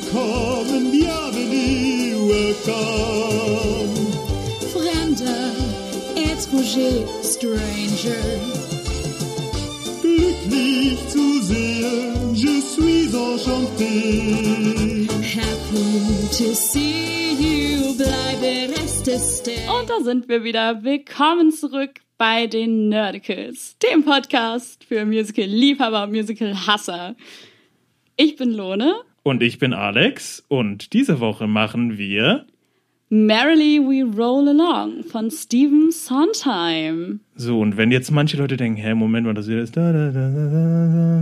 Willkommen, 0.00 0.92
bienvenue, 0.92 2.28
welcome. 2.28 3.90
Fremder, 4.72 5.52
étranger, 6.14 7.04
stranger. 7.24 8.14
Glücklich 10.00 10.98
zu 11.08 11.42
sehen, 11.42 12.32
je 12.32 12.60
suis 12.60 13.12
enchanté. 13.12 15.08
Happy 15.20 16.28
to 16.30 16.54
see 16.54 17.32
you, 17.32 17.96
bleibe 17.96 18.72
reste 18.78 19.18
stay. 19.18 19.66
Und 19.68 19.90
da 19.90 20.00
sind 20.04 20.28
wir 20.28 20.44
wieder. 20.44 20.84
Willkommen 20.84 21.50
zurück 21.50 21.98
bei 22.16 22.46
den 22.46 22.88
Nerdicals, 22.88 23.76
dem 23.78 24.04
Podcast 24.04 24.84
für 24.84 25.04
Musical-Liebhaber 25.04 26.04
und 26.04 26.12
Musical-Hasser. 26.12 27.16
Ich 28.16 28.36
bin 28.36 28.52
Lone. 28.52 29.07
Und 29.28 29.42
ich 29.42 29.58
bin 29.58 29.74
Alex 29.74 30.42
und 30.48 30.94
diese 30.94 31.20
Woche 31.20 31.46
machen 31.46 31.98
wir. 31.98 32.46
Merrily 33.10 33.78
We 33.78 34.16
Roll 34.16 34.48
Along 34.48 35.04
von 35.04 35.30
Stephen 35.30 35.92
Sondheim. 35.92 37.20
So, 37.34 37.60
und 37.60 37.76
wenn 37.76 37.92
jetzt 37.92 38.10
manche 38.10 38.38
Leute 38.38 38.56
denken, 38.56 38.80
hä, 38.80 38.94
Moment 38.94 39.26
mal, 39.26 39.34
das 39.34 39.46
wieder 39.46 39.60
ist. 39.60 39.76
Da, 39.76 39.92
da, 39.92 40.10
da, 40.12 40.30
da, 40.30 40.48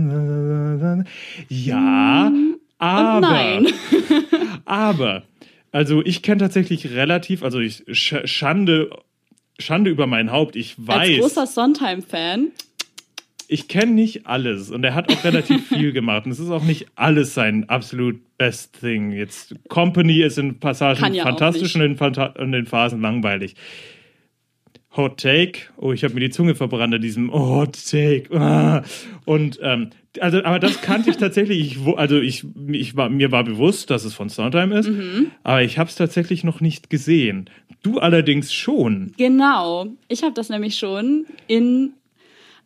da, 0.09 0.77
da, 0.79 0.95
da. 0.95 1.03
Ja, 1.49 2.31
aber. 2.77 3.19
nein. 3.19 3.67
aber. 4.63 5.23
Also, 5.73 6.01
ich 6.01 6.21
kenne 6.21 6.39
tatsächlich 6.39 6.93
relativ, 6.93 7.43
also 7.43 7.59
ich 7.59 7.83
Sch 7.91 8.15
Schande, 8.23 8.89
Schande 9.59 9.89
über 9.89 10.07
mein 10.07 10.31
Haupt. 10.31 10.55
Ich 10.55 10.77
Als 10.87 11.09
weiß. 11.09 11.19
großer 11.19 11.45
Sondheim-Fan. 11.45 12.53
Ich 13.47 13.67
kenne 13.67 13.93
nicht 13.93 14.27
alles 14.27 14.69
und 14.71 14.83
er 14.83 14.93
hat 14.93 15.11
auch 15.11 15.23
relativ 15.23 15.67
viel 15.69 15.93
gemacht 15.93 16.25
und 16.25 16.31
es 16.31 16.39
ist 16.39 16.49
auch 16.49 16.63
nicht 16.63 16.87
alles 16.95 17.33
sein 17.33 17.69
absolut 17.69 18.19
best 18.37 18.79
thing. 18.79 19.11
Jetzt 19.11 19.55
Company 19.69 20.21
ist 20.21 20.37
in 20.37 20.59
Passagen 20.59 21.13
ja 21.13 21.23
fantastisch 21.23 21.75
und 21.75 21.81
in, 21.81 21.97
Phanta 21.97 22.27
und 22.37 22.53
in 22.53 22.65
Phasen 22.65 23.01
langweilig. 23.01 23.55
Hot 24.95 25.19
Take, 25.19 25.59
oh, 25.77 25.91
ich 25.93 26.03
habe 26.03 26.15
mir 26.15 26.21
die 26.21 26.29
Zunge 26.31 26.55
verbrannt 26.55 26.93
an 26.95 27.01
diesem 27.01 27.31
Hot 27.31 27.77
Take. 27.89 28.35
Ah. 28.35 28.83
Und 29.25 29.59
ähm, 29.61 29.91
also, 30.19 30.43
aber 30.43 30.57
das 30.57 30.81
kannte 30.81 31.11
ich 31.11 31.17
tatsächlich. 31.17 31.59
Ich, 31.77 31.97
also 31.97 32.19
ich, 32.19 32.45
ich 32.71 32.95
war, 32.95 33.07
mir 33.07 33.31
war 33.31 33.43
bewusst, 33.43 33.91
dass 33.91 34.05
es 34.05 34.15
von 34.15 34.29
Sondheim 34.29 34.71
ist, 34.71 34.89
Mhm. 34.89 35.27
aber 35.43 35.61
ich 35.61 35.77
habe 35.77 35.89
es 35.89 35.95
tatsächlich 35.95 36.43
noch 36.43 36.61
nicht 36.61 36.89
gesehen. 36.89 37.47
Du 37.83 37.99
allerdings 37.99 38.51
schon. 38.51 39.13
Genau. 39.17 39.87
Ich 40.07 40.23
habe 40.23 40.33
das 40.33 40.49
nämlich 40.49 40.77
schon 40.77 41.27
in 41.47 41.93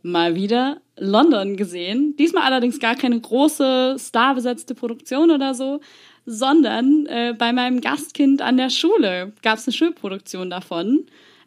mal 0.03 0.35
wieder 0.35 0.81
London 0.97 1.57
gesehen. 1.57 2.15
Diesmal 2.17 2.43
allerdings 2.43 2.79
gar 2.79 2.95
keine 2.95 3.19
große 3.19 3.97
starbesetzte 3.99 4.75
Produktion 4.75 5.31
oder 5.31 5.53
so, 5.53 5.81
sondern 6.25 7.05
äh, 7.07 7.33
bei 7.37 7.51
meinem 7.51 7.81
Gastkind 7.81 8.41
an 8.41 8.57
der 8.57 8.69
Schule 8.69 9.33
gab 9.41 9.57
es 9.57 9.67
eine 9.67 9.73
Schulproduktion 9.73 10.49
davon. 10.49 11.05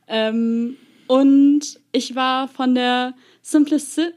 Ähm, 0.09 0.77
und 1.07 1.81
ich 1.93 2.15
war 2.15 2.49
von 2.49 2.75
der 2.75 3.15
Simplicity 3.43 4.13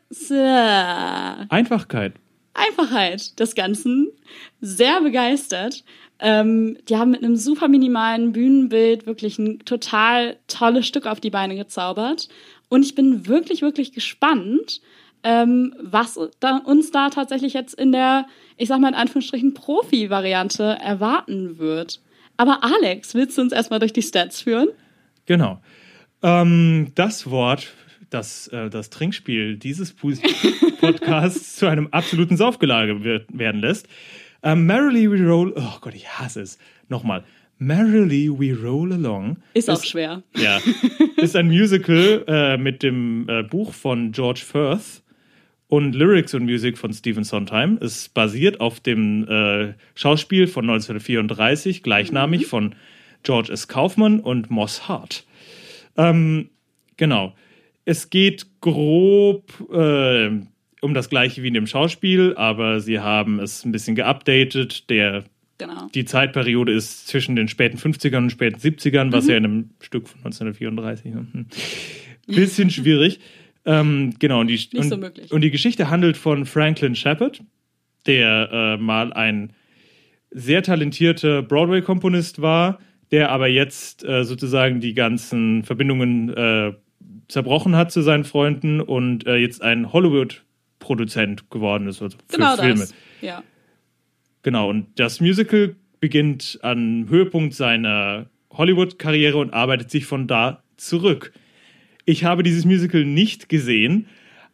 Einfachkeit. 1.50 2.14
Einfachheit 2.54 3.40
des 3.40 3.56
Ganzen 3.56 4.10
sehr 4.62 5.02
begeistert. 5.02 5.84
Ähm, 6.20 6.78
die 6.90 6.98
haben 6.98 7.12
mit 7.12 7.24
einem 7.24 7.36
super 7.36 7.68
minimalen 7.68 8.32
Bühnenbild 8.32 9.06
wirklich 9.06 9.38
ein 9.38 9.60
total 9.60 10.38
tolles 10.48 10.88
Stück 10.88 11.06
auf 11.06 11.20
die 11.20 11.30
Beine 11.30 11.56
gezaubert. 11.56 12.28
Und 12.70 12.84
ich 12.84 12.96
bin 12.96 13.28
wirklich, 13.28 13.62
wirklich 13.62 13.94
gespannt, 13.94 14.82
ähm, 15.24 15.74
was 15.82 16.20
da, 16.40 16.58
uns 16.58 16.92
da 16.92 17.10
tatsächlich 17.10 17.54
jetzt 17.54 17.74
in 17.74 17.92
der, 17.92 18.28
ich 18.58 18.68
sag 18.68 18.80
mal 18.80 18.90
in 18.90 18.96
Anführungsstrichen, 18.96 19.54
Profi-Variante 19.54 20.78
erwarten 20.82 21.58
wird. 21.58 22.02
Aber 22.38 22.64
Alex, 22.64 23.16
willst 23.16 23.38
du 23.38 23.42
uns 23.42 23.52
erstmal 23.52 23.80
durch 23.80 23.94
die 23.94 24.02
Stats 24.02 24.42
führen? 24.42 24.70
Genau. 25.26 25.60
Ähm, 26.22 26.92
das 26.96 27.30
Wort, 27.30 27.74
das 28.10 28.48
äh, 28.50 28.70
das 28.70 28.90
Trinkspiel 28.90 29.58
dieses 29.58 29.94
Podcasts 30.80 31.56
zu 31.56 31.68
einem 31.68 31.88
absoluten 31.88 32.38
Saufgelage 32.38 33.04
wird, 33.04 33.26
werden 33.38 33.62
lässt. 33.62 33.88
Ähm, 34.44 34.66
Merrily 34.66 35.10
We 35.10 35.28
Roll. 35.28 35.54
Oh 35.56 35.80
Gott, 35.82 35.96
ich 35.96 36.08
hasse 36.08 36.42
es. 36.42 36.58
Nochmal. 36.90 37.24
Merrily 37.60 38.30
We 38.30 38.56
Roll 38.56 38.94
Along. 38.94 39.38
Ist 39.54 39.70
auch 39.70 39.84
schwer. 39.84 40.24
Ja. 40.36 40.60
ist 41.18 41.36
ein 41.36 41.48
Musical 41.48 42.24
äh, 42.28 42.58
mit 42.58 42.84
dem 42.84 43.28
äh, 43.28 43.44
Buch 43.44 43.74
von 43.74 44.12
George 44.12 44.42
Firth 44.46 45.04
und 45.68 45.94
Lyrics 45.94 46.34
und 46.34 46.46
Music 46.46 46.78
von 46.78 46.94
Stephen 46.94 47.24
Sondheim. 47.24 47.78
Es 47.82 48.10
basiert 48.10 48.62
auf 48.62 48.80
dem 48.80 49.28
äh, 49.28 49.74
Schauspiel 49.96 50.48
von 50.48 50.66
1934, 50.66 51.84
gleichnamig 51.84 52.46
von 52.46 52.76
George 53.24 53.52
S. 53.52 53.68
Kaufman 53.68 54.20
und 54.20 54.50
Moss 54.50 54.88
Hart. 54.88 55.26
Ähm, 55.98 56.50
genau. 56.96 57.34
Es 57.86 58.10
geht 58.10 58.62
grob 58.62 59.52
äh, 59.72 60.30
um 60.82 60.94
das 60.94 61.10
gleiche 61.10 61.42
wie 61.44 61.48
in 61.48 61.54
dem 61.54 61.68
Schauspiel, 61.68 62.36
aber 62.36 62.80
sie 62.80 63.00
haben 63.00 63.40
es 63.40 63.66
ein 63.66 63.72
bisschen 63.72 63.96
geupdatet. 63.96 64.90
Der 64.90 65.24
Genau. 65.58 65.88
die 65.94 66.06
Zeitperiode 66.06 66.72
ist 66.72 67.08
zwischen 67.08 67.36
den 67.36 67.48
späten 67.48 67.78
50ern 67.78 68.18
und 68.18 68.30
späten 68.32 68.60
70ern, 68.60 69.12
was 69.12 69.28
ja 69.28 69.38
in 69.38 69.46
einem 69.46 69.70
Stück 69.82 70.08
von 70.08 70.20
1934 70.20 71.14
ne? 71.14 71.28
Hm. 71.32 71.46
bisschen 72.28 72.70
schwierig. 72.70 73.20
Ähm, 73.66 74.14
genau, 74.20 74.42
und 74.42 74.48
die, 74.48 74.54
Nicht 74.54 74.76
und, 74.76 74.90
so 74.90 74.98
möglich. 74.98 75.32
und 75.32 75.42
die 75.42 75.52
Geschichte 75.52 75.90
handelt 75.90 76.16
von 76.16 76.46
Franklin 76.46 76.96
Shepard, 76.96 77.44
der 78.06 78.50
äh, 78.52 78.78
mal 78.78 79.12
ein 79.14 79.54
sehr 80.32 80.62
talentierter 80.64 81.42
Broadway-Komponist 81.42 82.42
war, 82.42 82.80
der 83.12 83.32
aber 83.32 83.48
jetzt 83.48 84.04
äh, 84.06 84.24
sozusagen 84.24 84.80
die 84.80 84.94
ganzen 84.94 85.64
Verbindungen 85.64 86.30
äh, 86.30 86.74
zerbrochen 87.28 87.76
hat 87.76 87.92
zu 87.92 88.02
seinen 88.02 88.24
Freunden 88.24 88.80
und 88.80 89.26
äh, 89.28 89.36
jetzt 89.36 89.62
ein 89.62 89.92
Hollywood-Produzent 89.92 91.50
geworden 91.50 91.88
ist, 91.88 92.02
also 92.02 92.18
für 92.28 92.38
Genau 92.38 92.56
Filme. 92.56 92.80
das. 92.82 92.94
Ja. 93.22 93.44
Genau, 94.48 94.70
und 94.70 94.98
das 94.98 95.20
Musical 95.20 95.76
beginnt 96.00 96.58
am 96.62 97.10
Höhepunkt 97.10 97.54
seiner 97.54 98.30
Hollywood-Karriere 98.54 99.36
und 99.36 99.54
arbeitet 99.54 99.92
sich 99.92 100.06
von 100.06 100.26
da 100.26 100.64
zurück. 100.78 101.34
Ich 102.06 102.24
habe 102.24 102.44
dieses 102.44 102.64
Musical 102.64 103.04
nicht 103.04 103.50
gesehen, 103.50 104.08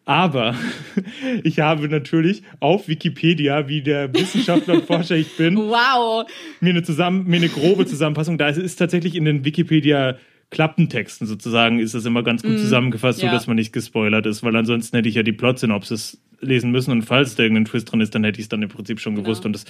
aber 0.04 0.56
ich 1.44 1.60
habe 1.60 1.90
natürlich 1.90 2.42
auf 2.60 2.88
Wikipedia, 2.88 3.68
wie 3.68 3.84
der 3.84 4.12
Wissenschaftler 4.16 4.74
und 4.74 4.86
Forscher 4.86 5.16
ich 5.16 5.38
bin, 5.38 5.58
Wow. 5.58 6.26
mir 6.60 6.72
eine, 6.72 6.82
zusammen, 6.82 7.28
mir 7.28 7.36
eine 7.36 7.50
grobe 7.50 7.86
Zusammenfassung. 7.86 8.40
Da 8.40 8.50
ist 8.50 8.58
es 8.58 8.76
tatsächlich 8.76 9.14
in 9.14 9.26
den 9.26 9.46
Wikipedia 9.46 10.18
Klappentexten 10.54 11.28
sozusagen 11.28 11.80
ist 11.80 11.94
das 11.96 12.06
immer 12.06 12.24
ganz 12.24 12.44
gut 12.44 12.58
zusammengefasst, 12.60 13.20
so 13.20 13.26
Mhm. 13.26 13.32
ja. 13.32 13.38
dass 13.38 13.48
man 13.48 13.56
nicht 13.58 13.74
gespoilert 13.74 14.26
ist, 14.26 14.44
weil 14.44 14.56
ansonsten 14.56 14.96
hätte 14.96 15.10
ich 15.10 15.16
ja 15.16 15.24
die 15.24 15.32
Plot-Synopsis 15.34 16.22
lesen 16.40 16.72
müssen 16.72 16.92
und 16.92 17.02
falls 17.04 17.36
da 17.36 17.44
irgendein 17.44 17.66
Twist 17.66 17.92
drin 17.92 18.02
ist, 18.02 18.14
dann 18.16 18.24
hätte 18.24 18.40
ich 18.40 18.46
es 18.46 18.50
dann 18.50 18.62
im 18.62 18.70
Prinzip 18.70 19.00
schon 19.00 19.16
gewusst 19.16 19.42
Genau. 19.42 19.48
und 19.50 19.54
das 19.54 19.66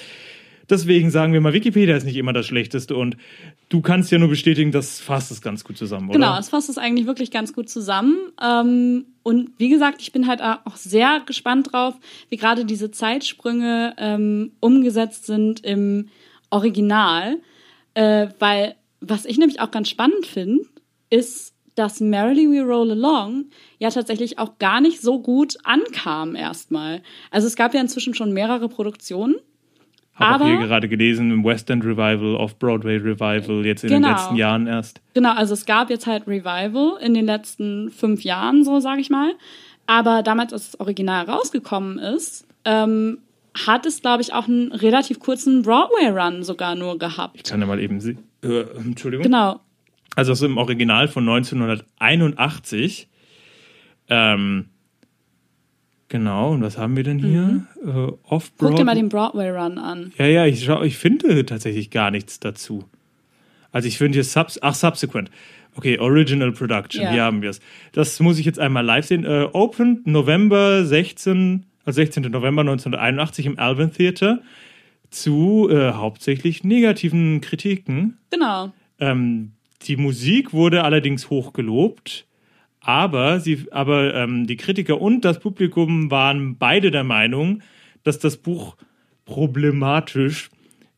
Deswegen 0.70 1.12
sagen 1.12 1.34
wir 1.34 1.42
mal, 1.42 1.52
Wikipedia 1.52 1.94
ist 1.98 2.06
nicht 2.06 2.16
immer 2.16 2.32
das 2.32 2.46
Schlechteste 2.46 2.96
und 2.96 3.18
du 3.68 3.82
kannst 3.82 4.12
ja 4.14 4.18
nur 4.18 4.30
bestätigen, 4.30 4.72
das 4.72 5.02
fasst 5.02 5.30
es 5.30 5.42
ganz 5.42 5.66
gut 5.66 5.78
zusammen, 5.78 6.08
oder? 6.08 6.18
Genau, 6.18 6.40
es 6.40 6.48
fasst 6.48 6.70
es 6.70 6.78
eigentlich 6.78 7.06
wirklich 7.06 7.32
ganz 7.32 7.52
gut 7.52 7.68
zusammen. 7.68 8.16
Ähm, 8.42 9.04
und 9.24 9.50
wie 9.58 9.68
gesagt, 9.68 10.02
ich 10.02 10.14
bin 10.14 10.26
halt 10.26 10.42
auch 10.42 10.78
sehr 10.78 11.20
gespannt 11.26 11.74
drauf, 11.74 11.96
wie 12.30 12.38
gerade 12.38 12.64
diese 12.64 12.92
Zeitsprünge 12.92 13.94
ähm, 13.98 14.52
umgesetzt 14.62 15.26
sind 15.26 15.66
im 15.66 16.08
Original. 16.50 17.40
Äh, 17.94 18.28
weil 18.40 18.76
was 19.02 19.26
ich 19.26 19.38
nämlich 19.38 19.60
auch 19.60 19.70
ganz 19.70 19.90
spannend 19.90 20.26
finde, 20.26 20.64
ist, 21.14 21.54
dass 21.76 22.00
Merrily 22.00 22.48
We 22.50 22.62
Roll 22.62 22.92
Along 22.92 23.46
ja 23.80 23.90
tatsächlich 23.90 24.38
auch 24.40 24.58
gar 24.60 24.80
nicht 24.82 25.02
so 25.02 25.20
gut 25.20 25.56
ankam 25.64 26.36
erstmal. 26.36 27.02
Also 27.32 27.48
es 27.48 27.56
gab 27.56 27.74
ja 27.74 27.82
inzwischen 27.82 28.14
schon 28.14 28.32
mehrere 28.32 28.70
Produktionen. 28.70 29.36
Habe 30.16 30.44
auch 30.44 30.48
hier 30.48 30.58
gerade 30.58 30.88
gelesen, 30.88 31.32
im 31.32 31.44
West 31.44 31.72
End 31.72 31.84
Revival, 31.84 32.36
Off-Broadway 32.36 32.98
Revival, 32.98 33.66
jetzt 33.66 33.84
in 33.84 33.90
den 33.90 34.02
Genau. 34.04 34.14
letzten 34.14 34.36
Jahren 34.36 34.68
erst. 34.68 35.02
Genau, 35.16 35.34
also 35.34 35.56
es 35.56 35.66
gab 35.66 35.90
jetzt 35.90 36.06
halt 36.06 36.28
Revival 36.28 36.98
in 37.02 37.16
den 37.16 37.26
letzten 37.26 37.90
fünf 37.90 38.24
Jahren, 38.24 38.64
so 38.64 38.80
sage 38.80 39.02
ich 39.02 39.10
mal. 39.10 39.34
Aber 39.88 40.22
damals, 40.22 40.54
als 40.54 40.72
das 40.72 40.80
Original 40.80 41.26
rausgekommen 41.26 41.98
ist, 41.98 42.46
ähm, 42.64 43.18
hat 43.66 43.88
es, 43.88 44.02
glaube 44.02 44.22
ich, 44.22 44.34
auch 44.34 44.48
einen 44.48 44.72
relativ 44.72 45.20
kurzen 45.20 45.64
Broadway-Run 45.64 46.44
sogar 46.44 46.76
nur 46.76 47.00
gehabt. 47.00 47.38
Ich 47.38 47.44
kann 47.44 47.60
ja 47.60 47.66
mal 47.66 47.80
eben 47.80 48.00
sehen. 48.00 48.20
Äh, 48.44 48.62
Entschuldigung. 48.78 49.24
Genau. 49.24 49.60
Also 50.16 50.34
so 50.34 50.46
im 50.46 50.58
Original 50.58 51.08
von 51.08 51.28
1981. 51.28 53.08
Ähm, 54.10 54.66
genau, 56.10 56.52
und 56.52 56.62
was 56.62 56.78
haben 56.78 56.96
wir 56.96 57.04
denn 57.04 57.20
hier? 57.20 57.66
Äh, 57.82 57.92
Guck 57.92 58.32
Off-Broadway. 58.32 58.76
dir 58.78 58.86
mal 58.86 58.96
den 58.96 59.10
Broadway-Run 59.10 59.78
an. 59.78 60.12
Ja, 60.18 60.26
ja, 60.28 60.46
ich, 60.46 60.64
schau, 60.64 60.84
ich 60.84 60.98
finde 60.98 61.46
tatsächlich 61.46 61.90
gar 61.90 62.12
nichts 62.12 62.40
dazu. 62.40 62.86
Also 63.72 63.88
ich 63.88 63.98
finde 63.98 64.18
hier 64.18 64.24
Subs 64.24 64.60
ach, 64.62 64.76
Subsequent. 64.76 65.32
Okay, 65.76 65.98
Original 65.98 66.52
Production, 66.52 67.02
Ja. 67.04 67.12
hier 67.12 67.24
haben 67.24 67.42
wir 67.42 67.50
es. 67.50 67.60
Das 67.94 68.20
muss 68.20 68.38
ich 68.38 68.46
jetzt 68.46 68.60
einmal 68.60 68.86
live 68.86 69.06
sehen. 69.08 69.24
Äh, 69.26 69.48
opened 69.54 70.06
November 70.06 70.86
16, 70.86 71.66
also 71.84 71.96
16. 71.96 72.22
November 72.24 72.62
1981 72.62 73.48
im 73.48 73.58
Alvin 73.58 73.92
Theater. 73.92 74.42
zu 75.10 75.68
äh, 75.72 75.92
hauptsächlich 75.94 76.64
negativen 76.64 77.42
Kritiken. 77.42 78.18
Genau. 78.30 78.72
Ähm, 79.00 79.54
die 79.88 79.98
Musik 79.98 80.54
wurde 80.54 80.84
allerdings 80.84 81.30
hoch 81.30 81.54
gelobt, 81.54 82.26
aber, 82.80 83.40
sie, 83.40 83.66
aber 83.72 84.14
ähm, 84.14 84.46
die 84.48 84.58
Kritiker 84.58 85.00
und 85.00 85.24
das 85.24 85.40
Publikum 85.40 86.12
waren 86.12 86.58
beide 86.58 86.92
der 86.92 87.04
Meinung, 87.04 87.62
dass 88.04 88.20
das 88.20 88.38
Buch 88.38 88.76
problematisch 89.26 90.50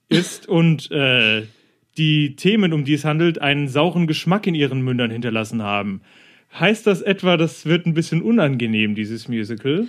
ist 0.09 0.47
und 0.47 0.89
äh, 0.91 1.43
die 1.97 2.35
Themen, 2.35 2.73
um 2.73 2.83
die 2.83 2.93
es 2.93 3.05
handelt, 3.05 3.39
einen 3.39 3.67
sauren 3.67 4.07
Geschmack 4.07 4.47
in 4.47 4.55
ihren 4.55 4.81
Mündern 4.81 5.11
hinterlassen 5.11 5.61
haben. 5.61 6.01
Heißt 6.59 6.87
das 6.87 7.01
etwa, 7.01 7.37
das 7.37 7.65
wird 7.65 7.85
ein 7.85 7.93
bisschen 7.93 8.21
unangenehm, 8.21 8.95
dieses 8.95 9.27
Musical? 9.27 9.87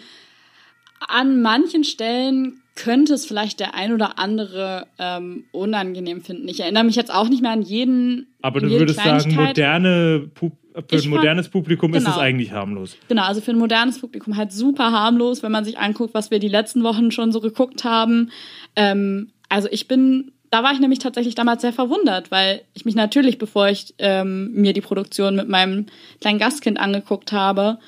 An 1.00 1.42
manchen 1.42 1.84
Stellen 1.84 2.60
könnte 2.76 3.14
es 3.14 3.26
vielleicht 3.26 3.58
der 3.58 3.74
ein 3.74 3.92
oder 3.92 4.18
andere 4.18 4.86
ähm, 4.98 5.44
unangenehm 5.50 6.20
finden. 6.20 6.46
Ich 6.48 6.60
erinnere 6.60 6.84
mich 6.84 6.94
jetzt 6.94 7.12
auch 7.12 7.28
nicht 7.28 7.42
mehr 7.42 7.50
an 7.50 7.62
jeden. 7.62 8.28
Aber 8.42 8.60
du 8.60 8.70
würdest 8.70 9.00
sagen, 9.02 9.34
moderne, 9.34 10.30
Pu- 10.38 10.52
für 10.88 10.96
ein 11.02 11.08
modernes 11.08 11.48
Publikum 11.48 11.94
ist 11.94 12.02
es 12.02 12.04
genau. 12.04 12.18
eigentlich 12.18 12.52
harmlos. 12.52 12.96
Genau, 13.08 13.22
also 13.22 13.40
für 13.40 13.52
ein 13.52 13.58
modernes 13.58 13.98
Publikum 13.98 14.36
halt 14.36 14.52
super 14.52 14.92
harmlos, 14.92 15.42
wenn 15.42 15.50
man 15.52 15.64
sich 15.64 15.78
anguckt, 15.78 16.12
was 16.14 16.30
wir 16.30 16.38
die 16.38 16.48
letzten 16.48 16.82
Wochen 16.84 17.10
schon 17.10 17.32
so 17.32 17.40
geguckt 17.40 17.84
haben. 17.84 18.30
Ähm, 18.76 19.30
also 19.48 19.68
ich 19.70 19.88
bin, 19.88 20.32
da 20.50 20.62
war 20.62 20.72
ich 20.72 20.80
nämlich 20.80 20.98
tatsächlich 20.98 21.34
damals 21.34 21.62
sehr 21.62 21.72
verwundert, 21.72 22.30
weil 22.30 22.60
ich 22.74 22.84
mich 22.84 22.94
natürlich, 22.94 23.38
bevor 23.38 23.68
ich 23.68 23.94
ähm, 23.98 24.52
mir 24.52 24.74
die 24.74 24.82
Produktion 24.82 25.34
mit 25.34 25.48
meinem 25.48 25.86
kleinen 26.20 26.38
Gastkind 26.38 26.78
angeguckt 26.78 27.32
habe, 27.32 27.78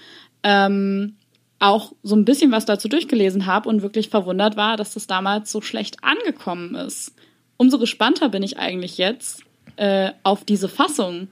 ähm, 0.43 1.17
auch 1.61 1.93
so 2.03 2.15
ein 2.15 2.25
bisschen 2.25 2.53
was 2.53 2.67
dazu 2.67 2.89
durchgelesen 2.89 3.47
habe 3.47 3.69
und 3.69 3.83
wirklich 3.83 4.09
verwundert 4.11 4.57
war, 4.57 4.77
dass 4.77 4.95
das 4.95 5.07
damals 5.07 5.51
so 5.51 5.61
schlecht 5.61 5.97
angekommen 6.03 6.75
ist. 6.75 7.13
Umso 7.57 7.79
gespannter 7.79 8.29
bin 8.29 8.43
ich 8.45 8.59
eigentlich 8.59 8.97
jetzt 8.99 9.43
äh, 9.77 10.11
auf 10.23 10.45
diese 10.45 10.69
Fassung, 10.69 11.29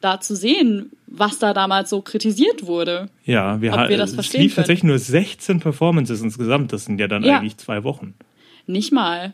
da 0.00 0.20
zu 0.20 0.36
sehen, 0.36 0.92
was 1.06 1.38
da 1.38 1.54
damals 1.54 1.90
so 1.90 2.02
kritisiert 2.02 2.66
wurde. 2.66 3.08
Ja, 3.24 3.60
wir, 3.60 3.72
Ob 3.72 3.78
ha- 3.78 3.88
wir 3.88 3.96
das 3.96 4.10
es 4.10 4.14
verstehen 4.14 4.42
lief 4.42 4.54
können. 4.54 4.62
tatsächlich 4.64 4.84
nur 4.84 4.98
16 4.98 5.60
Performances 5.60 6.20
insgesamt. 6.20 6.72
Das 6.72 6.84
sind 6.84 7.00
ja 7.00 7.08
dann 7.08 7.24
Ja. 7.24 7.38
eigentlich 7.38 7.56
zwei 7.56 7.82
Wochen. 7.84 8.14
Nicht 8.66 8.92
mal. 8.92 9.32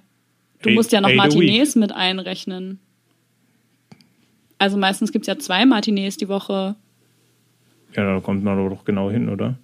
Du 0.63 0.69
Eight- 0.71 0.75
musst 0.77 0.93
ja 0.93 1.01
noch. 1.01 1.13
Matinees 1.13 1.75
mit 1.77 1.93
einrechnen. 1.93 2.79
Also 4.59 4.77
meistens 4.77 5.11
gibt's 5.13 5.27
ja 5.27 5.39
zwei 5.39 5.65
Matinees 5.67 6.17
die 6.17 6.29
Woche. 6.29 6.77
Ja, 7.97 8.15
da 8.15 8.21
kommt 8.21 8.45
man 8.45 8.57
doch 8.71 8.85
genau 8.85 9.11
hin, 9.11 9.29
oder? 9.29 9.57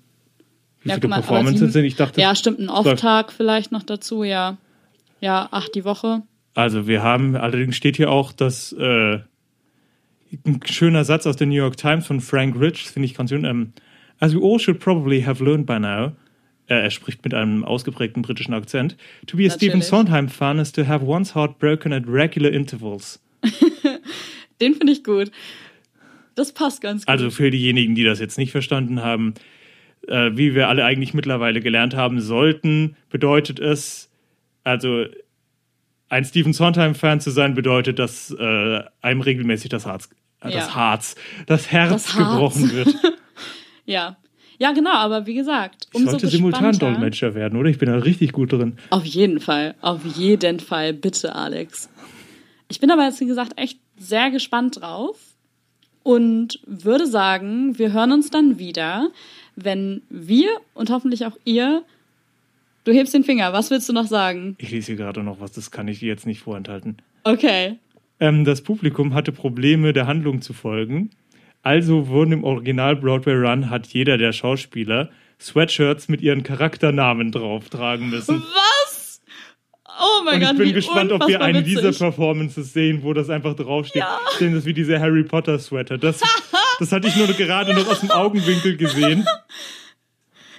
Wie 0.87 0.91
Ja, 0.91 0.95
viele 0.97 1.09
mal, 1.09 1.17
Performances 1.17 1.73
sind? 1.73 1.85
Ich 1.85 1.97
dachte, 1.97 2.21
Ja, 2.21 2.35
stimmt, 2.35 2.61
ein 2.61 2.69
Off-Tag 2.69 3.33
vielleicht 3.33 3.73
noch 3.73 3.83
dazu, 3.83 4.23
ja. 4.25 4.57
Ja, 5.21 5.49
acht 5.51 5.75
die 5.75 5.85
Woche. 5.85 6.23
Also 6.55 6.87
wir 6.87 7.03
haben, 7.03 7.37
allerdings 7.37 7.77
steht 7.77 7.97
hier 7.97 8.11
auch, 8.11 8.33
dass 8.33 8.73
äh, 8.73 9.19
ein 10.45 10.61
schöner 10.65 11.05
Satz 11.05 11.27
aus 11.27 11.37
der 11.37 11.47
New 11.47 11.55
York 11.55 11.77
Times 11.77 12.07
von 12.07 12.21
Frank 12.21 12.59
Rich, 12.59 12.91
finde 12.91 13.07
ich 13.07 13.15
ganz 13.15 13.31
schön. 13.31 13.45
Ähm, 13.45 13.73
As 14.19 14.35
we 14.35 14.41
all 14.43 14.59
should 14.59 14.81
probably 14.81 15.23
have 15.23 15.45
learned 15.45 15.67
by 15.67 15.79
now, 15.79 16.13
äh, 16.69 16.75
er 16.83 16.91
spricht 16.91 17.23
mit 17.25 17.35
einem 17.35 17.65
ausgeprägten 17.65 18.23
britischen 18.23 18.55
Akzent, 18.55 18.97
to 19.27 19.37
be 19.37 19.47
a 19.47 19.51
Stephen 19.51 19.81
Natürlich. 19.81 19.87
Sondheim 19.87 20.29
fan 20.29 20.59
is 20.59 20.73
to 20.73 20.87
have 20.87 21.05
one's 21.05 21.35
heart 21.35 21.59
broken 21.59 21.93
at 21.93 22.05
regular 22.07 22.51
intervals. 22.51 23.21
Den 24.61 24.75
finde 24.75 24.93
ich 24.93 25.05
gut. 25.05 25.31
Das 26.35 26.53
passt 26.53 26.81
ganz 26.81 27.03
gut. 27.03 27.09
Also 27.09 27.31
für 27.31 27.51
diejenigen, 27.51 27.95
die 27.95 28.05
das 28.05 28.21
jetzt 28.21 28.39
nicht 28.39 28.53
verstanden 28.53 29.03
haben, 29.03 29.35
äh, 30.09 30.31
wie 30.35 30.55
wir 30.55 30.69
alle 30.69 30.85
eigentlich 30.85 31.15
mittlerweile 31.15 31.61
gelernt 31.61 31.95
haben 31.95 32.21
sollten, 32.21 32.97
bedeutet 33.11 33.59
es, 33.59 34.11
also 34.65 35.05
ein 36.09 36.25
Stephen 36.25 36.53
Sondheim-Fan 36.53 37.21
zu 37.21 37.31
sein, 37.31 37.55
bedeutet, 37.55 37.99
dass 37.99 38.31
äh, 38.31 38.81
einem 39.03 39.21
regelmäßig 39.21 39.71
das 39.71 39.87
Herz, 39.87 40.09
äh, 40.41 40.51
das 40.51 40.69
Ja. 40.69 40.75
Herz, 40.77 41.15
das 41.47 41.71
Herz 41.73 41.91
Das 41.91 42.15
Harz. 42.15 42.31
gebrochen 42.55 42.73
wird. 42.73 42.95
ja. 43.87 44.17
Ja, 44.59 44.73
genau, 44.73 44.93
aber 44.95 45.27
wie 45.27 45.35
gesagt, 45.35 45.87
Ich 45.91 45.95
umso 45.97 46.13
sollte 46.13 46.27
gespannter. 46.29 46.57
Simultandolmetscher 46.59 47.35
werden, 47.35 47.59
oder? 47.59 47.69
Ich 47.69 47.77
bin 47.77 47.91
da 47.91 47.97
richtig 47.99 48.33
gut 48.33 48.53
drin. 48.53 48.79
Auf 48.89 49.05
jeden 49.05 49.39
Fall, 49.41 49.75
auf 49.83 50.03
jeden 50.17 50.61
Fall, 50.61 50.95
bitte, 50.95 51.35
Alex. 51.35 51.91
Ich 52.69 52.81
bin 52.81 52.91
aber 52.91 53.05
jetzt, 53.05 53.21
wie 53.21 53.27
gesagt, 53.27 53.53
echt 53.59 53.79
sehr 53.99 54.31
gespannt 54.31 54.81
drauf 54.81 55.19
und 56.03 56.59
würde 56.67 57.07
sagen, 57.07 57.79
wir 57.79 57.93
hören 57.93 58.13
uns 58.13 58.31
dann 58.31 58.59
wieder, 58.59 59.09
wenn 59.57 60.03
wir 60.11 60.49
und 60.75 60.91
hoffentlich 60.91 61.25
auch 61.27 61.37
ihr. 61.45 61.83
Du 62.85 62.93
hebst 62.93 63.15
den 63.15 63.25
Finger, 63.25 63.53
was 63.53 63.71
willst 63.71 63.89
du 63.89 63.93
noch 63.93 64.07
sagen? 64.07 64.55
Ich 64.59 64.71
lese 64.71 64.87
hier 64.89 64.97
gerade 64.97 65.23
noch 65.23 65.41
was, 65.41 65.51
das 65.53 65.71
kann 65.71 65.89
ich 65.89 65.99
dir 65.99 66.07
jetzt 66.09 66.27
nicht 66.27 66.41
vorenthalten. 66.41 66.99
Okay. 67.25 67.79
Ähm, 68.21 68.45
das 68.45 68.63
Publikum 68.63 69.13
hatte 69.15 69.33
Probleme, 69.33 69.93
der 69.93 70.07
Handlung 70.07 70.41
zu 70.41 70.53
folgen. 70.53 71.11
Also 71.63 72.07
wurden 72.07 72.31
im 72.33 72.45
Original 72.45 72.95
Broadway 72.95 73.35
Run 73.35 73.71
hat 73.71 73.89
jeder 73.89 74.19
der 74.19 74.33
Schauspieler 74.33 75.11
Sweatshirts 75.41 76.09
mit 76.09 76.21
ihren 76.21 76.45
Charakternamen 76.45 77.33
drauf 77.33 77.69
tragen 77.69 78.09
müssen. 78.11 78.41
Was? 78.41 79.21
Oh 79.99 80.23
mein 80.25 80.37
Und 80.37 80.43
ich 80.43 80.49
Gott, 80.49 80.59
bin 80.59 80.73
gespannt, 80.75 81.13
ob 81.13 81.27
wir 81.27 81.41
eine 81.41 81.63
dieser 81.63 81.85
witzig. 81.85 81.99
Performances 82.01 82.73
sehen, 82.73 83.03
wo 83.03 83.13
das 83.13 83.31
einfach 83.31 83.55
draufsteht. 83.57 84.03
Ja. 84.03 84.19
Sehen 84.39 84.55
das 84.55 84.65
wie 84.65 84.75
diese 84.75 85.01
Harry 85.01 85.25
Potter 85.25 85.59
Sweater. 85.59 85.99
Das, 85.99 86.21
das 86.79 86.93
hatte 86.93 87.09
ich 87.09 87.17
nur 87.17 87.27
gerade 87.29 87.75
noch 87.75 87.89
aus 87.89 88.01
dem 88.01 88.11
Augenwinkel 88.11 88.77
gesehen. 88.77 89.27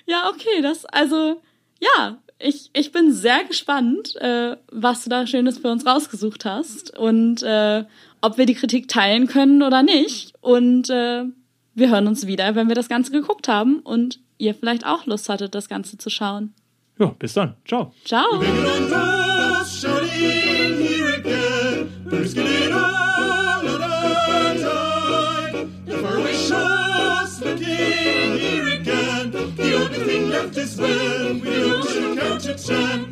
Ja, 0.10 0.30
okay, 0.30 0.62
das, 0.62 0.86
also, 0.86 1.42
ja, 1.82 2.18
ich, 2.40 2.70
ich 2.72 2.94
bin 2.94 3.12
sehr 3.12 3.44
gespannt, 3.44 4.16
äh, 4.22 4.56
was 4.72 5.04
du 5.04 5.10
da 5.10 5.28
Schönes 5.28 5.58
für 5.58 5.70
uns 5.70 5.86
rausgesucht 5.86 6.46
hast 6.46 6.98
und 6.98 7.44
äh, 7.44 7.84
ob 8.22 8.38
wir 8.38 8.46
die 8.46 8.54
Kritik 8.54 8.88
teilen 8.88 9.28
können 9.28 9.62
oder 9.64 9.84
nicht. 9.84 10.34
Und 10.42 10.90
äh, 10.90 11.24
wir 11.76 11.90
hören 11.90 12.08
uns 12.08 12.26
wieder, 12.26 12.56
wenn 12.56 12.70
wir 12.70 12.76
das 12.76 12.90
Ganze 12.90 13.12
geguckt 13.12 13.48
haben 13.48 13.80
und 13.80 14.20
ihr 14.38 14.56
vielleicht 14.56 14.86
auch 14.86 15.06
Lust 15.06 15.30
hattet, 15.30 15.56
das 15.56 15.68
Ganze 15.68 15.98
zu 15.98 16.10
schauen. 16.10 16.54
Ja, 17.00 17.08
bis 17.08 17.34
dann. 17.34 17.56
Ciao. 17.66 17.94
Ciao! 18.06 18.42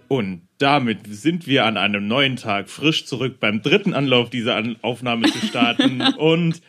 Und 0.09 0.43
damit 0.59 1.01
sind 1.07 1.47
wir 1.47 1.67
an 1.67 1.77
einem 1.77 2.09
neuen 2.09 2.37
Tag 2.37 2.71
frisch 2.71 3.05
zurück 3.07 3.39
beim 3.41 3.63
dritten 3.63 3.95
Anlauf 3.95 4.31
dieser 4.31 4.63
Aufnahme 4.83 5.31
zu 5.31 5.47
starten. 5.47 6.01
Und 6.19 6.63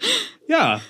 ja, 0.48 0.82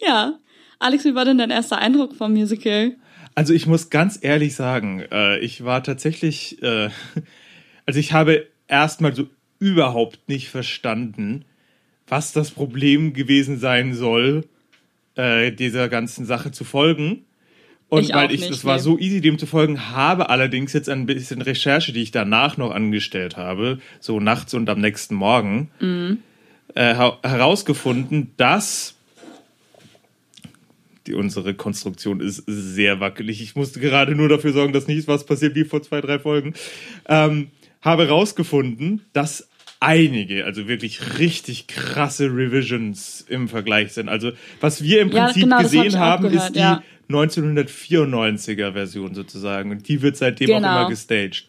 Ja, 0.00 0.38
Alex, 0.78 1.04
wie 1.04 1.14
war 1.14 1.24
denn 1.24 1.38
dein 1.38 1.50
erster 1.50 1.78
Eindruck 1.78 2.14
vom 2.14 2.32
Musical? 2.32 2.96
Also 3.34 3.52
ich 3.52 3.66
muss 3.66 3.90
ganz 3.90 4.18
ehrlich 4.22 4.54
sagen, 4.54 5.00
äh, 5.10 5.38
ich 5.38 5.64
war 5.64 5.82
tatsächlich, 5.82 6.62
äh, 6.62 6.90
also 7.86 7.98
ich 7.98 8.12
habe 8.12 8.46
erstmal 8.68 9.14
so 9.14 9.26
überhaupt 9.58 10.28
nicht 10.28 10.48
verstanden, 10.48 11.44
was 12.08 12.32
das 12.32 12.50
Problem 12.50 13.12
gewesen 13.12 13.58
sein 13.58 13.94
soll, 13.94 14.44
äh, 15.16 15.52
dieser 15.52 15.88
ganzen 15.88 16.26
Sache 16.26 16.50
zu 16.52 16.64
folgen. 16.64 17.24
Und 17.88 18.04
Ich 18.04 18.14
weil 18.14 18.32
ich, 18.32 18.40
nicht, 18.40 18.50
es 18.50 18.64
war 18.64 18.76
nee. 18.76 18.82
so 18.82 18.98
easy, 18.98 19.20
dem 19.20 19.38
zu 19.38 19.46
folgen, 19.46 19.90
habe 19.90 20.28
allerdings 20.28 20.72
jetzt 20.72 20.88
ein 20.88 21.06
bisschen 21.06 21.42
Recherche, 21.42 21.92
die 21.92 22.02
ich 22.02 22.10
danach 22.10 22.56
noch 22.56 22.72
angestellt 22.72 23.36
habe, 23.36 23.78
so 24.00 24.20
nachts 24.20 24.54
und 24.54 24.68
am 24.68 24.80
nächsten 24.80 25.14
Morgen, 25.14 25.70
Mhm. 25.80 26.18
äh, 26.74 26.94
herausgefunden, 27.22 28.32
dass 28.36 28.94
die, 31.06 31.14
unsere 31.14 31.54
Konstruktion 31.54 32.20
ist 32.20 32.42
sehr 32.46 32.98
wackelig. 33.00 33.42
Ich 33.42 33.54
musste 33.56 33.78
gerade 33.78 34.14
nur 34.14 34.28
dafür 34.28 34.52
sorgen, 34.52 34.72
dass 34.72 34.86
nichts 34.86 35.06
was 35.06 35.26
passiert 35.26 35.54
wie 35.54 35.64
vor 35.64 35.82
zwei, 35.82 36.00
drei 36.00 36.18
Folgen. 36.18 36.54
Ähm, 37.06 37.48
habe 37.82 38.04
herausgefunden, 38.06 39.02
dass 39.12 39.48
einige, 39.84 40.44
also 40.44 40.68
wirklich 40.68 41.18
richtig 41.18 41.66
krasse 41.66 42.26
Revisions 42.26 43.24
im 43.28 43.48
Vergleich 43.48 43.92
sind. 43.92 44.08
Also 44.08 44.32
was 44.60 44.82
wir 44.82 45.00
im 45.02 45.10
Ja, 45.10 45.24
Prinzip 45.26 45.42
genau, 45.44 45.56
das 45.62 45.74
hab 45.74 45.82
gesehen 45.82 45.94
auch 45.96 46.00
haben, 46.00 46.22
gehört, 46.24 46.44
ist 46.46 46.54
die 46.56 46.60
ja. 46.60 46.82
1994er 47.10 48.72
Version 48.72 49.14
sozusagen. 49.14 49.70
Und 49.70 49.88
die 49.88 50.02
wird 50.02 50.16
seitdem 50.16 50.50
auch 50.50 50.56
Genau. 50.56 50.80
immer 50.80 50.88
gestaged. 50.88 51.46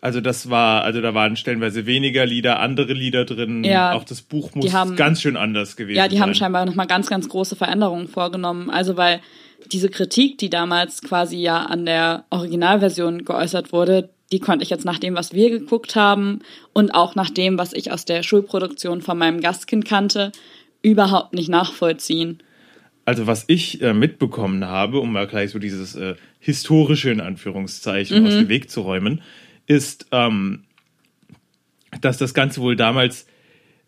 Also 0.00 0.20
das 0.20 0.50
war, 0.50 0.84
also 0.84 1.00
da 1.00 1.14
waren 1.14 1.34
stellenweise 1.36 1.86
weniger 1.86 2.26
Lieder, 2.26 2.60
andere 2.60 2.92
Lieder 2.92 3.24
drin. 3.24 3.64
Ja, 3.64 3.92
auch 3.92 4.04
das 4.04 4.20
Buch 4.20 4.54
muss 4.54 4.72
haben- 4.72 4.96
ganz 4.96 5.22
schön 5.22 5.36
anders 5.36 5.76
gewesen 5.76 5.96
Ja, 5.96 6.08
die 6.08 6.16
sein. 6.16 6.22
haben 6.24 6.34
scheinbar 6.34 6.66
nochmal 6.66 6.86
ganz, 6.86 7.08
ganz 7.08 7.26
große 7.28 7.56
Veränderungen 7.56 8.06
vorgenommen. 8.08 8.68
Also 8.68 8.98
weil 8.98 9.20
diese 9.72 9.88
Kritik, 9.88 10.36
die 10.36 10.50
damals 10.50 11.00
quasi 11.00 11.38
ja 11.38 11.62
an 11.62 11.86
der 11.86 12.24
Originalversion 12.28 13.24
geäußert 13.24 13.72
wurde, 13.72 14.10
die 14.32 14.40
konnte 14.40 14.62
ich 14.64 14.70
jetzt 14.70 14.84
nach 14.84 14.98
dem, 14.98 15.14
was 15.14 15.32
wir 15.32 15.50
geguckt 15.50 15.96
haben 15.96 16.40
und 16.72 16.94
auch 16.94 17.14
nach 17.14 17.30
dem, 17.30 17.58
was 17.58 17.72
ich 17.72 17.92
aus 17.92 18.04
der 18.04 18.22
Schulproduktion 18.22 19.00
von 19.02 19.18
meinem 19.18 19.40
Gastkind 19.40 19.84
kannte, 19.84 20.32
überhaupt 20.82 21.34
nicht 21.34 21.48
nachvollziehen. 21.48 22.42
also 23.06 23.26
was 23.26 23.44
ich 23.48 23.82
äh, 23.82 23.92
mitbekommen 23.92 24.64
habe, 24.64 24.98
um 25.00 25.12
mal 25.12 25.26
gleich 25.26 25.50
so 25.50 25.58
dieses 25.58 25.94
äh, 25.94 26.14
historische 26.40 27.10
in 27.10 27.20
Anführungszeichen 27.20 28.26
aus 28.26 28.32
dem 28.34 28.48
Weg 28.48 28.70
zu 28.70 28.80
räumen, 28.80 29.22
ist, 29.66 30.06
ähm, 30.10 30.64
dass 32.00 32.18
das 32.18 32.34
Ganze 32.34 32.60
wohl 32.60 32.76
damals, 32.76 33.26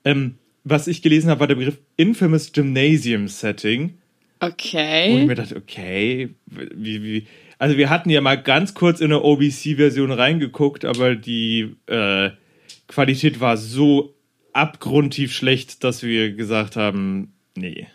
ähm, 0.05 0.37
was 0.65 0.87
ich 0.87 1.03
gelesen 1.03 1.31
habe, 1.31 1.41
war 1.41 1.47
der 1.47 1.55
Begriff 1.57 1.79
Infamous 1.97 2.53
Gymnasium 2.53 3.29
Setting. 3.29 3.99
Wo 4.41 4.47
ich 4.49 4.53
Okay. 4.53 5.25
mir 5.27 5.35
dachte, 5.35 5.57
okay, 5.57 6.35
wie, 6.47 7.03
wie. 7.03 7.27
Also 7.59 7.77
wir 7.77 7.89
hatten 7.89 8.11
ja 8.11 8.21
mal 8.21 8.41
ganz 8.41 8.75
kurz 8.75 9.01
in 9.01 9.07
eine 9.07 9.23
OBC-Version 9.23 10.13
reingeguckt, 10.13 10.85
aber 10.85 11.15
die 11.15 11.77
äh, 11.87 12.31
Qualität 12.87 13.41
war 13.41 13.57
so 13.57 14.15
abgrundtief 14.53 15.33
schlecht, 15.33 15.85
dass 15.85 16.03
wir 16.03 16.33
gesagt 16.33 16.77
haben, 16.77 17.35
nee. 17.57 17.87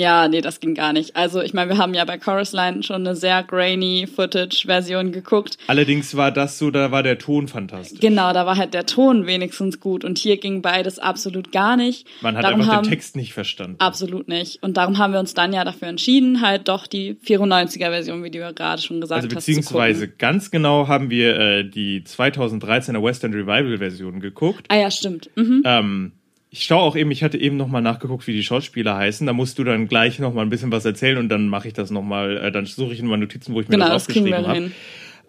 Ja, 0.00 0.28
nee, 0.28 0.40
das 0.40 0.60
ging 0.60 0.74
gar 0.74 0.94
nicht. 0.94 1.14
Also, 1.14 1.42
ich 1.42 1.52
meine, 1.52 1.72
wir 1.72 1.76
haben 1.76 1.92
ja 1.92 2.06
bei 2.06 2.16
Chorus 2.16 2.52
Line 2.52 2.82
schon 2.82 3.06
eine 3.06 3.14
sehr 3.14 3.42
grainy 3.42 4.06
Footage-Version 4.06 5.12
geguckt. 5.12 5.58
Allerdings 5.66 6.16
war 6.16 6.32
das 6.32 6.58
so, 6.58 6.70
da 6.70 6.90
war 6.90 7.02
der 7.02 7.18
Ton 7.18 7.48
fantastisch. 7.48 8.00
Genau, 8.00 8.32
da 8.32 8.46
war 8.46 8.56
halt 8.56 8.72
der 8.72 8.86
Ton 8.86 9.26
wenigstens 9.26 9.78
gut 9.78 10.02
und 10.02 10.16
hier 10.16 10.38
ging 10.38 10.62
beides 10.62 10.98
absolut 10.98 11.52
gar 11.52 11.76
nicht. 11.76 12.06
Man 12.22 12.34
hat 12.34 12.44
Darum 12.44 12.62
einfach 12.62 12.76
haben, 12.76 12.84
den 12.84 12.90
Text 12.90 13.14
nicht 13.14 13.34
verstanden. 13.34 13.76
Absolut 13.78 14.26
nicht. 14.26 14.62
Und 14.62 14.78
darum 14.78 14.96
haben 14.96 15.12
wir 15.12 15.20
uns 15.20 15.34
dann 15.34 15.52
ja 15.52 15.64
dafür 15.64 15.88
entschieden, 15.88 16.40
halt 16.40 16.68
doch 16.68 16.86
die 16.86 17.16
94er-Version, 17.16 18.24
wie 18.24 18.30
du 18.30 18.38
ja 18.38 18.52
gerade 18.52 18.80
schon 18.80 19.02
gesagt 19.02 19.22
Also 19.22 19.36
hast, 19.36 19.44
zu 19.44 19.52
beziehungsweise 19.52 20.08
ganz 20.08 20.50
genau 20.50 20.88
haben 20.88 21.10
wir 21.10 21.38
äh, 21.38 21.64
die 21.68 22.00
2013er 22.00 23.02
Western 23.02 23.34
Revival 23.34 23.76
Version 23.76 24.20
geguckt. 24.20 24.64
Ah 24.68 24.76
ja, 24.76 24.90
stimmt. 24.90 25.28
Mhm. 25.36 25.62
Ähm, 25.66 26.12
ich 26.52 26.64
schaue 26.64 26.80
auch 26.82 26.96
eben, 26.96 27.10
ich 27.12 27.22
hatte 27.22 27.38
eben 27.38 27.56
nochmal 27.56 27.80
nachgeguckt, 27.80 28.26
wie 28.26 28.32
die 28.32 28.42
Schauspieler 28.42 28.96
heißen. 28.96 29.24
Da 29.26 29.32
musst 29.32 29.58
du 29.58 29.64
dann 29.64 29.86
gleich 29.86 30.18
nochmal 30.18 30.44
ein 30.44 30.50
bisschen 30.50 30.72
was 30.72 30.84
erzählen 30.84 31.16
und 31.18 31.28
dann 31.28 31.46
mache 31.46 31.68
ich 31.68 31.74
das 31.74 31.90
nochmal, 31.90 32.36
äh, 32.38 32.52
dann 32.52 32.66
suche 32.66 32.92
ich 32.92 33.00
nochmal 33.00 33.18
Notizen, 33.18 33.54
wo 33.54 33.60
ich 33.60 33.68
mir 33.68 33.76
Genau, 33.76 33.86
das 33.86 34.02
aufgeschrieben 34.02 34.30
wir 34.30 34.46
habe. 34.48 34.70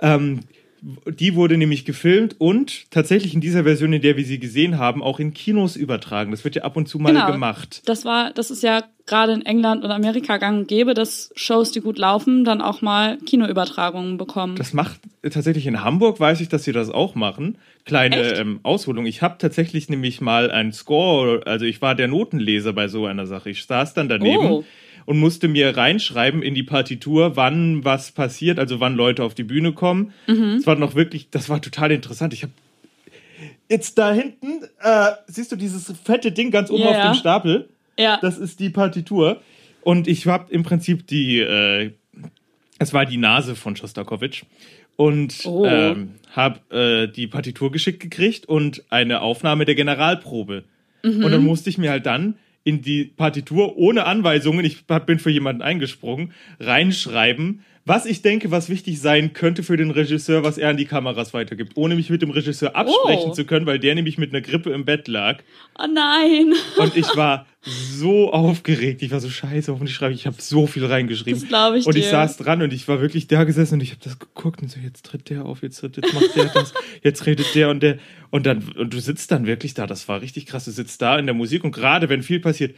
Ähm, 0.02 0.40
die 0.82 1.36
wurde 1.36 1.58
nämlich 1.58 1.86
gefilmt 1.86 2.36
und 2.40 2.90
tatsächlich 2.90 3.36
in 3.36 3.42
dieser 3.42 3.64
Version, 3.64 3.94
in 3.94 4.02
der 4.02 4.18
wir 4.18 4.26
sie 4.26 4.40
gesehen 4.40 4.80
haben, 4.80 5.04
auch 5.04 5.20
in 5.20 5.34
Kinos 5.34 5.76
übertragen. 5.76 6.32
Das 6.32 6.44
wird 6.44 6.56
ja 6.56 6.64
ab 6.64 6.76
und 6.76 6.88
zu 6.88 6.98
mal 6.98 7.14
Genau. 7.14 7.32
gemacht. 7.32 7.84
Das 7.86 8.04
war, 8.04 8.32
das 8.32 8.50
ist 8.50 8.64
ja 8.64 8.84
gerade 9.06 9.34
in 9.34 9.46
England 9.46 9.84
und 9.84 9.92
Amerika 9.92 10.38
gang 10.38 10.60
und 10.62 10.68
gäbe, 10.68 10.94
dass 10.94 11.32
Shows, 11.36 11.72
die 11.72 11.82
gut 11.82 12.00
laufen, 12.00 12.46
dann 12.46 12.62
auch 12.62 12.82
mal 12.82 13.18
Kinoübertragungen 13.26 14.18
bekommen. 14.18 14.56
Das 14.56 14.74
macht 14.74 15.00
tatsächlich 15.22 15.68
in 15.68 15.84
Hamburg, 15.84 16.20
weiß 16.20 16.42
ich, 16.42 16.50
dass 16.50 16.64
sie 16.64 16.72
das 16.72 16.90
auch 16.90 17.14
machen. 17.14 17.58
Kleine 17.86 18.34
ähm, 18.34 18.60
Ausholung. 18.64 19.06
Ich 19.06 19.22
habe 19.22 19.36
tatsächlich 19.38 19.90
nämlich 19.90 20.22
mal 20.22 20.50
einen 20.50 20.72
Score, 20.72 21.42
also 21.46 21.66
ich 21.66 21.82
war 21.82 21.94
der 21.94 22.08
Notenleser 22.08 22.74
bei 22.74 22.88
so 22.88 23.06
einer 23.06 23.28
Sache. 23.28 23.50
Ich 23.52 23.66
saß 23.66 23.94
dann 23.94 24.10
daneben 24.10 24.46
Oh. 24.46 24.64
Und 25.06 25.20
musste 25.20 25.48
mir 25.48 25.76
reinschreiben 25.76 26.42
in 26.42 26.56
die 26.56 26.64
Partitur, 26.64 27.36
wann 27.36 27.84
was 27.86 28.12
passiert, 28.12 28.60
also 28.60 28.80
wann 28.80 28.96
Leute 28.96 29.24
auf 29.24 29.34
die 29.34 29.44
Bühne 29.44 29.74
kommen. 29.74 30.14
Mhm. 30.28 30.56
Das 30.58 30.68
war 30.68 30.76
noch 30.76 30.96
wirklich, 30.96 31.30
das 31.30 31.50
war 31.50 31.62
total 31.62 31.92
interessant. 31.92 32.34
Ich 32.34 32.44
habe 32.44 32.54
jetzt 33.70 33.98
da 33.98 34.14
hinten, 34.14 34.64
äh, 34.82 35.12
siehst 35.28 35.52
du 35.52 35.56
dieses 35.56 35.94
fette 36.04 36.32
Ding 36.32 36.52
ganz 36.52 36.70
oben 36.70 36.84
Ja, 36.84 36.90
auf 36.90 37.02
dem 37.02 37.20
Stapel? 37.20 37.70
ja. 37.98 38.20
Das 38.22 38.38
ist 38.38 38.60
die 38.60 38.70
Partitur. 38.70 39.42
Und 39.82 40.08
ich 40.08 40.28
habe 40.28 40.52
im 40.54 40.64
Prinzip 40.64 41.08
die, 41.08 41.40
äh, 41.40 41.92
es 42.78 42.94
war 42.94 43.06
die 43.06 43.18
Nase 43.18 43.56
von 43.56 43.76
Schostakowitsch. 43.76 44.44
Und 44.96 45.46
Oh. 45.46 45.66
ähm, 45.66 46.12
habe 46.36 46.60
äh, 46.70 47.08
die 47.12 47.26
Partitur 47.28 47.72
geschickt 47.72 48.00
gekriegt 48.00 48.46
und 48.48 48.84
eine 48.90 49.22
Aufnahme 49.22 49.66
der 49.66 49.74
Generalprobe. 49.76 50.64
Und 51.04 51.32
dann 51.32 51.44
musste 51.44 51.72
ich 51.72 51.80
mir 51.80 51.90
halt 51.90 52.06
dann 52.06 52.36
in 52.64 52.82
die 52.82 53.06
Partitur 53.06 53.78
ohne 53.78 54.06
Anweisungen, 54.06 54.66
ich 54.66 54.86
bin 54.86 55.20
für 55.20 55.30
jemanden 55.30 55.62
eingesprungen, 55.62 56.34
reinschreiben, 56.60 57.64
was 57.92 58.06
ich 58.06 58.22
denke, 58.22 58.52
was 58.52 58.70
wichtig 58.70 59.02
sein 59.02 59.34
könnte 59.34 59.64
für 59.64 59.76
den 59.76 59.92
Regisseur, 59.92 60.46
was 60.46 60.58
er 60.58 60.70
an 60.70 60.78
die 60.78 60.86
Kameras 60.86 61.34
weitergibt, 61.34 61.74
ohne 61.76 61.96
mich 61.96 62.10
mit 62.10 62.22
dem 62.22 62.30
Regisseur 62.30 62.74
absprechen 62.74 63.32
Oh. 63.32 63.34
zu 63.34 63.44
können, 63.44 63.66
weil 63.66 63.80
der 63.80 63.96
nämlich 63.96 64.18
mit 64.18 64.32
einer 64.32 64.40
Grippe 64.40 64.72
im 64.72 64.86
Bett 64.86 65.10
lag. 65.10 65.40
oh 65.78 65.88
nein. 65.94 66.54
Und 66.78 66.96
ich 66.96 67.14
war 67.18 67.46
so 67.64 68.32
aufgeregt. 68.32 69.02
Ich 69.02 69.12
war 69.12 69.20
so 69.20 69.30
scheiße, 69.30 69.74
hoffentlich 69.74 69.94
schreibe 69.94 70.14
ich. 70.14 70.22
Ich 70.22 70.26
habe 70.26 70.38
so 70.40 70.68
viel 70.68 70.86
reingeschrieben. 70.86 71.38
Das 71.42 71.50
glaub 71.50 71.76
ich 71.76 71.86
Und 71.86 71.98
ich 71.98 72.06
dir. 72.06 72.12
saß 72.12 72.38
dran 72.38 72.62
und 72.62 72.72
ich 72.72 72.88
war 72.88 73.02
wirklich 73.02 73.28
da 73.28 73.44
gesessen 73.44 73.74
und 73.76 73.84
ich 73.84 73.92
habe 73.92 74.00
das 74.02 74.18
geguckt 74.20 74.62
und 74.62 74.72
so, 74.72 74.80
jetzt 74.80 75.06
tritt 75.06 75.30
der 75.30 75.44
auf, 75.46 75.62
jetzt 75.62 75.78
tritt, 75.82 75.98
jetzt 75.98 76.14
macht 76.14 76.34
der 76.34 76.46
das, 76.46 76.74
jetzt 77.04 77.26
redet 77.26 77.54
der 77.56 77.70
und 77.70 77.84
der. 77.84 77.98
Und 78.30 78.46
dann, 78.46 78.64
und 78.78 78.94
du 78.94 79.00
sitzt 79.02 79.32
dann 79.32 79.46
wirklich 79.48 79.74
da. 79.74 79.86
Das 79.86 80.08
war 80.08 80.22
richtig 80.22 80.46
krass. 80.46 80.64
Du 80.64 80.72
sitzt 80.72 81.02
da 81.02 81.20
in 81.20 81.26
der 81.26 81.36
Musik 81.36 81.66
und 81.66 81.72
gerade 81.72 82.08
wenn 82.08 82.24
viel 82.24 82.40
passiert, 82.40 82.74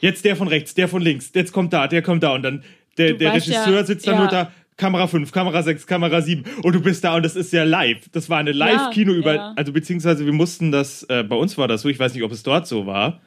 jetzt 0.00 0.24
der 0.24 0.36
von 0.36 0.48
rechts, 0.48 0.74
der 0.74 0.88
von 0.88 1.02
links, 1.02 1.30
jetzt 1.34 1.52
kommt 1.52 1.72
da, 1.72 1.86
der 1.86 2.02
kommt 2.02 2.22
da 2.22 2.32
und 2.32 2.42
dann 2.42 2.62
der, 2.98 3.14
der 3.14 3.32
weißt 3.32 3.46
ja, 3.46 3.60
Regisseur 3.62 3.84
sitzt 3.84 4.06
dann 4.06 4.14
ja. 4.14 4.20
nur 4.20 4.28
da. 4.28 4.52
Kamera 4.76 5.08
5, 5.08 5.32
Kamera 5.32 5.62
6, 5.64 5.88
Kamera 5.88 6.20
7 6.22 6.44
und 6.62 6.72
du 6.72 6.80
bist 6.80 7.02
da 7.02 7.16
und 7.16 7.24
das 7.24 7.34
ist 7.34 7.52
ja 7.52 7.64
live. 7.64 8.08
Das 8.12 8.30
war 8.30 8.38
eine 8.38 8.52
Live-Kino 8.52 9.12
über, 9.12 9.34
ja. 9.34 9.52
also 9.56 9.72
beziehungsweise 9.72 10.24
wir 10.24 10.32
mussten 10.32 10.70
das, 10.70 11.02
äh, 11.04 11.24
bei 11.24 11.34
uns 11.34 11.58
war 11.58 11.66
das 11.66 11.82
so, 11.82 11.88
ich 11.88 11.98
weiß 11.98 12.14
nicht, 12.14 12.22
ob 12.22 12.30
es 12.30 12.44
dort 12.44 12.68
so 12.68 12.86
war. 12.86 13.20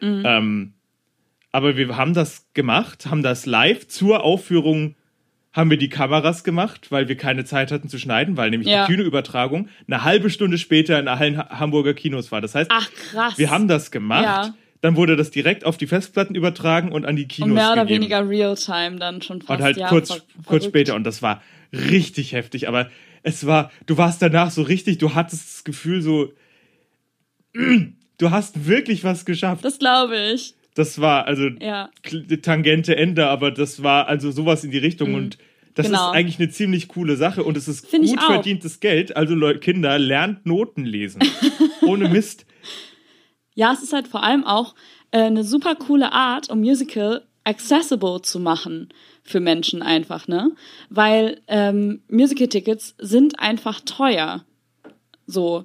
Mhm. 0.00 0.22
Ähm, 0.26 0.72
aber 1.52 1.76
wir 1.76 1.96
haben 1.96 2.14
das 2.14 2.48
gemacht, 2.52 3.06
haben 3.06 3.22
das 3.22 3.46
live 3.46 3.86
zur 3.86 4.24
Aufführung, 4.24 4.96
haben 5.52 5.70
wir 5.70 5.78
die 5.78 5.88
Kameras 5.88 6.42
gemacht, 6.42 6.90
weil 6.90 7.06
wir 7.08 7.16
keine 7.16 7.44
Zeit 7.44 7.70
hatten 7.70 7.88
zu 7.88 7.98
schneiden, 7.98 8.36
weil 8.36 8.50
nämlich 8.50 8.68
Ja. 8.68 8.84
die 8.86 8.92
Kinoübertragung 8.92 9.68
eine 9.86 10.02
halbe 10.02 10.30
Stunde 10.30 10.58
später 10.58 10.98
in 10.98 11.06
allen 11.06 11.38
Ha- 11.38 11.60
Hamburger 11.60 11.94
Kinos 11.94 12.32
war. 12.32 12.40
Das 12.40 12.56
heißt, 12.56 12.70
Ach 12.74 12.90
krass. 13.12 13.38
wir 13.38 13.50
haben 13.50 13.68
das 13.68 13.92
gemacht, 13.92 14.24
Ja. 14.24 14.54
Dann 14.80 14.96
wurde 14.96 15.16
das 15.16 15.30
direkt 15.30 15.64
auf 15.64 15.76
die 15.76 15.86
Festplatten 15.86 16.34
übertragen 16.34 16.92
und 16.92 17.04
an 17.04 17.16
die 17.16 17.26
Kinos 17.26 17.48
und 17.48 17.54
mehr 17.54 17.72
oder 17.72 17.82
gegeben. 17.82 18.02
weniger 18.02 18.28
Realtime 18.28 18.96
dann 18.96 19.22
schon 19.22 19.42
fast. 19.42 19.58
Und 19.58 19.64
halt 19.64 19.76
ja, 19.76 19.88
kurz, 19.88 20.22
kurz 20.46 20.64
später. 20.64 20.94
Und 20.94 21.04
das 21.04 21.20
war 21.22 21.42
richtig 21.72 22.32
heftig. 22.32 22.68
Aber 22.68 22.88
es 23.22 23.46
war, 23.46 23.70
du 23.86 23.96
warst 23.98 24.22
danach 24.22 24.50
so 24.50 24.62
richtig, 24.62 24.98
du 24.98 25.14
hattest 25.14 25.48
das 25.56 25.64
Gefühl 25.64 26.00
so, 26.02 26.32
du 27.54 28.30
hast 28.30 28.66
wirklich 28.66 29.04
was 29.04 29.24
geschafft. 29.24 29.64
Das 29.64 29.78
glaube 29.78 30.16
ich. 30.34 30.54
Das 30.74 31.00
war 31.00 31.26
also 31.26 31.48
Ja. 31.60 31.90
Tangente 32.42 32.96
Ende, 32.96 33.26
aber 33.26 33.50
das 33.50 33.82
war 33.82 34.06
also 34.06 34.30
sowas 34.30 34.62
in 34.64 34.70
die 34.70 34.78
Richtung. 34.78 35.14
Und 35.14 35.38
das 35.74 35.86
Genau. 35.86 36.10
ist 36.10 36.16
eigentlich 36.16 36.38
eine 36.38 36.50
ziemlich 36.50 36.86
coole 36.88 37.16
Sache. 37.16 37.42
Und 37.42 37.56
es 37.56 37.66
ist 37.66 37.86
Find 37.88 38.06
gut 38.06 38.22
verdientes 38.22 38.78
Geld. 38.80 39.16
Also 39.16 39.34
Leute, 39.34 39.58
Kinder, 39.58 39.98
lernt 39.98 40.46
Noten 40.46 40.84
lesen. 40.84 41.20
Ohne 41.82 42.08
Mist. 42.08 42.46
Ja, 43.58 43.72
es 43.72 43.82
ist 43.82 43.92
halt 43.92 44.06
vor 44.06 44.22
allem 44.22 44.44
auch 44.44 44.76
äh, 45.10 45.18
eine 45.18 45.42
super 45.42 45.74
coole 45.74 46.12
Art, 46.12 46.48
um 46.48 46.60
Musical 46.60 47.26
accessible 47.42 48.22
zu 48.22 48.38
machen 48.38 48.90
für 49.24 49.40
Menschen 49.40 49.82
einfach, 49.82 50.28
ne? 50.28 50.52
Weil 50.90 51.40
ähm, 51.48 52.00
Musical-Tickets 52.08 52.94
sind 52.98 53.40
einfach 53.40 53.80
teuer. 53.80 54.44
So. 55.26 55.64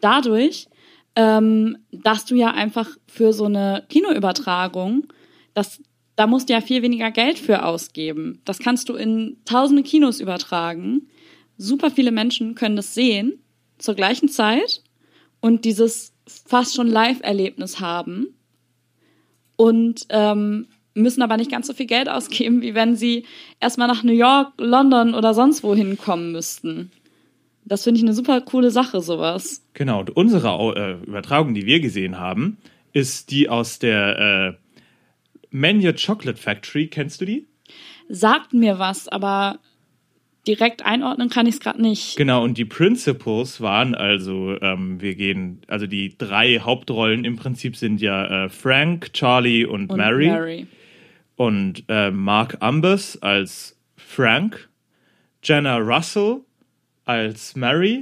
Dadurch, 0.00 0.68
ähm, 1.14 1.76
dass 1.90 2.24
du 2.24 2.34
ja 2.34 2.52
einfach 2.52 2.88
für 3.06 3.34
so 3.34 3.44
eine 3.44 3.84
Kinoübertragung, 3.90 5.08
das, 5.52 5.82
da 6.16 6.26
musst 6.26 6.48
du 6.48 6.54
ja 6.54 6.62
viel 6.62 6.80
weniger 6.80 7.10
Geld 7.10 7.38
für 7.38 7.66
ausgeben. 7.66 8.40
Das 8.46 8.58
kannst 8.58 8.88
du 8.88 8.94
in 8.94 9.36
tausende 9.44 9.82
Kinos 9.82 10.18
übertragen. 10.18 11.10
Super 11.58 11.90
viele 11.90 12.10
Menschen 12.10 12.54
können 12.54 12.76
das 12.76 12.94
sehen 12.94 13.38
zur 13.76 13.96
gleichen 13.96 14.30
Zeit 14.30 14.82
und 15.42 15.66
dieses 15.66 16.11
fast 16.52 16.74
schon 16.74 16.86
Live-Erlebnis 16.86 17.80
haben 17.80 18.26
und 19.56 20.04
ähm, 20.10 20.66
müssen 20.92 21.22
aber 21.22 21.38
nicht 21.38 21.50
ganz 21.50 21.66
so 21.66 21.72
viel 21.72 21.86
Geld 21.86 22.10
ausgeben, 22.10 22.60
wie 22.60 22.74
wenn 22.74 22.94
sie 22.94 23.24
erstmal 23.58 23.88
nach 23.88 24.02
New 24.02 24.12
York, 24.12 24.52
London 24.58 25.14
oder 25.14 25.32
sonst 25.32 25.62
wohin 25.62 25.96
kommen 25.96 26.30
müssten. 26.30 26.90
Das 27.64 27.84
finde 27.84 28.00
ich 28.00 28.04
eine 28.04 28.12
super 28.12 28.42
coole 28.42 28.70
Sache, 28.70 29.00
sowas. 29.00 29.64
Genau, 29.72 30.00
und 30.00 30.14
unsere 30.14 30.74
äh, 30.76 31.08
Übertragung, 31.08 31.54
die 31.54 31.64
wir 31.64 31.80
gesehen 31.80 32.18
haben, 32.18 32.58
ist 32.92 33.30
die 33.30 33.48
aus 33.48 33.78
der 33.78 34.18
äh, 34.18 34.52
Mania 35.50 35.94
Chocolate 35.94 36.38
Factory. 36.38 36.88
Kennst 36.88 37.22
du 37.22 37.24
die? 37.24 37.46
Sagt 38.10 38.52
mir 38.52 38.78
was, 38.78 39.08
aber 39.08 39.58
direkt 40.46 40.84
einordnen 40.84 41.28
kann 41.28 41.46
ich 41.46 41.54
es 41.54 41.60
gerade 41.60 41.80
nicht. 41.80 42.16
Genau, 42.16 42.42
und 42.42 42.58
die 42.58 42.64
Principals 42.64 43.60
waren 43.60 43.94
also, 43.94 44.60
ähm, 44.60 45.00
wir 45.00 45.14
gehen, 45.14 45.62
also 45.68 45.86
die 45.86 46.16
drei 46.16 46.58
Hauptrollen 46.58 47.24
im 47.24 47.36
Prinzip 47.36 47.76
sind 47.76 48.00
ja 48.00 48.44
äh, 48.44 48.48
Frank, 48.48 49.12
Charlie 49.12 49.64
und, 49.64 49.90
Und 49.90 49.98
Mary. 49.98 50.28
Mary. 50.28 50.66
Und 51.36 51.84
äh, 51.88 52.10
Mark 52.10 52.58
Ambers 52.60 53.20
als 53.22 53.78
Frank, 53.96 54.68
Jenna 55.42 55.78
Russell 55.78 56.40
als 57.04 57.56
Mary. 57.56 58.00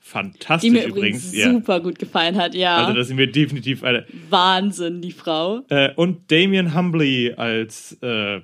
Fantastisch 0.00 0.70
Mhm. 0.70 0.74
Die 0.74 0.80
mir 0.80 0.86
übrigens 0.88 1.34
ja. 1.34 1.50
super 1.50 1.80
gut 1.80 1.98
gefallen 1.98 2.36
hat, 2.36 2.54
ja. 2.54 2.76
Also 2.76 2.94
da 2.94 3.04
sind 3.04 3.16
wir 3.16 3.30
definitiv 3.30 3.84
eine. 3.84 4.06
Wahnsinn, 4.28 5.00
die 5.02 5.12
Frau. 5.12 5.60
Äh, 5.68 5.92
und 5.94 6.30
Damien 6.30 6.74
Humbley 6.74 7.34
als 7.36 7.96
äh, 8.02 8.40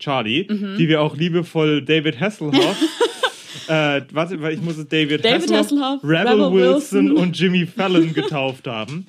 Charlie, 0.00 0.46
Mhm. 0.48 0.76
die 0.78 0.88
wir 0.88 1.00
auch 1.00 1.16
liebevoll 1.16 1.82
David 1.82 2.18
Hasselhoff. 2.18 2.76
äh, 3.68 4.02
warte, 4.12 4.40
weil 4.42 4.54
ich 4.54 4.60
muss 4.60 4.76
es 4.78 4.88
David, 4.88 5.24
David 5.24 5.52
Hasselhoff, 5.52 6.02
Rebel, 6.02 6.16
Rebel 6.32 6.52
Wilson, 6.52 7.10
Wilson. 7.10 7.10
und 7.16 7.38
Jimmy 7.38 7.66
Fallon 7.66 8.12
getauft 8.12 8.66
haben. 8.66 9.06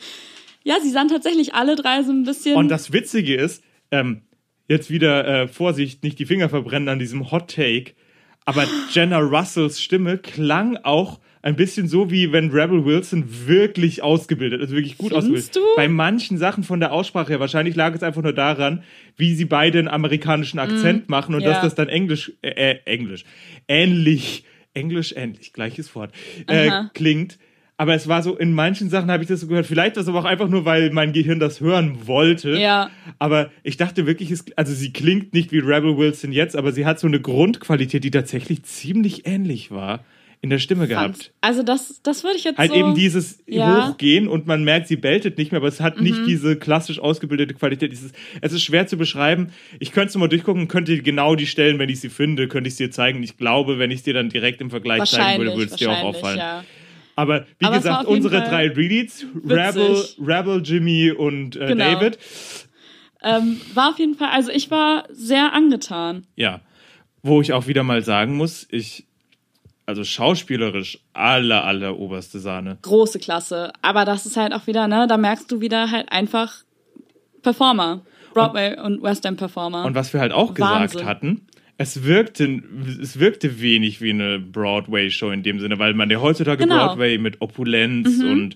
Ja, 0.64 0.76
sie 0.82 0.92
sahen 0.92 1.08
tatsächlich 1.08 1.56
alle 1.56 1.76
drei 1.76 2.04
so 2.04 2.12
ein 2.12 2.24
bisschen. 2.24 2.56
Und 2.56 2.68
das 2.70 2.94
Witzige 2.94 3.36
ist, 3.36 3.64
ähm, 3.90 4.22
jetzt 4.68 4.92
wieder 4.92 5.26
äh, 5.28 5.48
Vorsicht, 5.48 6.04
nicht 6.04 6.20
die 6.20 6.26
Finger 6.26 6.50
verbrennen 6.50 6.88
an 6.90 7.00
diesem 7.00 7.32
Hot 7.32 7.50
Take, 7.56 7.94
aber 8.46 8.66
Jenna 8.92 9.18
Russells 9.20 9.82
Stimme 9.82 10.18
klang 10.18 10.78
auch 10.84 11.20
ein 11.44 11.56
bisschen 11.56 11.88
so, 11.88 12.12
wie 12.12 12.32
wenn 12.32 12.52
Rebel 12.52 12.86
Wilson 12.86 13.26
wirklich 13.48 14.04
ausgebildet, 14.04 14.62
also 14.62 14.76
wirklich 14.76 14.98
gut 14.98 15.10
Findest 15.12 15.28
ausgebildet. 15.28 15.56
du? 15.56 15.62
Bei 15.76 15.88
manchen 15.88 16.38
Sachen 16.38 16.64
von 16.64 16.80
der 16.80 16.92
Aussprache 16.92 17.30
her, 17.34 17.40
wahrscheinlich 17.40 17.76
lag 17.76 17.96
es 17.96 18.04
einfach 18.04 18.22
nur 18.22 18.34
daran, 18.34 18.84
wie 19.18 19.34
sie 19.34 19.46
beide 19.46 19.80
einen 19.80 19.88
amerikanischen 19.88 20.60
Akzent 20.60 21.10
machen 21.10 21.34
und 21.34 21.42
Mhm. 21.42 21.48
ja. 21.48 21.54
dass 21.54 21.62
das 21.62 21.76
dann 21.76 21.90
Englisch, 21.90 22.32
äh, 22.42 22.50
äh, 22.74 22.80
Englisch, 22.86 23.24
ähnlich, 23.68 24.44
Englisch 24.74 25.14
ähnlich, 25.18 25.54
gleiches 25.54 25.94
Wort, 25.96 26.14
äh, 26.48 26.70
klingt. 26.94 27.38
Aber 27.78 27.96
es 27.96 28.08
war 28.08 28.22
so, 28.22 28.38
in 28.38 28.54
manchen 28.54 28.92
Sachen 28.92 29.10
habe 29.10 29.24
ich 29.24 29.30
das 29.30 29.40
so 29.40 29.48
gehört. 29.48 29.66
Vielleicht 29.66 29.96
war 29.96 30.04
es 30.04 30.08
aber 30.08 30.20
auch 30.20 30.26
einfach 30.26 30.48
nur, 30.48 30.66
weil 30.66 30.92
mein 30.92 31.14
Gehirn 31.14 31.40
das 31.40 31.62
hören 31.62 32.06
wollte. 32.06 32.52
Ja. 32.60 32.92
Aber 33.18 33.50
ich 33.64 33.76
dachte 33.78 34.06
wirklich, 34.06 34.30
es, 34.30 34.46
also 34.56 34.72
sie 34.72 34.94
klingt 34.94 35.34
nicht 35.34 35.52
wie 35.52 35.58
Rebel 35.58 35.98
Wilson 35.98 36.32
jetzt, 36.32 36.56
aber 36.56 36.72
sie 36.74 36.86
hat 36.86 37.00
so 37.00 37.08
eine 37.08 37.20
Grundqualität, 37.20 38.04
die 38.04 38.12
tatsächlich 38.12 38.62
ziemlich 38.64 39.26
ähnlich 39.26 39.72
war 39.72 40.06
in 40.44 40.50
der 40.50 40.58
Stimme 40.58 40.88
gehabt. 40.88 41.34
Also 41.42 41.62
das, 41.62 42.02
das 42.02 42.24
würde 42.24 42.36
ich 42.38 42.44
jetzt 42.44 42.58
Halt 42.58 42.72
so... 42.72 42.78
eben 42.78 42.96
dieses 42.96 43.44
Ja. 43.46 43.68
Mhm. 43.68 43.92
Hochgehen 43.92 44.28
und 44.28 44.48
man 44.48 44.64
merkt, 44.64 44.88
sie 44.88 44.96
beltet 44.96 45.38
nicht 45.38 45.52
mehr, 45.52 45.60
aber 45.60 45.68
es 45.68 45.80
hat 45.82 46.02
nicht 46.02 46.26
diese 46.26 46.56
klassisch 46.56 46.98
ausgebildete 47.00 47.54
Qualität. 47.54 47.92
Dieses, 47.92 48.12
es 48.42 48.52
ist 48.52 48.64
schwer 48.64 48.88
zu 48.88 48.98
beschreiben. 48.98 49.52
Ich 49.80 49.92
könnte 49.92 50.10
es 50.10 50.16
mal 50.16 50.28
durchgucken, 50.28 50.68
könnte 50.68 50.98
genau 51.02 51.36
die 51.36 51.46
Stellen, 51.46 51.78
wenn 51.78 51.90
ich 51.90 52.00
sie 52.00 52.10
finde, 52.10 52.48
könnte 52.48 52.68
ich 52.70 52.74
es 52.74 52.78
dir 52.78 52.90
zeigen. 52.90 53.22
Ich 53.22 53.38
glaube, 53.38 53.78
wenn 53.78 53.92
ich 53.92 53.98
es 53.98 54.04
dir 54.04 54.16
dann 54.16 54.30
direkt 54.30 54.62
im 54.62 54.72
Vergleich 54.72 55.04
zeigen 55.10 55.44
würde, 55.44 55.56
würde 55.58 55.72
es 55.72 55.78
dir 55.78 55.92
auch 55.92 56.04
auffallen. 56.04 56.40
ja. 56.40 56.64
Aber 57.16 57.46
wie 57.60 57.66
Aber 57.66 57.78
gesagt, 57.78 58.06
unsere 58.08 58.38
Fall 58.40 58.50
drei 58.50 58.68
Releads, 58.70 59.26
Rebel, 59.48 60.04
Rebel, 60.26 60.62
Jimmy 60.64 61.12
und 61.12 61.56
äh, 61.58 61.68
Genau. 61.68 61.92
David. 61.92 62.18
Ähm, 63.22 63.62
war 63.76 63.90
auf 63.90 64.00
jeden 64.00 64.16
Fall, 64.16 64.30
also 64.30 64.50
ich 64.52 64.72
war 64.72 65.04
sehr 65.12 65.54
angetan. 65.54 66.26
Ja. 66.36 66.62
Wo 67.22 67.42
ich 67.42 67.54
auch 67.54 67.68
wieder 67.68 67.84
mal 67.84 68.02
sagen 68.02 68.36
muss, 68.36 68.66
ich, 68.72 69.06
also 69.86 70.04
schauspielerisch, 70.04 71.00
aller, 71.14 71.64
aller 71.64 71.98
oberste 71.98 72.40
Sahne. 72.40 72.78
Große 72.82 73.20
Klasse. 73.20 73.74
Aber 73.82 74.06
das 74.06 74.26
ist 74.26 74.38
halt 74.38 74.54
auch 74.54 74.68
wieder, 74.68 74.88
ne, 74.88 75.08
da 75.08 75.18
merkst 75.18 75.52
du 75.52 75.62
wieder 75.62 75.92
halt 75.92 76.12
einfach 76.12 76.64
Performer. 77.42 78.02
Broadway 78.34 78.80
und, 78.80 79.02
West 79.04 79.26
End 79.26 79.38
Performer. 79.38 79.86
Und 79.86 79.96
was 79.96 80.14
wir 80.14 80.22
halt 80.22 80.32
auch 80.32 80.54
gesagt 80.54 80.94
Wahnsinn. 80.94 81.06
hatten, 81.06 81.48
es 81.78 82.04
wirkte, 82.04 82.62
es 83.02 83.20
wirkte 83.20 83.60
wenig 83.60 84.02
wie 84.02 84.12
eine 84.12 84.40
Broadway-Show 84.40 85.32
in 85.32 85.44
dem 85.44 85.60
Sinne, 85.60 85.80
weil 85.80 85.94
man 85.94 86.10
ja 86.10 86.22
heutzutage 86.22 86.64
Genau. 86.64 86.88
Broadway 86.88 87.18
mit 87.18 87.42
Opulenz 87.42 88.20
und 88.20 88.56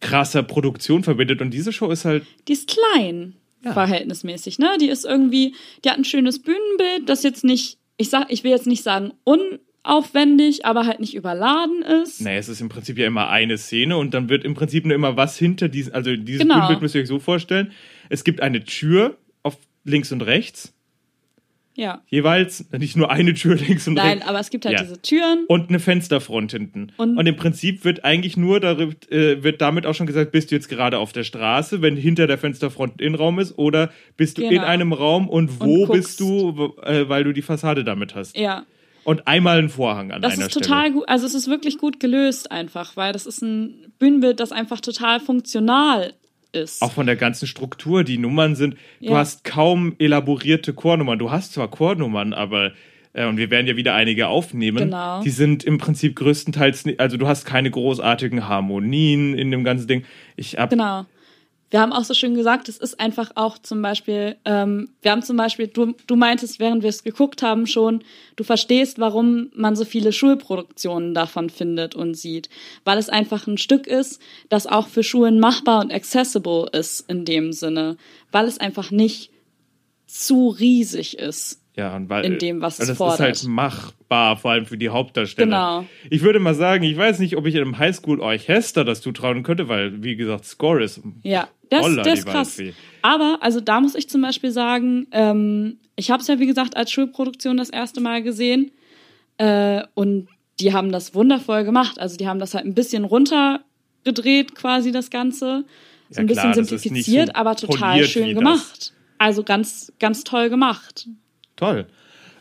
krasser 0.00 0.42
Produktion 0.42 1.02
verbindet. 1.02 1.40
Und 1.40 1.50
diese 1.50 1.72
Show 1.72 1.90
ist 1.90 2.04
halt, 2.04 2.24
Die 2.46 2.52
ist 2.52 2.68
klein, 2.68 3.34
verhältnismäßig, 3.62 4.58
ne? 4.58 4.76
Die 4.80 4.88
ist 4.88 5.04
irgendwie, 5.04 5.54
die 5.84 5.90
hat 5.90 5.98
ein 5.98 6.04
schönes 6.04 6.40
Bühnenbild, 6.40 7.08
das 7.08 7.22
jetzt 7.22 7.42
nicht, 7.42 7.78
ich 7.96 8.10
sag, 8.10 8.30
ich 8.30 8.44
will 8.44 8.52
jetzt 8.52 8.66
nicht 8.66 8.82
sagen 8.84 9.12
unaufwendig, 9.88 10.64
aber 10.64 10.86
halt 10.86 11.00
nicht 11.00 11.14
überladen 11.14 11.82
ist. 12.02 12.20
naja, 12.20 12.38
es 12.38 12.48
ist 12.48 12.60
im 12.60 12.68
Prinzip 12.68 12.98
ja 12.98 13.06
immer 13.06 13.28
eine 13.30 13.58
Szene 13.58 13.96
und 13.96 14.14
dann 14.14 14.28
wird 14.28 14.44
im 14.44 14.54
Prinzip 14.54 14.84
nur 14.84 14.94
immer 14.94 15.16
was 15.16 15.38
hinter 15.38 15.68
diesen, 15.68 15.94
also 15.94 16.14
dieses 16.16 16.42
Genau. 16.42 16.54
Bühnenbild 16.56 16.82
müsst 16.82 16.94
ihr 16.94 17.02
euch 17.02 17.08
so 17.08 17.18
vorstellen. 17.18 17.72
Es 18.08 18.24
gibt 18.24 18.40
eine 18.40 18.64
Tür 18.64 19.16
auf 19.42 19.56
links 19.84 20.12
und 20.12 20.22
rechts, 20.22 20.74
Ja. 21.74 22.02
jeweils, 22.08 22.66
nicht 22.72 22.96
nur 22.96 23.10
eine 23.10 23.34
Tür 23.34 23.54
links 23.68 23.86
und 23.88 23.94
Nein, 23.94 24.14
rechts. 24.18 24.26
aber 24.28 24.40
es 24.40 24.50
gibt 24.50 24.66
halt 24.66 24.76
Ja. 24.78 24.82
diese 24.82 25.00
Türen. 25.00 25.44
Und 25.48 25.68
eine 25.68 25.78
Fensterfront 25.78 26.50
hinten. 26.52 26.92
Und, 26.96 27.16
Und- 27.16 27.26
im 27.26 27.36
Prinzip 27.36 27.84
wird 27.84 28.04
eigentlich 28.04 28.36
nur 28.36 28.60
darüber, 28.60 28.94
äh, 29.10 29.42
wird 29.42 29.60
damit 29.60 29.86
auch 29.86 29.94
schon 29.94 30.06
gesagt, 30.06 30.32
bist 30.32 30.50
du 30.50 30.54
jetzt 30.56 30.68
gerade 30.68 30.98
auf 30.98 31.12
der 31.12 31.24
Straße, 31.24 31.80
wenn 31.82 31.96
hinter 31.96 32.26
der 32.26 32.36
Fensterfront 32.38 33.00
Innenraum 33.00 33.38
ist, 33.38 33.56
oder 33.58 33.90
bist 34.16 34.38
du 34.38 34.42
in 34.42 34.50
Genau. 34.50 34.64
einem 34.64 34.92
Raum 34.92 35.28
und 35.28 35.60
wo 35.60 35.84
Und 35.84 35.92
bist 35.92 36.18
du, 36.20 36.74
äh, 36.82 37.08
weil 37.08 37.24
du 37.24 37.32
die 37.32 37.42
Fassade 37.42 37.84
damit 37.84 38.14
hast. 38.14 38.36
Ja. 38.36 38.64
Und 39.08 39.26
einmal 39.26 39.58
ein 39.58 39.70
Vorhang 39.70 40.10
an 40.12 40.20
Das 40.20 40.34
einer 40.34 40.46
ist 40.46 40.52
total 40.52 40.80
Stelle. 40.82 40.92
gut, 40.92 41.08
also 41.08 41.24
es 41.24 41.34
ist 41.34 41.48
wirklich 41.48 41.78
gut 41.78 41.98
gelöst 41.98 42.52
einfach, 42.52 42.94
weil 42.96 43.12
das 43.14 43.24
ist 43.24 43.40
ein 43.42 43.90
Bühnenbild, 43.98 44.38
das 44.38 44.52
einfach 44.52 44.80
total 44.80 45.18
funktional 45.18 46.12
ist. 46.52 46.82
Auch 46.82 46.92
von 46.92 47.06
der 47.06 47.16
ganzen 47.16 47.46
Struktur, 47.46 48.04
die 48.04 48.18
Nummern 48.18 48.54
sind, 48.54 48.74
du 49.00 49.06
Ja. 49.12 49.16
hast 49.18 49.44
kaum 49.44 49.94
elaborierte 49.98 50.74
Chornummern. 50.74 51.18
Du 51.18 51.30
hast 51.30 51.54
zwar 51.54 51.68
Chornummern, 51.70 52.34
aber 52.34 52.72
äh, 53.14 53.26
und 53.26 53.38
wir 53.38 53.50
werden 53.50 53.66
ja 53.66 53.76
wieder 53.76 53.94
einige 53.94 54.28
aufnehmen. 54.28 54.76
Genau. 54.90 55.22
Die 55.22 55.30
sind 55.30 55.64
im 55.64 55.78
Prinzip 55.78 56.14
größtenteils, 56.16 56.84
also 56.98 57.16
du 57.16 57.26
hast 57.26 57.46
keine 57.46 57.70
großartigen 57.70 58.46
Harmonien 58.46 59.32
in 59.34 59.50
dem 59.50 59.64
ganzen 59.64 59.86
Ding. 59.88 60.04
Ich 60.36 60.58
hab 60.58 60.68
Genau. 60.68 61.06
Wir 61.70 61.80
haben 61.80 61.92
auch 61.92 62.04
so 62.04 62.14
schön 62.14 62.34
gesagt, 62.34 62.68
es 62.68 62.78
ist 62.78 62.98
einfach 62.98 63.32
auch 63.34 63.58
zum 63.58 63.82
Beispiel, 63.82 64.36
ähm, 64.44 64.90
wir 65.02 65.10
haben 65.10 65.22
zum 65.22 65.36
Beispiel, 65.36 65.66
du, 65.66 65.94
du 66.06 66.16
meintest, 66.16 66.60
während 66.60 66.82
wir 66.82 66.88
es 66.88 67.04
geguckt 67.04 67.42
haben 67.42 67.66
schon, 67.66 68.02
du 68.36 68.44
verstehst, 68.44 68.98
warum 68.98 69.50
man 69.54 69.76
so 69.76 69.84
viele 69.84 70.12
Schulproduktionen 70.12 71.12
davon 71.12 71.50
findet 71.50 71.94
und 71.94 72.14
sieht. 72.14 72.48
Weil 72.84 72.96
es 72.96 73.10
einfach 73.10 73.46
ein 73.46 73.58
Stück 73.58 73.86
ist, 73.86 74.20
das 74.48 74.66
auch 74.66 74.88
für 74.88 75.02
Schulen 75.02 75.40
machbar 75.40 75.80
und 75.80 75.92
accessible 75.92 76.68
ist 76.72 77.00
in 77.08 77.24
dem 77.24 77.52
Sinne. 77.52 77.96
Weil 78.32 78.46
es 78.46 78.58
einfach 78.58 78.90
nicht 78.90 79.30
zu 80.06 80.48
riesig 80.48 81.18
ist. 81.18 81.62
Ja, 81.78 81.94
und 81.94 82.08
weil, 82.08 82.24
in 82.24 82.38
dem, 82.38 82.60
was 82.60 82.74
es 82.74 82.80
und 82.80 82.88
das 82.88 82.96
fordert. 82.96 83.36
ist 83.36 83.42
halt 83.44 83.54
machbar, 83.54 84.36
vor 84.36 84.50
allem 84.50 84.66
für 84.66 84.76
die 84.76 84.88
Hauptdarsteller. 84.88 85.46
Genau. 85.46 85.86
Ich 86.10 86.22
würde 86.22 86.40
mal 86.40 86.56
sagen, 86.56 86.82
ich 86.82 86.96
weiß 86.96 87.20
nicht, 87.20 87.36
ob 87.36 87.46
ich 87.46 87.56
einem 87.56 87.78
Highschool-Orchester 87.78 88.84
das 88.84 89.00
zutrauen 89.00 89.44
könnte, 89.44 89.68
weil, 89.68 90.02
wie 90.02 90.16
gesagt, 90.16 90.44
Score 90.44 90.82
ist. 90.82 91.00
Ja, 91.22 91.46
der 91.70 91.80
Holla, 91.82 92.02
die 92.02 92.10
ist 92.10 92.26
krass. 92.26 92.60
Aber, 93.02 93.38
also 93.40 93.60
da 93.60 93.80
muss 93.80 93.94
ich 93.94 94.08
zum 94.08 94.22
Beispiel 94.22 94.50
sagen, 94.50 95.06
ähm, 95.12 95.78
ich 95.96 96.10
habe 96.10 96.20
es 96.22 96.28
ja, 96.28 96.38
wie 96.38 96.46
gesagt, 96.46 96.76
als 96.76 96.90
Schulproduktion 96.90 97.56
das 97.56 97.70
erste 97.70 98.00
Mal 98.00 98.22
gesehen. 98.22 98.70
Äh, 99.38 99.82
und 99.94 100.28
die 100.60 100.72
haben 100.72 100.90
das 100.92 101.14
wundervoll 101.14 101.64
gemacht. 101.64 101.98
Also 101.98 102.16
die 102.16 102.26
haben 102.26 102.38
das 102.40 102.54
halt 102.54 102.64
ein 102.66 102.74
bisschen 102.74 103.04
runtergedreht, 103.04 104.54
quasi 104.54 104.92
das 104.92 105.10
Ganze. 105.10 105.64
So 106.10 106.16
Ja, 106.16 106.20
ein 106.20 106.26
bisschen 106.26 106.52
das 106.52 106.68
simplifiziert, 106.68 107.28
so 107.28 107.34
aber 107.34 107.56
total 107.56 108.04
schön 108.04 108.28
das. 108.28 108.34
gemacht. 108.34 108.92
Also 109.18 109.42
ganz, 109.42 109.92
ganz 109.98 110.24
toll 110.24 110.48
gemacht. 110.48 111.06
Toll. 111.56 111.86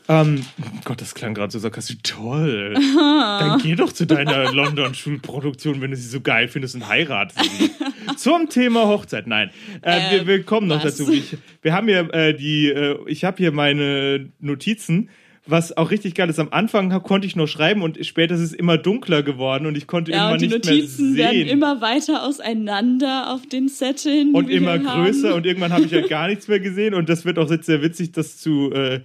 Ähm, 0.10 0.46
Gott, 0.86 1.02
das 1.02 1.14
klang 1.16 1.34
gerade 1.34 1.52
so 1.52 1.60
sarkastisch. 1.60 1.98
Toll. 2.04 2.76
Dann 2.96 3.60
geh 3.62 3.76
doch 3.76 3.92
zu 3.92 4.06
deiner 4.08 4.52
London-Schulproduktion, 4.54 5.82
wenn 5.82 5.92
du 5.92 5.98
sie 5.98 6.08
so 6.08 6.22
geil 6.22 6.48
findest 6.48 6.76
und 6.76 6.88
heirate 6.88 7.34
sie. 7.44 7.72
Zum 8.18 8.50
Thema 8.50 8.88
Hochzeit. 8.88 9.28
Nein, 9.28 9.52
äh, 9.82 9.98
Ähm, 9.98 10.12
wir, 10.12 10.28
wir 10.28 10.44
kommen 10.44 10.68
noch 10.68 10.84
was? 10.84 10.98
dazu. 10.98 11.12
Ich, 11.12 11.36
wir 11.62 11.74
haben 11.74 11.88
hier 11.88 12.14
äh, 12.14 12.34
die, 12.34 12.70
äh, 12.70 12.98
ich 13.08 13.26
habe 13.26 13.38
hier 13.38 13.52
meine 13.52 14.30
Notizen. 14.40 15.10
Was 15.50 15.76
auch 15.78 15.92
richtig 15.92 16.14
geil 16.14 16.30
ist, 16.30 16.40
am 16.40 16.50
Anfang 16.52 16.90
konnte 17.04 17.26
ich 17.26 17.38
noch 17.38 17.48
schreiben 17.48 17.82
und 17.82 18.06
später 18.06 18.36
ist 18.36 18.42
es 18.42 18.52
immer 18.52 18.78
dunkler 18.78 19.24
geworden 19.24 19.66
und 19.66 19.78
ich 19.78 19.88
konnte 19.88 20.12
Ja, 20.12 20.30
irgendwann 20.30 20.40
die 20.40 20.48
nicht 20.54 20.66
Notizen 20.66 21.14
mehr 21.14 21.30
sehen. 21.30 21.38
werden 21.38 21.48
immer 21.50 21.80
weiter 21.80 22.24
auseinander 22.26 23.34
auf 23.34 23.46
den 23.48 23.70
Zetteln. 23.70 24.32
die 24.32 24.34
und 24.38 24.50
immer 24.50 24.78
größer 24.78 25.30
haben. 25.30 25.36
und 25.38 25.46
irgendwann 25.46 25.72
habe 25.72 25.86
ich 25.86 25.94
halt 25.94 26.10
gar 26.10 26.28
nichts 26.28 26.50
mehr 26.50 26.60
gesehen 26.60 26.94
und 26.94 27.08
das 27.08 27.24
wird 27.24 27.40
auch 27.40 27.50
jetzt 27.50 27.66
sehr 27.66 27.82
witzig, 27.82 28.12
das 28.12 28.36
zu 28.38 28.74
äh, 28.74 29.00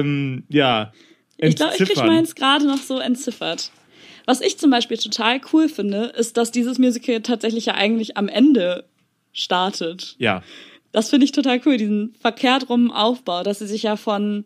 ähm, 0.00 0.44
ja 0.48 0.92
Ich 1.38 1.56
glaube, 1.56 1.72
ich 1.72 1.78
krieg 1.78 1.88
entziffern. 1.90 2.06
meins 2.06 2.34
gerade 2.34 2.66
noch 2.66 2.78
so 2.78 2.98
entziffert. 2.98 3.70
Was 4.26 4.40
ich 4.40 4.58
zum 4.58 4.70
Beispiel 4.70 4.96
total 4.98 5.40
cool 5.52 5.68
finde, 5.68 6.04
ist, 6.16 6.36
dass 6.36 6.52
dieses 6.52 6.78
Musical 6.78 7.20
tatsächlich 7.22 7.66
ja 7.66 7.74
eigentlich 7.74 8.16
am 8.16 8.28
Ende 8.28 8.84
startet. 9.32 10.14
Ja, 10.18 10.42
Das 10.92 11.10
finde 11.10 11.24
ich 11.24 11.32
total 11.32 11.60
cool, 11.66 11.76
diesen 11.76 12.14
verkehrt 12.20 12.68
rum 12.68 12.90
Aufbau, 12.92 13.42
dass 13.42 13.58
sie 13.58 13.66
sich 13.66 13.82
ja 13.84 13.96
von, 13.96 14.44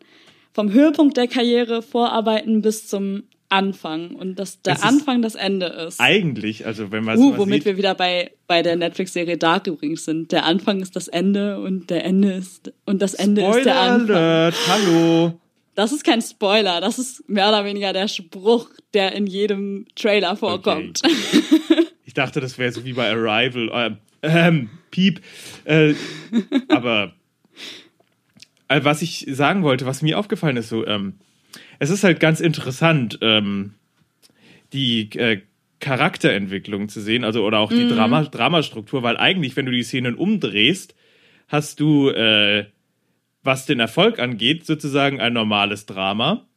vom 0.53 0.71
Höhepunkt 0.71 1.17
der 1.17 1.27
Karriere 1.27 1.81
vorarbeiten 1.81 2.61
bis 2.61 2.87
zum 2.87 3.23
Anfang 3.49 4.11
und 4.11 4.37
dass 4.37 4.61
der 4.61 4.75
Es 4.75 4.83
Anfang 4.83 5.21
das 5.21 5.35
Ende 5.35 5.67
ist. 5.67 5.99
eigentlich, 5.99 6.65
also 6.65 6.91
wenn 6.91 7.03
man 7.03 7.17
Uh, 7.17 7.31
mal 7.31 7.37
womit 7.39 7.63
sieht, 7.63 7.65
wir 7.65 7.77
wieder 7.77 7.95
bei, 7.95 8.31
bei 8.47 8.61
der 8.61 8.75
Netflix-Serie 8.75 9.37
Dark 9.37 9.67
übrigens 9.67 10.05
sind. 10.05 10.31
Der 10.31 10.45
Anfang 10.45 10.81
ist 10.81 10.95
das 10.95 11.07
Ende 11.07 11.59
und 11.59 11.89
der 11.89 12.03
Ende 12.03 12.33
ist 12.33 12.73
und 12.85 13.01
das 13.01 13.13
Ende 13.13 13.41
ist 13.41 13.47
der 13.47 13.61
Spoiler 13.61 13.79
Anfang. 13.79 14.15
Alert, 14.15 14.55
hallo. 14.67 15.39
Das 15.75 15.91
ist 15.91 16.03
kein 16.03 16.21
Spoiler, 16.21 16.81
das 16.81 16.97
ist 16.97 17.29
mehr 17.29 17.47
oder 17.49 17.63
weniger 17.63 17.93
der 17.93 18.07
Spruch, 18.07 18.69
der 18.93 19.13
in 19.13 19.27
jedem 19.27 19.85
Trailer 19.95 20.35
vorkommt. 20.35 21.01
Ich 22.03 22.13
dachte, 22.13 22.39
das 22.39 22.57
wäre 22.57 22.71
so 22.71 22.83
wie 22.85 22.93
bei 22.93 23.11
Arrival, 23.11 23.69
äh, 23.69 23.91
ähm, 24.23 24.69
Piep. 24.91 25.21
Äh, 25.65 25.93
aber 26.69 27.13
äh, 28.69 28.79
was 28.83 29.01
ich 29.01 29.27
sagen 29.29 29.61
wollte, 29.61 29.85
was 29.85 30.01
mir 30.01 30.17
aufgefallen 30.17 30.57
ist, 30.57 30.69
so, 30.69 30.87
ähm, 30.87 31.15
es 31.79 31.89
ist 31.89 32.03
halt 32.03 32.19
ganz 32.19 32.39
interessant, 32.39 33.19
ähm, 33.21 33.73
die 34.73 35.09
äh, 35.17 35.41
Charakterentwicklung 35.79 36.89
zu 36.89 37.01
sehen, 37.01 37.23
also 37.23 37.45
oder 37.45 37.59
auch 37.59 37.71
die 37.71 37.87
Drama 37.87 38.23
Dramastruktur, 38.23 39.03
weil 39.03 39.17
eigentlich, 39.17 39.55
wenn 39.55 39.67
du 39.67 39.71
die 39.71 39.83
Szenen 39.83 40.15
umdrehst, 40.15 40.95
hast 41.47 41.79
du, 41.79 42.09
äh, 42.09 42.65
was 43.43 43.65
den 43.65 43.79
Erfolg 43.79 44.19
angeht, 44.19 44.65
sozusagen 44.65 45.21
ein 45.21 45.33
normales 45.33 45.85
Drama. 45.85 46.47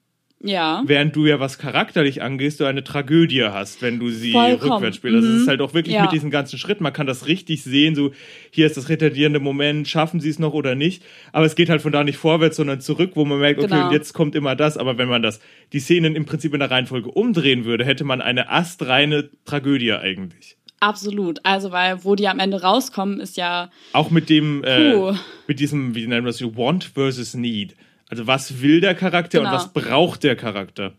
Ja. 0.42 0.83
Während 0.87 1.14
du 1.14 1.26
ja, 1.26 1.38
was 1.38 1.59
charakterlich 1.59 2.22
angehst, 2.22 2.61
du 2.61 2.64
eine 2.64 2.83
Tragödie 2.83 3.44
hast, 3.44 3.83
wenn 3.83 3.98
du 3.98 4.09
sie 4.09 4.33
Vollkommen. 4.33 4.72
rückwärts 4.72 4.96
spielst. 4.96 5.16
Also 5.16 5.29
es 5.29 5.42
ist 5.42 5.48
halt 5.48 5.61
auch 5.61 5.74
wirklich 5.74 5.94
Ja. 5.96 6.03
mit 6.03 6.12
diesen 6.12 6.31
ganzen 6.31 6.59
Schritten, 6.59 6.83
man 6.83 6.94
kann 6.94 7.07
das 7.07 7.26
richtig 7.26 7.62
sehen, 7.62 7.94
so 7.94 8.12
hier 8.50 8.64
ist 8.66 8.79
das 8.79 8.88
retardierende 8.88 9.38
Moment, 9.38 9.87
schaffen 9.87 10.18
sie 10.18 10.31
es 10.31 10.38
noch 10.38 10.55
oder 10.55 10.74
nicht. 10.74 11.03
Aber 11.33 11.44
es 11.44 11.57
geht 11.57 11.68
halt 11.68 11.83
von 11.83 11.92
da 11.92 12.05
nicht 12.05 12.16
vorwärts, 12.16 12.57
sondern 12.57 12.81
zurück, 12.81 13.11
wo 13.16 13.26
man 13.26 13.38
merkt, 13.38 13.59
okay, 13.61 13.68
Genau. 13.68 13.87
und 13.88 13.92
jetzt 13.92 14.14
kommt 14.14 14.35
immer 14.35 14.57
das. 14.57 14.79
Aber 14.79 14.96
wenn 14.96 15.09
man 15.09 15.20
das, 15.22 15.40
die 15.74 15.81
Szenen 15.81 16.16
im 16.16 16.24
Prinzip 16.24 16.55
in 16.55 16.61
der 16.61 16.70
Reihenfolge 16.70 17.11
umdrehen 17.11 17.66
würde, 17.66 17.85
hätte 17.85 18.05
man 18.05 18.22
eine 18.22 18.48
astreine 18.50 19.29
Tragödie 19.44 19.92
eigentlich. 19.92 20.57
Absolut. 20.83 21.40
Also, 21.42 21.70
weil 21.72 22.03
wo 22.05 22.14
die 22.14 22.26
am 22.29 22.38
Ende 22.38 22.62
rauskommen, 22.62 23.20
ist 23.20 23.37
ja, 23.37 23.68
Auch 23.92 24.11
mit 24.11 24.31
dem, 24.31 24.64
äh, 24.64 25.12
mit 25.46 25.61
diesem, 25.61 25.94
wie 25.94 26.07
nennen 26.07 26.24
wir 26.24 26.33
das, 26.33 26.40
Want 26.42 26.85
versus 26.85 27.35
Need. 27.35 27.74
Also 28.11 28.27
was 28.27 28.61
will 28.61 28.81
der 28.81 28.94
Charakter 28.94 29.38
Genau. 29.38 29.51
und 29.51 29.57
was 29.57 29.73
braucht 29.73 30.23
der 30.25 30.37
Charakter? 30.37 30.92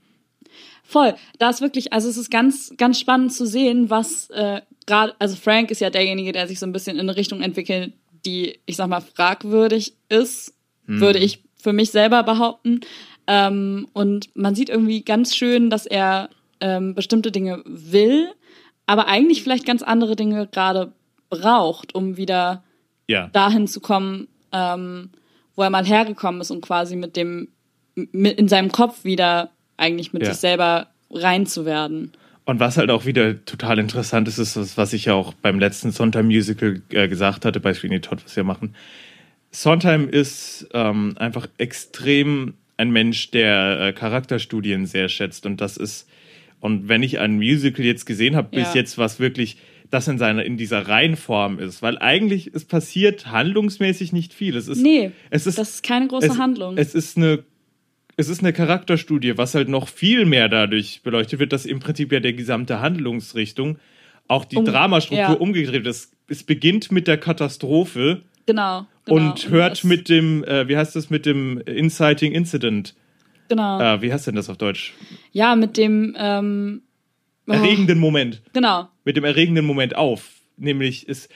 Voll. 0.83 1.13
Da 1.39 1.49
ist 1.49 1.61
wirklich, 1.61 1.93
also 1.93 2.09
es 2.09 2.17
ist 2.17 2.31
ganz, 2.31 2.73
ganz 2.77 2.99
spannend 2.99 3.33
zu 3.33 3.45
sehen, 3.45 3.89
was 3.89 4.29
äh, 4.31 4.61
gerade, 4.85 5.13
also 5.19 5.35
Frank 5.35 5.71
ist 5.71 5.79
ja 5.81 5.89
derjenige, 5.89 6.31
der 6.31 6.47
sich 6.47 6.59
so 6.59 6.65
ein 6.65 6.71
bisschen 6.73 6.95
in 6.97 7.01
eine 7.07 7.15
Richtung 7.15 7.41
entwickelt, 7.41 7.93
die, 8.25 8.59
ich 8.65 8.75
sag 8.75 8.87
mal, 8.87 9.01
fragwürdig 9.01 9.93
ist, 10.09 10.53
würde 10.87 11.19
ich 11.19 11.39
für 11.55 11.71
mich 11.73 11.91
selber 11.91 12.23
behaupten. 12.23 12.81
Ähm, 13.27 13.87
und 13.93 14.29
man 14.35 14.55
sieht 14.55 14.69
irgendwie 14.69 15.03
ganz 15.03 15.33
schön, 15.35 15.69
dass 15.69 15.85
er 15.85 16.29
ähm, 16.59 16.93
bestimmte 16.95 17.31
Dinge 17.31 17.61
will, 17.65 18.27
aber 18.87 19.07
eigentlich 19.07 19.41
vielleicht 19.43 19.65
ganz 19.65 19.81
andere 19.83 20.15
Dinge 20.17 20.47
gerade 20.47 20.91
braucht, 21.29 21.95
um 21.95 22.17
wieder 22.17 22.63
Ja. 23.07 23.27
dahin 23.27 23.67
zu 23.67 23.79
kommen, 23.79 24.27
ähm, 24.51 25.11
wo 25.55 25.63
er 25.63 25.69
mal 25.69 25.85
hergekommen 25.85 26.41
ist 26.41 26.51
und 26.51 26.61
quasi 26.61 26.95
mit 26.95 27.15
dem, 27.15 27.49
mit 27.95 28.37
in 28.39 28.47
seinem 28.47 28.71
Kopf 28.71 29.03
wieder 29.03 29.51
eigentlich 29.77 30.13
mit 30.13 30.23
Ja. 30.23 30.29
sich 30.31 30.37
selber 30.39 30.87
rein 31.09 31.45
zu 31.45 31.65
werden. 31.65 32.13
Und 32.45 32.59
was 32.59 32.77
halt 32.77 32.89
auch 32.89 33.05
wieder 33.05 33.43
total 33.45 33.79
interessant 33.79 34.27
ist, 34.27 34.37
ist 34.37 34.55
das, 34.55 34.77
was 34.77 34.93
ich 34.93 35.05
ja 35.05 35.13
auch 35.13 35.33
beim 35.33 35.59
letzten 35.59 35.91
Sondheim-Musical 35.91 36.81
äh, 36.89 37.07
gesagt 37.07 37.45
hatte, 37.45 37.59
bei 37.59 37.73
Sweeney 37.73 38.01
Todd, 38.01 38.23
was 38.23 38.35
wir 38.35 38.43
machen. 38.43 38.75
Sondheim 39.51 40.07
ist 40.09 40.67
ähm, 40.73 41.15
einfach 41.17 41.47
extrem 41.57 42.53
ein 42.77 42.89
Mensch, 42.91 43.31
der 43.31 43.79
äh, 43.79 43.93
Charakterstudien 43.93 44.85
sehr 44.85 45.09
schätzt. 45.09 45.45
Und 45.45 45.61
das 45.61 45.77
ist, 45.77 46.07
und 46.61 46.87
wenn 46.87 47.03
ich 47.03 47.19
ein 47.19 47.35
Musical 47.35 47.85
jetzt 47.85 48.05
gesehen 48.05 48.35
habe, 48.35 48.49
bis 48.51 48.73
Ja. 48.73 48.81
jetzt, 48.81 48.97
was 48.97 49.19
wirklich 49.19 49.57
das 49.91 50.07
in 50.07 50.17
seiner, 50.17 50.43
in 50.43 50.57
dieser 50.57 50.87
Reihenform 50.87 51.59
ist, 51.59 51.81
weil 51.81 51.97
eigentlich 51.99 52.51
es 52.53 52.65
passiert 52.65 53.27
handlungsmäßig 53.27 54.13
nicht 54.13 54.33
viel. 54.33 54.55
Es 54.55 54.67
ist, 54.67 54.81
Nee, 54.81 55.11
es 55.29 55.45
ist, 55.45 55.57
das 55.57 55.69
ist 55.75 55.83
keine 55.83 56.07
große 56.07 56.27
es, 56.27 56.37
Handlung. 56.37 56.77
Es 56.77 56.95
ist 56.95 57.17
eine 57.17 57.43
es 58.17 58.29
ist 58.29 58.41
eine 58.41 58.53
Charakterstudie, 58.53 59.37
was 59.37 59.55
halt 59.55 59.69
noch 59.69 59.87
viel 59.87 60.25
mehr 60.25 60.49
dadurch 60.49 61.01
beleuchtet 61.01 61.39
wird, 61.39 61.53
dass 61.53 61.65
im 61.65 61.79
Prinzip 61.79 62.11
ja 62.11 62.19
der 62.19 62.33
gesamte 62.33 62.79
Handlungsrichtung, 62.81 63.79
auch 64.27 64.45
die 64.45 64.57
Um- 64.57 64.65
Dramastruktur 64.65 65.17
ja. 65.29 65.33
umgedreht 65.33 65.85
ist. 65.87 66.13
Es 66.27 66.43
beginnt 66.43 66.91
mit 66.91 67.07
der 67.07 67.17
Katastrophe 67.17 68.21
genau, 68.45 68.85
genau. 69.05 69.17
und 69.29 69.49
hört 69.49 69.71
das- 69.71 69.83
mit 69.83 70.07
dem, 70.09 70.43
äh, 70.43 70.67
wie 70.67 70.77
heißt 70.77 70.95
das, 70.95 71.09
mit 71.09 71.25
dem 71.25 71.59
Inciting 71.65 72.31
Incident. 72.33 72.95
Genau. 73.49 73.79
Äh, 73.81 74.01
wie 74.01 74.13
heißt 74.13 74.27
denn 74.27 74.35
das 74.35 74.49
auf 74.49 74.57
Deutsch? 74.57 74.93
Ja, 75.31 75.55
mit 75.55 75.75
dem, 75.77 76.15
ähm, 76.17 76.81
oh, 77.47 77.51
Erregenden 77.53 77.99
Moment. 77.99 78.41
genau, 78.53 78.89
Mit 79.03 79.17
dem 79.17 79.23
erregenden 79.23 79.65
Moment 79.65 79.95
auf. 79.95 80.29
Nämlich 80.57 81.07
es, 81.09 81.27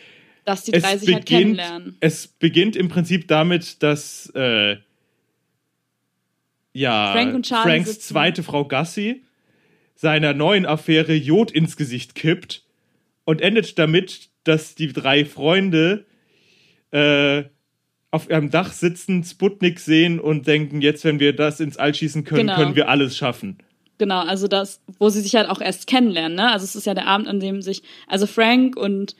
dass 0.43 0.63
die 0.63 0.71
drei 0.71 0.97
sich 0.97 1.13
halt 1.13 1.25
kennenlernen. 1.25 1.97
es 1.99 2.27
beginnt 2.27 2.75
im 2.75 2.89
Prinzip 2.89 3.27
damit, 3.27 3.81
dass 3.81 4.31
äh, 4.35 4.77
ja, 6.73 7.11
Frank 7.13 7.45
Franks 7.47 7.89
sitzen. 7.89 8.01
zweite 8.01 8.43
Frau 8.43 8.65
Gussie 8.67 9.23
seiner 9.95 10.33
neuen 10.33 10.65
Affäre 10.65 11.13
Jod 11.13 11.51
ins 11.51 11.77
Gesicht 11.77 12.15
kippt 12.15 12.63
und 13.23 13.41
endet 13.41 13.79
damit, 13.79 14.29
dass 14.43 14.75
die 14.75 14.91
drei 14.91 15.23
Freunde 15.25 16.05
äh, 16.91 17.43
auf 18.11 18.29
ihrem 18.29 18.49
Dach 18.51 18.73
sitzen, 18.73 19.23
Sputnik 19.23 19.79
sehen 19.79 20.19
und 20.19 20.47
denken, 20.47 20.81
jetzt, 20.81 21.03
wenn 21.05 21.19
wir 21.19 21.33
das 21.33 21.59
ins 21.59 21.77
All 21.77 21.93
schießen 21.93 22.23
können, 22.25 22.47
Genau. 22.47 22.55
können 22.57 22.75
wir 22.75 22.89
alles 22.89 23.17
schaffen. 23.17 23.57
Genau, 23.97 24.19
also 24.19 24.47
das, 24.47 24.81
wo 24.99 25.09
sie 25.09 25.21
sich 25.21 25.35
halt 25.35 25.49
auch 25.49 25.61
erst 25.61 25.87
kennenlernen, 25.87 26.35
ne? 26.35 26.51
Also 26.51 26.65
es 26.65 26.75
ist 26.75 26.85
ja 26.85 26.93
der 26.93 27.07
Abend, 27.07 27.27
an 27.27 27.39
dem 27.39 27.61
sich, 27.61 27.81
also 28.07 28.27
Frank 28.27 28.75
und 28.75 29.15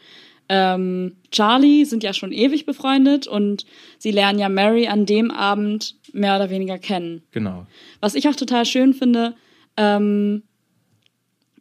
ähm, 0.50 1.16
Charlie 1.32 1.86
sind 1.86 2.04
ja 2.04 2.14
schon 2.14 2.32
ewig 2.32 2.66
befreundet 2.66 3.26
und 3.26 3.66
sie 3.98 4.12
lernen 4.12 4.38
ja 4.38 4.50
Mary 4.50 4.88
an 4.88 5.06
dem 5.06 5.32
Abend 5.32 5.96
mehr 6.14 6.36
oder 6.36 6.50
weniger 6.50 6.78
kennen. 6.78 7.24
Genau. 7.32 7.66
Was 8.00 8.16
ich 8.16 8.28
auch 8.28 8.36
total 8.36 8.66
schön 8.66 8.94
finde, 8.94 9.34
ähm, 9.78 10.44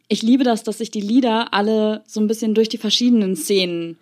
ich 0.07 0.21
liebe 0.21 0.43
das, 0.43 0.63
dass 0.63 0.77
sich 0.77 0.91
die 0.91 1.01
Lieder 1.01 1.53
alle 1.53 2.03
so 2.05 2.19
ein 2.19 2.27
bisschen 2.27 2.53
durch 2.53 2.69
die 2.69 2.77
verschiedenen 2.77 3.35
Szenen 3.35 3.97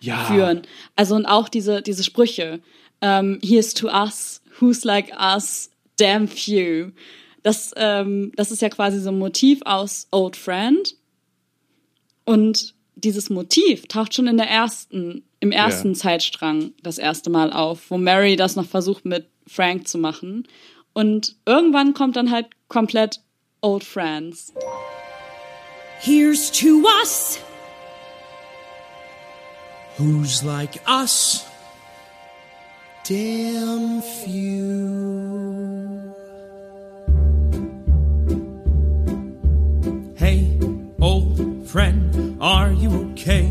Ja. 0.00 0.24
führen. 0.24 0.62
Also 0.96 1.14
und 1.14 1.26
auch 1.26 1.48
diese, 1.48 1.80
diese 1.82 2.02
Sprüche. 2.02 2.60
Ähm, 3.00 3.38
Here's 3.42 3.72
to 3.74 3.86
us, 3.88 4.42
who's 4.58 4.84
like 4.84 5.12
us, 5.20 5.70
damn 5.96 6.26
few. 6.26 6.90
Das, 7.44 7.72
ähm, 7.76 8.32
das 8.34 8.50
ist 8.50 8.62
ja 8.62 8.70
quasi 8.70 8.98
so 8.98 9.10
ein 9.10 9.18
Motiv 9.18 9.60
aus 9.64 10.08
Old 10.10 10.34
Friend. 10.34 10.96
Und 12.24 12.74
dieses 12.96 13.30
Motiv 13.30 13.86
taucht 13.86 14.14
schon 14.14 14.26
in 14.26 14.38
der 14.38 14.48
ersten, 14.48 15.22
im 15.40 15.52
ersten 15.52 15.92
Ja. 15.92 15.94
Zeitstrang 15.94 16.72
das 16.82 16.98
erste 16.98 17.30
Mal 17.30 17.52
auf, 17.52 17.90
wo 17.90 17.98
Mary 17.98 18.34
das 18.36 18.56
noch 18.56 18.66
versucht 18.66 19.04
mit 19.04 19.28
Frank 19.46 19.86
zu 19.86 19.98
machen. 19.98 20.48
Und 20.94 21.36
irgendwann 21.44 21.92
kommt 21.92 22.16
dann 22.16 22.30
halt 22.30 22.46
komplett 22.68 23.20
Old 23.60 23.84
Friends. 23.84 24.54
Here's 26.00 26.50
to 26.50 26.82
us. 27.00 27.38
Who's 29.98 30.42
like 30.42 30.80
us? 30.88 31.44
Damn 33.06 34.02
few. 34.02 36.03
Friend, 41.74 42.38
are 42.40 42.70
you 42.70 43.10
okay? 43.10 43.50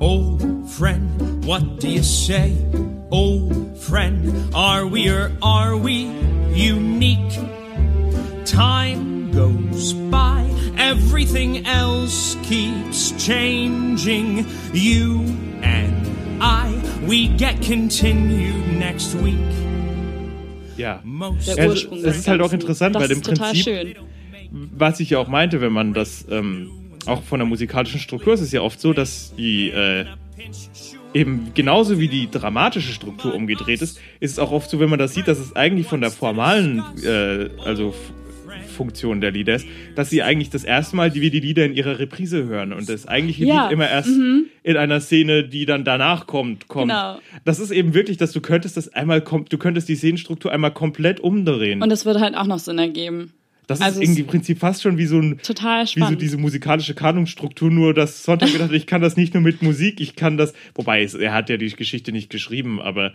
Old 0.00 0.42
friend, 0.68 1.44
what 1.44 1.78
do 1.78 1.88
you 1.88 2.02
say? 2.02 2.50
Old 3.12 3.78
friend, 3.78 4.52
are 4.52 4.88
we 4.88 5.08
or 5.08 5.30
are 5.40 5.76
we 5.76 6.10
unique? 6.52 7.32
Time 8.44 9.30
goes 9.30 9.92
by, 10.10 10.42
everything 10.78 11.64
else 11.64 12.36
keeps 12.42 13.12
changing. 13.24 14.44
You 14.72 15.20
and 15.62 16.42
I, 16.42 16.74
we 17.06 17.28
get 17.28 17.62
continued 17.62 18.66
next 18.80 19.14
week. 19.14 19.38
Ja. 20.76 21.00
Es- 21.46 21.84
ist 21.84 22.26
halt 22.26 22.40
auch 22.42 22.52
interessant, 22.52 22.96
das 22.96 23.02
weil 23.04 23.12
im 23.12 23.20
Prinzip- 23.22 23.96
was 24.76 24.98
ich 24.98 25.10
ja 25.10 25.18
auch 25.20 25.28
meinte, 25.28 25.60
wenn 25.60 25.72
man 25.72 25.94
das 25.94 26.26
ähm, 26.28 26.79
auch 27.06 27.22
von 27.22 27.38
der 27.38 27.46
musikalischen 27.46 28.00
Struktur, 28.00 28.34
es 28.34 28.40
ist 28.40 28.52
ja 28.52 28.62
oft 28.62 28.80
so, 28.80 28.92
dass 28.92 29.34
die 29.36 29.70
äh, 29.70 30.04
eben 31.14 31.52
genauso 31.54 31.98
wie 31.98 32.08
die 32.08 32.30
dramatische 32.30 32.92
Struktur 32.92 33.34
umgedreht 33.34 33.82
ist, 33.82 34.00
ist 34.20 34.32
es 34.32 34.38
auch 34.38 34.52
oft 34.52 34.70
so, 34.70 34.80
wenn 34.80 34.90
man 34.90 34.98
das 34.98 35.14
sieht, 35.14 35.28
dass 35.28 35.38
es 35.38 35.56
eigentlich 35.56 35.86
von 35.86 36.00
der 36.00 36.10
formalen, 36.10 36.82
äh, 37.04 37.48
also 37.64 37.94
Funktion 38.80 39.20
der 39.20 39.30
Lieder 39.30 39.56
ist, 39.56 39.66
dass 39.94 40.08
sie 40.08 40.22
eigentlich 40.22 40.48
das 40.48 40.64
erste 40.64 40.96
Mal, 40.96 41.10
die 41.10 41.20
wir 41.20 41.30
die 41.30 41.40
Lieder 41.40 41.66
in 41.66 41.74
ihrer 41.74 41.98
Reprise 41.98 42.44
hören 42.46 42.72
und 42.72 42.88
das 42.88 43.06
eigentliche 43.06 43.44
Ja, 43.44 43.64
Lied 43.64 43.72
immer 43.72 43.90
erst 43.90 44.08
in 44.08 44.76
einer 44.76 45.00
Szene, 45.00 45.44
die 45.44 45.66
dann 45.66 45.84
danach 45.84 46.26
kommt, 46.26 46.68
kommt. 46.68 46.90
Genau. 46.90 47.18
Das 47.44 47.58
ist 47.58 47.72
eben 47.72 47.92
wirklich, 47.92 48.16
dass 48.16 48.32
du 48.32 48.40
könntest 48.40 48.78
das 48.78 48.88
einmal, 48.88 49.20
du 49.20 49.58
könntest 49.58 49.88
die 49.88 49.96
Szenenstruktur 49.96 50.50
einmal 50.50 50.72
komplett 50.72 51.20
umdrehen. 51.20 51.82
Und 51.82 51.90
es 51.90 52.06
würde 52.06 52.20
halt 52.20 52.34
auch 52.34 52.46
noch 52.46 52.58
Sinn 52.58 52.78
ergeben. 52.78 53.34
Das 53.70 53.80
also 53.80 54.00
ist 54.00 54.06
irgendwie 54.06 54.22
im 54.22 54.26
Prinzip 54.26 54.58
fast 54.58 54.82
schon 54.82 54.98
wie 54.98 55.06
so 55.06 55.18
ein 55.18 55.38
Total 55.38 55.84
wie 55.84 55.86
so 55.86 55.92
spannend. 56.00 56.22
diese 56.22 56.38
musikalische 56.38 56.94
Kanonstruktur, 56.94 57.70
nur 57.70 57.94
dass 57.94 58.24
Sonntag 58.24 58.52
gedacht 58.52 58.70
hat, 58.70 58.76
ich 58.76 58.86
kann 58.86 59.00
das 59.00 59.16
nicht 59.16 59.34
nur 59.34 59.42
mit 59.42 59.62
Musik, 59.62 60.00
ich 60.00 60.16
kann 60.16 60.36
das, 60.36 60.52
wobei 60.74 61.02
es, 61.02 61.14
er 61.14 61.32
hat 61.32 61.48
ja 61.48 61.56
die 61.56 61.70
Geschichte 61.70 62.10
nicht 62.10 62.30
geschrieben, 62.30 62.80
aber 62.80 63.12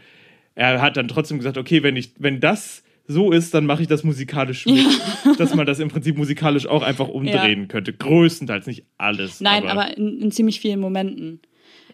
er 0.56 0.82
hat 0.82 0.96
dann 0.98 1.10
trotzdem 1.10 1.38
gesagt, 1.38 1.58
okay, 1.58 1.84
wenn 1.84 1.98
ich, 1.98 2.14
wenn 2.18 2.40
das 2.40 2.84
so 3.08 3.32
ist, 3.32 3.54
dann 3.54 3.66
mache 3.66 3.82
ich 3.82 3.88
das 3.88 4.04
musikalisch 4.04 4.66
mit, 4.66 4.86
dass 5.38 5.54
man 5.54 5.66
das 5.66 5.80
im 5.80 5.90
Prinzip 5.90 6.18
musikalisch 6.18 6.68
auch 6.68 6.82
einfach 6.82 7.08
umdrehen 7.08 7.68
könnte. 7.68 7.94
Größtenteils, 7.94 8.66
nicht 8.66 8.86
alles. 8.98 9.42
Nein, 9.42 9.68
aber, 9.68 9.96
in, 9.98 10.22
in 10.22 10.32
ziemlich 10.32 10.60
vielen 10.60 10.80
Momenten. 10.80 11.42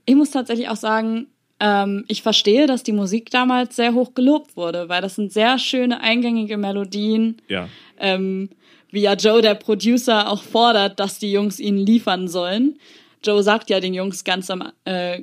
Ich 0.05 0.15
muss 0.15 0.31
tatsächlich 0.31 0.69
auch 0.69 0.75
sagen, 0.75 1.27
ähm, 1.61 2.05
ich 2.07 2.23
verstehe, 2.23 2.65
dass 2.65 2.83
die 2.83 2.91
Musik 2.91 3.29
damals 3.29 3.75
sehr 3.75 3.93
hoch 3.93 4.13
gelobt 4.15 4.57
wurde, 4.57 4.89
weil 4.89 5.01
das 5.01 5.15
sind 5.15 5.31
sehr 5.31 5.59
schöne, 5.59 6.01
eingängige 6.01 6.57
Melodien, 6.57 7.37
ja. 7.47 7.69
Ähm, 8.01 8.49
wie 8.91 9.01
ja 9.01 9.13
Joe, 9.13 9.41
der 9.41 9.55
Producer, 9.55 10.29
auch 10.29 10.43
fordert, 10.43 10.99
dass 10.99 11.19
die 11.19 11.31
Jungs 11.31 11.59
ihnen 11.59 11.77
liefern 11.77 12.27
sollen. 12.27 12.77
Joe 13.23 13.41
sagt 13.43 13.69
ja 13.69 13.79
den 13.79 13.93
Jungs 13.93 14.23
ganz 14.23 14.49
am, 14.49 14.71
äh, 14.85 15.21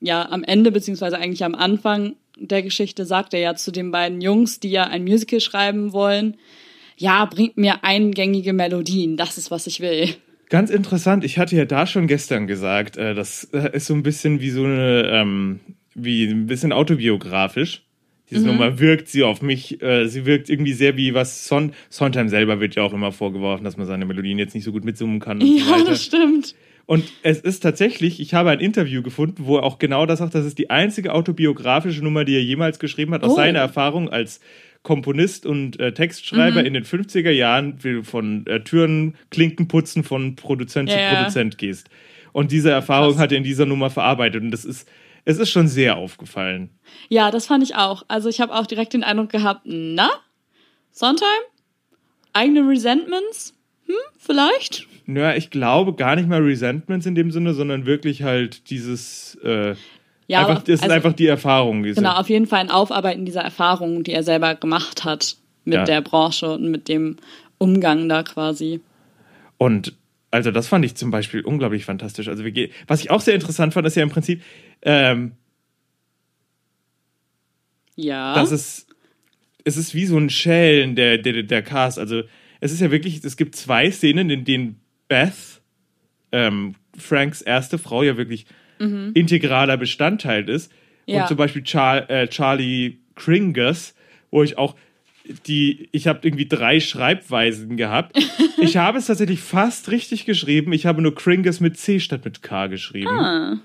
ja, 0.00 0.30
am 0.30 0.44
Ende, 0.44 0.70
beziehungsweise 0.70 1.18
eigentlich 1.18 1.44
am 1.44 1.54
Anfang 1.54 2.14
der 2.36 2.62
Geschichte, 2.62 3.04
sagt 3.04 3.34
er 3.34 3.40
ja 3.40 3.54
zu 3.54 3.72
den 3.72 3.90
beiden 3.90 4.20
Jungs, 4.20 4.60
die 4.60 4.70
ja 4.70 4.84
ein 4.84 5.02
Musical 5.02 5.40
schreiben 5.40 5.92
wollen, 5.92 6.36
ja, 6.96 7.24
bringt 7.24 7.56
mir 7.56 7.84
eingängige 7.84 8.52
Melodien, 8.52 9.16
das 9.16 9.38
ist, 9.38 9.50
was 9.50 9.66
ich 9.66 9.80
will. 9.80 10.08
Ganz 10.48 10.70
interessant, 10.70 11.24
ich 11.24 11.38
hatte 11.38 11.56
ja 11.56 11.64
da 11.64 11.86
schon 11.86 12.06
gestern 12.06 12.46
gesagt, 12.46 12.96
äh, 12.96 13.14
das 13.14 13.44
äh, 13.52 13.70
ist 13.76 13.86
so 13.86 13.94
ein 13.94 14.02
bisschen 14.02 14.40
wie 14.40 14.50
so 14.50 14.64
eine, 14.64 15.08
ähm, 15.12 15.60
wie 15.94 16.26
ein 16.26 16.46
bisschen 16.46 16.72
autobiografisch. 16.72 17.82
Diese 18.30 18.42
Mhm. 18.42 18.46
Nummer 18.48 18.78
wirkt 18.78 19.08
sie 19.08 19.22
auf 19.22 19.40
mich, 19.42 19.80
äh, 19.82 20.06
sie 20.06 20.26
wirkt 20.26 20.50
irgendwie 20.50 20.72
sehr 20.74 20.96
wie 20.96 21.14
was 21.14 21.46
Son 21.48 21.72
Sondheim 21.88 22.28
selber 22.28 22.60
wird 22.60 22.74
ja 22.74 22.82
auch 22.82 22.92
immer 22.92 23.12
vorgeworfen, 23.12 23.64
dass 23.64 23.76
man 23.76 23.86
seine 23.86 24.04
Melodien 24.04 24.38
jetzt 24.38 24.54
nicht 24.54 24.64
so 24.64 24.72
gut 24.72 24.84
mitsummen 24.84 25.18
kann 25.20 25.40
und 25.40 25.46
so 25.46 25.56
Ja, 25.70 25.70
weiter. 25.78 25.90
das 25.90 26.04
stimmt. 26.04 26.54
Und 26.86 27.04
es 27.22 27.40
ist 27.40 27.60
tatsächlich, 27.60 28.18
ich 28.20 28.32
habe 28.34 28.50
ein 28.50 28.60
Interview 28.60 29.02
gefunden, 29.02 29.44
wo 29.44 29.56
er 29.58 29.62
auch 29.62 29.78
genau 29.78 30.06
das 30.06 30.20
sagt, 30.20 30.34
das 30.34 30.46
ist 30.46 30.58
die 30.58 30.70
einzige 30.70 31.12
autobiografische 31.14 32.02
Nummer, 32.02 32.24
die 32.24 32.34
er 32.34 32.42
jemals 32.42 32.78
geschrieben 32.78 33.12
hat, 33.12 33.22
aus 33.24 33.32
Oh. 33.32 33.36
seiner 33.36 33.58
Erfahrung 33.58 34.08
als 34.08 34.40
Komponist 34.82 35.44
und 35.44 35.78
äh, 35.80 35.92
Textschreiber 35.92 36.60
Mhm. 36.60 36.66
in 36.66 36.74
den 36.74 36.84
50er 36.84 37.30
Jahren, 37.30 37.74
wie 37.82 37.92
du 37.94 38.02
von 38.04 38.46
äh, 38.46 38.60
Türen, 38.60 39.14
Klinken 39.30 39.68
putzen 39.68 40.02
von 40.04 40.34
Produzent 40.36 40.88
Ja, 40.90 40.96
zu. 41.10 41.14
Produzent 41.16 41.58
gehst. 41.58 41.90
Und 42.32 42.52
diese 42.52 42.70
Erfahrung 42.70 43.10
Krass. 43.12 43.20
hat 43.20 43.32
er 43.32 43.38
in 43.38 43.44
dieser 43.44 43.66
Nummer 43.66 43.90
verarbeitet. 43.90 44.42
Und 44.42 44.50
das 44.50 44.64
ist, 44.64 44.88
es 45.28 45.38
ist 45.38 45.50
schon 45.50 45.68
sehr 45.68 45.96
aufgefallen. 45.96 46.70
Ja, 47.10 47.30
das 47.30 47.46
fand 47.46 47.62
ich 47.62 47.74
auch. 47.76 48.02
Also 48.08 48.28
ich 48.30 48.40
habe 48.40 48.54
auch 48.54 48.66
direkt 48.66 48.94
den 48.94 49.04
Eindruck 49.04 49.28
gehabt, 49.30 49.60
na, 49.64 50.08
Sondheim? 50.90 51.28
Eigene 52.32 52.66
Resentments? 52.68 53.54
Hm, 53.86 53.94
vielleicht? 54.18 54.86
Naja, 55.06 55.36
ich 55.36 55.50
glaube 55.50 55.94
gar 55.94 56.16
nicht 56.16 56.28
mal 56.28 56.40
Resentments 56.42 57.06
in 57.06 57.14
dem 57.14 57.30
Sinne, 57.30 57.52
sondern 57.54 57.84
wirklich 57.86 58.22
halt 58.22 58.70
dieses, 58.70 59.36
äh, 59.44 59.74
Ja, 60.28 60.40
einfach, 60.46 60.62
das 60.62 60.74
ist 60.76 60.82
also- 60.82 60.94
einfach 60.94 61.12
die 61.12 61.26
Erfahrung. 61.26 61.82
Diese, 61.82 62.00
Genau, 62.00 62.14
auf 62.14 62.28
jeden 62.30 62.46
Fall 62.46 62.60
ein 62.60 62.70
Aufarbeiten 62.70 63.24
dieser 63.26 63.42
Erfahrungen, 63.42 64.04
die 64.04 64.12
er 64.12 64.22
selber 64.22 64.54
gemacht 64.54 65.04
hat 65.04 65.36
mit 65.64 65.74
Ja. 65.74 65.84
der 65.84 66.00
Branche 66.00 66.50
und 66.52 66.70
mit 66.70 66.88
dem 66.88 67.16
Umgang 67.58 68.08
da 68.08 68.22
quasi. 68.22 68.80
Und 69.58 69.92
also 70.30 70.50
das 70.50 70.68
fand 70.68 70.84
ich 70.84 70.94
zum 70.94 71.10
Beispiel 71.10 71.40
unglaublich 71.40 71.84
fantastisch. 71.86 72.28
Also 72.28 72.44
wir 72.44 72.52
gehen, 72.52 72.70
was 72.86 73.00
ich 73.00 73.10
auch 73.10 73.20
sehr 73.22 73.34
interessant 73.34 73.72
fand, 73.72 73.86
ist 73.86 73.94
ja 73.96 74.02
im 74.02 74.10
Prinzip, 74.10 74.42
ähm, 74.82 75.32
Ja. 77.96 78.34
dass 78.34 78.52
es 78.52 78.86
es 79.64 79.76
ist 79.76 79.94
wie 79.94 80.06
so 80.06 80.16
ein 80.16 80.30
Schälen 80.30 80.94
der, 80.94 81.18
der 81.18 81.42
der 81.42 81.62
Cast. 81.62 81.98
Also 81.98 82.22
es 82.60 82.72
ist 82.72 82.80
ja 82.80 82.90
wirklich, 82.90 83.22
es 83.22 83.36
gibt 83.36 83.54
zwei 83.54 83.90
Szenen, 83.90 84.30
in 84.30 84.44
denen 84.44 84.80
Beth, 85.08 85.60
ähm, 86.32 86.74
Franks 86.96 87.42
erste 87.42 87.78
Frau, 87.78 88.02
ja 88.02 88.16
wirklich 88.16 88.46
integraler 88.80 89.76
Bestandteil 89.76 90.48
ist. 90.48 90.70
Mhm. 90.70 91.14
Ja. 91.14 91.22
Und 91.22 91.28
zum 91.28 91.36
Beispiel 91.36 91.64
Char 91.66 92.08
äh, 92.08 92.28
Charlie 92.28 92.98
Kringus, 93.16 93.94
wo 94.30 94.42
ich 94.44 94.56
auch 94.56 94.76
die, 95.46 95.88
ich 95.92 96.06
habe 96.06 96.20
irgendwie 96.22 96.46
drei 96.46 96.78
Schreibweisen 96.80 97.76
gehabt. 97.76 98.16
ich 98.62 98.76
habe 98.76 98.98
es 98.98 99.06
tatsächlich 99.06 99.40
fast 99.40 99.90
richtig 99.90 100.26
geschrieben. 100.26 100.72
Ich 100.72 100.86
habe 100.86 101.02
nur 101.02 101.14
Kringus 101.14 101.60
mit 101.60 101.76
C 101.76 101.98
statt 101.98 102.24
mit 102.24 102.42
K 102.42 102.68
geschrieben. 102.68 103.08
Ah, 103.08 103.58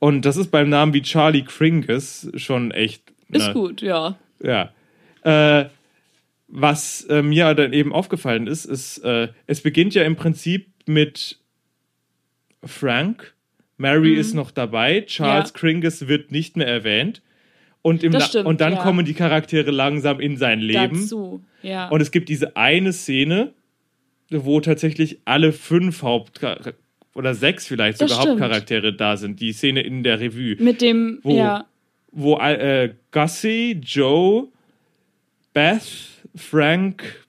Und 0.00 0.24
das 0.24 0.36
ist 0.36 0.50
beim 0.50 0.68
Namen 0.68 0.92
wie 0.94 1.02
Charlie 1.02 1.44
Kringus 1.44 2.28
schon 2.34 2.72
echt. 2.72 3.12
ist 3.28 3.46
na, 3.48 3.52
gut, 3.52 3.82
ja. 3.82 4.18
Ja. 4.42 4.72
Äh, 5.22 5.68
was 6.48 7.04
äh, 7.04 7.22
mir 7.22 7.54
dann 7.54 7.72
eben 7.72 7.92
aufgefallen 7.92 8.48
ist, 8.48 8.64
ist, 8.64 8.98
äh, 9.04 9.28
es 9.46 9.60
beginnt 9.60 9.94
ja 9.94 10.02
im 10.02 10.16
Prinzip 10.16 10.72
mit 10.86 11.38
Frank. 12.64 13.34
Mary 13.76 14.14
ist 14.14 14.34
noch 14.34 14.50
dabei. 14.50 15.02
Charles 15.02 15.52
Mhm. 15.52 15.54
Ja. 15.54 15.60
Kringus 15.60 16.08
wird 16.08 16.32
nicht 16.32 16.56
mehr 16.56 16.66
erwähnt. 16.66 17.22
Und, 17.82 18.00
stimmt, 18.00 18.46
und 18.46 18.60
dann 18.60 18.74
ja. 18.74 18.82
kommen 18.82 19.06
die 19.06 19.14
Charaktere 19.14 19.70
langsam 19.70 20.20
in 20.20 20.36
sein 20.36 20.60
Leben. 20.60 21.00
Dazu, 21.00 21.44
ja. 21.62 21.88
Und 21.88 22.00
es 22.00 22.10
gibt 22.10 22.28
diese 22.28 22.56
eine 22.56 22.92
Szene, 22.92 23.54
wo 24.30 24.60
tatsächlich 24.60 25.20
alle 25.24 25.52
fünf 25.52 26.02
Haupt 26.02 26.40
oder 27.14 27.34
sechs 27.34 27.66
vielleicht 27.66 27.98
sogar. 27.98 28.18
Hauptcharaktere 28.18 28.92
da 28.94 29.16
sind. 29.16 29.40
Die 29.40 29.52
Szene 29.52 29.82
in 29.82 30.02
der 30.02 30.20
Revue 30.20 30.56
mit 30.58 30.80
dem, 30.80 31.18
Wo- 31.22 31.36
ja, 31.36 31.66
wo 32.12 32.38
äh, 32.38 32.94
Gussie, 33.10 33.72
Joe, 33.82 34.48
Beth, 35.52 35.82
Frank, 36.34 37.24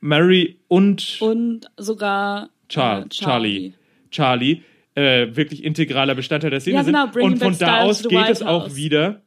Mary 0.00 0.58
und, 0.68 1.18
und 1.20 1.66
sogar 1.76 2.50
Char 2.68 3.02
äh, 3.04 3.08
Charlie, 3.08 3.72
Charlie 4.10 4.62
äh, 4.94 5.28
wirklich 5.34 5.64
integraler 5.64 6.14
Bestandteil 6.14 6.50
der 6.50 6.60
Szene 6.60 6.76
Ja, 6.76 6.82
genau, 6.82 7.12
sind. 7.12 7.22
Und 7.22 7.38
von 7.38 7.58
da 7.58 7.82
aus 7.82 8.02
geht 8.02 8.28
es 8.28 8.42
auch 8.42 8.74
wieder 8.74 9.22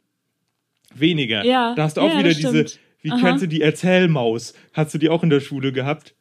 weniger. 0.94 1.44
Ja, 1.46 1.74
Da 1.76 1.84
hast 1.84 1.98
du 1.98 2.02
auch 2.02 2.10
ja, 2.10 2.20
wieder 2.20 2.34
diese, 2.34 2.66
wie 3.02 3.12
Aha. 3.12 3.20
kennst 3.22 3.44
du 3.44 3.48
die 3.48 3.62
Erzählmaus? 3.62 4.54
Hast 4.74 4.94
du 4.94 4.98
die 4.98 5.10
auch 5.10 5.24
in 5.24 5.30
der 5.30 5.40
Schule 5.40 5.72
gehabt? 5.72 6.14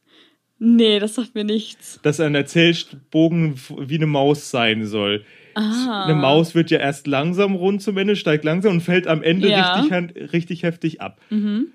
Nee, 0.63 0.99
das 0.99 1.15
sagt 1.15 1.35
mir 1.35 1.45
nichts. 1.45 1.99
Dass 2.03 2.21
ein 2.21 2.35
Erzählbogen 2.35 3.55
wie 3.79 3.97
eine 3.97 4.07
Maus 4.07 4.51
sein 4.51 4.85
soll. 4.85 5.25
Ah. 5.55 6.05
Eine 6.05 6.15
Maus 6.15 6.55
wird 6.55 6.71
ja 6.71 6.79
erst 6.79 7.07
langsam 7.07 7.55
rund 7.55 7.83
zum 7.83 7.97
Ende, 7.99 8.17
steigt 8.17 8.45
langsam 8.45 8.73
und 8.73 8.81
fällt 8.81 9.07
am 9.07 9.23
Ende 9.23 9.49
Ja. 9.49 9.83
Mhm. 9.83 9.95
richtig, 9.95 10.33
richtig 10.33 10.63
heftig 10.63 11.01
ab. 11.01 11.19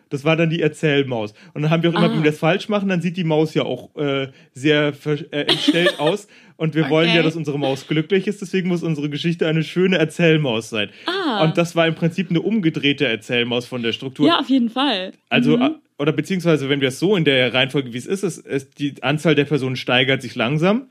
Das 0.09 0.23
war 0.23 0.35
dann 0.35 0.49
die 0.49 0.61
Erzählmaus. 0.61 1.33
Und 1.53 1.61
dann 1.63 1.71
haben 1.71 1.83
wir 1.83 1.89
auch 1.91 1.95
immer, 1.95 2.07
Ah. 2.07 2.11
wenn 2.13 2.23
wir 2.23 2.31
das 2.31 2.39
falsch 2.39 2.69
machen, 2.69 2.89
dann 2.89 3.01
sieht 3.01 3.17
die 3.17 3.23
Maus 3.23 3.53
ja 3.53 3.63
auch 3.63 3.95
äh, 3.95 4.27
sehr 4.53 4.93
äh, 5.31 5.41
entstellt 5.41 5.95
aus. 5.99 6.27
Und 6.57 6.73
wir 6.73 6.89
wollen 6.89 7.07
ja, 7.09 7.15
Okay. 7.15 7.23
dass 7.23 7.35
unsere 7.35 7.59
Maus 7.59 7.85
glücklich 7.87 8.27
ist, 8.27 8.41
deswegen 8.41 8.69
muss 8.69 8.81
unsere 8.81 9.09
Geschichte 9.09 9.45
eine 9.47 9.61
schöne 9.63 9.97
Erzählmaus 9.97 10.69
sein. 10.69 10.89
Ah. 11.05 11.43
Und 11.43 11.57
das 11.57 11.75
war 11.75 11.85
im 11.87 11.95
Prinzip 11.95 12.29
eine 12.29 12.41
umgedrehte 12.41 13.05
Erzählmaus 13.05 13.65
von 13.65 13.83
der 13.83 13.91
Struktur. 13.91 14.27
Ja, 14.27 14.39
auf 14.39 14.49
jeden 14.49 14.69
Fall. 14.69 15.11
Also, 15.29 15.57
Mhm. 15.57 15.63
äh, 15.63 15.69
oder 15.97 16.11
beziehungsweise, 16.13 16.69
wenn 16.69 16.79
wir 16.81 16.89
es 16.89 16.99
so 16.99 17.15
in 17.15 17.25
der 17.25 17.53
Reihenfolge, 17.53 17.93
wie 17.93 17.97
es 17.97 18.05
ist, 18.05 18.23
ist, 18.23 18.37
ist 18.45 18.79
die 18.79 19.01
Anzahl 19.03 19.35
der 19.35 19.45
Personen 19.45 19.75
steigert 19.75 20.21
sich 20.21 20.35
langsam 20.35 20.87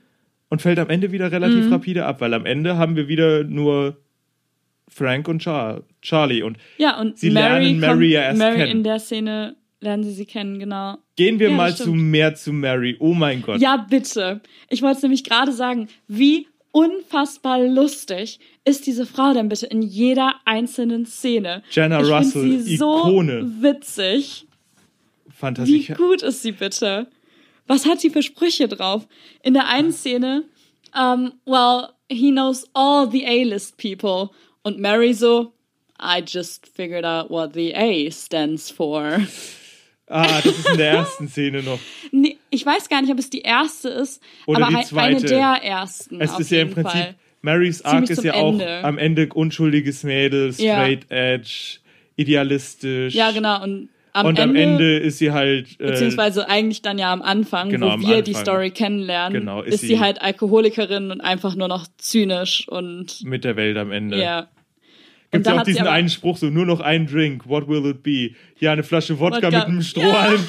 und 0.49 0.61
fällt 0.61 0.79
am 0.79 0.89
Ende 0.89 1.11
wieder 1.11 1.27
Mhm. 1.27 1.33
relativ 1.33 1.71
rapide 1.71 2.05
ab, 2.05 2.21
weil 2.21 2.33
am 2.33 2.45
Ende 2.45 2.77
haben 2.77 2.95
wir 2.95 3.07
wieder 3.07 3.43
nur 3.43 3.97
Frank 4.87 5.27
und 5.27 5.41
Char 5.43 5.83
Charlie. 6.01 6.43
Und 6.43 6.57
Ja, 6.77 6.99
und 6.99 7.17
Sie 7.17 7.29
Mary, 7.31 7.65
lernen 7.65 7.79
Mary 7.79 8.11
ja 8.11 8.21
erst 8.21 8.37
Mary 8.37 8.57
kennen. 8.57 8.71
in 8.71 8.83
der 8.83 8.99
Szene 8.99 9.55
lernen 9.81 10.03
sie 10.03 10.11
sie 10.13 10.25
kennen, 10.25 10.57
genau. 10.59 10.97
gehen 11.15 11.39
wir 11.39 11.49
Ja, 11.49 11.55
mal 11.55 11.75
zu 11.75 11.93
mehr 11.93 12.33
zu 12.35 12.53
Mary. 12.53 12.95
Oh 12.99 13.13
mein 13.13 13.41
Gott. 13.41 13.59
Ja, 13.61 13.85
bitte. 13.89 14.41
Ich 14.69 14.81
wollte 14.81 14.97
es 14.97 15.03
nämlich 15.03 15.23
gerade 15.23 15.51
sagen, 15.51 15.87
wie 16.07 16.47
unfassbar 16.71 17.59
lustig 17.63 18.39
ist 18.65 18.85
diese 18.87 19.05
Frau 19.05 19.33
denn 19.33 19.47
bitte 19.49 19.65
in 19.67 19.81
jeder 19.81 20.35
einzelnen 20.45 21.05
Szene. 21.05 21.63
Jenna 21.71 22.01
ich 22.01 22.09
Russell, 22.11 22.59
sie 22.59 22.77
so 22.77 22.97
Ikone. 22.99 23.49
witzig. 23.61 24.45
Wie 25.25 25.31
Fantastisch. 25.31 25.93
gut 25.97 26.21
ist 26.23 26.41
sie 26.41 26.51
bitte? 26.53 27.07
Was 27.67 27.85
hat 27.85 27.99
sie 27.99 28.09
für 28.09 28.21
Sprüche 28.21 28.67
drauf? 28.67 29.07
In 29.43 29.53
der 29.53 29.67
einen 29.67 29.91
Szene, 29.91 30.43
um, 30.95 31.33
well, 31.45 31.89
he 32.09 32.31
knows 32.31 32.65
all 32.73 33.09
the 33.09 33.25
A-list 33.25 33.77
people. 33.77 34.29
Und 34.63 34.79
Mary 34.79 35.13
so, 35.13 35.53
I 35.99 36.21
just 36.25 36.67
figured 36.67 37.05
out 37.05 37.29
what 37.29 37.53
the 37.53 37.73
A 37.75 38.09
stands 38.11 38.69
for. 38.69 39.19
Ah, 40.07 40.39
das 40.43 40.57
ist 40.59 40.69
in 40.69 40.77
der 40.77 40.91
ersten 40.91 41.27
Szene 41.27 41.63
noch. 41.63 41.79
Nee, 42.11 42.37
ich 42.51 42.63
weiß 42.65 42.87
gar 42.89 43.01
nicht, 43.01 43.11
ob 43.11 43.17
es 43.17 43.29
die 43.31 43.41
erste 43.41 43.89
ist, 43.89 44.21
Oder 44.45 44.59
aber 44.67 44.69
die 44.69 44.75
halt 44.75 44.93
eine 44.93 45.17
zweite. 45.17 45.27
der 45.33 45.63
ersten. 45.63 46.21
Es 46.21 46.37
ist 46.39 46.51
ja 46.51 46.61
im 46.61 46.69
Prinzip, 46.71 46.91
Fall. 46.91 47.15
Marys 47.41 47.81
Arc 47.83 48.09
ist 48.09 48.23
ja 48.23 48.35
auch 48.35 48.51
Ende. 48.53 48.83
am 48.83 48.97
Ende 48.99 49.27
unschuldiges 49.33 50.03
Mädel, 50.03 50.53
Ja. 50.57 50.75
straight 50.75 51.09
edge, 51.09 51.79
idealistisch. 52.15 53.13
Ja, 53.15 53.31
genau. 53.31 53.63
Und 53.63 53.89
am, 54.15 54.25
und 54.27 54.39
Ende, 54.39 54.43
am 54.43 54.55
Ende 54.55 54.97
ist 54.97 55.17
sie 55.17 55.31
halt. 55.31 55.79
Äh, 55.79 55.87
beziehungsweise 55.87 56.47
eigentlich 56.49 56.81
dann 56.81 56.97
ja 56.97 57.11
am 57.11 57.21
Anfang, 57.21 57.69
Genau, 57.69 57.87
wo 57.87 57.91
am 57.91 58.01
wir 58.01 58.21
die 58.21 58.31
Anfang. 58.31 58.43
Story 58.45 58.71
kennenlernen, 58.71 59.39
Genau, 59.41 59.61
ist 59.61 59.75
ist, 59.75 59.81
sie, 59.81 59.87
sie- 59.87 59.99
halt 59.99 60.21
Alkoholikerin 60.21 61.11
und 61.11 61.21
einfach 61.21 61.55
nur 61.55 61.67
noch 61.67 61.85
zynisch 61.97 62.67
und 62.67 63.23
mit 63.23 63.43
der 63.43 63.55
Welt 63.55 63.77
am 63.77 63.91
Ende. 63.91 64.19
ja. 64.19 64.47
Gibt 65.31 65.47
ja 65.47 65.59
auch 65.59 65.63
diesen 65.63 65.87
einen 65.87 66.07
Spruch, 66.07 66.37
so 66.37 66.45
nur 66.45 66.65
noch 66.65 66.79
ein 66.79 67.07
Drink, 67.07 67.49
what 67.49 67.67
will 67.67 67.85
it 67.87 68.03
be? 68.03 68.31
Ja, 68.59 68.71
eine 68.71 68.83
Flasche 68.83 69.19
Wodka, 69.19 69.37
Wodka. 69.47 69.49
mit 69.59 69.67
einem 69.67 69.81
Strohhalm. 69.81 70.39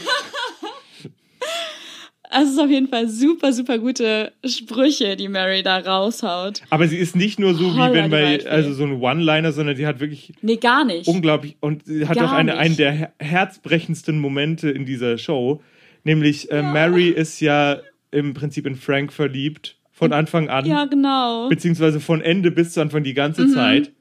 Also 2.30 2.46
es 2.48 2.52
ist 2.54 2.58
auf 2.60 2.70
jeden 2.70 2.88
Fall 2.88 3.08
super, 3.08 3.52
super 3.52 3.78
gute 3.78 4.32
Sprüche, 4.44 5.16
die 5.16 5.28
Mary 5.28 5.62
da 5.62 5.78
raushaut. 5.78 6.62
Aber 6.70 6.88
sie 6.88 6.96
ist 6.96 7.14
nicht 7.16 7.38
nur 7.38 7.54
so 7.54 7.74
wie 7.74 7.78
Holla 7.78 7.92
wenn 7.92 8.04
die 8.04 8.10
bei, 8.10 8.46
also 8.50 8.72
so 8.72 8.84
ein 8.84 9.00
One-Liner, 9.00 9.52
sondern 9.52 9.76
sie 9.76 9.86
hat 9.86 10.00
wirklich 10.00 10.32
Nee, 10.42 10.56
gar 10.56 10.84
nicht. 10.84 11.06
unglaublich 11.08 11.56
und 11.60 11.84
sie 11.86 12.06
hat 12.08 12.16
Gar 12.16 12.28
auch 12.28 12.32
eine, 12.32 12.52
nicht. 12.52 12.60
einen 12.60 12.76
der 12.76 12.92
her- 12.92 13.12
herzbrechendsten 13.18 14.18
Momente 14.18 14.70
in 14.70 14.84
dieser 14.86 15.18
Show. 15.18 15.62
Nämlich 16.04 16.50
äh, 16.50 16.62
Mary 16.62 17.08
ist 17.08 17.40
ja 17.40 17.78
im 18.10 18.34
Prinzip 18.34 18.66
in 18.66 18.76
Frank 18.76 19.12
verliebt 19.12 19.76
von 19.92 20.12
Anfang 20.12 20.48
an. 20.48 20.66
ja, 20.66 20.84
genau. 20.84 21.48
beziehungsweise 21.48 22.00
von 22.00 22.20
Ende 22.20 22.50
bis 22.50 22.72
zu 22.74 22.80
Anfang 22.80 23.02
die 23.02 23.14
ganze 23.14 23.44
Mhm. 23.46 23.52
Zeit. 23.54 23.92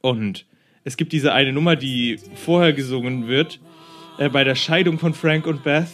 Und 0.00 0.46
es 0.84 0.96
gibt 0.96 1.12
diese 1.12 1.32
eine 1.32 1.52
Nummer, 1.52 1.76
die 1.76 2.18
vorher 2.34 2.72
gesungen 2.72 3.26
wird, 3.28 3.60
äh, 4.18 4.28
bei 4.28 4.44
der 4.44 4.54
Scheidung 4.54 4.98
von 4.98 5.14
Frank 5.14 5.46
und 5.46 5.64
Beth, 5.64 5.88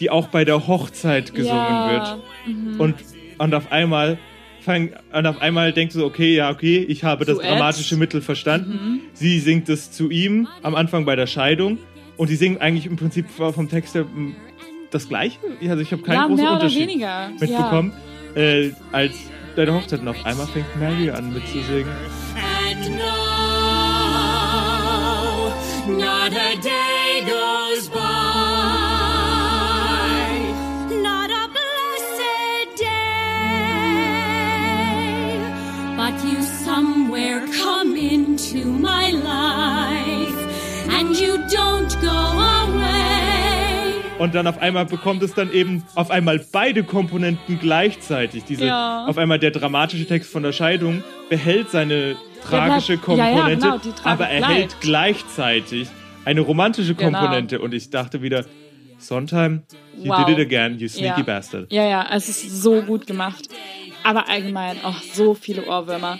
die 0.00 0.10
auch 0.10 0.28
bei 0.28 0.44
der 0.44 0.66
Hochzeit 0.66 1.34
gesungen 1.34 1.56
Ja. 1.58 2.18
Mhm. 2.46 2.78
wird. 2.78 2.80
Und, 2.80 2.94
und 3.38 3.54
auf 3.54 3.70
einmal 3.72 4.18
fang, 4.60 4.90
und 5.12 5.26
auf 5.26 5.40
einmal 5.40 5.72
denkst 5.72 5.94
du, 5.94 6.04
okay, 6.04 6.34
ja, 6.36 6.50
okay, 6.50 6.78
ich 6.88 7.04
habe 7.04 7.24
das 7.24 7.36
Duett. 7.36 7.50
dramatische 7.50 7.96
Mittel 7.96 8.20
verstanden. 8.20 9.00
Sie 9.12 9.38
singt 9.40 9.68
es 9.68 9.90
zu 9.92 10.10
ihm 10.10 10.48
am 10.62 10.74
Anfang 10.74 11.04
bei 11.04 11.16
der 11.16 11.26
Scheidung. 11.26 11.78
Und 12.16 12.30
die 12.30 12.36
singen 12.36 12.58
eigentlich 12.60 12.86
im 12.86 12.96
Prinzip 12.96 13.26
vom 13.30 13.68
Text 13.68 13.94
her 13.94 14.02
m, 14.02 14.34
das 14.90 15.08
Gleiche. 15.08 15.38
Also 15.68 15.82
ich 15.82 15.92
habe 15.92 16.02
keinen 16.02 16.14
Ja, 16.14 16.22
großen 16.26 16.36
mehr 16.36 16.44
oder 16.52 16.60
Unterschied 16.62 16.88
weniger. 16.88 17.30
mitbekommen. 17.38 17.92
Äh, 18.34 18.70
als 18.92 19.12
deine 19.54 19.74
Hochzeit 19.74 20.00
und 20.00 20.08
auf 20.08 20.24
einmal 20.24 20.46
fängt 20.46 20.66
Mary 20.80 21.10
an 21.10 21.32
mitzusingen. 21.32 21.86
And 22.36 22.96
no, 22.96 23.12
not 25.96 26.32
a 26.32 26.54
day 26.62 27.22
goes 27.26 27.88
by, 27.88 28.25
come 37.62 37.96
into 37.98 38.66
my 38.68 39.10
life, 39.12 40.36
and 40.98 41.18
you 41.18 41.34
don't 41.48 41.94
go 42.00 42.08
away. 42.08 43.94
Und 44.18 44.34
dann 44.34 44.46
auf 44.46 44.58
einmal 44.62 44.86
bekommt 44.86 45.22
es 45.22 45.34
dann 45.34 45.52
eben 45.52 45.84
auf 45.94 46.10
einmal 46.10 46.38
beide 46.50 46.84
Komponenten 46.84 47.58
gleichzeitig. 47.60 48.44
Diese, 48.44 48.66
Ja. 48.66 49.04
Auf 49.06 49.18
einmal 49.18 49.38
der 49.38 49.50
dramatische 49.50 50.06
Text 50.06 50.32
von 50.32 50.42
der 50.42 50.52
Scheidung 50.52 51.04
behält 51.28 51.70
seine 51.70 52.16
tragische 52.42 52.96
bleibt- 52.96 53.18
ja, 53.18 53.24
ja, 53.28 53.32
Komponente, 53.34 53.66
genau, 53.66 53.94
aber 54.04 54.26
erhält 54.28 54.68
bleibt. 54.68 54.80
gleichzeitig 54.80 55.88
eine 56.24 56.40
romantische 56.40 56.94
Genau. 56.94 57.18
Komponente. 57.18 57.60
Und 57.60 57.74
ich 57.74 57.90
dachte 57.90 58.22
wieder, 58.22 58.44
Sondheim, 58.98 59.62
you 60.02 60.10
Wow. 60.10 60.24
did 60.24 60.38
it 60.38 60.46
again, 60.46 60.78
you 60.78 60.88
sneaky 60.88 61.20
ja. 61.20 61.22
bastard. 61.22 61.70
Ja, 61.70 61.84
ja, 61.86 62.06
es 62.14 62.30
ist 62.30 62.62
so 62.62 62.80
gut 62.80 63.06
gemacht. 63.06 63.46
Aber 64.02 64.26
allgemein 64.30 64.82
auch 64.82 65.02
so 65.02 65.34
viele 65.34 65.66
Ohrwürmer. 65.66 66.18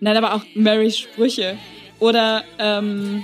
Nein, 0.00 0.16
aber 0.16 0.34
auch 0.34 0.42
Marys 0.54 0.98
Sprüche. 0.98 1.58
Oder, 1.98 2.44
ähm, 2.58 3.22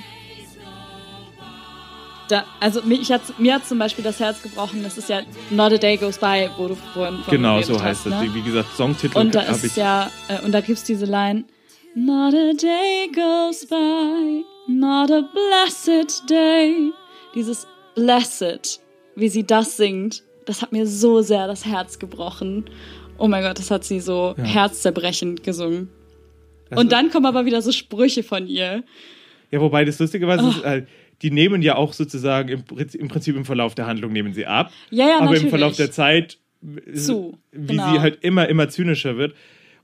da, 2.28 2.44
also 2.58 2.82
mich, 2.82 3.02
ich 3.02 3.12
hat's, 3.12 3.32
mir 3.38 3.54
hat 3.54 3.66
zum 3.66 3.78
Beispiel 3.78 4.02
das 4.02 4.18
Herz 4.18 4.42
gebrochen, 4.42 4.82
das 4.82 4.98
ist 4.98 5.08
ja 5.08 5.20
Not 5.50 5.74
a 5.74 5.78
Day 5.78 5.96
Goes 5.96 6.18
By, 6.18 6.48
wo 6.56 6.68
du 6.68 6.74
vorhin 6.94 7.18
von 7.18 7.30
Genau, 7.30 7.60
so 7.60 7.74
heißt 7.74 8.04
hast, 8.04 8.06
das. 8.06 8.22
ne? 8.22 8.34
Wie 8.34 8.42
gesagt, 8.42 8.74
Songtitel 8.76 9.18
Und 9.18 9.34
da 9.34 9.42
ist 9.42 9.64
ich 9.64 9.76
ja, 9.76 10.10
äh, 10.28 10.44
und 10.44 10.52
da 10.52 10.60
gibt's 10.60 10.84
diese 10.84 11.04
Line, 11.04 11.44
Not 11.96 12.34
a 12.34 12.52
day 12.54 13.08
goes 13.14 13.64
by, 13.66 14.44
not 14.66 15.12
a 15.12 15.22
blessed 15.32 16.28
day. 16.28 16.90
Dieses 17.36 17.68
blessed, 17.94 18.80
wie 19.14 19.28
sie 19.28 19.46
das 19.46 19.76
singt, 19.76 20.24
das 20.44 20.60
hat 20.60 20.72
mir 20.72 20.88
so 20.88 21.22
sehr 21.22 21.46
das 21.46 21.64
Herz 21.64 22.00
gebrochen. 22.00 22.64
Oh 23.16 23.28
mein 23.28 23.44
Gott, 23.44 23.60
das 23.60 23.70
hat 23.70 23.84
sie 23.84 24.00
so 24.00 24.34
herzzerbrechend 24.36 25.44
gesungen. 25.44 25.88
Das 26.74 26.82
Und 26.82 26.92
dann 26.92 27.10
kommen 27.10 27.26
aber 27.26 27.44
wieder 27.46 27.62
so 27.62 27.72
Sprüche 27.72 28.22
von 28.22 28.46
ihr. 28.46 28.84
Ja, 29.50 29.60
wobei 29.60 29.84
das 29.84 29.98
Lustige 29.98 30.26
war, 30.26 30.42
Oh. 30.44 30.48
ist, 30.48 30.62
äh, 30.64 30.84
die 31.22 31.30
nehmen 31.30 31.62
ja 31.62 31.76
auch 31.76 31.92
sozusagen 31.92 32.48
im, 32.48 32.64
Prinzip- 32.64 33.00
im 33.00 33.08
Prinzip 33.08 33.36
im 33.36 33.44
Verlauf 33.44 33.74
der 33.74 33.86
Handlung 33.86 34.12
nehmen 34.12 34.34
sie 34.34 34.46
ab. 34.46 34.72
Ja, 34.90 35.06
ja, 35.08 35.16
aber 35.16 35.24
natürlich. 35.26 35.44
im 35.44 35.50
Verlauf 35.50 35.76
der 35.76 35.90
Zeit, 35.90 36.38
äh, 36.86 36.92
Zu, 36.94 37.38
wie 37.52 37.76
genau. 37.76 37.92
sie 37.92 38.00
halt 38.00 38.18
immer, 38.22 38.48
immer 38.48 38.68
zynischer 38.68 39.16
wird. 39.16 39.34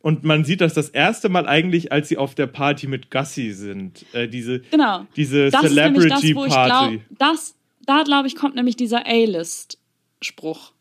Und 0.02 0.24
man 0.24 0.44
sieht 0.44 0.60
das 0.62 0.72
das 0.74 0.88
erste 0.88 1.28
Mal 1.28 1.46
eigentlich, 1.46 1.92
als 1.92 2.08
sie 2.08 2.16
auf 2.16 2.34
der 2.34 2.46
Party 2.46 2.86
mit 2.86 3.10
Gussie 3.10 3.52
sind. 3.52 4.04
Äh, 4.12 4.28
diese 4.28 4.60
Genau. 4.60 5.06
diese 5.14 5.50
Das 5.50 5.60
das, 5.62 5.70
Celebrity 5.74 6.28
ich 6.30 6.34
Party. 6.34 6.96
glaube, 6.96 7.00
das, 7.18 7.54
da 7.86 8.02
glaube 8.02 8.26
ich, 8.26 8.34
kommt 8.34 8.54
nämlich 8.54 8.76
dieser 8.76 9.06
A-List-Spruch. 9.06 10.72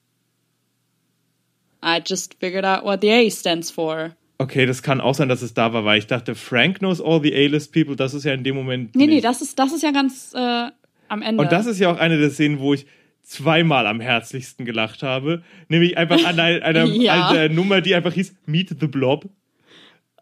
I 1.83 1.99
just 2.05 2.35
figured 2.39 2.65
out 2.65 2.83
what 2.83 3.01
the 3.01 3.11
A 3.11 3.29
stands 3.29 3.69
for. 3.71 4.15
Okay, 4.41 4.65
das 4.65 4.81
kann 4.83 5.01
auch 5.01 5.15
sein, 5.15 5.27
dass 5.27 5.41
es 5.41 5.53
da 5.53 5.73
war, 5.73 5.83
weil 5.83 5.99
ich 5.99 6.07
dachte, 6.07 6.33
Frank 6.33 6.79
knows 6.79 7.01
all 7.01 7.21
the 7.21 7.33
A-List 7.35 7.73
people. 7.73 7.95
Das 7.97 8.13
ist 8.13 8.23
ja 8.23 8.33
in 8.33 8.43
dem 8.45 8.55
Moment. 8.55 8.95
Nee, 8.95 9.05
nee, 9.05 9.15
nicht. 9.15 9.25
das 9.25 9.41
ist, 9.41 9.59
das 9.59 9.73
ist 9.73 9.83
ja 9.83 9.91
ganz 9.91 10.33
äh, 10.33 10.67
am 11.09 11.21
Ende. 11.21 11.41
Und 11.43 11.51
das 11.51 11.65
ist 11.65 11.77
ja 11.79 11.91
auch 11.91 11.97
eine 11.97 12.17
der 12.17 12.29
Szenen, 12.29 12.59
wo 12.59 12.73
ich 12.73 12.85
zweimal 13.21 13.85
am 13.85 13.99
herzlichsten 13.99 14.63
gelacht 14.63 15.03
habe. 15.03 15.43
Nämlich 15.67 15.97
einfach 15.97 16.23
an 16.25 16.39
einer, 16.39 16.63
einer, 16.65 16.85
Ja. 16.95 17.27
einer 17.29 17.49
Nummer, 17.53 17.81
die 17.81 17.93
einfach 17.93 18.13
hieß 18.13 18.33
Meet 18.45 18.77
the 18.79 18.87
Blob. 18.87 19.27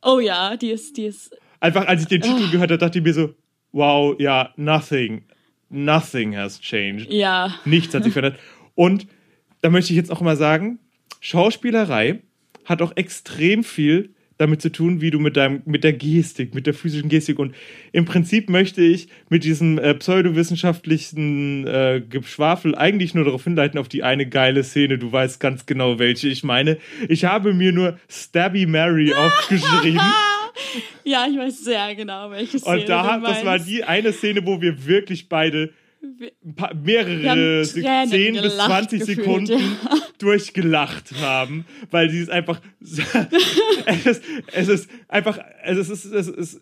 oh 0.01 0.19
ja, 0.19 0.57
die 0.57 0.71
ist, 0.71 0.97
die 0.97 1.05
ist. 1.05 1.37
Einfach 1.59 1.87
als 1.87 2.01
ich 2.01 2.07
den 2.07 2.23
Ah. 2.23 2.25
Titel 2.25 2.49
gehört 2.51 2.71
habe, 2.71 2.79
dachte 2.79 2.97
ich 2.97 3.03
mir 3.05 3.13
so, 3.13 3.35
wow, 3.71 4.15
ja, 4.19 4.51
nothing, 4.57 5.25
nothing 5.69 6.35
has 6.35 6.59
changed. 6.59 7.11
Ja. 7.13 7.53
Nichts 7.65 7.93
hat 7.93 8.03
sich 8.03 8.13
verändert. 8.13 8.39
Und 8.73 9.05
da 9.61 9.69
möchte 9.69 9.93
ich 9.93 9.97
jetzt 9.97 10.11
auch 10.11 10.21
mal 10.21 10.35
sagen, 10.37 10.79
Schauspielerei 11.19 12.21
hat 12.67 12.81
auch 12.81 12.95
extrem 12.95 13.63
viel 13.63 14.11
damit 14.37 14.61
zu 14.61 14.71
tun, 14.71 15.01
wie 15.01 15.09
du 15.09 15.19
mit 15.19 15.35
deinem, 15.35 15.61
mit 15.65 15.83
der 15.83 15.93
Gestik, 15.93 16.53
mit 16.53 16.67
der 16.67 16.73
physischen 16.73 17.09
Gestik 17.09 17.39
und 17.39 17.55
im 17.91 18.05
Prinzip 18.05 18.49
möchte 18.49 18.81
ich 18.81 19.07
mit 19.29 19.43
diesem 19.43 19.79
äh, 19.79 19.95
pseudowissenschaftlichen 19.95 21.65
äh, 21.65 22.03
Geschwafel 22.07 22.75
eigentlich 22.75 23.15
nur 23.15 23.25
darauf 23.25 23.43
hinleiten, 23.43 23.79
auf 23.79 23.89
die 23.89 24.03
eine 24.03 24.27
geile 24.27 24.63
Szene. 24.63 24.99
Du 24.99 25.11
weißt 25.11 25.39
ganz 25.39 25.65
genau, 25.65 25.97
welche 25.97 26.27
ich 26.27 26.43
meine. 26.43 26.77
Ich 27.09 27.25
habe 27.25 27.53
mir 27.53 27.71
nur 27.71 27.97
Stabby 28.09 28.67
Mary 28.67 29.11
aufgeschrieben. 29.17 30.01
Ja, 31.03 31.25
ich 31.29 31.37
weiß 31.37 31.63
sehr 31.63 31.95
genau, 31.95 32.29
welche 32.29 32.59
Szene 32.59 32.79
Und 32.81 32.89
da, 32.89 33.17
du 33.17 33.23
das 33.25 33.43
war 33.43 33.57
die 33.57 33.83
eine 33.83 34.13
Szene, 34.13 34.45
wo 34.45 34.61
wir 34.61 34.85
wirklich 34.85 35.29
beide 35.29 35.71
paar, 36.55 36.73
mehrere 36.75 37.65
Se- 37.65 37.81
Tränen 37.81 38.09
10 38.09 38.33
bis 38.33 38.41
gelacht 38.43 38.67
20 38.89 38.99
gefühlt, 38.99 39.17
Sekunden 39.17 39.59
ja. 39.59 39.97
durchgelacht 40.19 41.11
haben, 41.21 41.65
weil 41.91 42.09
sie 42.09 42.19
es 42.19 42.29
einfach 42.29 42.61
es 43.85 44.05
ist, 44.05 44.23
es 44.53 44.67
ist 44.67 44.89
einfach 45.07 45.39
es 45.63 45.89
ist, 45.89 46.05
es 46.05 46.27
ist 46.27 46.61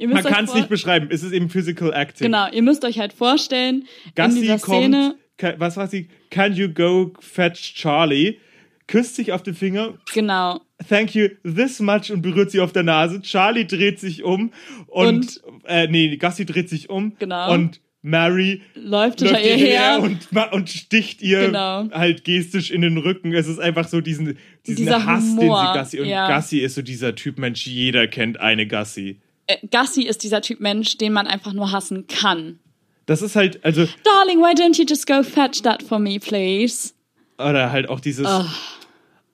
man 0.00 0.22
kann 0.22 0.44
es 0.44 0.54
nicht 0.54 0.68
beschreiben, 0.68 1.08
es 1.10 1.24
ist 1.24 1.32
eben 1.32 1.50
Physical 1.50 1.92
Acting. 1.92 2.26
Genau, 2.26 2.48
ihr 2.52 2.62
müsst 2.62 2.84
euch 2.84 3.00
halt 3.00 3.12
vorstellen, 3.12 3.84
in 4.06 4.12
Gassi 4.14 4.40
dieser 4.42 4.58
kommt, 4.60 4.84
Szene, 4.84 5.14
ka- 5.38 5.54
was 5.58 5.76
war 5.76 5.88
sie? 5.88 6.08
Can 6.30 6.52
you 6.54 6.68
go 6.68 7.12
fetch 7.20 7.74
Charlie? 7.74 8.38
Küsst 8.86 9.16
sich 9.16 9.32
auf 9.32 9.42
den 9.42 9.54
Finger, 9.54 9.98
genau, 10.14 10.60
thank 10.88 11.14
you 11.14 11.28
this 11.42 11.78
much 11.80 12.10
und 12.10 12.22
berührt 12.22 12.50
sie 12.52 12.60
auf 12.60 12.72
der 12.72 12.84
Nase. 12.84 13.20
Charlie 13.22 13.66
dreht 13.66 13.98
sich 14.00 14.22
um 14.22 14.50
und, 14.86 15.42
äh, 15.66 15.88
nee, 15.88 16.16
Gassi 16.16 16.46
dreht 16.46 16.68
sich 16.70 16.88
um 16.88 17.14
Genau. 17.18 17.52
und 17.52 17.80
Mary 18.08 18.62
läuft 18.74 19.20
hinter 19.20 19.34
läuft 19.34 19.46
ihr 19.46 19.56
her. 19.56 20.00
und, 20.02 20.28
und 20.52 20.68
sticht 20.68 21.22
ihr 21.22 21.46
Genau. 21.46 21.88
halt 21.90 22.24
gestisch 22.24 22.70
in 22.70 22.80
den 22.82 22.98
Rücken. 22.98 23.32
Es 23.32 23.46
ist 23.46 23.58
einfach 23.58 23.86
so 23.88 24.00
diesen, 24.00 24.38
diesen 24.66 24.84
Dieser 24.84 25.04
Hass, 25.04 25.22
Humor, 25.24 25.60
den 25.60 25.66
sie 25.72 25.78
Gassi 25.78 26.00
und 26.00 26.06
ja. 26.08 26.28
Gassi 26.28 26.58
ist 26.58 26.74
so 26.74 26.82
dieser 26.82 27.14
Typ 27.14 27.38
Mensch, 27.38 27.66
jeder 27.66 28.06
kennt 28.06 28.40
eine 28.40 28.66
Gassi. 28.66 29.20
Äh, 29.46 29.56
Gassi 29.70 30.02
ist 30.02 30.22
dieser 30.22 30.42
Typ 30.42 30.60
Mensch, 30.60 30.98
den 30.98 31.12
man 31.12 31.26
einfach 31.26 31.52
nur 31.52 31.72
hassen 31.72 32.06
kann. 32.06 32.58
Das 33.06 33.22
ist 33.22 33.36
halt, 33.36 33.64
also, 33.64 33.86
Darling, 34.04 34.38
why 34.40 34.52
don't 34.54 34.78
you 34.78 34.84
just 34.86 35.06
go 35.06 35.22
fetch 35.22 35.62
that 35.62 35.82
for 35.82 35.98
me, 35.98 36.18
please? 36.18 36.92
oder 37.38 37.70
halt 37.70 37.88
auch 37.88 38.00
dieses, 38.00 38.26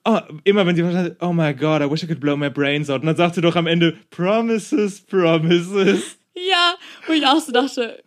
oh, 0.05 0.19
immer 0.43 0.65
wenn 0.65 0.75
sie 0.75 0.83
sagt, 0.83 1.21
oh 1.21 1.33
my 1.33 1.53
god, 1.53 1.81
I 1.81 1.89
wish 1.89 2.03
I 2.03 2.07
could 2.07 2.19
blow 2.19 2.37
my 2.37 2.49
brains 2.49 2.89
out. 2.89 3.01
Und 3.01 3.07
dann 3.07 3.15
sagt 3.15 3.35
sie 3.35 3.41
doch 3.41 3.55
am 3.55 3.67
Ende, 3.67 3.97
promises, 4.11 5.01
promises. 5.01 6.17
Ja, 6.35 6.75
wo 7.07 7.13
ich 7.13 7.25
auch 7.25 7.39
so 7.39 7.51
dachte, 7.51 8.03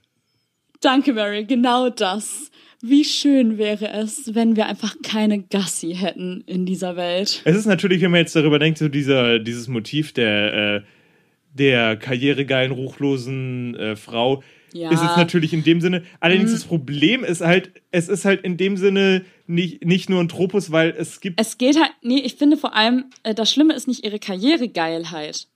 danke 0.80 1.12
Mary, 1.12 1.44
genau 1.44 1.90
das. 1.90 2.50
Wie 2.80 3.04
schön 3.04 3.58
wäre 3.58 3.90
es, 3.90 4.34
wenn 4.36 4.54
wir 4.54 4.66
einfach 4.66 4.94
keine 5.02 5.42
Gassi 5.42 5.94
hätten 5.96 6.44
in 6.46 6.64
dieser 6.64 6.94
Welt. 6.94 7.42
Es 7.44 7.56
ist 7.56 7.66
natürlich, 7.66 8.00
wenn 8.02 8.12
man 8.12 8.20
jetzt 8.20 8.36
darüber 8.36 8.60
denkt, 8.60 8.78
so 8.78 8.88
dieser, 8.88 9.40
dieses 9.40 9.66
Motiv 9.66 10.12
der, 10.12 10.76
äh, 10.76 10.80
der 11.54 11.96
karrieregeilen, 11.96 12.70
ruchlosen 12.70 13.74
äh, 13.74 13.96
Frau, 13.96 14.44
Ja. 14.72 14.90
ist 14.92 15.02
es 15.02 15.16
natürlich 15.16 15.52
in 15.52 15.64
dem 15.64 15.80
Sinne. 15.80 16.04
Allerdings 16.20 16.52
das 16.52 16.64
Problem 16.64 17.24
ist 17.24 17.40
halt, 17.40 17.72
es 17.90 18.08
ist 18.08 18.24
halt 18.24 18.42
in 18.42 18.56
dem 18.56 18.76
Sinne 18.76 19.24
nicht, 19.48 19.84
nicht 19.84 20.08
nur 20.08 20.20
ein 20.20 20.28
Tropus, 20.28 20.70
weil 20.70 20.94
es 20.96 21.20
gibt. 21.20 21.40
Es 21.40 21.58
geht 21.58 21.80
halt, 21.80 21.90
nee, 22.02 22.20
ich 22.20 22.34
finde 22.34 22.56
vor 22.56 22.76
allem, 22.76 23.06
äh, 23.24 23.34
das 23.34 23.50
Schlimme 23.50 23.74
ist 23.74 23.88
nicht 23.88 24.04
ihre 24.04 24.20
Karrieregeilheit. 24.20 25.48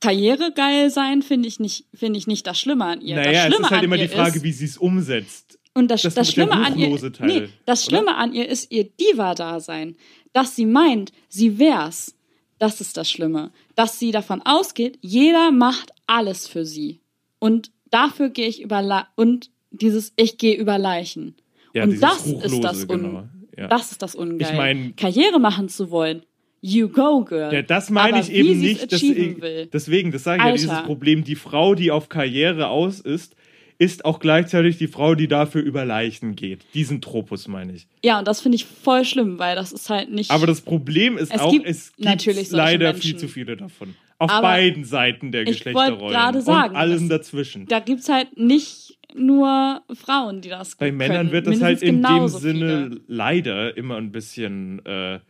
Karrieregeil 0.00 0.90
sein 0.90 1.22
finde 1.22 1.48
ich 1.48 1.58
nicht, 1.60 1.86
finde 1.94 2.18
ich 2.18 2.26
nicht 2.26 2.46
das 2.46 2.58
Schlimme 2.58 2.84
an 2.84 3.00
ihr. 3.00 3.16
naja, 3.16 3.32
das 3.32 3.38
es 3.40 3.46
Schlimme 3.48 3.64
ist 3.66 3.70
halt 3.70 3.82
immer 3.84 3.96
die 3.98 4.08
Frage, 4.08 4.36
ist, 4.38 4.44
wie 4.44 4.52
sie 4.52 4.64
es 4.64 4.76
umsetzt. 4.78 5.58
Und 5.74 5.90
das, 5.90 6.02
Das 6.02 6.14
das, 6.14 6.30
Schlimme 6.30 6.52
an 6.52 6.78
ihr, 6.78 7.12
Teil, 7.12 7.26
nee, 7.26 7.48
das 7.66 7.86
oder? 7.86 7.96
Schlimme 7.98 8.16
an 8.16 8.32
ihr 8.32 8.48
ist 8.48 8.70
ihr 8.72 8.84
Diva-Dasein. 8.84 9.96
Dass 10.32 10.54
sie 10.56 10.66
meint, 10.66 11.12
sie 11.28 11.58
wär's. 11.58 12.14
Das 12.58 12.80
ist 12.80 12.96
das 12.96 13.10
Schlimme. 13.10 13.50
Dass 13.76 13.98
sie 13.98 14.10
davon 14.10 14.42
ausgeht, 14.42 14.98
jeder 15.00 15.50
macht 15.52 15.92
alles 16.06 16.48
für 16.48 16.64
sie. 16.64 17.00
Und 17.38 17.70
dafür 17.90 18.30
gehe 18.30 18.48
ich 18.48 18.60
über 18.60 18.82
Le 18.82 19.04
und 19.16 19.50
dieses 19.70 20.12
ich 20.16 20.38
gehe 20.38 20.56
über 20.56 20.78
Leichen. 20.78 21.36
Ja, 21.74 21.84
und 21.84 22.00
das 22.00 22.26
ist 22.26 22.64
das 22.64 22.88
genau. 22.88 23.28
Ja. 23.56 23.68
das 23.68 23.92
ist 23.92 24.02
das 24.02 24.14
Ungeil. 24.14 24.50
Ich 24.50 24.56
mein- 24.56 24.96
Karriere 24.96 25.38
machen 25.38 25.68
zu 25.68 25.90
wollen. 25.90 26.22
You 26.60 26.88
go, 26.88 27.24
girl. 27.24 27.52
Ja, 27.52 27.62
das 27.62 27.88
meine 27.90 28.16
Aber 28.16 28.24
ich 28.24 28.32
eben 28.32 28.58
nicht. 28.58 28.92
Dass 28.92 29.02
ich, 29.02 29.40
will. 29.40 29.68
deswegen, 29.72 30.10
das 30.12 30.24
sage 30.24 30.38
ich 30.38 30.44
ja, 30.44 30.50
Alter. 30.50 30.62
dieses 30.62 30.82
Problem, 30.82 31.24
die 31.24 31.36
Frau, 31.36 31.74
die 31.74 31.90
auf 31.90 32.08
Karriere 32.08 32.68
aus 32.68 32.98
ist, 33.00 33.36
ist 33.78 34.04
auch 34.04 34.18
gleichzeitig 34.18 34.76
die 34.76 34.88
Frau, 34.88 35.14
die 35.14 35.28
dafür 35.28 35.62
über 35.62 35.84
Leichen 35.84 36.34
geht. 36.34 36.64
Diesen 36.74 37.00
Tropus 37.00 37.46
meine 37.46 37.74
ich. 37.74 37.86
Ja, 38.04 38.18
und 38.18 38.26
das 38.26 38.40
finde 38.40 38.56
ich 38.56 38.64
voll 38.64 39.04
schlimm, 39.04 39.38
weil 39.38 39.54
das 39.54 39.70
ist 39.72 39.88
halt 39.88 40.10
nicht. 40.10 40.32
Aber 40.32 40.48
das 40.48 40.62
Problem 40.62 41.16
ist 41.16 41.32
Es 41.32 41.40
auch, 41.40 41.52
gibt 41.52 41.64
es 41.66 41.92
gibt 41.96 42.50
leider 42.50 42.86
Menschen. 42.92 43.02
viel 43.02 43.16
zu 43.18 43.28
viele 43.28 43.56
davon. 43.56 43.94
Auf 44.18 44.30
Aber 44.32 44.42
beiden 44.48 44.84
Seiten 44.84 45.30
der 45.30 45.42
ich 45.42 45.64
wollte 45.64 45.70
Geschlechterrollen. 45.70 46.12
gerade 46.12 46.40
sagen, 46.40 46.70
und 46.70 46.76
allem 46.76 47.08
dazwischen. 47.08 47.66
da 47.66 47.78
gibt's 47.78 48.08
halt 48.08 48.36
nicht 48.36 48.98
nur 49.14 49.80
Frauen, 49.94 50.40
die 50.40 50.48
das 50.48 50.74
Bei 50.74 50.86
können. 50.86 50.98
Männern 50.98 51.30
wird 51.30 51.46
das 51.46 51.62
halt 51.62 51.80
in 51.82 52.02
dem 52.02 52.26
Sinne 52.26 52.88
viele. 52.90 53.00
leider 53.06 53.76
immer 53.76 53.96
ein 53.96 54.10
bisschen 54.10 54.84
äh, 54.84 55.20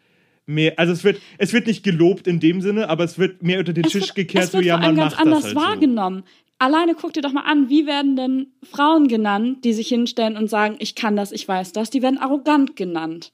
mehr. 0.48 0.78
Also 0.78 0.92
es 0.92 1.04
wird, 1.04 1.20
es 1.38 1.52
wird 1.52 1.66
nicht 1.66 1.82
gelobt 1.82 2.26
in 2.26 2.40
dem 2.40 2.60
Sinne, 2.60 2.88
aber 2.88 3.04
es 3.04 3.18
wird 3.18 3.42
mehr 3.42 3.58
unter 3.58 3.72
den 3.72 3.84
Es 3.84 3.92
Tisch 3.92 4.08
wird, 4.08 4.14
gekehrt, 4.14 4.44
es 4.44 4.52
wird 4.52 4.64
so 4.64 4.68
ja, 4.68 4.76
man 4.78 4.96
ganz 4.96 5.12
macht 5.12 5.22
anders 5.22 5.44
das 5.44 5.54
halt 5.54 5.56
wahrgenommen. 5.56 6.24
Alleine 6.58 6.94
guck 6.94 7.12
dir 7.12 7.20
doch 7.20 7.32
mal 7.32 7.42
an, 7.42 7.68
wie 7.68 7.86
werden 7.86 8.16
denn 8.16 8.48
Frauen 8.64 9.06
genannt, 9.06 9.64
die 9.64 9.72
sich 9.72 9.88
hinstellen 9.88 10.36
und 10.36 10.50
sagen, 10.50 10.76
ich 10.80 10.96
kann 10.96 11.14
das, 11.14 11.30
ich 11.30 11.46
weiß 11.46 11.72
das, 11.72 11.90
die 11.90 12.02
werden 12.02 12.18
arrogant 12.18 12.74
genannt. 12.74 13.32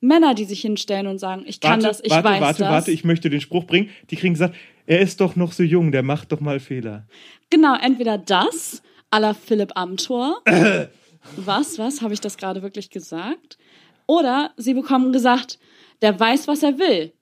Männer, 0.00 0.34
die 0.34 0.44
sich 0.44 0.60
hinstellen 0.60 1.06
und 1.06 1.18
sagen, 1.18 1.42
ich 1.46 1.56
so. 1.56 1.68
kann 1.68 1.82
Warte, 1.82 1.88
das, 1.88 2.00
ich 2.04 2.10
warte, 2.10 2.28
weiß 2.28 2.40
warte, 2.40 2.58
das. 2.60 2.70
warte, 2.70 2.90
ich 2.90 3.04
möchte 3.04 3.28
den 3.28 3.40
Spruch 3.40 3.64
bringen. 3.64 3.90
Die 4.10 4.16
kriegen 4.16 4.34
gesagt, 4.34 4.54
er 4.86 5.00
ist 5.00 5.20
doch 5.20 5.36
noch 5.36 5.52
so 5.52 5.62
jung, 5.62 5.92
der 5.92 6.02
macht 6.02 6.32
doch 6.32 6.40
mal 6.40 6.60
Fehler. 6.60 7.06
Genau, 7.50 7.76
entweder 7.76 8.16
das, 8.16 8.82
à 9.10 9.18
la 9.18 9.34
Philipp 9.34 9.72
Amthor. 9.74 10.42
was, 11.36 11.78
was, 11.78 12.02
habe 12.02 12.14
ich 12.14 12.20
das 12.20 12.36
gerade 12.36 12.62
wirklich 12.62 12.90
gesagt? 12.90 13.58
Oder 14.06 14.52
sie 14.56 14.74
bekommen 14.74 15.12
gesagt, 15.12 15.58
der 16.02 16.18
weiß, 16.18 16.48
was 16.48 16.62
er 16.62 16.78
will. 16.78 17.12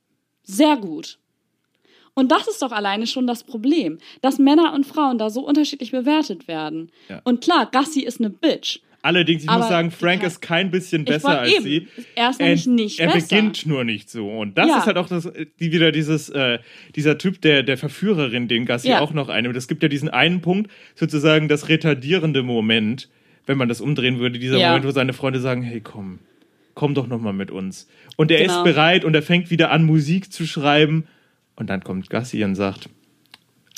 Sehr 0.43 0.77
gut. 0.77 1.19
Und 2.15 2.33
das 2.33 2.49
ist 2.49 2.63
doch 2.63 2.73
alleine 2.73 3.07
schon 3.07 3.27
das 3.27 3.45
Problem, 3.45 3.99
dass 4.23 4.39
Männer 4.39 4.73
und 4.75 4.85
Frauen 4.87 5.19
da 5.19 5.31
so 5.31 5.47
unterschiedlich 5.47 5.93
bewertet 5.93 6.49
werden. 6.49 6.91
Ja. 7.09 7.21
Und 7.25 7.43
klar, 7.43 7.69
Gassi 7.71 8.01
ist 8.01 8.19
eine 8.21 8.31
Bitch. 8.31 8.81
Allerdings, 9.03 9.45
ich 9.45 9.49
Aber 9.49 9.59
muss 9.61 9.69
sagen, 9.69 9.93
Frank 9.93 10.25
ist 10.25 10.41
kein 10.43 10.73
bisschen 10.73 11.05
besser 11.05 11.39
als 11.41 11.53
eben. 11.53 11.63
sie. 11.65 11.89
Er 12.17 12.31
ist 12.31 12.41
nämlich 12.41 12.67
nicht 12.67 12.99
er 12.99 13.13
besser. 13.13 13.29
beginnt 13.37 13.65
nur 13.67 13.85
nicht 13.85 14.11
so. 14.11 14.29
Und 14.29 14.59
das 14.59 14.67
Ja. 14.67 14.79
ist 14.79 14.87
halt 14.87 14.97
auch 14.97 15.07
das, 15.07 15.31
die 15.61 15.71
wieder 15.71 15.93
dieses, 15.93 16.29
äh, 16.31 16.59
dieser 16.97 17.17
Typ 17.17 17.41
der, 17.41 17.63
der 17.63 17.79
Verführerin, 17.79 18.49
den 18.49 18.65
Gassi 18.67 18.89
Ja. 18.89 19.01
auch 19.01 19.13
noch 19.13 19.29
einnimmt. 19.29 19.57
Es 19.57 19.69
gibt 19.69 19.85
ja 19.85 19.89
diesen 19.89 20.09
einen 20.09 20.41
Punkt, 20.41 20.69
sozusagen 20.97 21.47
das 21.47 21.69
retardierende 21.69 22.43
Moment, 22.43 23.09
wenn 23.47 23.57
man 23.57 23.69
das 23.69 23.81
umdrehen 23.81 24.19
würde, 24.19 24.41
dieser 24.41 24.59
Ja. 24.59 24.71
Moment, 24.71 24.87
wo 24.87 24.91
seine 24.91 25.13
Freunde 25.13 25.39
sagen, 25.39 25.63
hey 25.63 25.81
komm, 25.81 26.19
komm 26.79 26.95
doch 26.95 27.09
noch 27.09 27.21
mal 27.21 27.33
mit 27.33 27.51
uns. 27.51 27.89
Und 28.17 28.31
er 28.31 28.39
Genau. 28.41 28.59
ist 28.59 28.65
bereit 28.65 29.05
und 29.05 29.13
er 29.15 29.23
fängt 29.23 29.51
wieder 29.51 29.73
an, 29.73 29.85
Musik 29.85 30.33
zu 30.33 30.47
schreiben. 30.47 31.09
Und 31.57 31.69
dann 31.71 31.83
kommt 31.83 32.09
Gassi 32.09 32.45
und 32.45 32.55
sagt, 32.55 32.89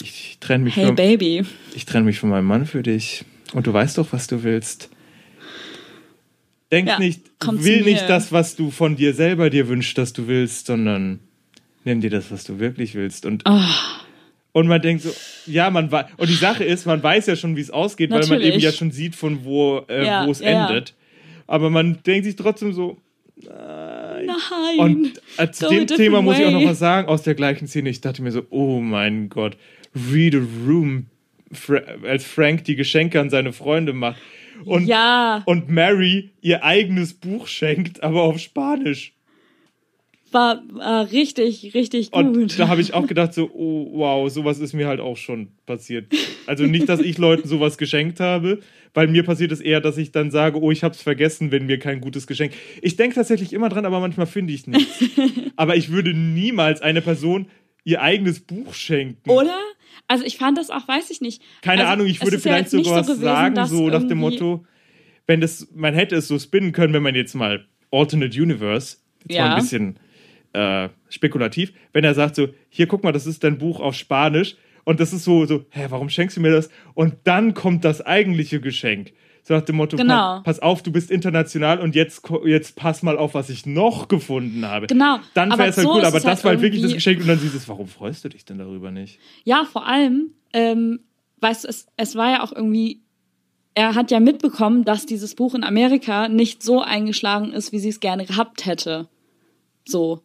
ich 0.03 0.37
trenne 0.39 0.65
mich, 0.65 0.77
Hey 0.77 0.87
von- 0.87 0.97
Baby. 0.97 1.45
ich 1.75 1.87
trenne 1.87 2.05
mich 2.05 2.19
von 2.19 2.29
meinem 2.29 2.45
Mann 2.47 2.67
für 2.67 2.83
dich. 2.83 3.25
Und 3.55 3.67
du 3.67 3.73
weißt 3.73 3.97
doch, 3.97 4.13
was 4.13 4.27
du 4.27 4.43
willst. 4.43 4.91
Denk 6.71 6.89
Ja, 6.89 6.99
nicht, 6.99 7.23
will 7.49 7.83
nicht 7.83 8.09
das, 8.09 8.31
was 8.33 8.55
du 8.55 8.71
von 8.71 8.97
dir 8.97 9.13
selber 9.15 9.51
dir 9.51 9.67
wünschst, 9.69 9.99
dass 9.99 10.13
du 10.13 10.29
willst, 10.29 10.67
sondern 10.67 11.19
nimm 11.85 12.01
dir 12.01 12.11
das, 12.11 12.31
was 12.31 12.45
du 12.45 12.59
wirklich 12.61 12.95
willst. 12.95 13.27
Und, 13.27 13.45
Ah. 13.47 13.67
und 14.53 14.69
man 14.69 14.81
denkt 14.81 15.03
so, 15.03 15.11
ja, 15.47 15.71
man 15.71 15.91
weiß, 15.91 16.07
und 16.19 16.29
die 16.29 16.35
Sache 16.35 16.63
ist, 16.65 16.87
man 16.87 17.03
weiß 17.03 17.27
ja 17.27 17.35
schon, 17.35 17.57
wie 17.57 17.61
es 17.61 17.71
ausgeht, 17.71 18.11
weil 18.11 18.21
man 18.21 18.29
Natürlich. 18.29 18.55
eben 18.55 18.63
ja 18.63 18.73
schon 18.73 18.93
sieht, 18.93 19.17
von 19.17 19.45
wo, 19.45 19.85
äh, 19.89 20.05
Ja, 20.07 20.27
wo 20.27 20.31
es 20.31 20.41
ja. 20.41 20.69
endet. 20.69 20.95
Aber 21.51 21.69
man 21.69 21.99
denkt 22.07 22.27
sich 22.27 22.37
trotzdem 22.37 22.73
so, 22.73 22.97
Nein. 23.45 24.79
und 24.79 25.21
äh, 25.37 25.51
zu 25.51 25.69
dem 25.69 25.89
Thema 25.89 26.23
muss 26.23 26.39
ich 26.39 26.47
auch 26.47 26.53
noch 26.53 26.65
was 26.65 26.79
sagen, 26.79 27.09
aus 27.09 27.25
der 27.25 27.35
gleichen 27.35 27.67
Szene. 27.67 27.91
Ich 27.91 28.01
dachte 28.01 28.23
mir 28.23 28.31
so, 28.31 28.47
oh 28.51 28.79
mein 28.79 29.29
Gott, 29.29 29.57
read 30.13 30.37
a 30.37 30.43
room, 30.65 31.07
Fra 31.51 31.81
als 32.05 32.23
Frank 32.23 32.63
die 32.67 32.77
Geschenke 32.77 33.19
an 33.19 33.31
seine 33.31 33.53
Freunde 33.53 33.93
macht. 33.93 34.21
Und, 34.65 34.87
ja, 34.87 35.43
und 35.47 35.69
Mary 35.69 36.31
ihr 36.41 36.63
eigenes 36.63 37.15
Buch 37.15 37.49
schenkt, 37.49 38.01
aber 38.05 38.23
auf 38.23 38.39
Spanisch. 38.39 39.13
War, 40.33 40.63
war 40.73 41.11
richtig, 41.11 41.75
richtig 41.75 42.13
Und 42.13 42.35
gut. 42.35 42.59
da 42.59 42.69
habe 42.69 42.81
ich 42.81 42.95
auch 42.95 43.07
gedacht, 43.07 43.35
so, 43.35 43.51
oh 43.53 43.91
wow, 43.93 44.31
sowas 44.31 44.59
ist 44.59 44.73
mir 44.73 44.87
halt 44.87 45.01
auch 45.01 45.17
schon 45.17 45.49
passiert. 45.67 46.13
Also 46.47 46.65
nicht, 46.65 46.89
dass 46.89 47.01
ich 47.01 47.19
Leuten 47.19 47.49
sowas 47.49 47.79
geschenkt 47.79 48.21
habe, 48.21 48.61
weil 48.95 49.07
mir 49.09 49.23
passiert 49.25 49.53
es 49.53 49.61
eher, 49.61 49.81
dass 49.81 49.99
ich 49.99 50.13
dann 50.13 50.31
sage, 50.31 50.61
oh, 50.61 50.71
ich 50.71 50.83
habe 50.83 50.95
es 50.95 51.03
vergessen, 51.03 51.53
wenn 51.53 51.67
mir 51.67 51.79
kein 51.79 52.01
gutes 52.01 52.27
Geschenk. 52.27 52.53
Ich 52.83 52.97
denke 52.97 53.15
tatsächlich 53.15 53.53
immer 53.53 53.69
dran, 53.69 53.85
aber 53.85 54.01
manchmal 54.01 54.27
finde 54.27 54.53
ich 54.53 54.67
nichts. 54.67 55.05
aber 55.57 55.77
ich 55.77 55.91
würde 55.91 56.15
niemals 56.15 56.83
einer 56.83 57.01
Person 57.01 57.47
ihr 57.85 58.03
eigenes 58.03 58.41
Buch 58.41 58.75
schenken. 58.75 59.31
Oder? 59.31 59.59
Also 60.09 60.25
ich 60.25 60.37
fand 60.39 60.59
das 60.59 60.71
auch, 60.71 60.87
weiß 60.89 61.11
ich 61.11 61.21
nicht. 61.21 61.43
Keine 61.63 61.83
also, 61.83 61.93
Ahnung, 61.93 62.07
ich 62.07 62.21
würde 62.23 62.37
ja 62.37 62.41
vielleicht 62.41 62.65
jetzt 62.65 62.75
nicht 62.75 62.87
sowas 62.87 63.07
gewesen, 63.07 63.23
sagen, 63.23 63.67
so 63.67 63.89
nach 63.89 64.07
dem 64.07 64.19
Motto, 64.19 64.65
wenn 65.27 65.41
das, 65.41 65.69
man 65.75 65.95
hätte 65.95 66.17
es 66.17 66.29
so 66.29 66.39
spinnen 66.39 66.73
können, 66.73 66.93
wenn 66.93 67.03
man 67.03 67.15
jetzt 67.15 67.35
mal 67.35 67.67
Alternate 67.93 68.41
Universe, 68.41 68.99
jetzt 69.21 69.39
mal 69.39 69.47
Ja. 69.47 69.55
ein 69.55 69.61
bisschen 69.61 69.97
äh, 70.53 70.89
spekulativ, 71.09 71.73
wenn 71.93 72.05
er 72.05 72.15
sagt 72.15 72.37
so, 72.37 72.49
hier 72.69 72.87
guck 72.87 73.05
mal, 73.05 73.13
das 73.13 73.27
ist 73.27 73.45
dein 73.45 73.59
Buch 73.59 73.81
auf 73.81 73.95
Spanisch 73.95 74.57
und 74.85 75.01
das 75.01 75.13
ist 75.13 75.25
so, 75.25 75.47
so, 75.47 75.65
hä, 75.71 75.87
warum 75.91 76.09
schenkst 76.09 76.37
du 76.37 76.41
mir 76.41 76.51
das? 76.53 76.71
Und 76.95 77.15
dann 77.25 77.55
kommt 77.55 77.85
das 77.85 78.01
eigentliche 78.01 78.61
Geschenk. 78.61 79.13
So 79.43 79.55
nach 79.55 79.63
dem 79.63 79.77
Motto, 79.77 79.97
Genau. 79.97 80.15
pa 80.15 80.41
pass 80.45 80.61
auf, 80.61 80.83
du 80.83 80.93
bist 80.93 81.11
international 81.11 81.81
und 81.81 81.95
jetzt, 81.95 82.23
jetzt 82.45 82.77
pass 82.77 83.03
mal 83.03 83.17
auf, 83.17 83.35
was 83.35 83.49
ich 83.49 83.65
noch 83.65 84.09
gefunden 84.09 84.67
habe. 84.67 84.87
Genau. 84.87 85.19
Dann 85.35 85.51
wäre 85.51 85.69
es 85.69 85.77
halt 85.77 85.87
so 85.87 85.95
cool, 85.95 86.05
aber 86.05 86.19
es 86.19 86.25
das 86.25 86.27
halt 86.27 86.45
war 86.45 86.51
halt 86.53 86.61
wirklich 86.63 86.83
das 86.83 86.93
Geschenk 86.93 87.21
und 87.21 87.29
dann 87.29 87.39
siehst 87.39 87.55
du 87.55 87.59
es, 87.59 87.69
warum 87.69 87.89
freust 87.89 88.25
du 88.25 88.29
dich 88.29 88.45
denn 88.45 88.59
darüber 88.59 88.91
nicht? 88.91 89.19
Ja, 89.45 89.65
vor 89.65 89.87
allem, 89.87 90.33
ähm, 90.53 91.01
weißt 91.41 91.65
du, 91.65 91.69
es, 91.69 91.87
es 91.97 92.17
war 92.17 92.31
ja 92.31 92.43
auch 92.43 92.53
irgendwie, 92.53 93.03
er 93.75 93.95
hat 93.95 94.11
ja 94.11 94.21
mitbekommen, 94.21 94.85
dass 94.85 95.07
dieses 95.07 95.35
Buch 95.35 95.55
in 95.55 95.65
Amerika 95.65 96.29
nicht 96.29 96.63
so 96.63 96.83
eingeschlagen 96.83 97.53
ist, 97.53 97.73
wie 97.73 97.79
sie 97.79 97.89
es 97.89 98.01
gerne 98.01 98.27
gehabt 98.27 98.67
hätte. 98.67 99.09
So. 99.87 100.23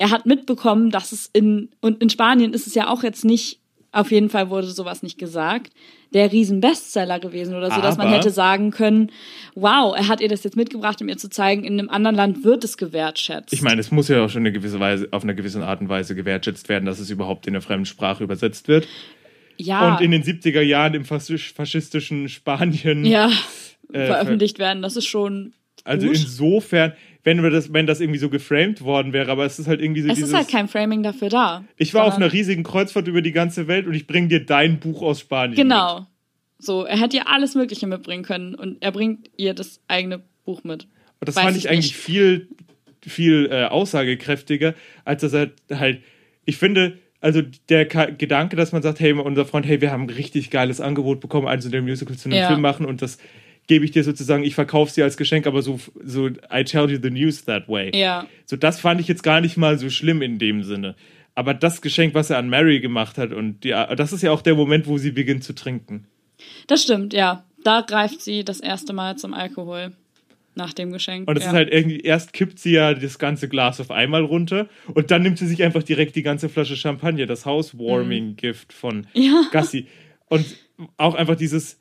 Er 0.00 0.10
hat 0.10 0.24
mitbekommen, 0.24 0.90
dass 0.90 1.12
es 1.12 1.28
in, 1.34 1.68
und 1.82 2.02
in 2.02 2.08
Spanien 2.08 2.54
ist 2.54 2.66
es 2.66 2.74
ja 2.74 2.88
auch 2.88 3.02
jetzt 3.02 3.22
nicht, 3.22 3.60
auf 3.92 4.10
jeden 4.10 4.30
Fall 4.30 4.48
wurde 4.48 4.66
sowas 4.68 5.02
nicht 5.02 5.18
gesagt, 5.18 5.72
der 6.14 6.32
Riesen-Bestseller 6.32 7.20
gewesen 7.20 7.54
oder 7.54 7.70
so, 7.70 7.82
dass 7.82 7.98
man 7.98 8.06
Aber- 8.06 8.16
hätte 8.16 8.30
sagen 8.30 8.70
können, 8.70 9.12
wow, 9.54 9.94
er 9.94 10.08
hat 10.08 10.22
ihr 10.22 10.28
das 10.28 10.42
jetzt 10.42 10.56
mitgebracht, 10.56 11.02
um 11.02 11.08
ihr 11.10 11.18
zu 11.18 11.28
zeigen, 11.28 11.64
in 11.64 11.78
einem 11.78 11.90
anderen 11.90 12.16
Land 12.16 12.44
wird 12.44 12.64
es 12.64 12.78
gewertschätzt. 12.78 13.52
Ich 13.52 13.60
meine, 13.60 13.78
es 13.78 13.90
muss 13.90 14.08
ja 14.08 14.24
auch 14.24 14.30
schon 14.30 14.40
eine 14.40 14.52
gewisse 14.52 14.80
Weise, 14.80 15.06
auf 15.10 15.22
eine 15.22 15.34
gewisse 15.34 15.62
Art 15.66 15.82
und 15.82 15.90
Weise 15.90 16.14
gewertschätzt 16.14 16.70
werden, 16.70 16.86
dass 16.86 16.98
es 16.98 17.10
überhaupt 17.10 17.46
in 17.46 17.54
eine 17.54 17.60
fremde 17.60 17.84
Sprache 17.86 18.24
übersetzt 18.24 18.68
wird. 18.68 18.88
ja, 19.58 19.96
Und 19.96 20.00
in 20.02 20.12
den 20.12 20.22
70er 20.22 20.62
Jahren 20.62 20.94
im 20.94 21.04
faschistischen 21.04 22.30
Spanien. 22.30 23.04
ja, 23.04 23.30
äh, 23.92 24.06
veröffentlicht 24.06 24.58
werden, 24.58 24.80
das 24.82 24.96
ist 24.96 25.06
schon 25.06 25.52
Also 25.84 26.06
gut. 26.08 26.16
insofern, 26.16 26.92
wenn 27.24 27.42
wir 27.42 27.50
das, 27.50 27.72
wenn 27.72 27.86
das 27.86 28.00
irgendwie 28.00 28.18
so 28.18 28.28
geframed 28.30 28.82
worden 28.82 29.12
wäre, 29.12 29.30
aber 29.30 29.44
es 29.46 29.58
ist 29.58 29.66
halt 29.66 29.80
irgendwie 29.80 30.02
so 30.02 30.08
Es 30.08 30.14
dieses. 30.16 30.30
ist 30.30 30.36
halt 30.36 30.48
kein 30.48 30.68
Framing 30.68 31.02
dafür 31.02 31.28
da. 31.28 31.64
ich 31.76 31.94
war 31.94 32.04
auf 32.04 32.16
einer 32.16 32.32
riesigen 32.32 32.62
Kreuzfahrt 32.62 33.08
über 33.08 33.22
die 33.22 33.32
ganze 33.32 33.66
Welt 33.68 33.86
und 33.86 33.94
ich 33.94 34.06
bringe 34.06 34.28
dir 34.28 34.44
dein 34.44 34.78
Buch 34.80 35.02
aus 35.02 35.20
Spanien. 35.20 35.50
Mit. 35.50 35.58
Genau. 35.58 36.06
So, 36.58 36.84
er 36.84 36.98
hätte 37.00 37.16
ihr 37.16 37.28
alles 37.28 37.54
Mögliche 37.54 37.86
mitbringen 37.86 38.22
können 38.24 38.54
und 38.54 38.82
er 38.82 38.92
bringt 38.92 39.30
ihr 39.36 39.54
das 39.54 39.80
eigene 39.88 40.22
Buch 40.44 40.62
mit. 40.64 40.84
Und 41.20 41.28
das 41.28 41.36
Weiß 41.36 41.44
fand 41.44 41.56
ich 41.56 41.64
ich 41.64 41.70
eigentlich 41.70 41.96
viel, 41.96 42.48
viel 43.02 43.48
äh, 43.50 43.64
aussagekräftiger, 43.64 44.74
als 45.04 45.22
dass 45.22 45.32
er 45.32 45.50
halt, 45.72 46.02
ich 46.44 46.56
finde, 46.58 46.98
also 47.22 47.42
der 47.68 47.86
Ka 47.86 48.06
Gedanke, 48.06 48.56
dass 48.56 48.72
man 48.72 48.82
sagt, 48.82 49.00
hey, 49.00 49.12
unser 49.12 49.44
Freund, 49.44 49.66
hey, 49.66 49.80
wir 49.80 49.90
haben 49.90 50.04
ein 50.04 50.10
richtig 50.10 50.50
geiles 50.50 50.80
Angebot 50.80 51.20
bekommen, 51.20 51.46
eins 51.46 51.68
der 51.68 51.82
Musical 51.82 52.16
zu 52.16 52.28
einem 52.28 52.38
Ja. 52.38 52.48
Film 52.48 52.60
machen 52.62 52.86
und 52.86 53.02
das 53.02 53.18
gebe 53.66 53.84
ich 53.84 53.90
dir 53.90 54.04
sozusagen, 54.04 54.42
ich 54.42 54.54
verkaufe 54.54 54.92
sie 54.92 55.02
als 55.02 55.16
Geschenk, 55.16 55.46
aber 55.46 55.62
so, 55.62 55.78
so, 56.02 56.28
I 56.28 56.64
tell 56.64 56.90
you 56.90 56.98
the 57.00 57.10
news 57.10 57.44
that 57.44 57.68
way. 57.68 57.90
Ja. 57.94 58.26
So, 58.46 58.56
das 58.56 58.80
fand 58.80 59.00
ich 59.00 59.08
jetzt 59.08 59.22
gar 59.22 59.40
nicht 59.40 59.56
mal 59.56 59.78
so 59.78 59.90
schlimm 59.90 60.22
in 60.22 60.38
dem 60.38 60.62
Sinne. 60.64 60.96
Aber 61.34 61.54
das 61.54 61.80
Geschenk, 61.80 62.14
was 62.14 62.30
er 62.30 62.38
an 62.38 62.48
Mary 62.48 62.80
gemacht 62.80 63.16
hat, 63.16 63.32
und 63.32 63.64
die, 63.64 63.70
das 63.70 64.12
ist 64.12 64.22
ja 64.22 64.32
auch 64.32 64.42
der 64.42 64.54
Moment, 64.54 64.86
wo 64.86 64.98
sie 64.98 65.12
beginnt 65.12 65.44
zu 65.44 65.54
trinken. 65.54 66.06
Das 66.66 66.82
stimmt, 66.82 67.12
ja. 67.12 67.44
Da 67.62 67.82
greift 67.82 68.22
sie 68.22 68.44
das 68.44 68.60
erste 68.60 68.92
Mal 68.92 69.16
zum 69.16 69.34
Alkohol 69.34 69.92
nach 70.54 70.72
dem 70.72 70.92
Geschenk. 70.92 71.28
Und 71.28 71.36
es 71.36 71.44
ja. 71.44 71.50
ist 71.50 71.54
halt 71.54 71.72
irgendwie, 71.72 72.00
erst 72.00 72.32
kippt 72.32 72.58
sie 72.58 72.72
ja 72.72 72.94
das 72.94 73.18
ganze 73.18 73.48
Glas 73.48 73.80
auf 73.80 73.90
einmal 73.90 74.24
runter 74.24 74.68
und 74.94 75.10
dann 75.10 75.22
nimmt 75.22 75.38
sie 75.38 75.46
sich 75.46 75.62
einfach 75.62 75.82
direkt 75.82 76.16
die 76.16 76.22
ganze 76.22 76.48
Flasche 76.48 76.76
Champagner, 76.76 77.26
das 77.26 77.46
Housewarming-Gift 77.46 78.72
von. 78.72 79.06
Ja. 79.14 79.44
Gassi. 79.52 79.86
Und 80.28 80.44
auch 80.96 81.14
einfach 81.14 81.36
dieses, 81.36 81.78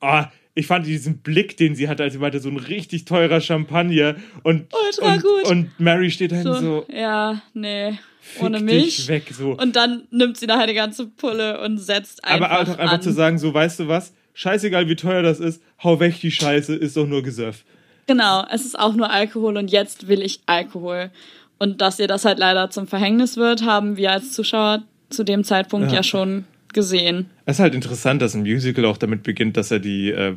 ah, 0.00 0.28
ich 0.54 0.66
fand 0.66 0.86
diesen 0.86 1.18
Blick, 1.18 1.56
den 1.56 1.74
sie 1.74 1.88
hatte, 1.88 2.02
als 2.02 2.12
sie 2.12 2.18
meinte, 2.18 2.40
so 2.40 2.48
ein 2.50 2.58
richtig 2.58 3.04
teurer 3.06 3.40
Champagner 3.40 4.16
und, 4.42 4.66
Ultra 4.86 5.14
und, 5.14 5.22
gut. 5.22 5.44
und 5.50 5.80
Mary 5.80 6.10
steht 6.10 6.32
da 6.32 6.42
so, 6.42 6.54
so, 6.54 6.86
ja, 6.92 7.40
nee, 7.54 7.98
ohne 8.38 8.60
mich. 8.60 9.08
weg, 9.08 9.32
so. 9.32 9.52
Und 9.52 9.76
dann 9.76 10.02
nimmt 10.10 10.36
sie 10.36 10.46
nachher 10.46 10.66
die 10.66 10.74
ganze 10.74 11.06
Pulle 11.06 11.60
und 11.62 11.78
setzt 11.78 12.24
einfach 12.24 12.50
Aber 12.50 12.54
auch 12.72 12.78
einfach 12.78 12.92
an. 12.94 13.02
zu 13.02 13.12
sagen, 13.12 13.38
so, 13.38 13.52
weißt 13.54 13.80
du 13.80 13.88
was, 13.88 14.12
scheißegal 14.34 14.88
wie 14.88 14.96
teuer 14.96 15.22
das 15.22 15.40
ist, 15.40 15.62
hau 15.82 16.00
weg 16.00 16.20
die 16.20 16.30
Scheiße, 16.30 16.74
ist 16.74 16.96
doch 16.96 17.06
nur 17.06 17.22
Gesöff. 17.22 17.64
Genau, 18.06 18.44
es 18.50 18.64
ist 18.66 18.78
auch 18.78 18.94
nur 18.94 19.10
Alkohol 19.10 19.56
und 19.56 19.70
jetzt 19.70 20.08
will 20.08 20.20
ich 20.22 20.40
Alkohol. 20.46 21.10
Und 21.58 21.80
dass 21.80 21.98
ihr 21.98 22.08
das 22.08 22.24
halt 22.24 22.38
leider 22.38 22.68
zum 22.70 22.86
Verhängnis 22.88 23.36
wird, 23.36 23.64
haben 23.64 23.96
wir 23.96 24.10
als 24.12 24.32
Zuschauer 24.32 24.82
zu 25.08 25.24
dem 25.24 25.44
Zeitpunkt 25.44 25.88
ja, 25.90 25.96
Ja. 25.98 26.02
schon 26.02 26.44
gesehen. 26.72 27.30
Es 27.46 27.56
ist 27.56 27.60
halt 27.60 27.74
interessant, 27.74 28.22
dass 28.22 28.34
ein 28.34 28.42
Musical 28.42 28.84
auch 28.84 28.96
damit 28.96 29.22
beginnt, 29.22 29.56
dass 29.56 29.70
er 29.70 29.78
die. 29.78 30.10
Äh, 30.10 30.36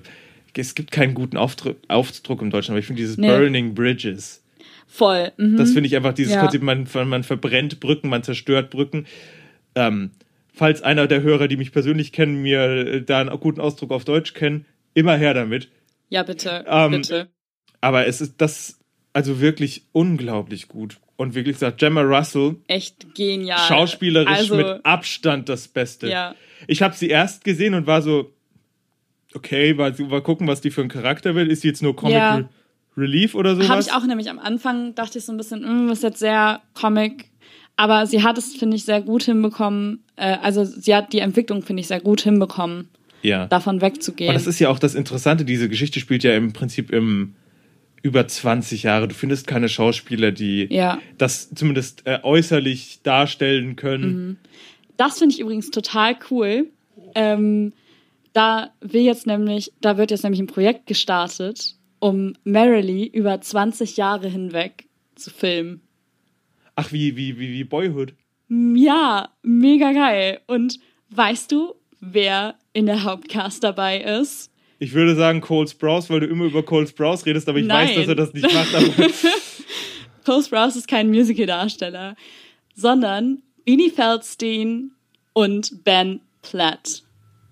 es 0.57 0.73
gibt 0.73 0.91
keinen 0.91 1.13
guten 1.13 1.35
Aufdruck, 1.35 1.75
Aufdruck 1.89 2.41
im 2.41 2.49
Deutschen, 2.49 2.71
aber 2.71 2.79
ich 2.79 2.85
finde 2.85 3.01
dieses 3.01 3.17
Nee. 3.17 3.27
Burning 3.27 3.75
Bridges. 3.75 4.41
Voll. 4.87 5.33
Mhm. 5.37 5.57
Das 5.57 5.73
finde 5.73 5.87
ich 5.87 5.95
einfach 5.97 6.13
dieses 6.13 6.33
Ja. 6.33 6.41
Prinzip, 6.41 6.61
man, 6.61 6.87
man 7.09 7.23
verbrennt 7.23 7.81
Brücken, 7.81 8.07
man 8.07 8.23
zerstört 8.23 8.69
Brücken. 8.69 9.05
Ähm, 9.75 10.11
falls 10.53 10.81
einer 10.81 11.07
der 11.07 11.21
Hörer, 11.21 11.49
die 11.49 11.57
mich 11.57 11.73
persönlich 11.73 12.13
kennen, 12.13 12.41
mir 12.41 12.61
äh, 12.61 13.01
da 13.01 13.19
einen 13.19 13.37
guten 13.39 13.59
Ausdruck 13.59 13.91
auf 13.91 14.05
Deutsch 14.05 14.33
kennen, 14.33 14.65
immer 14.93 15.17
her 15.17 15.33
damit. 15.33 15.69
Ja, 16.09 16.23
bitte. 16.23 16.63
Ähm, 16.67 16.91
bitte. 16.91 17.27
Aber 17.81 18.07
es 18.07 18.21
ist 18.21 18.35
das, 18.37 18.79
also 19.11 19.41
wirklich 19.41 19.83
unglaublich 19.91 20.69
gut. 20.69 20.99
Und 21.17 21.33
wie 21.33 21.43
gesagt, 21.43 21.77
Gemma 21.77 22.01
Russell, 22.01 22.57
Echt 22.67 23.15
genial. 23.15 23.57
schauspielerisch 23.67 24.37
also, 24.37 24.55
mit 24.55 24.85
Abstand 24.85 25.47
das 25.47 25.67
Beste. 25.67 26.09
Ja. 26.09 26.35
Ich 26.67 26.81
habe 26.81 26.93
sie 26.95 27.07
erst 27.07 27.43
gesehen 27.43 27.73
und 27.73 27.87
war 27.87 28.01
so, 28.01 28.33
okay, 29.33 29.73
mal, 29.73 29.93
mal 30.09 30.21
gucken, 30.21 30.47
was 30.47 30.61
die 30.61 30.71
für 30.71 30.81
einen 30.81 30.89
Charakter 30.89 31.35
will. 31.35 31.49
Ist 31.49 31.61
sie 31.61 31.69
jetzt 31.69 31.81
nur 31.81 31.95
Comic 31.95 32.15
Ja. 32.15 32.35
Re 32.35 32.49
Relief 32.97 33.35
oder 33.35 33.55
sowas? 33.55 33.69
Habe 33.69 33.81
ich 33.81 33.91
auch 33.91 34.05
nämlich 34.05 34.29
am 34.29 34.39
Anfang, 34.39 34.95
dachte 34.95 35.17
ich 35.17 35.25
so 35.25 35.33
ein 35.33 35.37
bisschen, 35.37 35.87
das 35.89 35.97
ist 35.99 36.03
jetzt 36.03 36.19
sehr 36.19 36.61
Comic. 36.73 37.25
Aber 37.77 38.07
sie 38.07 38.23
hat 38.23 38.37
es, 38.37 38.55
finde 38.55 38.77
ich, 38.77 38.85
sehr 38.85 39.01
gut 39.01 39.23
hinbekommen. 39.23 40.03
Äh, 40.15 40.37
also 40.41 40.63
sie 40.63 40.95
hat 40.95 41.11
die 41.11 41.19
Entwicklung, 41.19 41.61
finde 41.61 41.81
ich, 41.81 41.87
sehr 41.87 41.99
gut 41.99 42.21
hinbekommen, 42.21 42.87
Ja. 43.21 43.47
davon 43.47 43.81
wegzugehen. 43.81 44.29
Und 44.29 44.35
das 44.35 44.47
ist 44.47 44.59
ja 44.59 44.69
auch 44.69 44.79
das 44.79 44.95
Interessante, 44.95 45.43
diese 45.43 45.67
Geschichte 45.67 45.99
spielt 45.99 46.23
ja 46.23 46.35
im 46.35 46.53
Prinzip 46.53 46.89
im 46.91 47.35
über 48.05 48.27
20 48.27 48.83
Jahre. 48.83 49.07
Du 49.07 49.15
findest 49.15 49.47
keine 49.47 49.67
Schauspieler, 49.67 50.31
die 50.31 50.67
Ja. 50.69 50.99
das 51.17 51.49
zumindest 51.55 52.05
äh, 52.05 52.19
äußerlich 52.21 52.99
darstellen 53.01 53.75
können. 53.75 54.37
Das 54.95 55.17
finde 55.17 55.33
ich 55.33 55.41
übrigens 55.41 55.71
total 55.71 56.15
cool. 56.29 56.67
Ähm, 57.15 57.73
da 58.33 58.69
will 58.79 59.01
jetzt 59.01 59.25
nämlich, 59.25 59.71
da 59.81 59.97
wird 59.97 60.11
jetzt 60.11 60.23
nämlich 60.23 60.39
ein 60.39 60.45
Projekt 60.47 60.85
gestartet, 60.85 61.75
um 61.99 62.33
Merrily 62.43 63.07
über 63.07 63.41
20 63.41 63.97
Jahre 63.97 64.29
hinweg 64.29 64.87
zu 65.15 65.31
filmen. 65.31 65.81
Ach, 66.75 66.91
wie, 66.91 67.15
wie, 67.17 67.39
wie, 67.39 67.49
wie 67.53 67.63
Boyhood. 67.63 68.13
Ja, 68.49 69.29
mega 69.41 69.93
geil. 69.93 70.41
Und 70.45 70.77
weißt 71.09 71.51
du, 71.51 71.73
wer 72.01 72.53
in 72.73 72.85
der 72.85 73.03
Hauptcast 73.03 73.63
dabei 73.63 73.99
ist? 74.01 74.51
Ich 74.79 74.93
würde 74.93 75.15
sagen 75.15 75.41
Cole 75.41 75.67
Sprouse, 75.67 76.09
weil 76.09 76.19
du 76.21 76.27
immer 76.27 76.45
über 76.45 76.63
Cole 76.63 76.87
Sprouse 76.87 77.25
redest, 77.25 77.47
aber 77.47 77.59
ich 77.59 77.65
Nein. 77.65 77.89
weiß, 77.89 77.95
dass 77.95 78.07
er 78.07 78.15
das 78.15 78.33
nicht 78.33 78.53
macht. 78.53 78.75
Aber 78.75 78.87
Cole 80.25 80.43
Sprouse 80.43 80.75
ist 80.75 80.87
kein 80.87 81.09
Musical-Darsteller, 81.09 82.15
sondern 82.75 83.41
Beanie 83.65 83.89
Feldstein 83.89 84.91
und 85.33 85.83
Ben 85.83 86.19
Platt 86.41 87.03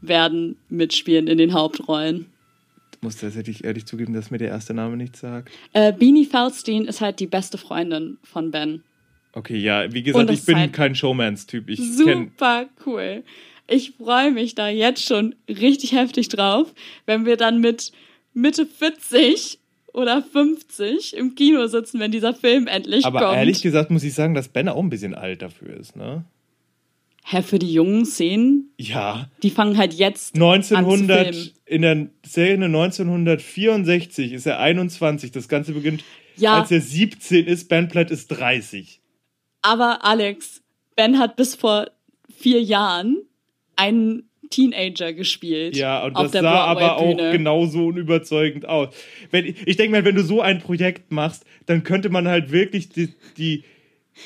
werden 0.01 0.57
mitspielen 0.69 1.28
in 1.28 1.38
den 1.38 1.53
Hauptrollen. 1.53 2.28
muss 3.01 3.17
tatsächlich 3.17 3.63
ehrlich 3.63 3.86
zugeben, 3.86 4.13
dass 4.13 4.32
mir 4.32 4.38
der 4.38 4.49
erste 4.49 4.74
Name 4.74 4.97
nichts 4.97 5.21
sagt. 5.21 5.49
Äh, 5.71 5.93
Beanie 5.93 6.26
Feldstein 6.26 6.86
ist 6.86 7.01
halt 7.01 7.19
die 7.19 7.28
beste 7.28 7.57
Freundin 7.57 8.17
von 8.24 8.51
Ben. 8.51 8.84
Okay, 9.34 9.57
ja, 9.57 9.91
wie 9.91 10.03
gesagt, 10.03 10.30
ich 10.30 10.45
bin 10.45 10.57
halt 10.57 10.74
kein 10.74 10.93
Showmans-Typ. 10.93 11.69
Ich 11.69 11.80
Super 11.80 12.67
cool. 12.86 13.24
Ich 13.68 13.91
freue 13.91 14.32
mich 14.32 14.55
da 14.55 14.68
jetzt 14.70 15.05
schon 15.05 15.36
richtig 15.47 15.93
heftig 15.93 16.28
drauf, 16.30 16.74
wenn 17.05 17.26
wir 17.26 17.38
dann 17.38 17.59
mit 17.61 17.91
Mitte 18.34 18.66
40 18.66 19.59
oder 19.93 20.22
50 20.24 21.16
im 21.16 21.36
Kino 21.36 21.68
sitzen, 21.68 21.99
wenn 21.99 22.11
dieser 22.11 22.34
Film 22.34 22.68
endlich 22.68 23.05
Aber 23.05 23.20
kommt. 23.20 23.38
ehrlich 23.38 23.61
gesagt 23.61 23.91
muss 23.91 24.03
ich 24.03 24.14
sagen, 24.14 24.34
dass 24.34 24.49
Ben 24.49 24.68
auch 24.68 24.80
ein 24.82 24.89
bisschen 24.89 25.14
alt 25.16 25.41
dafür 25.41 25.78
ist, 25.78 25.95
ne? 25.95 26.26
Hä, 27.26 27.41
für 27.41 27.57
die 27.57 27.72
jungen 27.72 28.05
Szenen, 28.05 28.74
Ja. 28.78 29.30
die 29.43 29.49
fangen 29.49 29.78
halt 29.78 29.93
jetzt 29.93 30.36
an 30.36 30.39
zu 30.64 30.76
1900, 30.76 31.34
filmen. 31.36 31.51
in 31.66 31.82
der 31.84 32.07
Szene 32.26 32.66
1964 32.66 34.34
ist 34.34 34.45
er 34.45 34.59
21. 34.59 35.32
Das 35.32 35.47
Ganze 35.47 35.72
beginnt, 35.74 36.03
Ja. 36.36 36.59
als 36.59 36.72
er 36.72 36.82
17 36.82 37.45
ist. 37.45 37.70
Ben 37.70 37.88
Platt 37.88 38.11
ist 38.11 38.28
30. 38.28 38.99
Aber 39.61 40.03
Alex, 40.03 40.61
Ben 40.97 41.18
hat 41.18 41.38
bis 41.38 41.55
vor 41.55 41.88
vier 42.36 42.61
Jahren 42.61 43.18
einen 43.76 44.30
Teenager 44.49 45.13
gespielt. 45.13 45.76
Ja, 45.76 46.03
und 46.05 46.17
das 46.17 46.32
sah 46.32 46.65
aber 46.65 46.97
auch 46.97 47.17
genauso 47.32 47.88
unüberzeugend 47.88 48.67
aus. 48.67 48.93
Wenn, 49.32 49.45
ich 49.45 49.78
denke 49.78 49.91
mal, 49.91 50.05
wenn 50.05 50.15
du 50.15 50.24
so 50.24 50.41
ein 50.41 50.59
Projekt 50.59 51.11
machst, 51.11 51.45
dann 51.65 51.84
könnte 51.84 52.09
man 52.09 52.28
halt 52.28 52.51
wirklich 52.51 52.89
die, 52.89 53.09
die 53.38 53.63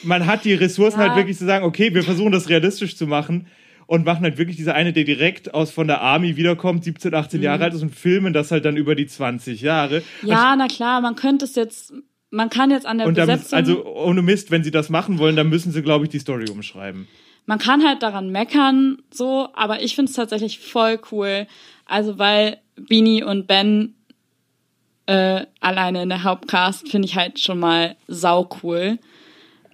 man 0.04 0.26
hat 0.26 0.44
die 0.46 0.54
Ressourcen 0.54 1.00
Ja. 1.00 1.08
halt 1.08 1.16
wirklich 1.18 1.38
zu 1.38 1.46
sagen, 1.46 1.66
okay, 1.66 1.94
wir 1.94 2.04
versuchen 2.04 2.32
das 2.32 2.50
realistisch 2.50 2.98
zu 2.98 3.08
machen 3.08 3.48
und 3.86 4.06
machen 4.06 4.24
halt 4.24 4.38
wirklich 4.38 4.58
diese 4.58 4.74
eine, 4.76 4.92
der 4.92 5.06
direkt 5.06 5.54
aus 5.54 5.72
von 5.72 5.88
der 5.88 6.02
Army 6.02 6.36
wiederkommt, 6.36 6.84
17, 6.84 7.14
18 7.14 7.42
Jahre 7.42 7.64
alt 7.66 7.74
ist 7.74 7.82
und 7.82 7.96
filmen 7.96 8.34
das 8.34 8.52
halt 8.52 8.66
dann 8.66 8.76
über 8.76 8.96
die 8.96 9.08
20 9.08 9.62
Jahre. 9.62 10.04
Mhm. 10.22 10.28
Ja, 10.28 10.56
na 10.58 10.68
klar, 10.68 11.00
man 11.00 11.16
könnte 11.16 11.46
es 11.46 11.56
jetzt, 11.56 11.94
man 12.32 12.50
kann 12.50 12.70
jetzt 12.70 12.86
an 12.86 12.98
der 12.98 13.08
Und 13.08 13.18
dann, 13.18 13.28
Besetzung, 13.28 13.58
also 13.58 13.86
ohne 13.86 14.22
Mist, 14.22 14.52
wenn 14.52 14.64
sie 14.64 14.72
das 14.72 14.90
machen 14.90 15.20
wollen, 15.20 15.38
dann 15.38 15.48
müssen 15.48 15.72
sie, 15.72 15.82
glaube 15.82 16.04
ich, 16.04 16.10
die 16.12 16.20
Story 16.20 16.50
umschreiben. 16.52 17.08
Man 17.48 17.58
kann 17.58 17.84
halt 17.84 18.04
daran 18.04 18.30
meckern, 18.30 19.00
so, 19.10 19.50
aber 19.54 19.82
ich 19.82 19.96
finde 19.96 20.10
es 20.12 20.16
tatsächlich 20.16 20.60
voll 20.60 21.00
cool. 21.12 21.48
Also, 21.86 22.20
weil 22.20 22.58
Beanie 22.76 23.24
und 23.24 23.48
Ben 23.48 23.96
äh, 25.08 25.46
alleine 25.62 26.04
in 26.04 26.10
der 26.10 26.24
Hauptcast 26.24 26.90
finde 26.90 27.08
ich 27.08 27.16
halt 27.16 27.40
schon 27.40 27.60
mal 27.60 27.96
sau 28.08 28.50
cool. 28.62 29.00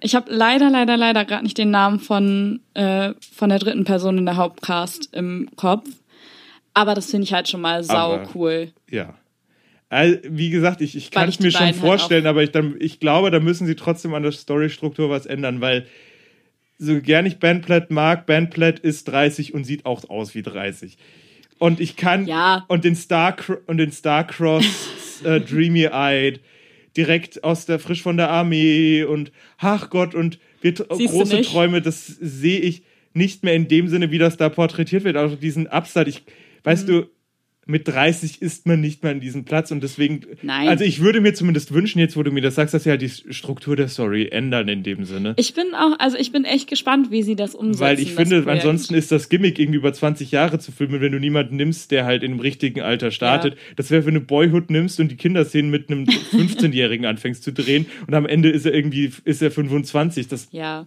Ich 0.00 0.14
habe 0.14 0.32
leider, 0.32 0.70
leider, 0.70 0.96
leider 0.96 1.24
gerade 1.24 1.42
nicht 1.42 1.58
den 1.58 1.70
Namen 1.72 1.98
von, 1.98 2.60
äh, 2.74 3.14
von 3.34 3.48
der 3.48 3.58
dritten 3.58 3.84
Person 3.84 4.18
in 4.18 4.26
der 4.26 4.36
Hauptcast 4.36 5.12
im 5.12 5.50
Kopf. 5.56 5.88
Aber 6.74 6.94
das 6.94 7.10
finde 7.10 7.24
ich 7.24 7.32
halt 7.32 7.48
schon 7.48 7.60
mal 7.60 7.82
sau 7.82 8.14
Aber- 8.14 8.28
cool. 8.34 8.72
Ja. 8.88 9.14
Also, 9.88 10.18
wie 10.28 10.50
gesagt, 10.50 10.80
ich, 10.80 10.96
ich 10.96 11.10
kann 11.10 11.28
es 11.28 11.40
mir 11.40 11.50
schon 11.50 11.66
halt 11.66 11.76
vorstellen, 11.76 12.26
aber 12.26 12.42
ich, 12.42 12.50
dann, 12.50 12.76
ich 12.80 13.00
glaube, 13.00 13.30
da 13.30 13.38
müssen 13.40 13.66
sie 13.66 13.76
trotzdem 13.76 14.14
an 14.14 14.22
der 14.22 14.32
Storystruktur 14.32 15.08
was 15.10 15.26
ändern, 15.26 15.60
weil 15.60 15.86
so 16.78 17.00
gern 17.00 17.26
ich 17.26 17.38
Ben 17.38 17.60
Platt 17.60 17.90
mag, 17.90 18.26
Ben 18.26 18.50
Platt 18.50 18.78
ist 18.78 19.08
30 19.08 19.54
und 19.54 19.64
sieht 19.64 19.86
auch 19.86 20.08
aus 20.10 20.34
wie 20.34 20.42
30. 20.42 20.96
Und 21.58 21.80
ich 21.80 21.96
kann 21.96 22.26
Ja. 22.26 22.64
und 22.68 22.84
den 22.84 22.96
Star 22.96 23.36
und 23.66 23.78
den 23.78 23.92
Starcross 23.92 24.64
äh, 25.24 25.40
Dreamy 25.40 25.84
Eyed 25.84 26.40
direkt 26.96 27.42
aus 27.44 27.66
der 27.66 27.78
frisch 27.78 28.02
von 28.02 28.16
der 28.16 28.30
Armee 28.30 29.04
und 29.04 29.32
ach 29.58 29.90
Gott 29.90 30.14
und 30.14 30.38
wir, 30.60 30.72
große? 30.72 31.42
Träume, 31.42 31.82
das 31.82 32.06
sehe 32.06 32.60
ich 32.60 32.82
nicht 33.12 33.44
mehr 33.44 33.54
in 33.54 33.68
dem 33.68 33.88
Sinne, 33.88 34.10
wie 34.10 34.18
das 34.18 34.36
da 34.36 34.48
porträtiert 34.48 35.04
wird, 35.04 35.16
auch 35.16 35.36
diesen 35.38 35.66
Upside. 35.68 36.08
Ich, 36.08 36.22
weißt 36.64 36.88
Mhm. 36.88 36.92
du, 36.92 37.06
mit 37.66 37.88
30 37.88 38.42
ist 38.42 38.66
man 38.66 38.80
nicht 38.80 39.02
mehr 39.02 39.12
an 39.12 39.20
diesem 39.20 39.44
Platz 39.44 39.70
und 39.70 39.82
deswegen, 39.82 40.22
Nein. 40.42 40.68
also 40.68 40.84
ich 40.84 41.00
würde 41.00 41.20
mir 41.20 41.34
zumindest 41.34 41.72
wünschen, 41.72 41.98
jetzt 41.98 42.16
wo 42.16 42.22
du 42.22 42.30
mir 42.30 42.40
das 42.40 42.54
sagst, 42.54 42.74
dass 42.74 42.84
sie 42.84 42.90
halt 42.90 43.02
die 43.02 43.08
Struktur 43.08 43.76
der 43.76 43.88
Story 43.88 44.28
ändern 44.30 44.68
in 44.68 44.82
dem 44.82 45.04
Sinne. 45.04 45.34
Ich 45.36 45.54
bin 45.54 45.74
auch, 45.74 45.98
also 45.98 46.16
ich 46.16 46.32
bin 46.32 46.44
echt 46.44 46.68
gespannt, 46.68 47.10
wie 47.10 47.22
sie 47.22 47.36
das 47.36 47.54
umsetzen. 47.54 47.80
Weil 47.80 48.00
ich 48.00 48.12
finde, 48.12 48.44
ansonsten 48.46 48.94
ist 48.94 49.10
das 49.12 49.28
Gimmick 49.28 49.58
irgendwie 49.58 49.78
über 49.78 49.92
20 49.92 50.30
Jahre 50.30 50.58
zu 50.58 50.72
filmen, 50.72 51.00
wenn 51.00 51.12
du 51.12 51.18
niemanden 51.18 51.56
nimmst, 51.56 51.90
der 51.90 52.04
halt 52.04 52.22
im 52.22 52.40
richtigen 52.40 52.80
Alter 52.80 53.10
startet. 53.10 53.56
Das 53.76 53.90
wäre, 53.90 54.04
wenn 54.06 54.14
du 54.14 54.20
Boyhood 54.20 54.70
nimmst 54.70 55.00
und 55.00 55.10
die 55.10 55.16
Kinderszenen 55.16 55.70
mit 55.70 55.90
einem 55.90 56.04
15-Jährigen 56.32 57.06
anfängst 57.06 57.42
zu 57.42 57.52
drehen 57.52 57.86
und 58.06 58.14
am 58.14 58.26
Ende 58.26 58.50
ist 58.50 58.66
er 58.66 58.74
irgendwie, 58.74 59.10
ist 59.24 59.42
er 59.42 59.50
25. 59.50 60.28
Das, 60.28 60.48
Ja. 60.50 60.86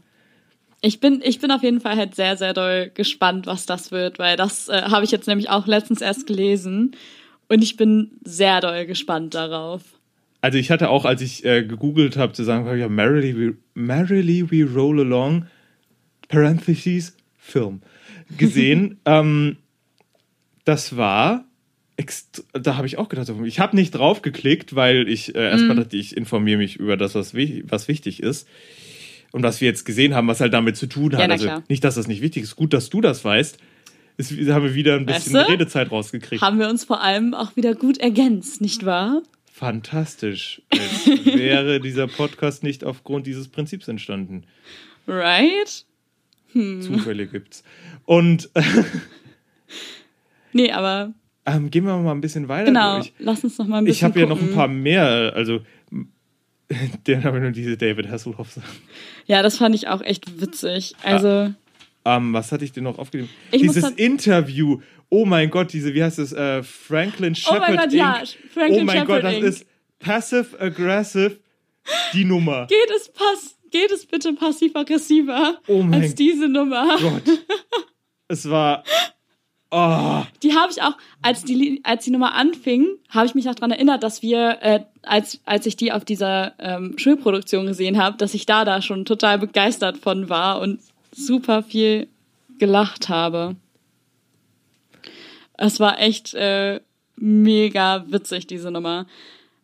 Ich 0.82 1.00
bin, 1.00 1.22
ich 1.24 1.40
bin 1.40 1.52
auf 1.52 1.64
jeden 1.64 1.82
Fall 1.82 1.98
halt 1.98 2.16
sehr, 2.16 2.38
sehr 2.38 2.54
doll 2.54 2.92
gespannt, 2.94 3.48
was 3.48 3.66
das 3.66 3.92
wird, 3.92 4.20
weil 4.20 4.38
das 4.38 4.70
äh, 4.70 4.84
habe 4.84 5.06
ich 5.06 5.12
jetzt 5.12 5.28
nämlich 5.28 5.50
auch 5.50 5.66
letztens 5.66 6.02
erst 6.02 6.28
gelesen. 6.28 6.96
Und 7.50 7.64
ich 7.64 7.78
bin 7.78 8.12
sehr 8.24 8.62
doll 8.62 8.86
gespannt 8.86 9.34
darauf. 9.34 9.82
also 10.42 10.58
ich 10.58 10.70
hatte 10.70 10.90
auch, 10.90 11.06
als 11.06 11.22
ich 11.22 11.44
äh, 11.46 11.64
gegoogelt 11.64 12.18
habe, 12.18 12.34
zu 12.34 12.44
sagen, 12.44 12.78
ja, 12.78 12.90
Merrily 12.90 13.36
we, 13.38 13.58
Merrily 13.74 14.52
we 14.52 14.64
Roll 14.64 15.00
Along, 15.00 15.48
Parentheses, 16.28 17.16
Film, 17.38 17.82
gesehen. 18.38 19.00
ähm, 19.06 19.58
das 20.66 20.98
war, 20.98 21.46
da 22.54 22.76
habe 22.76 22.88
ich 22.88 22.98
auch 22.98 23.10
gedacht, 23.10 23.32
ich 23.46 23.60
habe 23.60 23.76
nicht 23.76 23.92
drauf 23.92 24.22
geklickt, 24.22 24.76
weil 24.76 25.08
ich 25.08 25.34
äh, 25.34 25.50
erstmal 25.50 25.78
dachte, 25.78 25.98
ich 25.98 26.16
informiere 26.16 26.58
mich 26.58 26.76
über 26.76 26.98
das, 26.98 27.16
was, 27.16 27.34
was 27.34 27.88
wichtig 27.88 28.22
ist. 28.22 28.48
Und 29.32 29.44
was 29.44 29.62
wir 29.62 29.68
jetzt 29.68 29.86
gesehen 29.86 30.16
haben, 30.16 30.28
was 30.28 30.40
halt 30.40 30.54
damit 30.54 30.78
zu 30.78 30.88
tun 30.88 31.14
hat. 31.16 31.22
Ja, 31.22 31.28
also 31.28 31.64
nicht, 31.68 31.84
dass 31.84 31.96
das 31.96 32.08
nicht 32.08 32.22
wichtig 32.22 32.44
ist. 32.44 32.56
Gut, 32.56 32.74
dass 32.74 32.90
du 32.90 33.02
das 33.02 33.24
weißt. 33.24 33.58
Ist, 34.18 34.32
haben 34.50 34.66
wir 34.66 34.74
wieder 34.74 34.96
ein 34.96 35.06
bisschen 35.06 35.34
Weißt 35.34 35.48
du? 35.48 35.52
Redezeit 35.52 35.92
rausgekriegt. 35.92 36.42
Haben 36.42 36.60
wir 36.60 36.70
uns 36.70 36.84
vor 36.84 37.02
allem 37.02 37.34
auch 37.34 37.56
wieder 37.56 37.76
gut 37.76 37.98
ergänzt, 38.00 38.62
nicht 38.62 38.86
wahr? 38.86 39.22
Fantastisch. 39.52 40.62
Als 40.70 41.08
wäre 41.26 41.80
dieser 41.80 42.08
Podcast 42.08 42.64
nicht 42.64 42.84
aufgrund 42.84 43.28
dieses 43.28 43.48
Prinzips 43.48 43.88
entstanden. 43.88 44.46
Right? 45.08 45.86
Zufälle 46.54 47.28
gibt's. 47.28 47.64
Und 48.06 48.50
Nee, 50.54 50.72
aber 50.72 51.14
ähm, 51.46 51.70
gehen 51.70 51.86
wir 51.86 51.96
mal 51.98 52.12
ein 52.12 52.22
bisschen 52.22 52.48
weiter 52.48 52.66
genau, 52.66 52.96
durch. 52.96 53.14
lass 53.20 53.44
uns 53.44 53.58
noch 53.58 53.68
mal 53.68 53.78
ein 53.78 53.86
bisschen 53.86 53.96
Ich 53.96 54.04
habe 54.04 54.20
ja 54.20 54.26
noch 54.26 54.42
ein 54.42 54.54
paar 54.54 54.68
mehr, 54.68 55.34
also 55.36 55.62
der 57.08 57.24
habe 57.24 57.40
nur 57.40 57.52
diese 57.52 57.78
David 57.78 58.10
Hasselhoff 58.10 58.52
Sachen. 58.52 58.80
Ja, 59.26 59.42
das 59.42 59.58
fand 59.58 59.76
ich 59.76 59.88
auch 59.88 60.02
echt 60.02 60.42
witzig. 60.42 60.96
Also, 61.04 61.54
Ähm, 62.06 62.34
was 62.34 62.52
hatte 62.52 62.66
ich 62.66 62.72
denn 62.72 62.84
noch 62.84 63.00
aufgeschrieben? 63.00 63.30
Muss 63.52 63.62
Dieses 63.62 63.90
Interview. 63.92 64.82
Oh 65.10 65.26
mein 65.26 65.50
Gott, 65.50 65.72
diese, 65.74 65.94
wie 65.94 66.04
heißt 66.04 66.20
es? 66.20 66.34
Äh, 66.34 66.64
Franklin 66.64 67.36
Oh 67.48 67.52
mein 67.52 67.62
Shepard 67.62 67.78
Gott, 67.78 67.94
ja, 67.94 68.18
Inc. 68.20 68.38
Franklin 68.54 68.82
oh 68.82 68.84
mein 68.84 68.98
Shepard 69.00 69.08
Gott, 69.08 69.24
das 69.24 69.34
Inc. 69.36 69.44
ist 69.46 69.66
passive 70.00 70.60
aggressive 70.60 71.38
die 72.14 72.26
Nummer. 72.26 72.68
geht 72.70 72.92
es 72.96 73.10
pass, 73.10 73.58
geht 73.72 73.92
es 73.92 74.06
bitte 74.06 74.34
passiv-aggressiver 74.34 75.60
Oh 75.68 75.84
als 75.92 76.16
diese 76.16 76.48
Nummer? 76.50 76.98
Gott. 77.00 77.24
Es 78.30 78.50
war 78.50 78.84
Oh, 79.70 80.24
Die 80.44 80.56
habe 80.56 80.72
ich 80.72 80.82
auch, 80.82 80.96
als 81.22 81.44
die, 81.44 81.82
als 81.84 82.06
die 82.06 82.12
Nummer 82.12 82.36
anfing, 82.36 82.88
habe 83.10 83.26
ich 83.26 83.36
mich 83.36 83.44
noch 83.44 83.56
dran 83.56 83.72
erinnert, 83.72 84.02
dass 84.02 84.22
wir, 84.22 84.60
äh, 84.62 84.80
als, 85.02 85.42
als 85.46 85.66
ich 85.66 85.76
die 85.76 85.92
auf 85.92 86.06
dieser 86.06 86.54
ähm, 86.60 86.98
Schulproduktion 86.98 87.66
gesehen 87.66 87.98
habe, 88.02 88.18
dass 88.18 88.34
ich 88.34 88.46
da 88.46 88.64
da 88.64 88.82
schon 88.82 89.04
total 89.04 89.40
begeistert 89.40 89.98
von 89.98 90.30
war 90.30 90.62
und 90.62 90.80
super 91.12 91.64
viel 91.64 92.08
gelacht 92.60 93.10
habe. 93.10 93.58
Es 95.58 95.80
war 95.82 96.00
echt 96.00 96.34
äh, 96.34 96.80
mega 97.18 98.06
witzig, 98.08 98.48
diese 98.48 98.72
Nummer. 98.72 99.06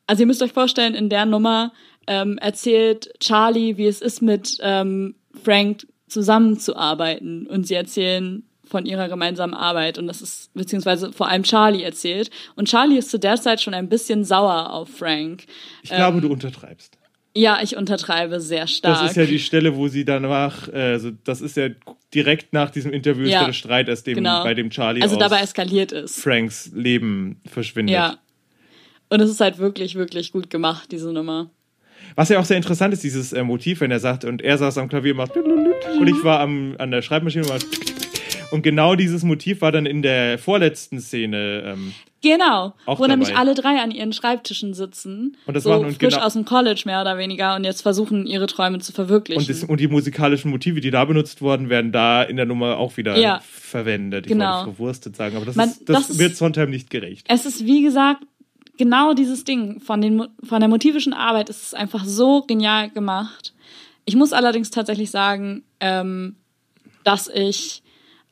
Also 0.06 0.24
ihr 0.24 0.28
müsst 0.28 0.41
euch 0.41 0.51
vorstellen, 0.51 0.95
in 0.95 1.08
der 1.08 1.26
Nummer 1.26 1.72
ähm, 2.08 2.38
erzählt 2.39 3.14
Charlie, 3.20 3.78
wie 3.78 3.88
es 3.88 4.01
ist, 4.01 4.22
mit 4.22 4.58
ähm, 4.62 5.16
Frank 5.43 5.88
zusammenzuarbeiten. 6.08 7.47
Und 7.47 7.68
sie 7.68 7.76
erzählen 7.76 8.43
von 8.74 8.88
ihrer 8.88 9.07
gemeinsamen 9.07 9.53
Arbeit. 9.53 9.99
Und 9.99 10.07
das 10.07 10.19
ist, 10.24 10.51
beziehungsweise 10.55 11.13
vor 11.13 11.30
allem 11.30 11.43
Charlie 11.43 11.84
erzählt. 11.84 12.32
Und 12.55 12.67
Charlie 12.67 12.97
ist 12.97 13.11
zu 13.11 13.19
der 13.19 13.36
Zeit 13.36 13.61
schon 13.61 13.76
ein 13.76 13.88
bisschen 13.88 14.24
sauer 14.26 14.74
auf 14.74 14.89
Frank. 14.89 15.43
ich 15.84 15.91
glaube, 15.91 16.17
Ähm, 16.17 16.21
du 16.24 16.32
untertreibst. 16.32 16.97
Ja, 17.36 17.59
ich 17.61 17.78
untertreibe 17.78 18.39
sehr 18.39 18.65
stark. 18.65 18.99
Das 18.99 19.11
ist 19.11 19.15
ja 19.15 19.26
die 19.28 19.38
Stelle, 19.38 19.76
wo 19.76 19.88
sie 19.89 20.05
danach, 20.05 20.67
also 20.74 21.11
das 21.24 21.41
ist 21.41 21.55
ja 21.55 21.69
direkt 22.15 22.51
nach 22.51 22.71
diesem 22.71 22.91
Interview 22.91 23.26
ist 23.26 23.32
Ja, 23.32 23.41
ja 23.41 23.45
der 23.45 23.53
Streit, 23.53 23.89
erst 23.89 24.07
dem, 24.07 24.15
genau. 24.15 24.43
bei 24.43 24.55
dem 24.55 24.71
Charlie 24.71 25.03
also 25.03 25.15
aus 25.15 25.19
dabei 25.19 25.41
eskaliert 25.41 25.91
ist. 25.91 26.19
Franks 26.19 26.71
Leben 26.74 27.41
verschwindet. 27.45 27.93
Ja. 27.93 28.17
Und 29.09 29.19
es 29.21 29.30
ist 29.30 29.39
halt 29.39 29.59
wirklich, 29.59 29.93
wirklich 29.93 30.32
gut 30.32 30.49
gemacht, 30.49 30.91
diese 30.91 31.13
Nummer. 31.13 31.51
Was 32.15 32.30
ja 32.30 32.39
auch 32.39 32.45
sehr 32.45 32.57
interessant 32.57 32.91
ist, 32.93 33.03
dieses 33.03 33.34
äh, 33.34 33.43
Motiv, 33.43 33.82
wenn 33.82 33.91
er 33.91 33.99
sagt, 33.99 34.26
und 34.26 34.41
er 34.41 34.57
saß 34.57 34.80
am 34.80 34.89
Klavier 34.89 35.11
und 35.11 35.17
macht 35.17 35.36
und 35.38 36.07
ich 36.07 36.24
war 36.24 36.39
am, 36.39 36.76
an 36.80 36.89
der 36.89 37.01
Schreibmaschine 37.03 37.43
und 37.45 37.49
macht 37.53 37.65
und 38.54 38.62
genau 38.62 38.95
dieses 38.95 39.24
Motiv 39.24 39.62
war 39.62 39.72
dann 39.72 39.86
in 39.86 40.01
der 40.01 40.38
vorletzten 40.38 40.99
Szene. 41.01 41.64
Ähm, 41.66 41.93
Genau, 42.22 42.74
wo 42.86 43.06
nämlich 43.06 43.30
dabei. 43.30 43.41
alle 43.41 43.54
drei 43.54 43.82
an 43.82 43.91
ihren 43.91 44.14
Schreibtischen 44.14 44.74
sitzen, 44.74 45.36
Und 45.45 45.56
das 45.56 45.64
so 45.64 45.72
machen 45.72 45.88
und 45.88 45.97
frisch 45.99 46.14
genau- 46.14 46.26
aus 46.26 46.32
dem 46.32 46.45
College 46.45 46.84
mehr 46.86 47.01
oder 47.01 47.18
weniger 47.18 47.58
und 47.58 47.66
jetzt 47.66 47.82
versuchen, 47.82 48.26
ihre 48.26 48.47
Träume 48.47 48.80
zu 48.80 48.93
verwirklichen. 48.93 49.41
und, 49.41 49.49
das, 49.49 49.66
und 49.66 49.80
die 49.82 49.89
musikalischen 49.89 50.49
Motive, 50.49 50.80
die 50.80 50.89
da 50.89 51.04
benutzt 51.04 51.41
worden, 51.41 51.68
werden 51.70 51.91
da 51.91 52.24
in 52.24 52.38
der 52.38 52.45
Nummer 52.45 52.78
auch 52.78 52.95
wieder 52.95 53.18
Ja. 53.18 53.41
verwendet. 53.43 54.26
Ich 54.26 54.32
Genau. 54.32 54.51
wollte 54.60 54.64
verwurstet 54.72 55.16
sagen, 55.18 55.36
aber 55.36 55.45
das, 55.45 55.58
Man- 55.58 55.68
ist, 55.68 55.89
das, 55.89 56.08
das 56.08 56.18
wird 56.18 56.38
Sondheim 56.38 56.70
nicht 56.70 56.89
gerecht. 56.89 57.26
es 57.30 57.45
ist, 57.45 57.66
wie 57.66 57.82
gesagt, 57.84 58.24
genau 58.78 59.14
dieses 59.14 59.43
Ding. 59.43 59.82
Von, 59.82 59.99
den, 59.99 60.26
von 60.43 60.62
der 60.62 60.70
motivischen 60.70 61.12
Arbeit 61.12 61.49
ist 61.49 61.62
es 61.62 61.74
einfach 61.74 62.06
so 62.06 62.43
genial 62.43 62.89
gemacht. 62.89 63.54
Ich 64.06 64.16
muss 64.16 64.32
allerdings 64.32 64.72
tatsächlich 64.72 65.12
sagen, 65.12 65.64
ähm, 65.82 66.38
dass 67.04 67.28
ich 67.28 67.82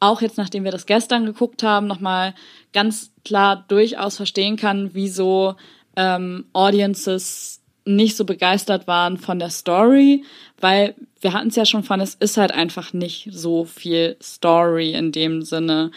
auch 0.01 0.21
jetzt, 0.21 0.37
nachdem 0.37 0.65
wir 0.65 0.71
das 0.71 0.85
gestern 0.85 1.25
geguckt 1.25 1.63
haben, 1.63 1.87
nochmal 1.87 2.33
ganz 2.73 3.11
klar 3.23 3.63
durchaus 3.67 4.17
verstehen 4.17 4.57
kann, 4.57 4.89
wieso 4.93 5.55
ähm, 5.95 6.45
Audiences 6.53 7.61
nicht 7.85 8.17
so 8.17 8.25
begeistert 8.25 8.87
waren 8.87 9.17
von 9.17 9.39
der 9.39 9.49
Story, 9.49 10.23
weil 10.59 10.95
wir 11.19 11.33
hatten 11.33 11.47
es 11.49 11.55
ja 11.55 11.65
schon 11.65 11.83
von, 11.83 11.99
es 12.01 12.15
ist 12.15 12.37
halt 12.37 12.51
einfach 12.51 12.93
nicht 12.93 13.29
so 13.31 13.65
viel 13.65 14.17
Story 14.21 14.91
in 14.93 15.11
dem 15.11 15.41
Sinne. 15.41 15.91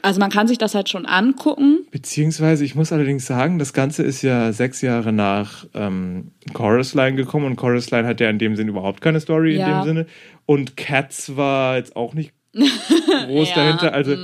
Also 0.00 0.20
man 0.20 0.30
kann 0.30 0.46
sich 0.46 0.58
das 0.58 0.74
halt 0.74 0.88
schon 0.88 1.06
angucken, 1.06 1.86
Beziehungsweise, 1.90 2.64
ich 2.64 2.74
muss 2.74 2.92
allerdings 2.92 3.26
sagen, 3.26 3.58
das 3.58 3.72
Ganze 3.72 4.02
ist 4.04 4.22
ja 4.22 4.52
sechs 4.52 4.80
Jahre 4.80 5.12
nach 5.12 5.66
ähm, 5.74 6.30
Chorus 6.52 6.94
Line 6.94 7.16
gekommen 7.16 7.46
und 7.46 7.56
Chorus 7.56 7.90
Line 7.90 8.06
hat 8.06 8.20
ja 8.20 8.30
in 8.30 8.38
dem 8.38 8.56
Sinne 8.56 8.70
überhaupt 8.70 9.00
keine 9.00 9.20
Story 9.20 9.54
in 9.54 9.60
Ja. 9.60 9.80
dem 9.80 9.84
Sinne. 9.84 10.06
Und 10.46 10.76
Cats 10.76 11.36
war 11.36 11.76
jetzt 11.76 11.96
auch 11.96 12.14
nicht 12.14 12.32
groß 12.54 13.50
Ja, 13.50 13.54
dahinter. 13.56 13.92
Also 13.92 14.16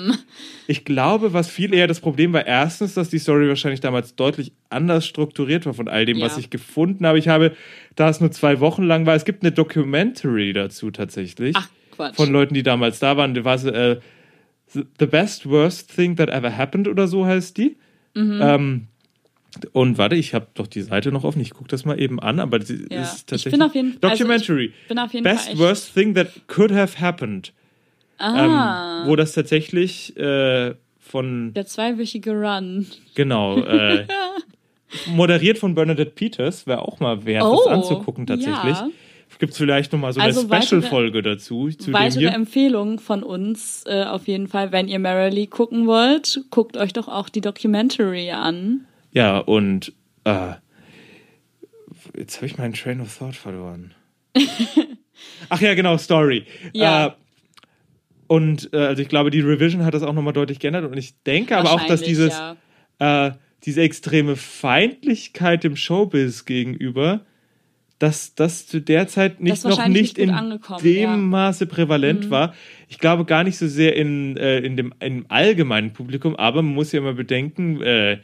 ich 0.67 0.85
glaube, 0.85 1.33
was 1.33 1.49
viel 1.51 1.75
eher 1.75 1.87
das 1.87 2.01
Problem 2.01 2.33
war, 2.33 2.47
erstens, 2.47 2.95
dass 2.95 3.11
die 3.11 3.19
Story 3.19 3.49
wahrscheinlich 3.49 3.81
damals 3.81 4.17
deutlich 4.17 4.53
anders 4.71 5.07
strukturiert 5.07 5.67
war 5.67 5.75
von 5.75 5.89
all 5.89 6.07
dem, 6.07 6.19
Ja. 6.19 6.27
was 6.27 6.39
ich 6.39 6.51
gefunden 6.51 7.07
habe. 7.07 7.19
Ich 7.19 7.29
habe, 7.29 7.53
da 7.97 8.09
es 8.09 8.21
nur 8.21 8.31
zwei 8.31 8.61
Wochen 8.61 8.83
lang 8.85 9.07
war, 9.07 9.15
es 9.15 9.25
gibt 9.25 9.43
eine 9.43 9.53
Documentary 9.53 10.53
dazu 10.53 10.91
tatsächlich. 10.91 11.55
Ach, 11.57 11.69
Quatsch. 11.93 12.17
Von 12.17 12.33
Leuten, 12.33 12.55
die 12.55 12.63
damals 12.63 12.99
da 12.99 13.17
waren. 13.17 13.35
Die 13.35 13.45
war 13.45 13.63
äh, 13.65 14.01
The 14.73 15.07
Best 15.07 15.49
Worst 15.49 15.95
Thing 15.95 16.17
That 16.17 16.29
Ever 16.31 16.57
Happened 16.57 16.89
oder 16.89 17.07
so 17.07 17.25
heißt 17.27 17.57
die. 17.59 17.77
Mhm. 18.15 18.41
Ähm, 18.43 18.87
und 19.73 19.99
warte, 19.99 20.17
ich 20.17 20.35
habe 20.35 20.49
doch 20.55 20.67
die 20.67 20.83
Seite 20.83 21.13
noch 21.13 21.23
offen. 21.23 21.41
Ich 21.41 21.51
gucke 21.51 21.69
das 21.69 21.85
mal 21.85 22.01
eben 22.01 22.19
an, 22.19 22.41
aber 22.41 22.61
sie 22.63 22.87
Ja. 22.91 23.03
ist 23.03 23.15
Ich 23.19 23.27
tatsächlich. 23.27 23.53
bin 23.53 23.63
auf 23.63 23.75
jeden- 23.75 23.97
also 24.01 24.09
Documentary. 24.25 24.73
ich 24.83 24.89
bin 24.89 24.99
auf 24.99 25.13
jeden 25.13 25.23
Best 25.23 25.47
Fall 25.51 25.59
Worst 25.59 25.95
Thing 25.95 26.15
That 26.15 26.29
Could 26.49 26.73
Have 26.73 26.99
Happened. 27.01 27.53
Ah, 28.19 29.03
Ähm, 29.03 29.09
wo 29.09 29.17
das 29.17 29.33
tatsächlich 29.33 30.17
äh, 30.17 30.75
von, 30.99 31.53
der 31.55 31.67
zweiwöchige 31.67 32.33
Run. 32.33 32.87
genau, 33.15 33.59
äh, 33.65 34.07
moderiert 35.09 35.59
von 35.59 35.75
Bernadette 35.75 36.11
Peters, 36.13 36.67
wäre 36.67 36.83
auch 36.83 37.01
mal 37.01 37.25
wert, 37.25 37.45
Oh, 37.45 37.61
das 37.65 37.73
anzugucken 37.75 38.27
tatsächlich. 38.27 38.77
ja. 38.77 38.89
Gibt 39.41 39.53
es 39.53 39.59
vielleicht 39.59 39.93
nochmal 39.93 40.13
so 40.13 40.21
Also 40.21 40.49
eine 40.49 40.63
Special-Folge 40.63 41.21
dazu, 41.21 41.69
zu 41.69 41.93
Weitere 41.93 42.21
hier. 42.21 42.33
Empfehlung 42.35 43.01
von 43.01 43.25
uns 43.25 43.83
äh, 43.85 44.05
auf 44.05 44.29
jeden 44.29 44.47
Fall, 44.47 44.71
wenn 44.71 44.87
ihr 44.87 45.01
Merrily 45.01 45.49
gucken 45.49 45.89
wollt, 45.89 46.45
guckt 46.51 46.77
euch 46.77 46.93
doch 46.93 47.09
auch 47.09 47.29
die 47.29 47.41
Documentary 47.41 48.31
an. 48.31 48.87
Ja, 49.11 49.39
und 49.39 49.93
äh, 50.23 50.53
jetzt 52.17 52.37
habe 52.37 52.47
ich 52.47 52.59
meinen 52.59 52.75
Train 52.75 53.01
of 53.01 53.19
Thought 53.19 53.35
verloren. 53.35 53.93
Ach 55.49 55.61
ja, 55.61 55.75
genau, 55.75 55.97
Story. 55.99 56.47
Ja. 56.73 57.17
Und 58.27 58.71
äh, 58.73 58.79
also 58.79 59.03
ich 59.03 59.09
glaube, 59.09 59.31
die 59.31 59.41
Revision 59.41 59.85
hat 59.85 59.95
das 59.95 60.03
auch 60.03 60.13
nochmal 60.13 60.33
deutlich 60.33 60.59
geändert 60.59 60.85
und 60.91 60.97
ich 60.97 61.23
denke 61.23 61.57
aber 61.57 61.73
auch, 61.73 61.87
dass 61.87 62.03
dieses 62.03 62.33
ja. 63.01 63.29
äh, 63.29 63.33
diese 63.65 63.83
extreme 63.83 64.37
Feindlichkeit 64.37 65.65
dem 65.65 65.77
Showbiz 65.77 66.45
gegenüber, 66.45 67.23
dass 67.99 68.35
das 68.35 68.67
zu 68.67 68.81
der 68.81 69.09
Zeit 69.09 69.41
nicht 69.41 69.65
noch 69.65 69.87
nicht 69.87 69.89
nicht 69.89 70.19
in 70.19 70.29
dem 70.83 70.97
ja. 70.97 71.17
Mhm. 71.17 71.31
Maße 71.31 71.67
prävalent 71.67 72.29
war. 72.31 72.55
Ich 72.89 72.99
glaube 72.99 73.25
gar 73.25 73.45
nicht 73.45 73.57
so 73.57 73.67
sehr 73.67 73.97
in, 73.97 74.37
äh, 74.37 74.59
in 74.59 74.77
dem 74.77 74.93
im 75.01 75.27
allgemeinen 75.29 75.93
Publikum, 75.93 76.37
aber 76.37 76.63
man 76.63 76.75
muss 76.75 76.93
ja 76.93 76.99
immer 76.99 77.15
bedenken, 77.15 77.81
äh, 77.81 78.19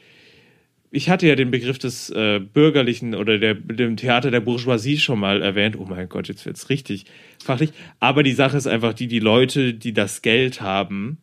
ich 0.91 1.09
hatte 1.09 1.27
ja 1.27 1.37
den 1.37 1.51
Begriff 1.51 1.79
des 1.79 2.11
äh, 2.11 2.41
bürgerlichen 2.41 3.15
oder 3.15 3.39
der, 3.39 3.55
dem 3.55 3.97
Theater 3.97 4.31
der 4.31 4.41
Bourgeoisie 4.41 4.99
schon 4.99 5.21
mal 5.21 5.41
erwähnt. 5.41 5.79
Oh 5.79 5.87
mein 5.89 6.09
Gott, 6.09 6.29
jetzt 6.29 6.45
wird's 6.47 6.69
richtig 6.69 7.05
fachlich. 7.43 7.71
Aber 8.01 8.23
die 8.23 8.33
Sache 8.33 8.57
ist 8.57 8.67
einfach 8.67 8.93
die, 8.93 9.07
die 9.07 9.21
Leute, 9.21 9.75
die 9.75 9.93
das 9.93 10.23
Geld 10.23 10.61
haben, 10.61 11.19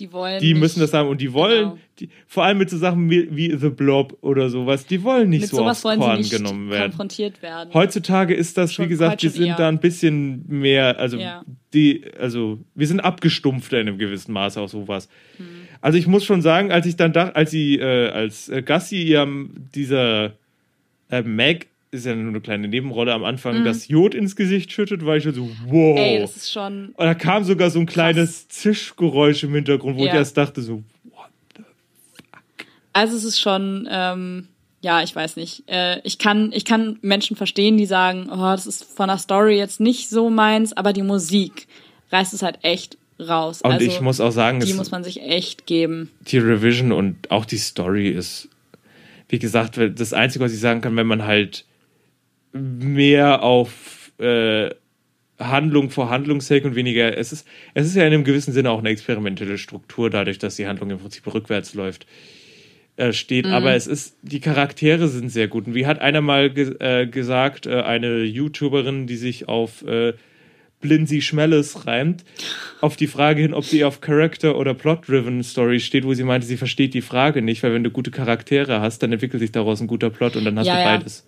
Die 0.00 0.12
wollen. 0.12 0.40
die 0.40 0.52
nicht 0.54 0.60
müssen 0.60 0.80
das 0.80 0.92
haben 0.94 1.08
und 1.08 1.20
die 1.20 1.32
wollen, 1.32 1.64
Genau. 1.70 1.78
die, 2.00 2.08
vor 2.26 2.44
allem 2.44 2.58
mit 2.58 2.70
so 2.70 2.78
Sachen 2.78 3.08
wie, 3.10 3.28
wie 3.36 3.54
The 3.56 3.68
Blob 3.68 4.16
oder 4.22 4.48
sowas, 4.50 4.86
die 4.86 5.02
wollen 5.04 5.28
nicht 5.30 5.42
Mit 5.42 5.50
so 5.50 5.64
aufs 5.64 5.84
wollen 5.84 6.00
Korn 6.00 6.22
genommen 6.22 6.70
werden. 6.70 6.90
konfrontiert 6.90 7.42
werden. 7.42 7.72
Heutzutage 7.74 8.34
ist 8.34 8.56
das, 8.58 8.72
Schon- 8.72 8.86
wie 8.86 8.88
gesagt, 8.88 9.22
wir 9.22 9.30
sind 9.30 9.46
eher. 9.46 9.56
da 9.56 9.68
ein 9.68 9.78
bisschen 9.78 10.44
mehr, 10.48 10.98
also 10.98 11.16
Ja. 11.18 11.44
die, 11.74 12.02
also 12.18 12.58
wir 12.74 12.86
sind 12.86 13.00
abgestumpfter 13.00 13.80
in 13.80 13.88
einem 13.88 13.98
gewissen 13.98 14.32
Maße 14.32 14.60
auf 14.60 14.70
sowas. 14.70 15.08
Hm. 15.36 15.46
Also 15.82 15.96
ich 15.98 16.06
muss 16.06 16.24
schon 16.24 16.42
sagen, 16.42 16.72
als 16.72 16.86
ich 16.86 16.96
dann 16.96 17.12
dachte, 17.12 17.36
als 17.36 17.50
sie, 17.50 17.78
äh, 17.78 18.08
als 18.10 18.48
äh, 18.48 18.62
Gassi 18.62 19.02
ihrem 19.02 19.66
dieser 19.74 20.32
äh, 21.10 21.22
Meg 21.22 21.68
ist 21.92 22.06
ja 22.06 22.14
nur 22.14 22.28
eine 22.28 22.40
kleine 22.40 22.68
Nebenrolle 22.68 23.12
am 23.12 23.24
Anfang, 23.24 23.64
das 23.64 23.88
Jod 23.88 24.14
ins 24.14 24.36
Gesicht 24.36 24.70
schüttet, 24.70 25.04
war 25.04 25.16
ich 25.16 25.24
schon 25.24 25.34
so, 25.34 25.50
wow. 25.66 25.92
Mhm. 25.92 25.96
Ey, 25.96 26.18
das 26.20 26.36
ist 26.36 26.52
schon. 26.52 26.90
Und 26.96 27.04
da 27.04 27.14
kam 27.14 27.42
sogar 27.44 27.70
so 27.70 27.80
ein 27.80 27.86
kleines 27.86 28.46
Zischgeräusch 28.48 29.42
im 29.42 29.54
Hintergrund, 29.54 29.96
wo 29.96 30.02
ich 30.06 30.12
Ja. 30.12 30.18
erst 30.18 30.36
dachte 30.36 30.62
so, 30.62 30.82
Also 32.92 33.16
es 33.16 33.24
ist 33.24 33.40
schon, 33.40 33.88
ähm, 33.90 34.48
ja, 34.82 35.02
ich 35.02 35.14
weiß 35.14 35.36
nicht. 35.36 35.62
Äh, 35.68 36.00
ich 36.02 36.18
kann, 36.18 36.50
ich 36.52 36.64
kann 36.64 36.98
Menschen 37.02 37.36
verstehen, 37.36 37.76
die 37.76 37.86
sagen, 37.86 38.28
oh, 38.32 38.36
das 38.36 38.66
ist 38.66 38.82
von 38.84 39.08
der 39.08 39.18
Story 39.18 39.56
jetzt 39.56 39.78
nicht 39.80 40.08
so 40.10 40.28
meins, 40.30 40.72
aber 40.72 40.92
die 40.92 41.02
Musik 41.02 41.68
reißt 42.10 42.34
es 42.34 42.42
halt 42.42 42.58
echt 42.62 42.98
raus. 43.20 43.62
Und 43.62 43.72
also, 43.72 43.86
ich 43.86 44.00
muss 44.00 44.20
auch 44.20 44.32
sagen, 44.32 44.60
die 44.60 44.72
muss 44.72 44.90
man 44.90 45.04
sich 45.04 45.22
echt 45.22 45.66
geben. 45.66 46.10
die 46.22 46.38
Revision 46.38 46.90
und 46.92 47.30
auch 47.30 47.44
die 47.44 47.58
Story 47.58 48.08
ist, 48.08 48.48
wie 49.28 49.38
gesagt, 49.38 49.78
das 49.78 50.12
Einzige, 50.12 50.44
was 50.44 50.52
ich 50.52 50.60
sagen 50.60 50.80
kann, 50.80 50.96
wenn 50.96 51.06
man 51.06 51.24
halt 51.24 51.64
mehr 52.52 53.42
auf 53.42 54.12
äh, 54.18 54.70
Handlung 55.38 55.90
vor 55.90 56.10
Handlungssake 56.10 56.66
und 56.66 56.74
weniger, 56.74 57.16
es 57.16 57.32
ist, 57.32 57.46
es 57.74 57.86
ist 57.86 57.94
ja 57.96 58.02
in 58.06 58.12
einem 58.12 58.24
gewissen 58.24 58.52
Sinne 58.52 58.70
auch 58.70 58.80
eine 58.80 58.90
experimentelle 58.90 59.56
Struktur, 59.58 60.10
dadurch, 60.10 60.38
dass 60.38 60.56
die 60.56 60.66
Handlung 60.66 60.90
im 60.90 60.98
Prinzip 60.98 61.26
rückwärts 61.32 61.74
läuft, 61.74 62.06
äh, 62.96 63.12
steht. 63.12 63.46
Aber 63.46 63.74
es 63.74 63.86
ist, 63.86 64.16
die 64.22 64.40
Charaktere 64.40 65.08
sind 65.08 65.30
sehr 65.30 65.48
gut. 65.48 65.66
Und 65.66 65.74
wie 65.74 65.86
hat 65.86 66.00
einer 66.00 66.20
mal 66.20 66.50
ge 66.50 66.74
äh, 66.80 67.06
gesagt, 67.06 67.66
äh, 67.66 67.80
eine 67.82 68.22
YouTuberin, 68.22 69.06
die 69.06 69.16
sich 69.16 69.48
auf 69.48 69.82
äh, 69.86 70.12
Blindsy 70.82 71.20
Schmelles 71.20 71.86
reimt, 71.86 72.24
auf 72.80 72.96
die 72.96 73.06
Frage 73.06 73.42
hin, 73.42 73.54
ob 73.54 73.64
sie 73.64 73.84
auf 73.84 74.00
Character 74.00 74.56
oder 74.56 74.74
Plot-Driven 74.74 75.42
Story 75.42 75.80
steht, 75.80 76.04
wo 76.04 76.14
sie 76.14 76.24
meinte, 76.24 76.46
sie 76.46 76.56
versteht 76.56 76.94
die 76.94 77.02
Frage 77.02 77.42
nicht, 77.42 77.62
weil 77.62 77.72
wenn 77.74 77.84
du 77.84 77.90
gute 77.90 78.10
Charaktere 78.10 78.80
hast, 78.80 79.02
dann 79.02 79.12
entwickelt 79.12 79.40
sich 79.40 79.52
daraus 79.52 79.80
ein 79.80 79.86
guter 79.86 80.10
Plot 80.10 80.36
und 80.36 80.44
dann 80.44 80.58
hast 80.58 80.66
Ja, 80.66 80.74
du 80.74 80.80
ja. 80.80 80.96
beides. 80.96 81.26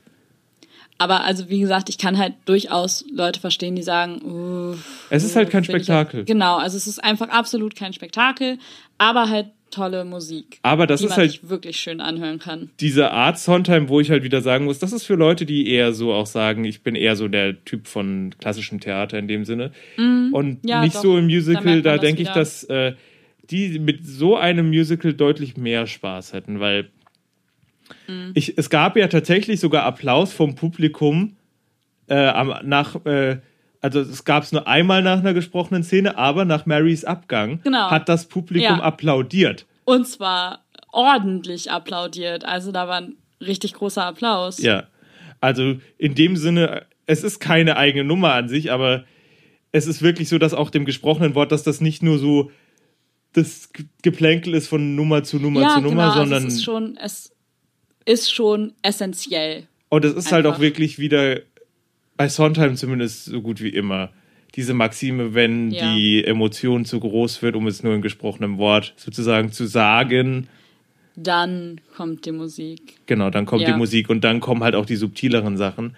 Aber 1.02 1.22
also 1.24 1.48
wie 1.50 1.60
gesagt, 1.60 1.88
ich 1.88 1.98
kann 1.98 2.16
halt 2.18 2.34
durchaus 2.46 3.04
Leute 3.12 3.40
verstehen, 3.40 3.74
die 3.76 3.82
sagen, 3.82 4.76
Es 5.10 5.24
ist 5.24 5.36
halt 5.36 5.50
kein 5.50 5.64
Spektakel. 5.64 6.18
Halt, 6.20 6.26
genau, 6.26 6.56
also 6.56 6.76
es 6.76 6.86
ist 6.86 7.02
einfach 7.02 7.28
absolut 7.28 7.76
kein 7.76 7.92
Spektakel, 7.92 8.58
aber 8.98 9.28
halt 9.28 9.46
tolle 9.70 10.04
Musik. 10.04 10.58
Aber 10.62 10.86
das 10.86 11.00
die 11.00 11.06
ist 11.06 11.10
man 11.10 11.18
halt- 11.20 11.48
wirklich 11.48 11.78
schön 11.78 12.00
anhören 12.02 12.38
kann. 12.38 12.68
diese 12.80 13.10
Art 13.10 13.38
Sondheim, 13.38 13.88
wo 13.88 14.00
ich 14.00 14.10
halt 14.10 14.22
wieder 14.22 14.42
sagen 14.42 14.66
muss, 14.66 14.78
das 14.78 14.92
ist 14.92 15.04
für 15.04 15.14
Leute, 15.14 15.46
die 15.46 15.66
eher 15.70 15.94
so 15.94 16.12
auch 16.12 16.26
sagen, 16.26 16.64
ich 16.64 16.82
bin 16.82 16.94
eher 16.94 17.16
so 17.16 17.26
der 17.26 17.64
Typ 17.64 17.86
von 17.86 18.34
klassischem 18.38 18.80
Theater 18.80 19.18
in 19.18 19.28
dem 19.28 19.44
Sinne. 19.46 19.72
Und 19.96 20.62
Mhm. 20.62 20.68
Ja, 20.68 20.82
nicht 20.82 20.96
doch. 20.96 21.02
so 21.02 21.16
im 21.18 21.26
Da 21.28 21.34
Musical, 21.34 21.82
da, 21.82 21.92
das 21.92 22.00
denke 22.02 22.20
ich, 22.22 22.28
dass 22.28 22.64
äh, 22.64 22.92
die 23.50 23.78
mit 23.78 24.06
so 24.06 24.36
einem 24.36 24.68
Musical 24.68 25.14
deutlich 25.14 25.56
mehr 25.56 25.86
Spaß 25.86 26.34
hätten, 26.34 26.60
weil 26.60 26.90
Mhm. 28.08 28.32
ich, 28.34 28.56
es 28.58 28.70
gab 28.70 28.96
ja 28.96 29.06
tatsächlich 29.08 29.60
sogar 29.60 29.84
Applaus 29.84 30.32
vom 30.32 30.54
Publikum 30.54 31.36
äh, 32.08 32.32
nach, 32.64 33.04
äh, 33.06 33.38
also 33.80 34.00
es 34.00 34.24
gab 34.24 34.42
es 34.42 34.52
nur 34.52 34.66
einmal 34.66 35.02
nach 35.02 35.18
einer 35.20 35.34
gesprochenen 35.34 35.82
Szene, 35.84 36.16
aber 36.18 36.44
nach 36.44 36.66
Marys 36.66 37.04
Abgang 37.04 37.60
Genau. 37.62 37.90
hat 37.90 38.08
das 38.08 38.26
Publikum 38.26 38.78
Ja. 38.78 38.82
applaudiert. 38.82 39.66
Und 39.84 40.06
zwar 40.06 40.64
ordentlich 40.92 41.70
applaudiert. 41.70 42.44
Also 42.44 42.70
da 42.72 42.86
war 42.88 42.98
ein 43.00 43.16
richtig 43.40 43.74
großer 43.74 44.04
Applaus. 44.04 44.58
Ja, 44.62 44.84
also 45.40 45.76
in 45.98 46.14
dem 46.14 46.36
Sinne, 46.36 46.84
es 47.06 47.24
ist 47.24 47.40
keine 47.40 47.76
eigene 47.76 48.04
Nummer 48.04 48.34
an 48.34 48.48
sich, 48.48 48.70
aber 48.70 49.04
es 49.72 49.86
ist 49.86 50.02
wirklich 50.02 50.28
so, 50.28 50.38
dass 50.38 50.54
auch 50.54 50.70
dem 50.70 50.84
gesprochenen 50.84 51.34
Wort, 51.34 51.50
dass 51.50 51.62
das 51.62 51.80
nicht 51.80 52.02
nur 52.02 52.18
so 52.18 52.50
das 53.32 53.72
Ge- 53.72 53.86
Geplänkel 54.02 54.54
ist 54.54 54.68
von 54.68 54.94
Nummer 54.94 55.22
zu 55.24 55.38
Nummer 55.38 55.62
ja 55.62 55.68
zu 55.70 55.80
Nummer, 55.80 56.02
genau, 56.10 56.14
sondern 56.14 56.34
also 56.34 56.48
es 56.48 56.54
ist 56.54 56.64
schon, 56.64 56.96
es 57.02 57.32
ist 58.04 58.32
schon 58.32 58.72
essentiell. 58.82 59.64
und 59.88 60.04
es 60.04 60.14
ist 60.14 60.32
halt 60.32 60.46
auch 60.46 60.50
einfach. 60.52 60.62
wirklich 60.62 60.98
wieder 60.98 61.40
bei 62.16 62.28
Sondheim 62.28 62.76
zumindest 62.76 63.26
so 63.26 63.40
gut 63.42 63.62
wie 63.62 63.68
immer 63.70 64.10
diese 64.54 64.74
Maxime, 64.74 65.34
wenn 65.34 65.70
Ja. 65.70 65.94
die 65.94 66.24
Emotion 66.24 66.84
zu 66.84 67.00
groß 67.00 67.40
wird, 67.42 67.56
um 67.56 67.66
es 67.66 67.82
nur 67.82 67.94
in 67.94 68.02
gesprochenem 68.02 68.58
Wort 68.58 68.92
sozusagen 68.96 69.50
zu 69.52 69.66
sagen, 69.66 70.48
Dann 71.14 71.80
kommt 71.94 72.24
die 72.24 72.32
Musik. 72.32 72.94
Genau, 73.06 73.28
dann 73.30 73.44
kommt 73.44 73.62
Ja. 73.62 73.72
die 73.72 73.76
Musik 73.78 74.08
und 74.08 74.24
dann 74.24 74.40
kommen 74.40 74.62
halt 74.62 74.74
auch 74.74 74.86
die 74.86 74.96
subtileren 74.96 75.56
Sachen. 75.58 75.94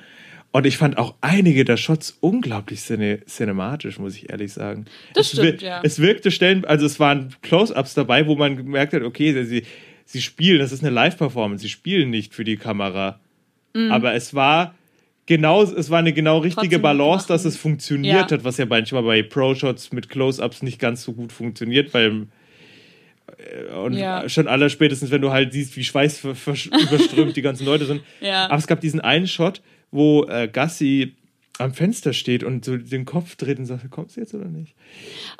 Und 0.50 0.66
ich 0.66 0.76
fand 0.76 0.98
auch 0.98 1.14
einige 1.20 1.64
der 1.64 1.76
Shots 1.76 2.16
unglaublich 2.20 2.80
cine 2.80 3.20
cinematisch, 3.26 3.98
muss 3.98 4.16
ich 4.16 4.30
ehrlich 4.30 4.52
sagen. 4.52 4.86
Das 5.14 5.32
es 5.32 5.38
stimmt, 5.38 5.62
ja. 5.62 5.80
Es 5.84 5.98
wirkte 6.00 6.30
Stellen, 6.32 6.64
also 6.64 6.86
es 6.86 6.98
waren 7.00 7.34
Close-Ups 7.42 7.94
dabei, 7.94 8.26
wo 8.26 8.34
man 8.36 8.56
gemerkt 8.56 8.92
hat, 8.92 9.02
okay, 9.02 9.44
sie, 9.44 9.62
sie 10.04 10.20
spielen, 10.22 10.58
das 10.58 10.72
ist 10.72 10.82
eine 10.82 10.90
Live-Performance, 10.92 11.62
sie 11.62 11.68
spielen 11.68 12.10
nicht 12.10 12.34
für 12.34 12.44
die 12.44 12.56
Kamera. 12.56 13.20
Mhm. 13.74 13.90
Aber 13.90 14.14
es 14.14 14.34
war 14.34 14.74
genau, 15.26 15.62
es 15.62 15.90
war 15.90 15.98
eine 15.98 16.12
genau 16.12 16.38
richtige 16.38 16.76
Trotzdem 16.76 16.82
Balance, 16.82 17.26
dass 17.28 17.44
es 17.44 17.56
funktioniert 17.56 18.30
Ja. 18.30 18.36
hat, 18.36 18.44
was 18.44 18.58
ja 18.58 18.66
manchmal 18.66 19.02
bei 19.02 19.22
Pro-Shots 19.22 19.92
mit 19.92 20.08
Close-Ups 20.08 20.62
nicht 20.62 20.78
ganz 20.78 21.02
so 21.02 21.12
gut 21.12 21.32
funktioniert, 21.32 21.92
weil 21.94 22.26
und 23.82 23.94
Ja. 23.94 24.28
schon 24.28 24.46
aller 24.48 24.68
spätestens, 24.68 25.10
wenn 25.10 25.22
du 25.22 25.30
halt 25.32 25.52
siehst, 25.52 25.76
wie 25.76 25.84
Schweiß 25.84 26.18
ver- 26.18 26.34
versch- 26.34 26.70
überströmt 26.82 27.36
die 27.36 27.42
ganzen 27.42 27.64
Leute 27.64 27.86
sind. 27.86 28.02
Ja. 28.20 28.46
Aber 28.46 28.56
es 28.58 28.66
gab 28.66 28.80
diesen 28.80 29.00
einen 29.00 29.26
Shot, 29.26 29.60
wo 29.90 30.24
äh, 30.24 30.48
Gassi 30.52 31.14
am 31.58 31.72
Fenster 31.72 32.12
steht 32.12 32.42
und 32.42 32.64
so 32.64 32.76
den 32.76 33.04
Kopf 33.04 33.36
dreht 33.36 33.60
und 33.60 33.66
sagt, 33.66 33.88
kommst 33.90 34.16
du 34.16 34.20
jetzt 34.20 34.34
oder 34.34 34.46
nicht? 34.46 34.74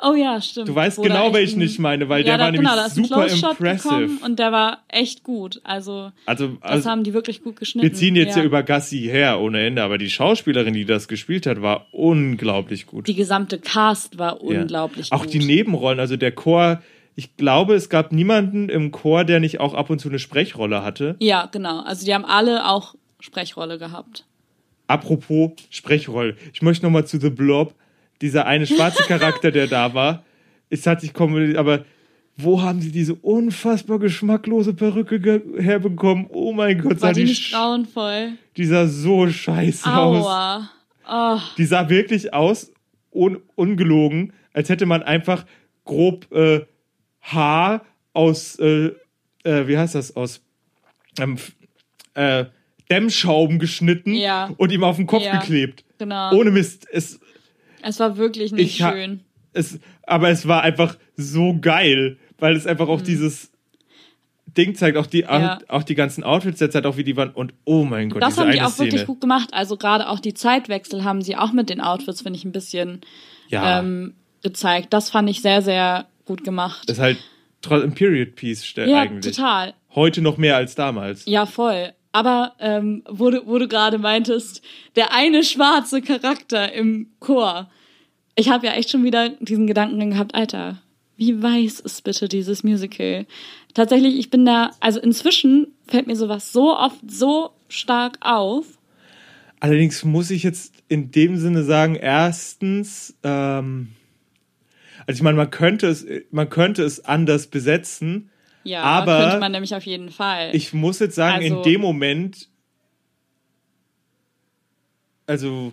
Oh 0.01 0.13
ja, 0.13 0.39
stimmt. 0.41 0.69
Du 0.69 0.75
weißt 0.75 0.99
da 0.99 1.01
genau, 1.01 1.33
welchen 1.33 1.59
ich 1.61 1.77
meine, 1.77 2.07
weil 2.07 2.25
ja, 2.25 2.37
der 2.37 2.45
war 2.45 2.51
nämlich 2.51 2.69
genau, 2.71 2.81
ein 2.83 2.89
super 2.89 3.27
impressive. 3.27 4.25
Und 4.25 4.39
der 4.39 4.51
war 4.53 4.83
echt 4.87 5.23
gut. 5.23 5.59
Also, 5.65 6.11
Also, 6.25 6.47
das 6.61 6.71
also 6.71 6.89
haben 6.89 7.03
die 7.03 7.13
wirklich 7.13 7.43
gut 7.43 7.57
geschnitten. 7.57 7.85
wir 7.85 7.93
ziehen 7.93 8.15
jetzt 8.15 8.37
ja. 8.37 8.43
über 8.43 8.63
Gassi 8.63 8.99
her 9.01 9.41
ohne 9.41 9.65
Ende, 9.65 9.83
aber 9.83 9.97
die 9.97 10.09
Schauspielerin, 10.09 10.73
die 10.73 10.85
das 10.85 11.09
gespielt 11.09 11.45
hat, 11.47 11.61
war 11.61 11.87
unglaublich 11.91 12.85
gut. 12.85 13.07
Die 13.07 13.15
gesamte 13.15 13.59
Cast 13.59 14.17
war 14.17 14.41
Ja. 14.41 14.61
unglaublich 14.61 15.11
Auch 15.11 15.23
gut. 15.23 15.33
die 15.33 15.39
Nebenrollen, 15.39 15.99
also 15.99 16.15
der 16.15 16.31
Chor, 16.31 16.81
ich 17.15 17.35
glaube, 17.35 17.75
es 17.75 17.89
gab 17.89 18.13
niemanden 18.13 18.69
im 18.69 18.91
Chor, 18.91 19.25
der 19.25 19.41
nicht 19.41 19.59
auch 19.59 19.73
ab 19.73 19.89
und 19.89 19.99
zu 19.99 20.07
eine 20.07 20.19
Sprechrolle 20.19 20.81
hatte. 20.81 21.17
Ja, 21.19 21.47
genau. 21.51 21.81
Also 21.81 22.05
die 22.05 22.13
haben 22.13 22.25
alle 22.25 22.67
auch 22.69 22.95
Sprechrolle 23.19 23.77
gehabt. 23.77 24.25
Apropos 24.87 25.51
Sprechrolle. 25.69 26.35
Ich 26.53 26.61
möchte 26.61 26.85
nochmal 26.85 27.05
zu 27.05 27.19
The 27.19 27.29
Blob. 27.29 27.73
Dieser 28.21 28.45
eine 28.45 28.65
schwarze 28.67 29.03
Charakter, 29.07 29.51
der 29.51 29.67
da 29.67 29.93
war. 29.93 30.23
Es 30.69 30.85
hat 30.87 31.01
sich 31.01 31.13
kommen, 31.13 31.55
aber 31.57 31.85
wo 32.37 32.61
haben 32.61 32.81
sie 32.81 32.91
diese 32.91 33.15
unfassbar 33.15 33.97
geschmacklose 33.99 34.73
Perücke 34.73 35.41
herbekommen? 35.57 36.27
Oh 36.29 36.51
mein 36.51 36.81
Gott, 36.81 36.99
sah 36.99 37.07
War 37.07 37.13
die 37.13 37.25
die, 37.25 37.51
grauenvoll? 37.51 38.33
die 38.57 38.65
sah 38.65 38.87
so 38.87 39.29
scheiße 39.29 39.89
aus. 39.91 40.25
Aua. 40.25 40.69
Oh, 41.07 41.39
Die 41.57 41.65
sah 41.65 41.87
wirklich 41.89 42.33
aus, 42.33 42.71
un 43.13 43.37
ungelogen, 43.55 44.33
als 44.53 44.69
hätte 44.69 44.85
man 44.85 45.03
einfach 45.03 45.45
grob 45.85 46.29
äh, 46.31 46.61
Haar 47.21 47.85
aus, 48.13 48.57
äh, 48.59 48.91
äh, 49.43 49.67
wie 49.67 49.77
heißt 49.77 49.95
das, 49.95 50.15
aus 50.15 50.41
ähm, 51.19 51.37
äh, 52.15 52.45
Dämmschrauben 52.89 53.59
geschnitten 53.59 54.13
Ja. 54.13 54.51
und 54.57 54.71
ihm 54.71 54.83
auf 54.83 54.97
den 54.97 55.07
Kopf 55.07 55.23
Ja. 55.23 55.37
geklebt. 55.39 55.83
genau. 55.97 56.33
Ohne 56.33 56.51
Mist. 56.51 56.87
Es, 56.91 57.19
es 57.81 57.99
war 57.99 58.17
wirklich 58.17 58.51
nicht 58.51 58.77
schön. 58.77 59.21
es, 59.53 59.79
aber 60.03 60.29
es 60.29 60.47
war 60.47 60.61
einfach 60.63 60.97
so 61.15 61.57
geil, 61.59 62.17
weil 62.37 62.55
es 62.55 62.67
einfach 62.67 62.87
auch 62.87 63.01
dieses 63.01 63.51
Ding 64.57 64.75
zeigt, 64.75 64.97
auch 64.97 65.07
die, 65.07 65.23
Mhm. 65.23 65.29
Ja. 65.29 65.59
auch 65.67 65.83
die 65.83 65.95
ganzen 65.95 66.23
Outfits, 66.23 66.59
der 66.59 66.69
zeigt 66.71 66.85
auch, 66.85 66.95
wie 66.97 67.03
die 67.03 67.17
waren. 67.17 67.29
Und 67.31 67.53
oh 67.65 67.83
mein 67.83 68.09
Gott, 68.09 68.21
Das 68.21 68.37
haben 68.37 68.51
die 68.51 68.61
auch 68.61 68.69
Szene. 68.69 68.91
wirklich 68.91 69.07
gut 69.07 69.19
gemacht. 69.21 69.49
Also 69.53 69.75
gerade 69.77 70.07
auch 70.09 70.19
die 70.19 70.33
Zeitwechsel 70.33 71.03
haben 71.03 71.21
sie 71.21 71.35
auch 71.35 71.51
mit 71.51 71.69
den 71.69 71.81
Outfits, 71.81 72.21
finde 72.21 72.37
ich, 72.39 72.45
ein 72.45 72.51
bisschen 72.51 73.01
ja, 73.49 73.79
ähm, 73.79 74.13
gezeigt. 74.43 74.93
Das 74.93 75.09
fand 75.09 75.29
ich 75.29 75.41
sehr, 75.41 75.61
sehr 75.61 76.05
gut 76.25 76.43
gemacht. 76.43 76.87
das 76.89 76.97
ist 76.97 77.03
halt 77.03 77.17
ein 77.69 77.93
Period 77.95 78.35
Piece 78.35 78.73
ja, 78.75 79.01
eigentlich. 79.01 79.35
total. 79.35 79.73
Heute 79.95 80.21
noch 80.21 80.37
mehr 80.37 80.55
als 80.55 80.75
damals. 80.75 81.25
Ja, 81.25 81.45
voll. 81.45 81.93
Aber 82.15 82.53
ähm, 82.61 83.03
wo, 83.09 83.29
du, 83.29 83.41
du 83.41 83.67
gerade 83.67 83.97
meintest, 83.97 84.61
der 84.95 85.11
eine 85.11 85.43
schwarze 85.43 86.01
Charakter 86.01 86.71
im 86.71 87.07
Chor. 87.19 87.69
Ich 88.35 88.47
habe 88.47 88.67
ja 88.67 88.71
echt 88.71 88.89
schon 88.89 89.03
wieder 89.03 89.31
diesen 89.41 89.67
Gedanken 89.67 90.11
gehabt, 90.11 90.33
Alter, 90.33 90.81
wie 91.17 91.43
weiß 91.43 91.81
ist 91.81 92.05
bitte 92.05 92.29
dieses 92.29 92.63
Musical? 92.63 93.25
Tatsächlich, 93.73 94.17
ich 94.17 94.29
bin 94.29 94.45
da, 94.45 94.71
also 94.79 95.01
inzwischen 95.01 95.67
fällt 95.87 96.07
mir 96.07 96.15
sowas 96.15 96.53
so 96.53 96.77
oft 96.77 97.01
so 97.05 97.49
stark 97.67 98.17
auf. 98.21 98.65
Allerdings 99.59 100.05
muss 100.05 100.31
ich 100.31 100.43
jetzt 100.43 100.73
in 100.87 101.11
dem 101.11 101.35
Sinne 101.35 101.65
sagen, 101.65 101.95
erstens, 101.95 103.13
ähm, 103.23 103.89
also 105.05 105.17
ich 105.17 105.21
meine, 105.21 105.35
man 105.35 105.49
könnte 105.49 105.87
es, 105.87 106.05
man 106.31 106.49
könnte 106.49 106.83
es 106.83 107.03
anders 107.03 107.47
besetzen. 107.47 108.29
Ja, 108.65 108.81
Aber 108.81 109.19
könnte 109.19 109.39
man 109.39 109.51
nämlich 109.51 109.75
auf 109.75 109.85
jeden 109.85 110.09
Fall. 110.09 110.49
Ich 110.53 110.73
muss 110.73 110.99
jetzt 110.99 111.15
sagen, 111.15 111.43
Also- 111.43 111.57
in 111.57 111.63
dem 111.63 111.81
Moment, 111.81 112.49
also 115.27 115.71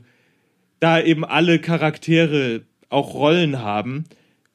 da 0.80 1.00
eben 1.00 1.24
alle 1.24 1.58
Charaktere 1.58 2.62
auch 2.88 3.14
Rollen 3.14 3.60
haben, 3.60 4.04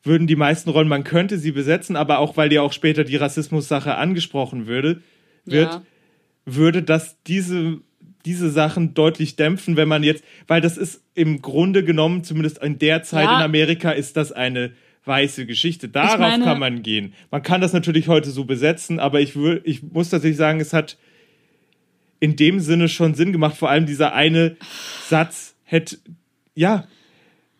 würden 0.04 0.28
die 0.28 0.36
meisten 0.36 0.70
Rollen, 0.70 0.88
man 0.88 1.04
könnte 1.04 1.38
sie 1.38 1.52
besetzen, 1.52 1.96
aber 1.96 2.20
auch 2.20 2.38
weil 2.38 2.54
ja 2.54 2.62
auch 2.62 2.74
später 2.74 3.04
die 3.04 3.16
Rassismus-Sache 3.16 3.96
angesprochen 3.96 4.68
würde, 4.68 5.02
wird, 5.46 5.74
ja. 5.74 5.82
würde 6.46 6.84
das 6.84 7.18
diese, 7.24 7.80
diese 8.26 8.52
Sachen 8.52 8.94
deutlich 8.94 9.36
dämpfen, 9.36 9.76
wenn 9.78 9.88
man 9.88 10.04
jetzt, 10.04 10.24
weil 10.48 10.62
das 10.62 10.78
ist 10.78 11.02
im 11.16 11.42
Grunde 11.42 11.84
genommen, 11.84 12.24
zumindest 12.24 12.60
in 12.62 12.78
der 12.80 13.04
Zeit 13.04 13.26
Ja. 13.26 13.38
in 13.38 13.44
Amerika, 13.44 13.92
ist 13.92 14.16
das 14.16 14.32
eine 14.32 14.74
weiße 15.08 15.46
Geschichte. 15.46 15.88
Darauf 15.90 16.20
meine- 16.20 16.44
kann 16.44 16.60
man 16.60 16.84
gehen. 16.84 17.14
Man 17.32 17.42
kann 17.44 17.62
das 17.62 17.74
natürlich 17.74 18.08
heute 18.08 18.30
so 18.30 18.46
besetzen, 18.46 19.00
aber 19.00 19.22
ich, 19.22 19.36
wür, 19.36 19.62
ich 19.64 19.82
muss 19.84 20.10
tatsächlich 20.10 20.38
sagen, 20.38 20.60
es 20.60 20.74
hat 20.74 20.98
in 22.20 22.36
dem 22.36 22.60
Sinne 22.60 22.90
schon 22.90 23.14
Sinn 23.16 23.32
gemacht. 23.32 23.56
Vor 23.58 23.70
allem 23.70 23.86
dieser 23.86 24.14
eine 24.14 24.58
Satz 25.08 25.56
hätte, 25.64 25.98
ja, 26.56 26.88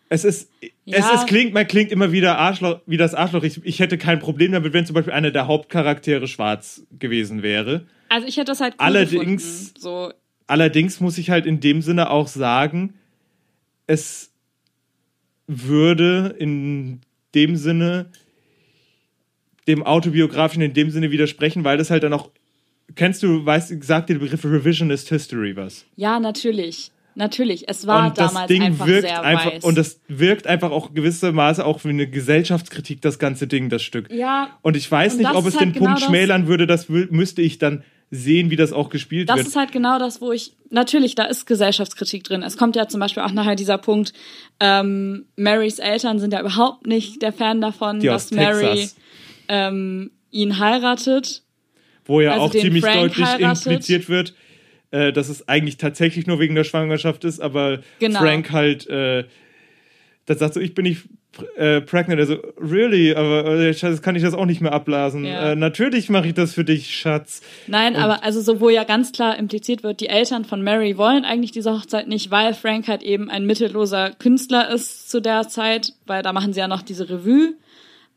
es 0.08 0.24
ist, 0.24 0.50
es 0.60 0.70
Ja. 0.84 1.14
ist, 1.14 1.26
klingt, 1.26 1.52
man 1.54 1.66
klingt 1.66 1.92
immer 1.92 2.12
wieder 2.12 2.38
Arschloch, 2.38 2.80
wie 2.86 2.96
das 2.96 3.14
Arschloch. 3.14 3.42
Ich, 3.44 3.64
ich 3.64 3.78
hätte 3.78 3.98
kein 3.98 4.18
Problem 4.18 4.52
damit, 4.52 4.72
wenn 4.72 4.86
zum 4.86 4.94
Beispiel 4.94 5.12
einer 5.12 5.30
der 5.30 5.46
Hauptcharaktere 5.46 6.26
schwarz 6.26 6.82
gewesen 6.98 7.42
wäre. 7.42 7.86
Also 8.08 8.26
ich 8.26 8.36
hätte 8.36 8.46
das 8.46 8.60
halt 8.60 8.74
cool 8.74 8.86
Allerdings- 8.86 9.74
gefunden. 9.74 9.80
So, 9.80 10.12
Allerdings 10.46 10.98
muss 11.00 11.18
ich 11.18 11.28
halt 11.28 11.44
in 11.44 11.60
dem 11.60 11.82
Sinne 11.82 12.08
auch 12.10 12.26
sagen, 12.26 12.94
es 13.86 14.32
würde 15.46 16.34
in 16.38 17.00
dem 17.34 17.56
Sinne 17.56 18.10
dem 19.66 19.82
autobiografischen 19.82 20.62
in 20.62 20.72
dem 20.72 20.90
Sinne 20.90 21.10
widersprechen, 21.10 21.64
weil 21.64 21.76
das 21.76 21.90
halt 21.90 22.02
dann 22.02 22.14
auch 22.14 22.30
kennst 22.94 23.22
du, 23.22 23.44
weißt, 23.44 23.82
sagt 23.84 24.08
dir 24.08 24.14
der 24.14 24.20
Begriff 24.20 24.44
Revisionist 24.44 25.08
History 25.08 25.56
was? 25.56 25.84
ja, 25.96 26.18
natürlich. 26.20 26.90
Natürlich. 27.14 27.68
Es 27.68 27.84
war 27.84 28.06
und 28.06 28.16
das 28.18 28.32
damals 28.32 28.46
Ding 28.46 28.62
einfach 28.62 28.86
wirkt 28.86 29.08
sehr 29.08 29.22
einfach 29.22 29.52
weiß. 29.52 29.64
und 29.64 29.76
das 29.76 30.00
wirkt 30.06 30.46
einfach 30.46 30.70
auch 30.70 30.94
gewissermaßen 30.94 31.64
auch 31.64 31.82
wie 31.84 31.88
eine 31.88 32.08
Gesellschaftskritik 32.08 33.02
das 33.02 33.18
ganze 33.18 33.48
Ding 33.48 33.70
das 33.70 33.82
Stück. 33.82 34.08
ja, 34.12 34.56
Und 34.62 34.76
ich 34.76 34.88
weiß 34.88 35.16
nicht, 35.16 35.34
ob 35.34 35.44
es 35.44 35.54
ist 35.54 35.60
den 35.60 35.70
halt 35.70 35.74
genau 35.74 35.86
Punkt 35.86 36.02
schmälern 36.02 36.46
würde, 36.46 36.68
das 36.68 36.88
müsste 36.88 37.42
ich 37.42 37.58
dann 37.58 37.82
sehen, 38.10 38.50
wie 38.50 38.56
das 38.56 38.72
auch 38.72 38.88
gespielt 38.88 39.28
Das 39.28 39.36
wird. 39.38 39.46
ist 39.48 39.56
halt 39.56 39.72
genau 39.72 39.98
das, 39.98 40.20
wo 40.20 40.32
ich, 40.32 40.54
natürlich, 40.70 41.14
da 41.14 41.24
ist 41.24 41.46
Gesellschaftskritik 41.46 42.24
drin. 42.24 42.42
Es 42.42 42.56
kommt 42.56 42.74
ja 42.76 42.88
zum 42.88 43.00
Beispiel 43.00 43.22
auch 43.22 43.32
nachher 43.32 43.54
dieser 43.54 43.76
Punkt, 43.78 44.12
ähm, 44.60 45.26
Marys 45.36 45.78
Eltern 45.78 46.18
sind 46.18 46.32
ja 46.32 46.40
überhaupt 46.40 46.86
nicht 46.86 47.20
der 47.22 47.32
Fan 47.32 47.60
davon, 47.60 48.00
Die 48.00 48.06
dass 48.06 48.30
Mary 48.30 48.88
ähm, 49.48 50.10
ihn 50.30 50.58
heiratet. 50.58 51.42
wo 52.06 52.20
ja 52.20 52.32
also 52.32 52.44
auch 52.46 52.50
ziemlich 52.50 52.82
Frank 52.84 52.96
deutlich 53.00 53.26
heiratet. 53.26 53.66
impliziert 53.66 54.08
wird, 54.08 54.34
äh, 54.90 55.12
dass 55.12 55.28
es 55.28 55.46
eigentlich 55.48 55.76
tatsächlich 55.76 56.26
nur 56.26 56.38
wegen 56.38 56.54
der 56.54 56.64
Schwangerschaft 56.64 57.24
ist, 57.24 57.40
aber 57.40 57.80
Genau. 57.98 58.20
Frank 58.20 58.50
halt, 58.52 58.86
äh, 58.88 59.24
das 60.24 60.38
sagt 60.38 60.54
so, 60.54 60.60
ich 60.60 60.74
bin 60.74 60.84
nicht 60.84 61.02
äh, 61.56 61.80
pregnant, 61.80 62.18
also 62.20 62.36
really, 62.58 63.14
aber 63.14 63.46
äh, 63.46 63.74
Schatz, 63.74 64.02
kann 64.02 64.16
ich 64.16 64.22
das 64.22 64.34
auch 64.34 64.46
nicht 64.46 64.60
mehr 64.60 64.72
abblasen. 64.72 65.24
Ja. 65.24 65.52
Äh, 65.52 65.56
natürlich 65.56 66.08
mache 66.08 66.28
ich 66.28 66.34
das 66.34 66.54
für 66.54 66.64
dich, 66.64 66.96
Schatz. 66.96 67.42
Nein, 67.66 67.96
aber 67.96 68.24
also 68.24 68.40
so, 68.40 68.60
wo 68.60 68.70
ja 68.70 68.84
ganz 68.84 69.12
klar 69.12 69.38
impliziert 69.38 69.82
wird, 69.82 70.00
die 70.00 70.08
Eltern 70.08 70.44
von 70.44 70.62
Mary 70.62 70.96
wollen 70.96 71.24
eigentlich 71.24 71.52
diese 71.52 71.72
Hochzeit 71.72 72.08
nicht, 72.08 72.30
weil 72.30 72.54
Frank 72.54 72.88
halt 72.88 73.02
eben 73.02 73.30
ein 73.30 73.46
mittelloser 73.46 74.10
Künstler 74.10 74.70
ist 74.70 75.10
zu 75.10 75.20
der 75.20 75.48
Zeit, 75.48 75.92
weil 76.06 76.22
da 76.22 76.32
machen 76.32 76.52
sie 76.52 76.60
ja 76.60 76.68
noch 76.68 76.82
diese 76.82 77.08
Revue. 77.08 77.54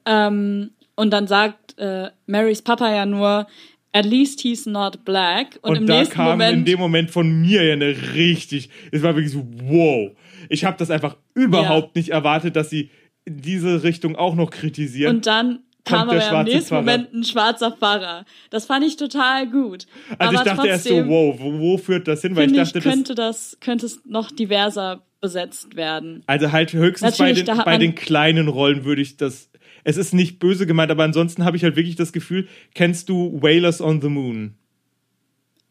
Ähm, 0.05 0.71
und 0.95 1.11
dann 1.11 1.27
sagt 1.27 1.77
äh, 1.77 2.09
Marys 2.25 2.61
Papa 2.61 2.93
ja 2.93 3.05
nur, 3.05 3.47
at 3.93 4.05
least 4.05 4.41
he's 4.41 4.65
not 4.65 5.03
black. 5.05 5.59
Und, 5.61 5.71
Und, 5.71 5.77
im 5.77 5.87
da 5.87 5.97
nächsten 5.97 6.15
kam 6.15 6.25
Moment 6.31 6.57
in 6.59 6.65
dem 6.65 6.79
Moment 6.79 7.11
von 7.11 7.41
mir 7.41 7.63
ja 7.63 7.73
eine 7.73 7.95
richtig, 8.13 8.69
es 8.91 9.03
war 9.03 9.15
wirklich 9.15 9.33
so, 9.33 9.45
wow. 9.63 10.11
Ich 10.49 10.65
habe 10.65 10.77
das 10.77 10.89
einfach 10.89 11.17
überhaupt 11.33 11.95
nicht 11.95 12.09
erwartet, 12.09 12.55
dass 12.55 12.69
sie 12.69 12.89
in 13.25 13.41
diese 13.41 13.83
Richtung 13.83 14.15
auch 14.15 14.35
noch 14.35 14.49
kritisieren. 14.49 15.17
Und 15.17 15.27
dann 15.27 15.59
kam 15.85 16.09
aber 16.09 16.39
im 16.39 16.45
nächsten 16.45 16.69
Pfarrer. 16.69 16.81
Moment 16.81 17.13
ein 17.13 17.23
schwarzer 17.23 17.71
Pfarrer. 17.71 18.25
Das 18.49 18.65
fand 18.65 18.85
ich 18.85 18.97
total 18.97 19.49
gut. 19.49 19.85
also 20.17 20.37
aber 20.37 20.47
ich 20.47 20.53
dachte 20.53 20.67
erst 20.67 20.83
so, 20.85 21.07
wow, 21.07 21.35
wo, 21.39 21.59
wo 21.59 21.77
führt 21.77 22.07
das 22.07 22.21
hin? 22.21 22.35
Weil 22.35 22.51
ich 22.51 22.57
dachte, 22.57 22.79
ich, 22.79 22.83
das, 22.83 22.93
könnte 22.93 23.15
das, 23.15 23.57
könnte 23.59 23.85
es 23.85 24.01
noch 24.05 24.31
diverser 24.31 25.03
besetzt 25.21 25.75
werden. 25.75 26.23
Also 26.27 26.51
halt 26.51 26.73
höchstens 26.73 27.17
bei, 27.17 27.25
Natürlich, 27.25 27.45
den, 27.45 27.45
da 27.45 27.57
hat 27.57 27.65
bei 27.65 27.77
den 27.77 27.95
kleinen 27.95 28.47
Rollen 28.47 28.83
würde 28.83 29.01
ich 29.01 29.17
das. 29.17 29.49
Es 29.83 29.97
ist 29.97 30.13
nicht 30.13 30.39
böse 30.39 30.67
gemeint, 30.67 30.91
aber 30.91 31.03
ansonsten 31.03 31.45
habe 31.45 31.57
ich 31.57 31.63
halt 31.63 31.75
wirklich 31.75 31.95
das 31.95 32.13
Gefühl, 32.13 32.47
kennst 32.75 33.09
du 33.09 33.41
Whalers 33.41 33.81
on 33.81 34.01
the 34.01 34.09
Moon? 34.09 34.55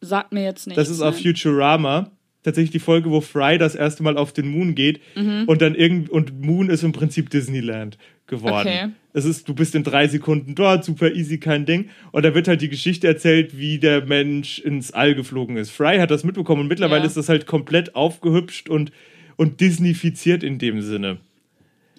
Sagt 0.01 0.33
mir 0.33 0.43
jetzt 0.43 0.67
nicht. 0.67 0.79
Das 0.79 0.89
ist 0.89 1.01
auf 1.01 1.21
Futurama. 1.21 2.11
Tatsächlich 2.43 2.71
die 2.71 2.79
Folge, 2.79 3.11
wo 3.11 3.21
Fry 3.21 3.59
das 3.59 3.75
erste 3.75 4.03
Mal 4.03 4.17
auf 4.17 4.33
den 4.33 4.49
Moon 4.49 4.75
geht 4.75 5.01
Mhm. 5.15 5.45
und 5.47 5.61
dann 5.61 5.75
irgend 5.75 6.09
und 6.09 6.41
Moon 6.41 6.71
ist 6.71 6.83
im 6.83 6.93
Prinzip 6.93 7.29
Disneyland 7.31 7.99
geworden. 8.27 8.69
Okay. 8.69 8.89
Es 9.13 9.25
ist, 9.25 9.49
du 9.49 9.55
bist 9.55 9.75
in 9.75 9.83
drei 9.83 10.07
Sekunden 10.09 10.55
dort, 10.55 10.85
super 10.85 11.13
easy, 11.13 11.39
kein 11.39 11.67
Ding. 11.67 11.91
Und 12.13 12.25
da 12.25 12.35
wird 12.35 12.47
halt 12.49 12.61
die 12.63 12.69
Geschichte 12.69 13.07
erzählt, 13.09 13.59
wie 13.59 13.79
der 13.79 14.07
Mensch 14.07 14.59
ins 14.61 14.93
All 14.93 15.15
geflogen 15.15 15.57
ist. 15.57 15.71
Fry 15.71 15.99
hat 15.99 16.11
das 16.13 16.23
mitbekommen 16.25 16.63
und 16.63 16.69
mittlerweile 16.69 17.01
Ja. 17.03 17.07
ist 17.07 17.17
das 17.17 17.29
halt 17.29 17.47
komplett 17.47 17.95
aufgehübscht 17.97 18.69
und, 18.71 18.93
und 19.37 19.61
Disneyfiziert 19.61 20.43
in 20.43 20.59
dem 20.59 20.81
Sinne. 20.81 21.19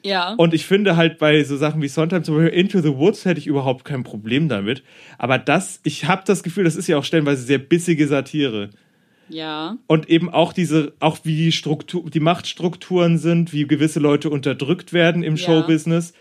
Ja. 0.03 0.33
Und 0.35 0.53
ich 0.55 0.65
finde 0.65 0.95
halt 0.95 1.19
bei 1.19 1.43
so 1.43 1.57
Sachen 1.57 1.81
wie 1.81 1.87
Sondheim, 1.87 2.23
zum 2.23 2.35
Beispiel 2.37 2.57
Into 2.59 2.79
the 2.81 2.95
Woods, 2.95 3.25
hätte 3.25 3.39
ich 3.39 3.45
überhaupt 3.45 3.85
kein 3.85 4.03
Problem 4.03 4.47
damit. 4.49 4.81
Aber 5.19 5.37
das, 5.37 5.79
ich 5.83 6.05
habe 6.05 6.23
das 6.25 6.41
Gefühl, 6.41 6.63
das 6.63 6.75
ist 6.75 6.87
ja 6.87 6.97
auch 6.97 7.03
stellenweise 7.03 7.43
sehr 7.43 7.59
bissige 7.59 8.07
Satire. 8.07 8.69
Ja. 9.31 9.77
Und 9.87 10.09
eben 10.09 10.29
auch 10.29 10.53
diese, 10.53 10.93
auch 10.99 11.19
wie 11.23 11.35
die 11.35 11.51
Struktur, 11.51 12.09
die 12.09 12.19
Machtstrukturen 12.19 13.17
sind, 13.17 13.53
wie 13.53 13.65
gewisse 13.67 13.99
Leute 13.99 14.29
unterdrückt 14.29 14.93
werden 14.93 15.23
im 15.23 15.35
Ja. 15.35 15.45
Showbusiness, 15.45 16.13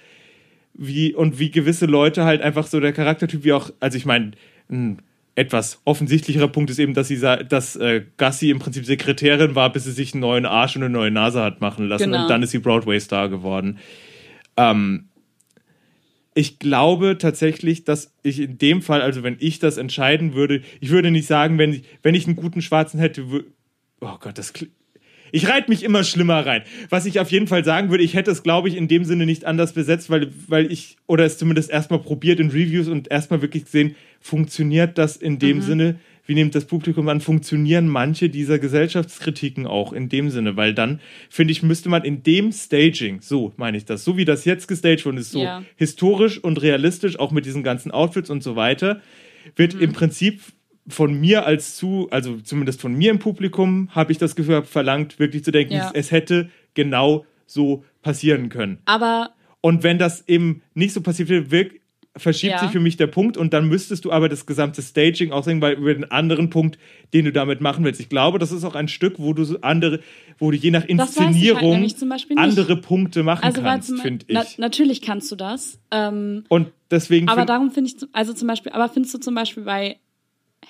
wie, 0.74 1.14
und 1.14 1.38
wie 1.38 1.50
gewisse 1.50 1.86
Leute 1.86 2.24
halt 2.24 2.42
einfach 2.42 2.66
so 2.66 2.80
der 2.80 2.92
Charaktertyp, 2.92 3.44
wie 3.44 3.52
auch, 3.52 3.70
also 3.80 3.96
ich 3.98 4.06
meine, 4.06 4.32
ein 4.70 4.98
etwas 5.34 5.80
offensichtlicherer 5.84 6.48
Punkt 6.48 6.70
ist 6.70 6.78
eben, 6.78 6.92
dass 6.94 7.08
sie, 7.08 7.18
dass 7.18 7.76
äh, 7.76 8.02
Gussie 8.18 8.50
im 8.50 8.58
Prinzip 8.58 8.84
Sekretärin 8.84 9.54
war, 9.54 9.72
bis 9.72 9.84
sie 9.84 9.92
sich 9.92 10.12
einen 10.12 10.20
neuen 10.20 10.44
Arsch 10.46 10.76
und 10.76 10.82
eine 10.82 10.92
neue 10.92 11.10
Nase 11.10 11.42
hat 11.42 11.60
machen 11.60 11.86
lassen 11.88 12.04
Genau. 12.10 12.22
und 12.22 12.28
dann 12.30 12.42
ist 12.42 12.50
sie 12.50 12.58
Broadway-Star 12.58 13.28
geworden. 13.28 13.78
Ähm, 14.56 15.06
ich 16.40 16.58
glaube 16.58 17.18
tatsächlich, 17.18 17.84
dass 17.84 18.14
ich 18.22 18.40
in 18.40 18.56
dem 18.56 18.80
Fall, 18.80 19.02
also 19.02 19.22
wenn 19.22 19.36
ich 19.40 19.58
das 19.58 19.76
entscheiden 19.76 20.34
würde, 20.34 20.62
ich 20.80 20.88
würde 20.88 21.10
nicht 21.10 21.26
sagen, 21.26 21.58
wenn 21.58 21.74
ich, 21.74 21.82
wenn 22.02 22.14
ich 22.14 22.26
einen 22.26 22.36
guten 22.36 22.62
Schwarzen 22.62 22.98
hätte, 22.98 23.24
oh 24.00 24.16
Gott, 24.18 24.38
das 24.38 24.54
ich 25.32 25.48
reite 25.48 25.70
mich 25.70 25.84
immer 25.84 26.02
schlimmer 26.02 26.44
rein. 26.44 26.62
Was 26.88 27.06
ich 27.06 27.20
auf 27.20 27.30
jeden 27.30 27.46
Fall 27.46 27.64
sagen 27.64 27.90
würde, 27.90 28.02
ich 28.02 28.14
hätte 28.14 28.30
es, 28.30 28.42
glaube 28.42 28.68
ich, 28.68 28.76
in 28.76 28.88
dem 28.88 29.04
Sinne 29.04 29.26
nicht 29.26 29.44
anders 29.44 29.74
besetzt, 29.74 30.10
weil, 30.10 30.32
weil 30.48 30.72
ich, 30.72 30.96
oder 31.06 31.24
es 31.24 31.38
zumindest 31.38 31.70
erstmal 31.70 32.00
probiert 32.00 32.40
in 32.40 32.50
Reviews 32.50 32.88
und 32.88 33.10
erstmal 33.10 33.42
wirklich 33.42 33.66
gesehen, 33.66 33.94
funktioniert 34.20 34.98
das 34.98 35.16
in 35.16 35.38
dem 35.38 35.60
Sinne, 35.60 36.00
wie 36.30 36.34
nimmt 36.36 36.54
das 36.54 36.64
Publikum 36.64 37.08
an, 37.08 37.20
funktionieren 37.20 37.88
manche 37.88 38.28
dieser 38.28 38.60
Gesellschaftskritiken 38.60 39.66
auch 39.66 39.92
in 39.92 40.08
dem 40.08 40.30
Sinne, 40.30 40.56
weil 40.56 40.74
dann, 40.74 41.00
finde 41.28 41.50
ich, 41.50 41.64
müsste 41.64 41.88
man 41.88 42.04
in 42.04 42.22
dem 42.22 42.52
Staging, 42.52 43.20
so 43.20 43.52
meine 43.56 43.76
ich 43.76 43.84
das, 43.84 44.04
so 44.04 44.16
wie 44.16 44.24
das 44.24 44.44
jetzt 44.44 44.68
gestaged 44.68 45.04
worden 45.06 45.16
ist, 45.16 45.32
so 45.32 45.42
Ja. 45.42 45.64
historisch 45.74 46.38
und 46.38 46.62
realistisch, 46.62 47.18
auch 47.18 47.32
mit 47.32 47.46
diesen 47.46 47.64
ganzen 47.64 47.90
Outfits 47.90 48.30
und 48.30 48.44
so 48.44 48.54
weiter, 48.54 49.00
wird 49.56 49.74
Mhm. 49.74 49.80
im 49.80 49.92
Prinzip 49.92 50.40
von 50.86 51.18
mir 51.18 51.46
als 51.46 51.74
zu, 51.76 52.06
also 52.12 52.36
zumindest 52.36 52.80
von 52.80 52.94
mir 52.94 53.10
im 53.10 53.18
Publikum, 53.18 53.88
habe 53.90 54.12
ich 54.12 54.18
das 54.18 54.36
Gefühl 54.36 54.62
verlangt, 54.62 55.18
wirklich 55.18 55.42
zu 55.42 55.50
denken, 55.50 55.74
Ja. 55.74 55.90
es 55.94 56.12
hätte 56.12 56.48
genau 56.74 57.26
so 57.46 57.84
passieren 58.02 58.50
können. 58.50 58.78
Aber 58.84 59.30
Und 59.62 59.82
wenn 59.82 59.98
das 59.98 60.26
eben 60.28 60.62
nicht 60.74 60.94
so 60.94 61.00
passiert 61.02 61.28
wird, 61.28 61.50
wirkt, 61.50 61.79
verschiebt 62.16 62.54
Ja. 62.54 62.58
sich 62.58 62.70
für 62.70 62.80
mich 62.80 62.96
der 62.96 63.06
Punkt 63.06 63.36
und 63.36 63.52
dann 63.52 63.68
müsstest 63.68 64.04
du 64.04 64.10
aber 64.10 64.28
das 64.28 64.44
gesamte 64.44 64.82
Staging 64.82 65.30
auch 65.30 65.44
sehen, 65.44 65.60
weil 65.60 65.74
über 65.74 65.94
den 65.94 66.10
anderen 66.10 66.50
Punkt, 66.50 66.76
den 67.14 67.24
du 67.24 67.32
damit 67.32 67.60
machen 67.60 67.84
willst. 67.84 68.00
Ich 68.00 68.08
glaube, 68.08 68.38
das 68.40 68.50
ist 68.50 68.64
auch 68.64 68.74
ein 68.74 68.88
Stück, 68.88 69.14
wo 69.18 69.32
du 69.32 69.44
andere, 69.62 70.00
wo 70.38 70.50
du 70.50 70.56
je 70.56 70.72
nach 70.72 70.80
halt 70.80 70.90
Inszenierung 70.90 71.80
nicht. 71.80 72.02
andere 72.36 72.76
Punkte 72.76 73.22
machen 73.22 73.44
also 73.44 73.62
kannst, 73.62 73.96
finde 74.00 74.24
ich. 74.28 74.34
na, 74.34 74.44
natürlich 74.58 75.02
kannst 75.02 75.30
du 75.30 75.36
das. 75.36 75.78
Ähm, 75.92 76.44
und 76.48 76.72
deswegen 76.90 77.28
aber 77.28 77.44
darum 77.46 77.70
finde 77.70 77.90
ich, 77.90 77.96
also 78.12 78.32
zum 78.32 78.48
Beispiel, 78.48 78.72
aber 78.72 78.88
findest 78.88 79.14
du 79.14 79.18
zum 79.18 79.34
Beispiel 79.36 79.62
bei 79.62 79.96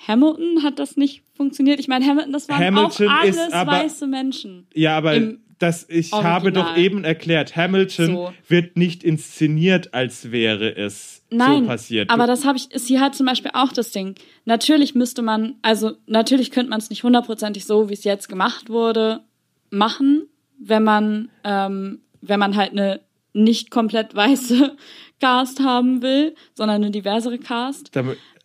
Hamilton 0.07 0.63
hat 0.63 0.79
das 0.79 0.95
nicht 0.97 1.23
funktioniert? 1.35 1.79
Ich 1.79 1.87
meine, 1.87 2.05
Hamilton, 2.05 2.33
das 2.33 2.49
waren 2.49 2.63
Hamilton 2.63 3.07
auch 3.07 3.19
alles 3.21 3.37
aber- 3.51 3.71
weiße 3.71 4.07
Menschen. 4.07 4.67
Ja, 4.73 4.95
aber 4.97 5.19
das, 5.59 5.87
ich 5.89 6.11
habe 6.11 6.51
doch 6.51 6.63
Original. 6.65 6.83
eben 6.85 7.03
erklärt, 7.03 7.55
Hamilton 7.55 8.05
So. 8.07 8.33
wird 8.47 8.77
nicht 8.77 9.03
inszeniert, 9.03 9.93
als 9.93 10.31
wäre 10.31 10.75
es 10.75 11.20
Nein, 11.31 11.63
so 11.63 11.67
passiert. 11.69 12.09
aber 12.09 12.27
das 12.27 12.45
habe 12.45 12.57
ich, 12.57 12.71
ist 12.71 12.87
hier 12.87 12.99
halt 12.99 13.15
zum 13.15 13.25
Beispiel 13.25 13.51
auch 13.53 13.71
das 13.71 13.91
Ding. 13.91 14.15
Natürlich 14.45 14.95
müsste 14.95 15.21
man, 15.21 15.55
also 15.61 15.93
natürlich 16.05 16.51
könnte 16.51 16.69
man 16.69 16.79
es 16.79 16.89
nicht 16.89 17.03
hundertprozentig 17.03 17.65
so, 17.65 17.89
wie 17.89 17.93
es 17.93 18.03
jetzt 18.03 18.27
gemacht 18.27 18.69
wurde, 18.69 19.21
machen, 19.69 20.27
wenn 20.59 20.83
man, 20.83 21.29
ähm, 21.43 22.01
wenn 22.21 22.39
man 22.39 22.55
halt 22.55 22.71
eine 22.71 22.99
nicht 23.33 23.71
komplett 23.71 24.13
weiße 24.13 24.75
Cast 25.21 25.61
haben 25.61 26.01
will, 26.01 26.35
sondern 26.53 26.83
eine 26.83 26.91
diversere 26.91 27.39
Cast. 27.39 27.91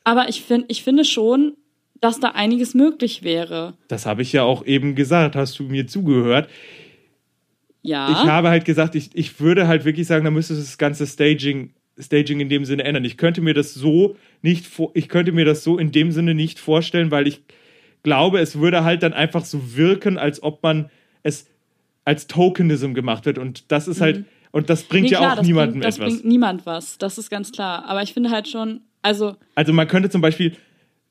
Aber 0.04 0.28
ich 0.28 0.42
finde, 0.42 0.66
ich 0.68 0.84
finde 0.84 1.04
schon, 1.04 1.56
dass 2.00 2.20
da 2.20 2.28
einiges 2.28 2.74
möglich 2.74 3.22
wäre. 3.22 3.74
das 3.88 4.06
habe 4.06 4.22
ich 4.22 4.32
ja 4.32 4.42
auch 4.42 4.64
eben 4.64 4.94
gesagt, 4.94 5.34
hast 5.34 5.58
du 5.58 5.64
mir 5.64 5.86
zugehört. 5.86 6.48
Ja. 7.82 8.10
Ich 8.10 8.28
habe 8.28 8.48
halt 8.48 8.64
gesagt, 8.64 8.94
ich, 8.94 9.10
ich 9.14 9.40
würde 9.40 9.66
halt 9.66 9.84
wirklich 9.84 10.06
sagen, 10.06 10.24
da 10.24 10.30
müsste 10.30 10.54
das 10.54 10.76
ganze 10.76 11.06
Staging, 11.06 11.72
Staging 11.98 12.40
in 12.40 12.48
dem 12.48 12.64
Sinne 12.64 12.84
ändern. 12.84 13.04
Ich 13.04 13.16
könnte 13.16 13.40
mir 13.40 13.54
das 13.54 13.72
so 13.74 14.16
nicht 14.42 14.66
ich 14.94 15.08
könnte 15.08 15.32
mir 15.32 15.44
das 15.44 15.64
so 15.64 15.78
in 15.78 15.92
dem 15.92 16.12
Sinne 16.12 16.34
nicht 16.34 16.58
vorstellen, 16.58 17.10
weil 17.10 17.26
ich 17.26 17.42
glaube, 18.02 18.38
es 18.40 18.58
würde 18.58 18.84
halt 18.84 19.02
dann 19.02 19.12
einfach 19.12 19.44
so 19.44 19.76
wirken, 19.76 20.18
als 20.18 20.42
ob 20.42 20.62
man 20.62 20.90
es 21.22 21.48
als 22.04 22.26
Tokenism 22.28 22.92
gemacht 22.92 23.26
wird. 23.26 23.38
Und 23.38 23.72
das 23.72 23.88
ist 23.88 24.00
halt, 24.00 24.24
und 24.52 24.70
das 24.70 24.84
bringt 24.84 25.06
Mhm. 25.06 25.08
Nee, 25.08 25.12
ja 25.12 25.18
klar, 25.18 25.32
auch 25.32 25.36
das 25.38 25.46
niemandem 25.46 25.72
bringt, 25.80 25.84
das 25.86 25.96
etwas. 25.98 26.12
bringt 26.12 26.24
niemand 26.24 26.66
was. 26.66 26.98
Das 26.98 27.18
ist 27.18 27.30
ganz 27.30 27.50
klar. 27.50 27.84
Aber 27.86 28.02
ich 28.02 28.12
finde 28.12 28.30
halt 28.30 28.46
schon, 28.46 28.82
also 29.02 29.36
Also 29.54 29.72
man 29.72 29.88
könnte 29.88 30.08
zum 30.10 30.20
Beispiel, 30.20 30.52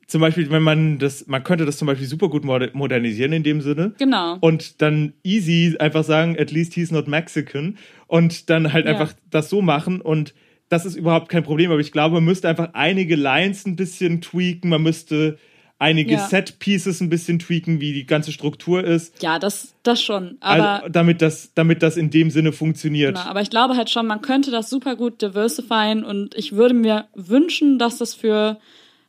zum 0.07 0.21
Beispiel, 0.21 0.49
wenn 0.51 0.61
man 0.63 0.99
das, 0.99 1.25
man 1.27 1.43
könnte 1.43 1.65
das 1.65 1.77
zum 1.77 1.87
Beispiel 1.87 2.07
super 2.07 2.29
gut 2.29 2.45
moder- 2.45 2.69
modernisieren 2.73 3.33
in 3.33 3.43
dem 3.43 3.59
Sinne. 3.59 3.93
genau. 3.97 4.37
Und 4.39 4.81
dann 4.81 5.13
easy 5.23 5.75
einfach 5.79 6.03
sagen, 6.03 6.37
at 6.39 6.51
least 6.51 6.73
he's 6.75 6.91
not 6.91 7.07
Mexican. 7.07 7.77
Und 8.07 8.49
dann 8.49 8.71
halt 8.71 8.85
Ja. 8.85 8.91
einfach 8.91 9.13
das 9.31 9.49
so 9.49 9.61
machen. 9.61 9.99
Und 9.99 10.33
das 10.69 10.85
ist 10.85 10.95
überhaupt 10.95 11.29
kein 11.29 11.43
Problem. 11.43 11.71
Aber 11.71 11.79
ich 11.79 11.91
glaube, 11.91 12.15
man 12.15 12.25
müsste 12.25 12.49
einfach 12.49 12.69
einige 12.73 13.15
Lines 13.15 13.65
ein 13.65 13.75
bisschen 13.75 14.21
tweaken. 14.21 14.69
Man 14.69 14.81
müsste 14.83 15.37
einige 15.77 16.13
Ja. 16.13 16.19
Set-Pieces 16.19 17.01
ein 17.01 17.09
bisschen 17.09 17.37
tweaken, 17.39 17.81
wie 17.81 17.93
die 17.93 18.05
ganze 18.05 18.31
Struktur 18.31 18.83
ist. 18.83 19.21
Ja, 19.21 19.39
das, 19.39 19.75
das 19.83 20.01
schon. 20.01 20.37
Aber, 20.39 20.69
also, 20.83 20.89
damit, 20.89 21.21
das, 21.21 21.51
damit 21.53 21.83
das 21.83 21.97
in 21.97 22.09
dem 22.09 22.29
Sinne 22.31 22.51
funktioniert. 22.53 23.15
genau, 23.15 23.27
aber 23.29 23.41
ich 23.41 23.49
glaube 23.49 23.75
halt 23.75 23.89
schon, 23.89 24.07
man 24.07 24.21
könnte 24.21 24.51
das 24.51 24.69
super 24.69 24.95
gut 24.95 25.21
diversifieren 25.21 26.03
und 26.05 26.33
ich 26.35 26.53
würde 26.53 26.73
mir 26.73 27.07
wünschen, 27.13 27.77
dass 27.77 27.97
das 27.97 28.13
für 28.15 28.57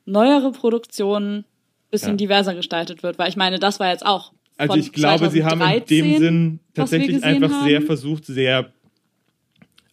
neuere 0.04 0.52
Produktionen 0.52 1.38
ein 1.38 1.44
bisschen 1.90 2.11
Ja. 2.12 2.16
diverser 2.16 2.54
gestaltet 2.54 3.02
wird, 3.02 3.18
weil 3.18 3.28
ich 3.28 3.36
meine, 3.36 3.59
das 3.59 3.78
war 3.80 3.88
jetzt 3.90 4.04
auch. 4.04 4.32
Also 4.59 4.72
von 4.72 4.80
ich 4.80 4.92
glaube, 4.92 5.30
sie 5.30 5.44
haben 5.44 5.61
in 5.61 5.68
dem 5.68 5.86
2013, 5.86 6.18
Sinn 6.18 6.61
tatsächlich 6.74 7.22
einfach 7.24 7.62
sehr 7.64 7.78
haben. 7.78 7.86
versucht, 7.86 8.24
sehr 8.24 8.72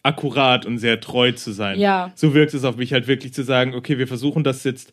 akkurat 0.04 0.64
und 0.66 0.78
sehr 0.78 1.00
treu 1.00 1.32
zu 1.32 1.50
sein. 1.50 1.80
Ja. 1.80 2.12
So 2.14 2.32
wirkt 2.34 2.54
es 2.54 2.62
auf 2.64 2.76
mich 2.76 2.92
halt 2.92 3.08
wirklich 3.08 3.34
zu 3.34 3.42
sagen, 3.42 3.74
okay, 3.74 3.98
wir 3.98 4.06
versuchen 4.06 4.44
das 4.44 4.62
jetzt 4.62 4.92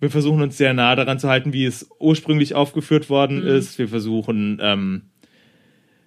wir 0.00 0.10
versuchen 0.10 0.42
uns 0.42 0.56
sehr 0.56 0.74
nah 0.74 0.94
daran 0.94 1.18
zu 1.18 1.28
halten, 1.28 1.52
wie 1.52 1.64
es 1.64 1.88
ursprünglich 1.98 2.54
aufgeführt 2.54 3.10
worden 3.10 3.40
Mhm. 3.40 3.48
ist. 3.48 3.80
Wir 3.80 3.88
versuchen, 3.88 4.60
ähm, 4.62 5.02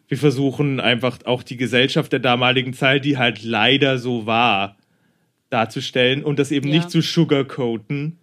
wir 0.08 0.18
versuchen 0.18 0.80
einfach 0.80 1.18
auch 1.26 1.44
die 1.44 1.58
Gesellschaft 1.58 2.14
der 2.14 2.20
damaligen 2.22 2.72
Zeit, 2.74 3.04
die 3.04 3.18
halt 3.18 3.44
leider 3.44 3.98
so 3.98 4.26
war, 4.26 4.78
darzustellen 5.50 6.24
und 6.24 6.40
das 6.40 6.52
eben 6.52 6.70
Ja. 6.70 6.76
nicht 6.76 6.90
zu 6.90 7.02
sugarcoaten. 7.02 8.18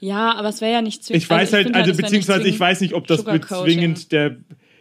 Ja, 0.00 0.34
aber 0.34 0.48
es 0.50 0.60
wäre 0.60 0.72
ja 0.72 0.82
nicht 0.82 1.02
zwingend. 1.02 1.22
Ich 1.22 1.30
weiß 1.30 1.54
halt, 1.54 1.74
also 1.74 1.78
es 1.92 1.96
wär 1.96 2.02
nicht 2.02 2.02
beziehungsweise 2.02 2.48
ich 2.48 2.60
weiß 2.60 2.82
nicht, 2.82 2.92
ob 2.92 3.06
das 3.06 3.24
zwingend 3.24 4.12
der, 4.12 4.36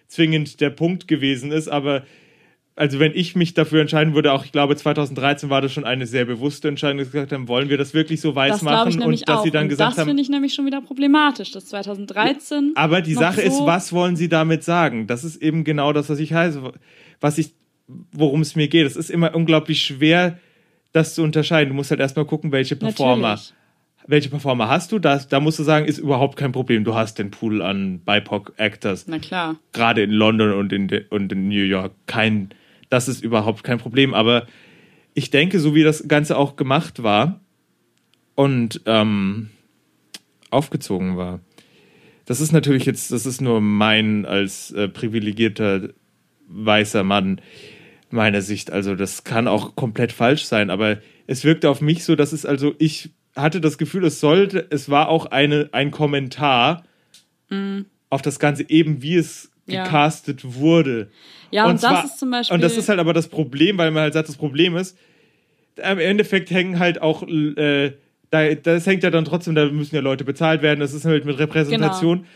zwingend 0.08 0.60
der 0.60 0.70
Punkt 0.70 1.08
gewesen 1.08 1.54
ist, 1.54 1.70
aber 1.70 2.04
also 2.80 2.98
wenn 3.00 3.12
ich 3.14 3.36
mich 3.36 3.54
dafür 3.54 3.82
entscheiden 3.82 4.16
würde, 4.16 4.32
auch 4.34 4.46
ich 4.46 4.52
glaube 4.52 4.76
2013 4.76 5.50
war 5.50 5.62
das 5.62 5.72
schon 5.74 5.84
eine 5.86 6.06
sehr 6.08 6.26
bewusste 6.26 6.68
Entscheidung, 6.70 6.98
dass 7.00 7.08
sie 7.08 7.12
gesagt 7.12 7.32
haben, 7.34 7.48
wollen 7.48 7.70
wir 7.70 7.78
das 7.78 7.94
wirklich 7.94 8.22
so 8.22 8.34
weiß 8.36 8.54
Das 8.54 8.62
machen 8.62 9.02
und 9.02 9.28
dass 9.28 9.38
auch. 9.40 9.44
sie 9.44 9.52
dann 9.52 9.64
und 9.64 9.70
gesagt 9.70 9.92
das 9.92 9.98
haben, 10.00 10.08
finde 10.08 10.24
ich 10.24 10.30
nämlich 10.30 10.54
schon 10.54 10.66
wieder 10.66 10.82
problematisch, 10.82 11.52
dass 11.52 11.66
2013. 11.66 12.72
aber 12.76 13.02
die 13.02 13.14
Sache 13.16 13.42
ist, 13.42 13.58
so- 13.58 13.66
was 13.66 13.92
wollen 13.94 14.16
sie 14.16 14.30
damit 14.30 14.64
sagen? 14.64 15.08
Das 15.08 15.24
ist 15.24 15.42
eben 15.42 15.64
genau 15.64 15.94
das, 15.94 16.10
was 16.10 16.20
ich 16.20 16.34
heiße, 16.34 16.62
was 17.20 17.38
ich, 17.38 17.54
worum 18.12 18.42
es 18.42 18.56
mir 18.56 18.68
geht. 18.68 18.86
Es 18.88 18.96
ist 18.96 19.10
immer 19.10 19.36
unglaublich 19.36 19.82
schwer, 19.82 20.40
das 20.94 21.16
zu 21.16 21.22
unterscheiden. 21.24 21.70
Du 21.70 21.76
musst 21.76 21.92
halt 21.92 22.00
erstmal 22.00 22.26
gucken, 22.26 22.52
welche 22.52 22.76
Performer 22.76 23.30
Natürlich. 23.32 23.54
welche 24.08 24.30
Performer 24.30 24.70
hast 24.70 24.92
du? 24.92 25.00
Das, 25.00 25.28
da 25.28 25.40
musst 25.40 25.60
du 25.60 25.64
sagen, 25.64 25.86
ist 25.86 25.98
überhaupt 26.00 26.36
kein 26.38 26.52
Problem. 26.52 26.84
Du 26.84 26.96
hast 26.96 27.20
den 27.20 27.30
Pool 27.30 27.62
an 27.62 28.00
BIPOC-Actors, 28.06 29.06
Na 29.08 29.20
klar. 29.20 29.58
gerade 29.74 30.02
in 30.04 30.12
London 30.12 30.54
und 30.54 30.72
in, 30.74 30.88
de, 30.88 31.06
und 31.10 31.32
in 31.32 31.48
New 31.50 31.64
York. 31.64 31.92
Kein, 32.08 32.50
das 32.90 33.08
ist 33.08 33.24
überhaupt 33.24 33.64
kein 33.64 33.78
Problem. 33.78 34.14
Aber 34.14 34.48
ich 35.14 35.30
denke, 35.30 35.60
so 35.60 35.76
wie 35.76 35.84
das 35.84 36.08
Ganze 36.08 36.38
auch 36.38 36.56
gemacht 36.56 37.04
war 37.04 37.40
und 38.36 38.82
ähm, 38.86 39.50
aufgezogen 40.50 41.18
war, 41.18 41.40
das 42.26 42.42
ist 42.42 42.52
natürlich 42.52 42.86
jetzt, 42.86 43.12
das 43.12 43.26
ist 43.26 43.42
nur 43.42 43.60
mein 43.62 44.26
als 44.26 44.72
äh, 44.72 44.88
privilegierter 44.88 45.90
weißer 46.48 47.04
Mann 47.04 47.42
meine 48.12 48.42
Sicht. 48.42 48.72
Also 48.72 48.96
das 48.96 49.24
kann 49.24 49.48
auch 49.48 49.76
komplett 49.76 50.12
falsch 50.12 50.46
sein, 50.46 50.70
aber 50.70 50.98
es 51.28 51.44
wirkte 51.44 51.70
auf 51.70 51.82
mich 51.82 52.04
so, 52.04 52.16
dass 52.16 52.34
es 52.34 52.46
also 52.46 52.74
ich 52.80 53.12
hatte 53.36 53.62
das 53.62 53.78
Gefühl, 53.78 54.06
es 54.06 54.20
sollte, 54.20 54.66
es 54.72 54.90
war 54.90 55.10
auch 55.10 55.28
eine 55.28 55.70
ein 55.72 55.92
Kommentar 55.92 56.84
auf 58.10 58.22
das 58.22 58.40
Ganze 58.40 58.68
eben 58.70 59.02
wie 59.02 59.16
es 59.16 59.50
Mhm. 59.70 59.74
Ja. 59.74 59.84
gecastet 59.84 60.56
wurde. 60.56 61.10
Ja, 61.52 61.66
und, 61.66 61.74
das 61.74 61.82
zwar- 61.82 62.06
ist 62.06 62.20
zum 62.20 62.32
Beispiel. 62.32 62.56
Und 62.56 62.62
das 62.62 62.78
ist 62.78 62.90
halt 62.90 63.00
aber 63.00 63.14
das 63.14 63.28
Problem, 63.28 63.78
weil 63.78 63.92
man 63.92 64.04
halt 64.04 64.14
sagt, 64.14 64.30
das 64.30 64.38
Problem 64.38 64.76
ist, 64.78 64.98
im 65.78 66.00
Endeffekt 66.00 66.52
hängen 66.52 66.80
halt 66.80 67.02
auch, 67.02 67.24
äh, 67.28 67.94
da, 68.32 68.54
das 68.54 68.86
hängt 68.86 69.04
ja 69.04 69.10
dann 69.10 69.26
trotzdem, 69.26 69.56
da 69.56 69.66
müssen 69.66 69.96
ja 69.96 70.02
Leute 70.02 70.24
bezahlt 70.24 70.62
werden, 70.62 70.80
das 70.80 70.94
ist 70.94 71.06
halt 71.06 71.26
mit 71.26 71.40
Repräsentation. 71.40 72.18
Genau. 72.20 72.30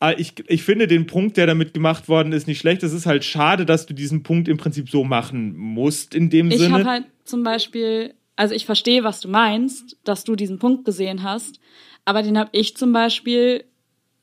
Aber 0.00 0.18
ich, 0.18 0.32
ich 0.46 0.62
finde 0.62 0.86
den 0.86 1.06
Punkt, 1.06 1.36
der 1.36 1.46
damit 1.46 1.74
gemacht 1.74 2.08
worden 2.08 2.32
ist, 2.32 2.46
nicht 2.46 2.60
schlecht. 2.60 2.84
Es 2.84 2.92
ist 2.92 3.06
halt 3.06 3.24
schade, 3.24 3.66
dass 3.66 3.84
du 3.86 3.94
diesen 3.94 4.22
Punkt 4.22 4.46
im 4.48 4.56
Prinzip 4.56 4.88
so 4.90 5.02
machen 5.02 5.56
musst, 5.56 6.14
in 6.14 6.30
dem 6.30 6.50
Ich 6.52 6.58
Sinne. 6.58 6.74
habe 6.74 6.84
halt 6.84 7.04
zum 7.24 7.42
Beispiel, 7.42 8.14
also 8.36 8.54
ich 8.54 8.64
verstehe, 8.64 9.02
was 9.02 9.20
du 9.20 9.28
meinst, 9.28 9.96
dass 10.04 10.22
du 10.22 10.36
diesen 10.36 10.60
Punkt 10.60 10.84
gesehen 10.84 11.24
hast, 11.24 11.58
aber 12.04 12.22
den 12.22 12.38
habe 12.38 12.50
ich 12.52 12.76
zum 12.76 12.92
Beispiel 12.92 13.64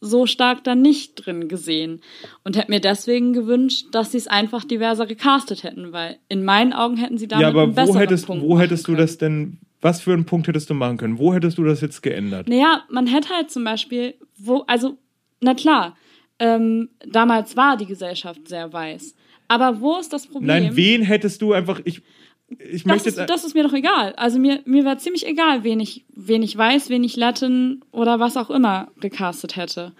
so 0.01 0.25
stark 0.25 0.63
dann 0.63 0.81
nicht 0.81 1.15
drin 1.15 1.47
gesehen 1.47 2.01
und 2.43 2.57
hätte 2.57 2.71
mir 2.71 2.79
deswegen 2.79 3.33
gewünscht, 3.33 3.87
dass 3.91 4.11
sie 4.11 4.17
es 4.17 4.27
einfach 4.27 4.63
diverser 4.63 5.05
gecastet 5.05 5.63
hätten, 5.63 5.91
weil 5.91 6.17
in 6.29 6.43
meinen 6.43 6.73
Augen 6.73 6.97
hätten 6.97 7.17
sie 7.17 7.27
damit 7.27 7.43
ja, 7.43 7.47
aber 7.49 7.63
einen 7.63 7.71
wo 7.71 7.75
besseren 7.75 7.99
hättest, 7.99 8.27
Punkt 8.27 8.43
wo 8.43 8.59
hättest 8.59 8.87
du 8.87 8.95
das 8.95 9.17
denn, 9.17 9.57
was 9.81 10.01
für 10.01 10.13
einen 10.13 10.25
Punkt 10.25 10.47
hättest 10.47 10.69
du 10.69 10.73
machen 10.73 10.97
können? 10.97 11.19
Wo 11.19 11.33
hättest 11.33 11.57
du 11.57 11.63
das 11.63 11.81
jetzt 11.81 12.01
geändert? 12.01 12.47
Naja, 12.47 12.83
man 12.89 13.07
hätte 13.07 13.29
halt 13.29 13.51
zum 13.51 13.63
Beispiel, 13.63 14.15
wo, 14.37 14.63
also, 14.67 14.97
na 15.41 15.53
klar, 15.53 15.95
ähm, 16.39 16.89
damals 17.07 17.55
war 17.55 17.77
die 17.77 17.85
Gesellschaft 17.85 18.47
sehr 18.47 18.71
weiß. 18.73 19.15
Aber 19.47 19.79
wo 19.79 19.97
ist 19.97 20.11
das 20.11 20.27
Problem? 20.27 20.47
Nein, 20.47 20.75
wen 20.75 21.01
hättest 21.03 21.41
du 21.41 21.53
einfach, 21.53 21.81
ich, 21.85 22.01
ich 22.47 22.83
das, 22.83 22.85
möchte 22.85 23.09
ist, 23.09 23.29
das 23.29 23.43
ist 23.43 23.55
mir 23.55 23.63
doch 23.63 23.73
egal. 23.73 24.13
Also 24.15 24.39
mir, 24.39 24.61
mir 24.65 24.85
wäre 24.85 24.97
ziemlich 24.97 25.25
egal, 25.25 25.63
wen 25.63 25.79
ich, 25.79 26.05
wen 26.13 26.43
ich 26.43 26.55
weiß, 26.55 26.89
wen 26.89 27.03
ich 27.03 27.15
Latin 27.15 27.83
oder 27.91 28.19
was 28.19 28.37
auch 28.37 28.49
immer 28.49 28.89
gecastet 28.99 29.55
hätte. 29.55 29.93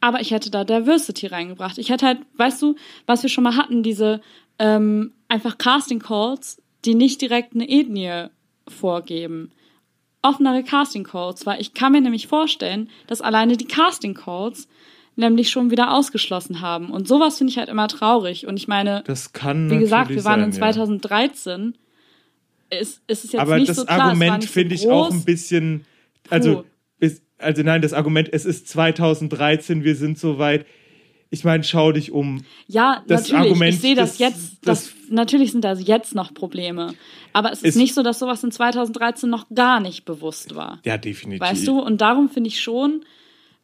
Aber 0.00 0.20
ich 0.20 0.30
hätte 0.30 0.50
da 0.50 0.64
Diversity 0.64 1.26
reingebracht. 1.26 1.78
Ich 1.78 1.90
hätte 1.90 2.06
halt, 2.06 2.18
weißt 2.36 2.60
du, 2.60 2.76
was 3.06 3.22
wir 3.22 3.30
schon 3.30 3.44
mal 3.44 3.56
hatten, 3.56 3.82
diese 3.82 4.20
ähm, 4.58 5.12
einfach 5.28 5.58
Casting 5.58 6.00
Calls, 6.00 6.62
die 6.84 6.94
nicht 6.94 7.20
direkt 7.20 7.54
eine 7.54 7.68
Ethnie 7.68 8.26
vorgeben. 8.68 9.50
Offenere 10.22 10.62
Casting 10.62 11.04
Calls, 11.04 11.46
weil 11.46 11.60
ich 11.60 11.72
kann 11.72 11.92
mir 11.92 12.00
nämlich 12.00 12.26
vorstellen, 12.26 12.90
dass 13.06 13.20
alleine 13.20 13.56
die 13.56 13.66
Casting 13.66 14.14
Calls 14.14 14.68
nämlich 15.16 15.48
schon 15.48 15.70
wieder 15.70 15.94
ausgeschlossen 15.94 16.60
haben. 16.60 16.90
Und 16.90 17.08
sowas 17.08 17.38
finde 17.38 17.50
ich 17.50 17.58
halt 17.58 17.70
immer 17.70 17.88
traurig. 17.88 18.46
Und 18.46 18.58
ich 18.58 18.68
meine, 18.68 19.02
das 19.06 19.32
kann 19.32 19.70
wie 19.70 19.78
gesagt, 19.78 20.10
wir 20.10 20.24
waren 20.24 20.40
sein, 20.40 20.50
in 20.50 20.56
ja. 20.56 21.74
2013. 22.70 22.80
Ist, 22.80 23.02
ist 23.06 23.24
es 23.24 23.32
jetzt 23.32 23.40
Aber 23.40 23.56
nicht 23.58 23.68
das 23.68 23.76
so 23.76 23.84
klar, 23.84 23.98
es 23.98 24.02
Argument 24.04 24.44
finde 24.44 24.74
ich 24.74 24.88
auch 24.88 25.10
ein 25.10 25.24
bisschen, 25.24 25.84
also, 26.30 26.64
ist, 26.98 27.22
also 27.38 27.62
nein, 27.62 27.82
das 27.82 27.92
Argument, 27.92 28.28
es 28.32 28.44
ist 28.44 28.68
2013, 28.68 29.84
wir 29.84 29.96
sind 29.96 30.18
so 30.18 30.38
weit. 30.38 30.66
Ich 31.28 31.42
meine, 31.44 31.64
schau 31.64 31.90
dich 31.90 32.12
um. 32.12 32.44
Ja, 32.68 33.02
das 33.08 33.22
natürlich. 33.24 33.50
Argument, 33.50 33.74
ich 33.74 33.80
sehe 33.80 33.94
das, 33.96 34.10
das- 34.12 34.18
jetzt. 34.18 34.58
das- 34.62 34.84
Das, 34.86 34.92
natürlich 35.10 35.50
sind 35.52 35.64
da 35.64 35.72
jetzt 35.74 36.14
noch 36.14 36.32
Probleme. 36.32 36.94
Aber 37.32 37.50
es 37.52 37.58
ist, 37.58 37.70
Ist- 37.70 37.76
nicht 37.76 37.94
so, 37.94 38.02
dass 38.02 38.18
sowas 38.20 38.42
in 38.44 38.52
2013 38.52 39.28
noch 39.28 39.46
gar 39.54 39.80
nicht 39.80 40.04
bewusst 40.04 40.54
war. 40.54 40.80
Ja, 40.84 40.96
definitiv. 40.98 41.40
Weißt 41.40 41.66
du? 41.66 41.80
Und 41.80 42.00
darum 42.00 42.28
finde 42.28 42.48
ich 42.48 42.60
schon, 42.60 43.04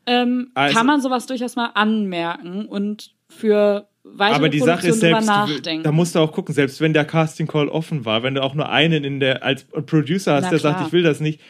ähm, 0.06 0.50
Also- 0.54 0.76
kann 0.76 0.86
man 0.86 1.00
sowas 1.00 1.26
durchaus 1.26 1.54
mal 1.54 1.70
anmerken 1.74 2.66
und 2.66 3.14
für 3.28 3.88
weitere 4.04 4.36
Aber 4.36 4.48
die 4.48 4.58
Sache 4.58 4.88
ist 4.88 5.00
selbst, 5.00 5.26
nachdenken. 5.26 5.84
da 5.84 5.92
musst 5.92 6.14
du 6.14 6.18
auch 6.18 6.32
gucken, 6.32 6.54
selbst 6.54 6.80
wenn 6.80 6.92
der 6.92 7.04
Casting 7.04 7.46
Call 7.46 7.68
offen 7.68 8.04
war, 8.04 8.22
wenn 8.22 8.34
du 8.34 8.42
auch 8.42 8.54
nur 8.54 8.68
einen 8.68 9.04
in 9.04 9.20
der, 9.20 9.42
als 9.42 9.64
Producer 9.64 10.34
hast, 10.34 10.44
Na 10.44 10.50
der 10.50 10.58
klar. 10.58 10.74
sagt, 10.74 10.86
ich 10.86 10.92
will 10.92 11.02
das 11.02 11.20
nicht, 11.20 11.40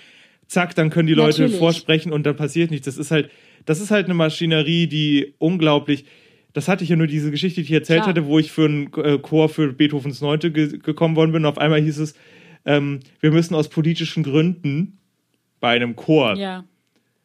zack, 0.47 0.75
dann 0.75 0.91
können 0.91 1.07
die 1.07 1.15
Leute 1.15 1.43
Natürlich. 1.43 1.59
vorsprechen 1.59 2.13
und 2.13 2.25
dann 2.25 2.37
passiert 2.37 2.71
nichts. 2.71 2.85
Das 2.85 2.99
ist 2.99 3.11
halt, 3.11 3.31
das 3.65 3.81
ist 3.81 3.91
halt 3.91 4.07
eine 4.07 4.15
Maschinerie, 4.15 4.87
die 4.87 5.35
unglaublich, 5.39 6.05
das 6.53 6.69
hatte 6.69 6.85
ich 6.85 6.91
ja 6.91 6.97
nur 6.97 7.07
diese 7.07 7.31
Geschichte, 7.31 7.63
die 7.63 7.67
ich 7.67 7.73
erzählt 7.73 8.01
Klar. 8.01 8.11
hatte, 8.11 8.27
wo 8.27 8.39
ich 8.39 8.53
für 8.53 8.67
einen 8.67 8.93
äh, 8.95 9.19
Chor 9.19 9.49
für 9.49 9.73
Beethovens 9.73 10.21
Neunte 10.21 10.51
ge 10.51 10.79
gekommen 10.79 11.17
worden 11.17 11.33
bin 11.33 11.45
und 11.45 11.51
auf 11.51 11.59
einmal 11.59 11.81
hieß 11.81 11.99
es, 11.99 12.15
ähm, 12.65 13.01
wir 13.21 13.31
müssen 13.33 13.55
aus 13.55 13.69
politischen 13.69 14.23
Gründen 14.23 14.99
bei 15.61 15.71
einem 15.71 15.97
Chor, 15.97 16.37
ja. 16.37 16.65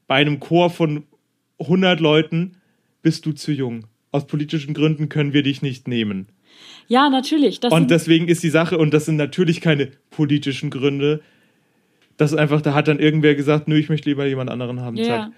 bei 0.07 0.15
einem 0.15 0.39
Chor 0.39 0.69
von 0.69 1.03
100 1.59 1.99
Leuten 1.99 2.57
bist 3.01 3.25
du 3.25 3.34
zu 3.34 3.51
jung. 3.51 3.86
Aus 4.12 4.28
politischen 4.28 4.74
Gründen 4.74 5.10
können 5.10 5.34
wir 5.34 5.43
dich 5.43 5.62
nicht 5.62 5.88
nehmen. 5.88 6.28
ja, 6.88 7.10
natürlich. 7.10 7.60
Das 7.60 7.74
Und 7.74 7.91
deswegen 7.91 8.28
ist 8.28 8.41
die 8.43 8.49
Sache, 8.49 8.78
und 8.78 8.93
das 8.93 9.05
sind 9.05 9.18
natürlich 9.18 9.62
keine 9.62 9.91
politischen 10.10 10.70
Gründe, 10.70 11.22
das 12.18 12.32
ist 12.32 12.38
einfach, 12.38 12.62
da 12.62 12.74
hat 12.74 12.88
dann 12.88 12.99
irgendwer 12.99 13.36
gesagt, 13.36 13.68
nö, 13.68 13.78
ich 13.78 13.89
möchte 13.89 14.10
lieber 14.10 14.26
jemand 14.26 14.49
anderen 14.49 14.82
haben. 14.82 14.97
Ja. 14.97 15.05
Zack. 15.05 15.32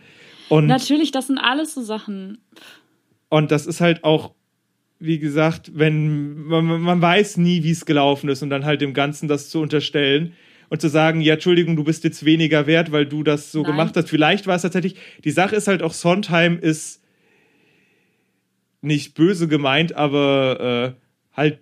Und, 0.48 0.66
natürlich, 0.66 1.12
das 1.12 1.28
sind 1.28 1.38
alles 1.38 1.74
so 1.74 1.82
Sachen. 1.82 2.40
und 3.30 3.52
das 3.52 3.68
ist 3.68 3.82
halt 3.82 4.04
auch, 4.04 4.34
wie 4.98 5.20
gesagt, 5.20 5.72
wenn 5.76 6.44
man, 6.44 6.66
man 6.66 7.02
weiß 7.02 7.38
nie, 7.38 7.64
wie 7.64 7.72
es 7.72 7.86
gelaufen 7.86 8.30
ist 8.30 8.42
und 8.42 8.50
dann 8.50 8.66
halt 8.66 8.82
dem 8.82 8.94
Ganzen 8.94 9.28
das 9.28 9.50
zu 9.50 9.62
unterstellen 9.62 10.34
und 10.70 10.82
zu 10.82 10.90
sagen, 10.90 11.22
ja, 11.22 11.36
Entschuldigung, 11.36 11.76
du 11.76 11.84
bist 11.84 12.04
jetzt 12.04 12.26
weniger 12.26 12.68
wert, 12.68 12.92
weil 12.92 13.06
du 13.06 13.24
das 13.24 13.52
so 13.52 13.62
Nein. 13.62 13.72
gemacht 13.72 13.96
hast. 13.96 14.10
Vielleicht 14.10 14.48
war 14.48 14.56
es 14.56 14.64
tatsächlich, 14.64 14.96
die 15.24 15.32
Sache 15.32 15.56
ist 15.56 15.68
halt 15.68 15.84
auch, 15.84 15.94
Sondheim 15.94 16.60
ist 16.60 16.99
nicht 18.82 19.14
böse 19.16 19.48
gemeint, 19.48 19.96
aber 19.96 20.96
äh, 20.96 21.36
halt 21.38 21.60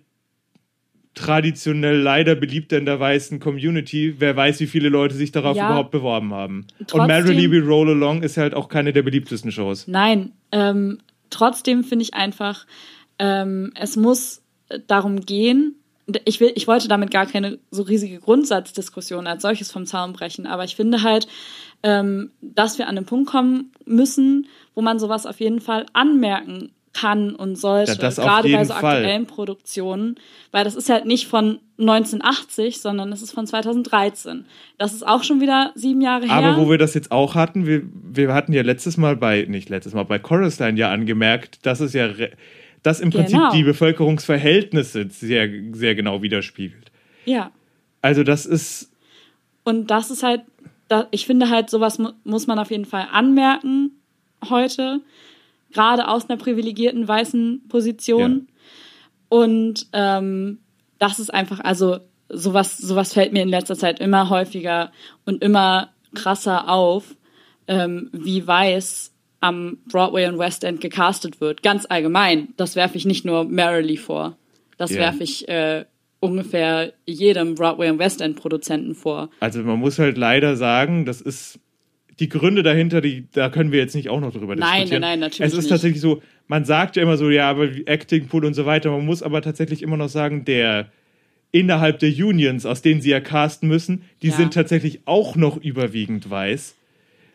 traditionell 1.14 1.96
leider 1.98 2.36
beliebter 2.36 2.78
in 2.78 2.84
der 2.84 3.00
weißen 3.00 3.40
Community. 3.40 4.14
Wer 4.18 4.36
weiß, 4.36 4.60
wie 4.60 4.66
viele 4.68 4.88
Leute 4.88 5.14
sich 5.16 5.32
darauf 5.32 5.56
Ja. 5.56 5.66
überhaupt 5.66 5.90
beworben 5.90 6.32
haben. 6.32 6.66
Und 6.78 6.88
Trotzdem- 6.90 7.06
Merrily 7.08 7.50
We 7.50 7.66
Roll 7.66 7.90
Along 7.90 8.22
ist 8.22 8.36
halt 8.36 8.54
auch 8.54 8.68
keine 8.68 8.92
der 8.92 9.02
beliebtesten 9.02 9.50
Shows. 9.50 9.88
Nein, 9.88 10.32
ähm, 10.52 10.98
trotzdem 11.30 11.82
finde 11.82 12.04
ich 12.04 12.14
einfach, 12.14 12.66
ähm, 13.18 13.72
es 13.74 13.96
muss 13.96 14.42
darum 14.86 15.20
gehen, 15.20 15.74
ich, 16.24 16.40
will, 16.40 16.52
ich 16.54 16.66
wollte 16.68 16.88
damit 16.88 17.10
gar 17.10 17.26
keine 17.26 17.58
so 17.70 17.82
riesige 17.82 18.18
Grundsatzdiskussion 18.20 19.26
als 19.26 19.42
solches 19.42 19.70
vom 19.72 19.86
Zaun 19.86 20.12
brechen, 20.12 20.46
aber 20.46 20.64
ich 20.64 20.76
finde 20.76 21.02
halt, 21.02 21.26
ähm, 21.82 22.30
dass 22.40 22.78
wir 22.78 22.86
an 22.88 22.94
den 22.96 23.04
Punkt 23.06 23.28
kommen 23.28 23.72
müssen, 23.84 24.46
wo 24.74 24.82
man 24.82 24.98
sowas 24.98 25.26
auf 25.26 25.40
jeden 25.40 25.60
Fall 25.60 25.84
anmerken 25.92 26.70
kann 27.00 27.34
und 27.34 27.56
sollte, 27.56 27.92
Ja, 28.00 28.10
gerade 28.10 28.48
bei 28.50 28.64
so 28.64 28.72
Fall. 28.74 28.96
aktuellen 28.96 29.26
Produktionen, 29.26 30.16
weil 30.52 30.64
das 30.64 30.74
ist 30.74 30.88
halt 30.90 31.04
nicht 31.06 31.26
von 31.26 31.58
1980, 31.78 32.80
sondern 32.80 33.12
es 33.12 33.22
ist 33.22 33.32
von 33.32 33.46
2013. 33.46 34.44
Das 34.78 34.92
ist 34.94 35.06
auch 35.06 35.22
schon 35.22 35.40
wieder 35.40 35.72
sieben 35.74 36.00
Jahre 36.00 36.26
her. 36.26 36.34
Aber 36.34 36.56
wo 36.56 36.70
wir 36.70 36.78
das 36.78 36.94
jetzt 36.94 37.10
auch 37.12 37.34
hatten, 37.34 37.66
wir, 37.66 37.82
wir 37.92 38.32
hatten 38.34 38.52
ja 38.52 38.62
letztes 38.62 38.96
Mal 38.96 39.16
bei, 39.16 39.44
nicht 39.48 39.68
letztes 39.68 39.94
Mal, 39.94 40.04
bei 40.04 40.18
Chorus 40.18 40.58
Line 40.58 40.78
ja 40.78 40.90
angemerkt, 40.90 41.64
dass 41.66 41.80
es 41.80 41.92
ja, 41.92 42.08
dass 42.82 43.00
im 43.00 43.10
Prinzip 43.10 43.36
Genau. 43.36 43.52
die 43.52 43.62
Bevölkerungsverhältnisse 43.64 45.08
sehr, 45.10 45.48
sehr 45.72 45.94
genau 45.94 46.22
widerspiegelt. 46.22 46.90
ja. 47.24 47.50
Also 48.00 48.22
das 48.22 48.46
ist, 48.46 48.92
Und 49.64 49.88
das 49.90 50.10
ist 50.12 50.22
halt 50.22 50.42
ich 51.10 51.26
finde 51.26 51.50
halt, 51.50 51.68
sowas 51.68 51.98
mu 51.98 52.12
muss 52.24 52.46
man 52.46 52.58
auf 52.58 52.70
jeden 52.70 52.86
Fall 52.86 53.08
anmerken 53.12 53.90
heute, 54.48 55.00
gerade 55.72 56.08
aus 56.08 56.28
einer 56.28 56.38
privilegierten 56.38 57.06
weißen 57.06 57.68
Position. 57.68 58.48
Und 59.28 59.86
ähm, 59.92 60.58
das 60.98 61.18
ist 61.18 61.32
einfach, 61.32 61.60
also 61.60 61.98
sowas, 62.28 62.78
sowas 62.78 63.12
fällt 63.12 63.32
mir 63.32 63.42
in 63.42 63.48
letzter 63.48 63.76
Zeit 63.76 64.00
immer 64.00 64.30
häufiger 64.30 64.92
und 65.26 65.42
immer 65.42 65.90
krasser 66.14 66.68
auf, 66.68 67.16
ähm, 67.66 68.10
wie 68.12 68.46
weiß 68.46 69.12
am 69.40 69.78
Broadway 69.86 70.26
und 70.26 70.38
West 70.38 70.64
End 70.64 70.80
gecastet 70.80 71.40
wird. 71.40 71.62
Ganz 71.62 71.86
allgemein. 71.88 72.48
Das 72.56 72.74
werfe 72.74 72.96
ich 72.96 73.04
nicht 73.04 73.24
nur 73.24 73.44
Merrily 73.44 73.96
vor. 73.96 74.36
Das 74.78 74.90
Ja. 74.90 74.98
werfe 75.00 75.22
ich 75.22 75.48
äh, 75.48 75.84
ungefähr 76.20 76.92
jedem 77.06 77.54
Broadway 77.54 77.90
und 77.90 77.98
West 77.98 78.20
End 78.20 78.36
Produzenten 78.36 78.94
vor. 78.94 79.30
Also 79.40 79.62
man 79.62 79.78
muss 79.78 79.98
halt 79.98 80.18
leider 80.18 80.56
sagen, 80.56 81.04
das 81.04 81.20
ist 81.20 81.60
die 82.20 82.28
Gründe 82.28 82.62
dahinter, 82.62 83.00
die, 83.00 83.26
da 83.32 83.48
können 83.48 83.70
wir 83.72 83.78
jetzt 83.78 83.94
nicht 83.94 84.08
auch 84.08 84.20
noch 84.20 84.32
drüber 84.32 84.56
Nein, 84.56 84.80
diskutieren. 84.82 85.00
nein, 85.02 85.10
nein, 85.12 85.20
natürlich 85.20 85.46
Es 85.46 85.52
ist 85.52 85.64
nicht. 85.64 85.68
tatsächlich 85.70 86.00
so, 86.00 86.22
man 86.48 86.64
sagt 86.64 86.96
ja 86.96 87.02
immer 87.02 87.16
so, 87.16 87.30
ja, 87.30 87.48
aber 87.48 87.68
Acting 87.86 88.26
Pool 88.26 88.44
und 88.44 88.54
so 88.54 88.66
weiter. 88.66 88.90
Man 88.90 89.04
muss 89.06 89.22
aber 89.22 89.40
tatsächlich 89.42 89.82
immer 89.82 89.96
noch 89.96 90.08
sagen, 90.08 90.44
der 90.44 90.90
innerhalb 91.52 91.98
der 92.00 92.10
Unions, 92.10 92.66
aus 92.66 92.82
denen 92.82 93.00
sie 93.00 93.10
ja 93.10 93.20
casten 93.20 93.68
müssen, 93.68 94.02
die 94.22 94.28
Ja. 94.28 94.34
sind 94.36 94.52
tatsächlich 94.54 95.00
auch 95.06 95.36
noch 95.36 95.56
überwiegend 95.56 96.28
weiß. 96.28 96.74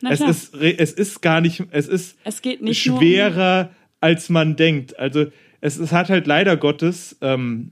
Na 0.02 0.10
Es 0.10 0.18
klar. 0.18 0.30
ist, 0.30 0.54
es 0.54 0.92
ist 0.92 1.20
gar 1.22 1.40
nicht, 1.40 1.62
es 1.70 1.88
ist 1.88 2.16
Es 2.24 2.42
nicht 2.44 2.60
nur 2.86 2.96
um- 2.96 3.00
schwerer, 3.00 3.70
als 4.00 4.28
man 4.28 4.54
denkt. 4.56 4.98
Also 4.98 5.26
es, 5.60 5.78
es 5.78 5.92
hat 5.92 6.10
halt 6.10 6.26
leider 6.26 6.56
Gottes, 6.56 7.16
ähm, 7.22 7.70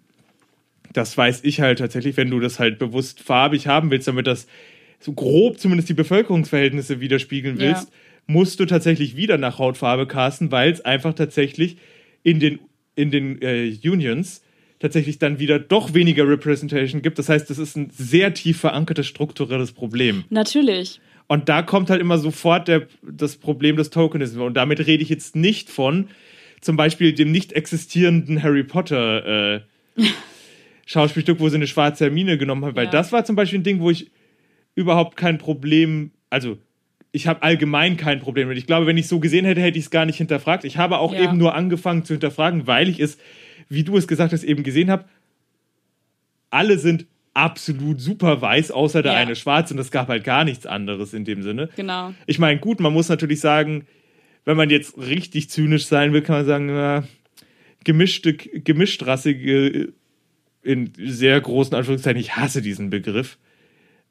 das 0.92 1.16
weiß 1.16 1.44
ich 1.44 1.60
halt 1.60 1.78
tatsächlich, 1.78 2.16
wenn 2.16 2.30
du 2.30 2.40
das 2.40 2.58
halt 2.58 2.78
bewusst 2.78 3.20
farbig 3.20 3.66
haben 3.66 3.90
willst, 3.90 4.08
damit 4.08 4.26
das 4.26 4.46
so 5.02 5.12
grob 5.12 5.58
zumindest 5.58 5.88
die 5.90 5.94
Bevölkerungsverhältnisse 5.94 7.00
widerspiegeln 7.00 7.56
Ja. 7.58 7.66
willst, 7.68 7.92
musst 8.26 8.60
du 8.60 8.66
tatsächlich 8.66 9.16
wieder 9.16 9.36
nach 9.36 9.58
Hautfarbe 9.58 10.06
casten, 10.06 10.50
weil 10.52 10.70
es 10.72 10.80
einfach 10.80 11.12
tatsächlich 11.12 11.76
in 12.22 12.38
den, 12.40 12.60
in 12.94 13.10
den 13.10 13.42
äh, 13.42 13.76
Unions 13.84 14.42
tatsächlich 14.78 15.18
dann 15.18 15.38
wieder 15.38 15.58
doch 15.58 15.92
weniger 15.94 16.26
Representation 16.28 17.02
gibt. 17.02 17.18
Das 17.18 17.28
heißt, 17.28 17.50
das 17.50 17.58
ist 17.58 17.76
ein 17.76 17.90
sehr 17.90 18.32
tief 18.34 18.58
verankertes 18.60 19.06
strukturelles 19.06 19.72
Problem. 19.72 20.24
Natürlich. 20.30 21.00
Und 21.28 21.48
da 21.48 21.62
kommt 21.62 21.88
halt 21.90 22.00
immer 22.00 22.18
sofort 22.18 22.68
der, 22.68 22.86
das 23.02 23.36
Problem 23.36 23.76
des 23.76 23.90
Tokenismus. 23.90 24.44
Und 24.46 24.54
damit 24.54 24.86
rede 24.86 25.02
ich 25.02 25.08
jetzt 25.08 25.34
nicht 25.36 25.68
von 25.70 26.08
zum 26.60 26.76
Beispiel 26.76 27.12
dem 27.12 27.32
nicht 27.32 27.52
existierenden 27.52 28.42
Harry 28.42 28.62
Potter 28.64 29.56
äh, 29.56 29.60
Schauspielstück, 30.86 31.40
wo 31.40 31.48
sie 31.48 31.56
eine 31.56 31.66
schwarze 31.66 32.04
Hermine 32.04 32.38
genommen 32.38 32.64
haben, 32.64 32.76
weil 32.76 32.86
Ja. 32.86 32.90
das 32.90 33.12
war 33.12 33.24
zum 33.24 33.36
Beispiel 33.36 33.60
ein 33.60 33.64
Ding, 33.64 33.80
wo 33.80 33.90
ich 33.90 34.10
überhaupt 34.74 35.16
kein 35.16 35.38
Problem, 35.38 36.10
also 36.30 36.58
ich 37.12 37.26
habe 37.26 37.42
allgemein 37.42 37.96
kein 37.98 38.20
Problem 38.20 38.48
mit. 38.48 38.56
Ich 38.56 38.66
glaube, 38.66 38.86
wenn 38.86 38.96
ich 38.96 39.06
so 39.06 39.20
gesehen 39.20 39.44
hätte, 39.44 39.60
hätte 39.60 39.78
ich 39.78 39.84
es 39.84 39.90
gar 39.90 40.06
nicht 40.06 40.16
hinterfragt. 40.16 40.64
Ich 40.64 40.78
habe 40.78 40.98
auch 40.98 41.12
Ja. 41.12 41.24
eben 41.24 41.36
nur 41.36 41.54
angefangen 41.54 42.04
zu 42.04 42.14
hinterfragen, 42.14 42.66
weil 42.66 42.88
ich 42.88 43.00
es, 43.00 43.18
wie 43.68 43.84
du 43.84 43.96
es 43.98 44.08
gesagt 44.08 44.32
hast, 44.32 44.44
eben 44.44 44.62
gesehen 44.62 44.90
habe. 44.90 45.04
Alle 46.50 46.78
sind 46.78 47.06
absolut 47.34 48.00
super 48.00 48.40
weiß, 48.40 48.70
außer 48.70 49.02
der 49.02 49.12
Ja. 49.12 49.18
eine 49.18 49.36
schwarz 49.36 49.70
und 49.70 49.78
es 49.78 49.90
gab 49.90 50.08
halt 50.08 50.24
gar 50.24 50.44
nichts 50.44 50.66
anderes 50.66 51.14
in 51.14 51.24
dem 51.24 51.42
Sinne. 51.42 51.68
Genau. 51.76 52.12
Ich 52.26 52.38
meine, 52.38 52.60
gut, 52.60 52.80
man 52.80 52.92
muss 52.92 53.08
natürlich 53.08 53.40
sagen, 53.40 53.86
wenn 54.44 54.56
man 54.56 54.70
jetzt 54.70 54.98
richtig 54.98 55.48
zynisch 55.50 55.86
sein 55.86 56.12
will, 56.12 56.22
kann 56.22 56.36
man 56.36 56.46
sagen, 56.46 56.66
na, 56.66 57.04
gemischte, 57.84 58.34
gemischtrassige, 58.34 59.92
in 60.62 60.92
sehr 60.96 61.40
großen 61.40 61.74
Anführungszeichen, 61.74 62.20
ich 62.20 62.36
hasse 62.36 62.62
diesen 62.62 62.90
Begriff, 62.90 63.38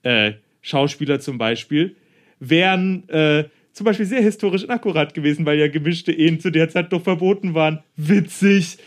äh, 0.03 0.33
Schauspieler 0.61 1.19
zum 1.19 1.37
Beispiel, 1.37 1.95
wären 2.39 3.07
äh, 3.09 3.45
zum 3.73 3.85
Beispiel 3.85 4.05
sehr 4.05 4.21
historisch 4.21 4.63
inakkurat 4.63 5.13
gewesen, 5.13 5.45
weil 5.45 5.57
ja 5.57 5.67
gemischte 5.67 6.11
Ehen 6.11 6.39
zu 6.39 6.51
der 6.51 6.69
Zeit 6.69 6.91
doch 6.91 7.01
verboten 7.03 7.53
waren. 7.53 7.79
Witzig. 7.95 8.77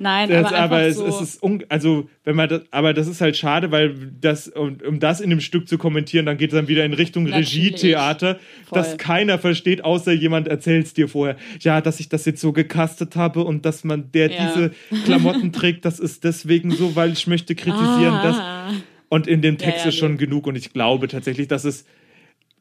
Nein, 0.00 0.28
Das, 0.28 0.46
aber, 0.46 0.58
aber 0.58 0.82
es, 0.82 0.96
so, 0.96 1.06
es 1.06 1.20
ist 1.20 1.42
un, 1.42 1.64
also 1.68 2.10
wenn 2.24 2.34
man 2.34 2.48
das, 2.48 2.62
aber 2.72 2.92
das 2.92 3.06
ist 3.06 3.20
halt 3.20 3.36
schade, 3.36 3.70
weil 3.70 3.94
das 4.20 4.48
um, 4.48 4.76
um 4.86 4.98
das 4.98 5.20
in 5.20 5.30
dem 5.30 5.40
Stück 5.40 5.68
zu 5.68 5.78
kommentieren, 5.78 6.26
dann 6.26 6.36
geht 6.36 6.52
es 6.52 6.56
dann 6.58 6.66
wieder 6.66 6.84
in 6.84 6.92
Richtung. 6.92 7.26
Regietheater, 7.26 8.40
das 8.72 8.96
keiner 8.98 9.38
versteht, 9.38 9.84
außer 9.84 10.12
jemand 10.12 10.48
erzählt 10.48 10.86
es 10.86 10.94
dir 10.94 11.08
vorher. 11.08 11.36
Ja, 11.60 11.80
dass 11.80 12.00
ich 12.00 12.08
das 12.08 12.24
jetzt 12.24 12.40
so 12.40 12.52
gecastet 12.52 13.14
habe 13.14 13.44
und 13.44 13.64
dass 13.64 13.84
man 13.84 14.10
der 14.12 14.30
Ja. 14.32 14.46
diese 14.46 14.72
Klamotten 15.04 15.52
trägt, 15.52 15.84
das 15.84 16.00
ist 16.00 16.24
deswegen 16.24 16.72
so, 16.72 16.96
weil 16.96 17.12
ich 17.12 17.26
möchte 17.28 17.54
kritisieren, 17.54 18.14
dass 18.22 18.36
ah, 18.36 18.72
und 19.14 19.26
in 19.28 19.42
dem 19.42 19.58
Text 19.58 19.84
ja, 19.84 19.88
ist 19.90 19.96
schon 19.96 20.12
nee. 20.12 20.18
genug 20.18 20.46
und 20.46 20.56
ich 20.56 20.72
glaube 20.72 21.06
tatsächlich, 21.08 21.46
dass 21.48 21.64
es 21.64 21.84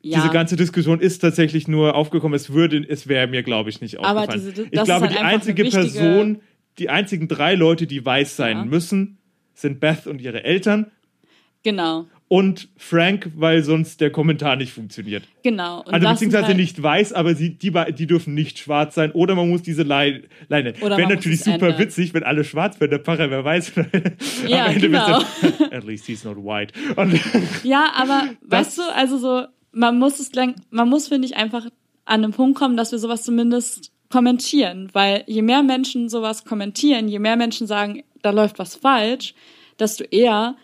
ja. 0.02 0.20
diese 0.20 0.32
ganze 0.32 0.56
Diskussion 0.56 1.00
ist 1.00 1.20
tatsächlich 1.20 1.68
nur 1.68 1.96
aufgekommen. 1.96 2.36
Es 2.36 2.54
würde, 2.54 2.86
es 2.88 3.08
wäre 3.08 3.28
mir, 3.28 3.42
glaube 3.42 3.70
ich, 3.72 3.82
nicht 3.82 4.00
Aber 4.00 4.22
aufgefallen. 4.22 4.40
diese- 4.40 4.52
das 4.54 4.66
ich 4.72 4.80
ist 4.80 4.86
glaube, 4.86 5.06
halt 5.08 5.18
die 5.18 5.24
einzige 5.24 5.64
wichtige- 5.64 5.84
Person, 5.84 6.42
die 6.78 6.90
einzigen 6.90 7.28
drei 7.28 7.56
Leute, 7.56 7.88
die 7.88 8.06
weiß 8.06 8.36
sein 8.36 8.58
Ja. 8.58 8.66
müssen, 8.66 9.18
sind 9.56 9.80
Beth 9.80 10.06
und 10.08 10.22
ihre 10.22 10.44
Eltern 10.44 10.92
Genau, 11.64 12.06
und 12.34 12.68
Frank, 12.78 13.30
weil 13.36 13.62
sonst 13.62 14.02
der 14.02 14.10
Kommentar 14.10 14.56
nicht 14.56 14.74
funktioniert. 14.74 15.22
genau. 15.44 15.84
Und 15.84 15.94
also 15.94 16.10
beziehungsweise 16.10 16.48
halt, 16.48 16.58
nicht 16.58 16.82
weiß, 16.82 17.14
aber 17.14 17.36
sie, 17.36 17.52
die, 17.52 17.72
die 17.96 18.08
dürfen 18.08 18.34
nicht 18.34 18.58
schwarz 18.58 18.96
sein 18.96 19.12
oder 19.12 19.36
man 19.36 19.48
muss 19.50 19.62
diese 19.62 19.84
Lei- 19.84 20.24
Leine. 20.48 20.74
Oder 20.82 20.98
Wäre 20.98 21.10
natürlich 21.10 21.42
super 21.44 21.68
ändern. 21.68 21.78
witzig, 21.78 22.16
wenn 22.16 22.24
alle 22.24 22.44
schwarz 22.44 22.80
wären, 22.80 22.90
der 22.90 23.02
Pfarrer, 23.02 23.30
wer 23.30 23.46
weiß. 23.46 23.74
Ja, 24.48 24.66
Am 24.66 24.72
Ende 24.72 24.90
genau. 24.90 25.22
dann, 25.60 25.72
At 25.74 25.84
least 25.84 26.08
he's 26.08 26.24
not 26.24 26.38
white. 26.38 26.74
Und 26.96 27.20
Ja, 27.64 27.92
aber 27.96 28.30
weißt 28.42 28.80
du, 28.80 28.82
also 28.96 29.20
so, 29.20 29.44
man 29.72 30.00
muss 30.00 30.20
es, 30.20 30.32
man 30.72 30.90
muss, 30.90 31.10
finde 31.10 31.28
ich, 31.28 31.36
einfach 31.36 31.68
an 32.06 32.24
einen 32.24 32.34
Punkt 32.34 32.58
kommen, 32.58 32.78
dass 32.78 32.92
wir 32.92 32.98
sowas 32.98 33.22
zumindest 33.22 33.92
kommentieren. 34.10 34.90
Weil 34.92 35.24
je 35.28 35.44
mehr 35.44 35.62
Menschen 35.62 36.10
sowas 36.10 36.46
kommentieren, 36.46 37.08
je 37.10 37.20
mehr 37.20 37.36
Menschen 37.36 37.68
sagen, 37.68 38.02
da 38.24 38.32
läuft 38.32 38.58
was 38.58 38.74
falsch, 38.76 39.36
desto 39.78 40.04
eher 40.06 40.56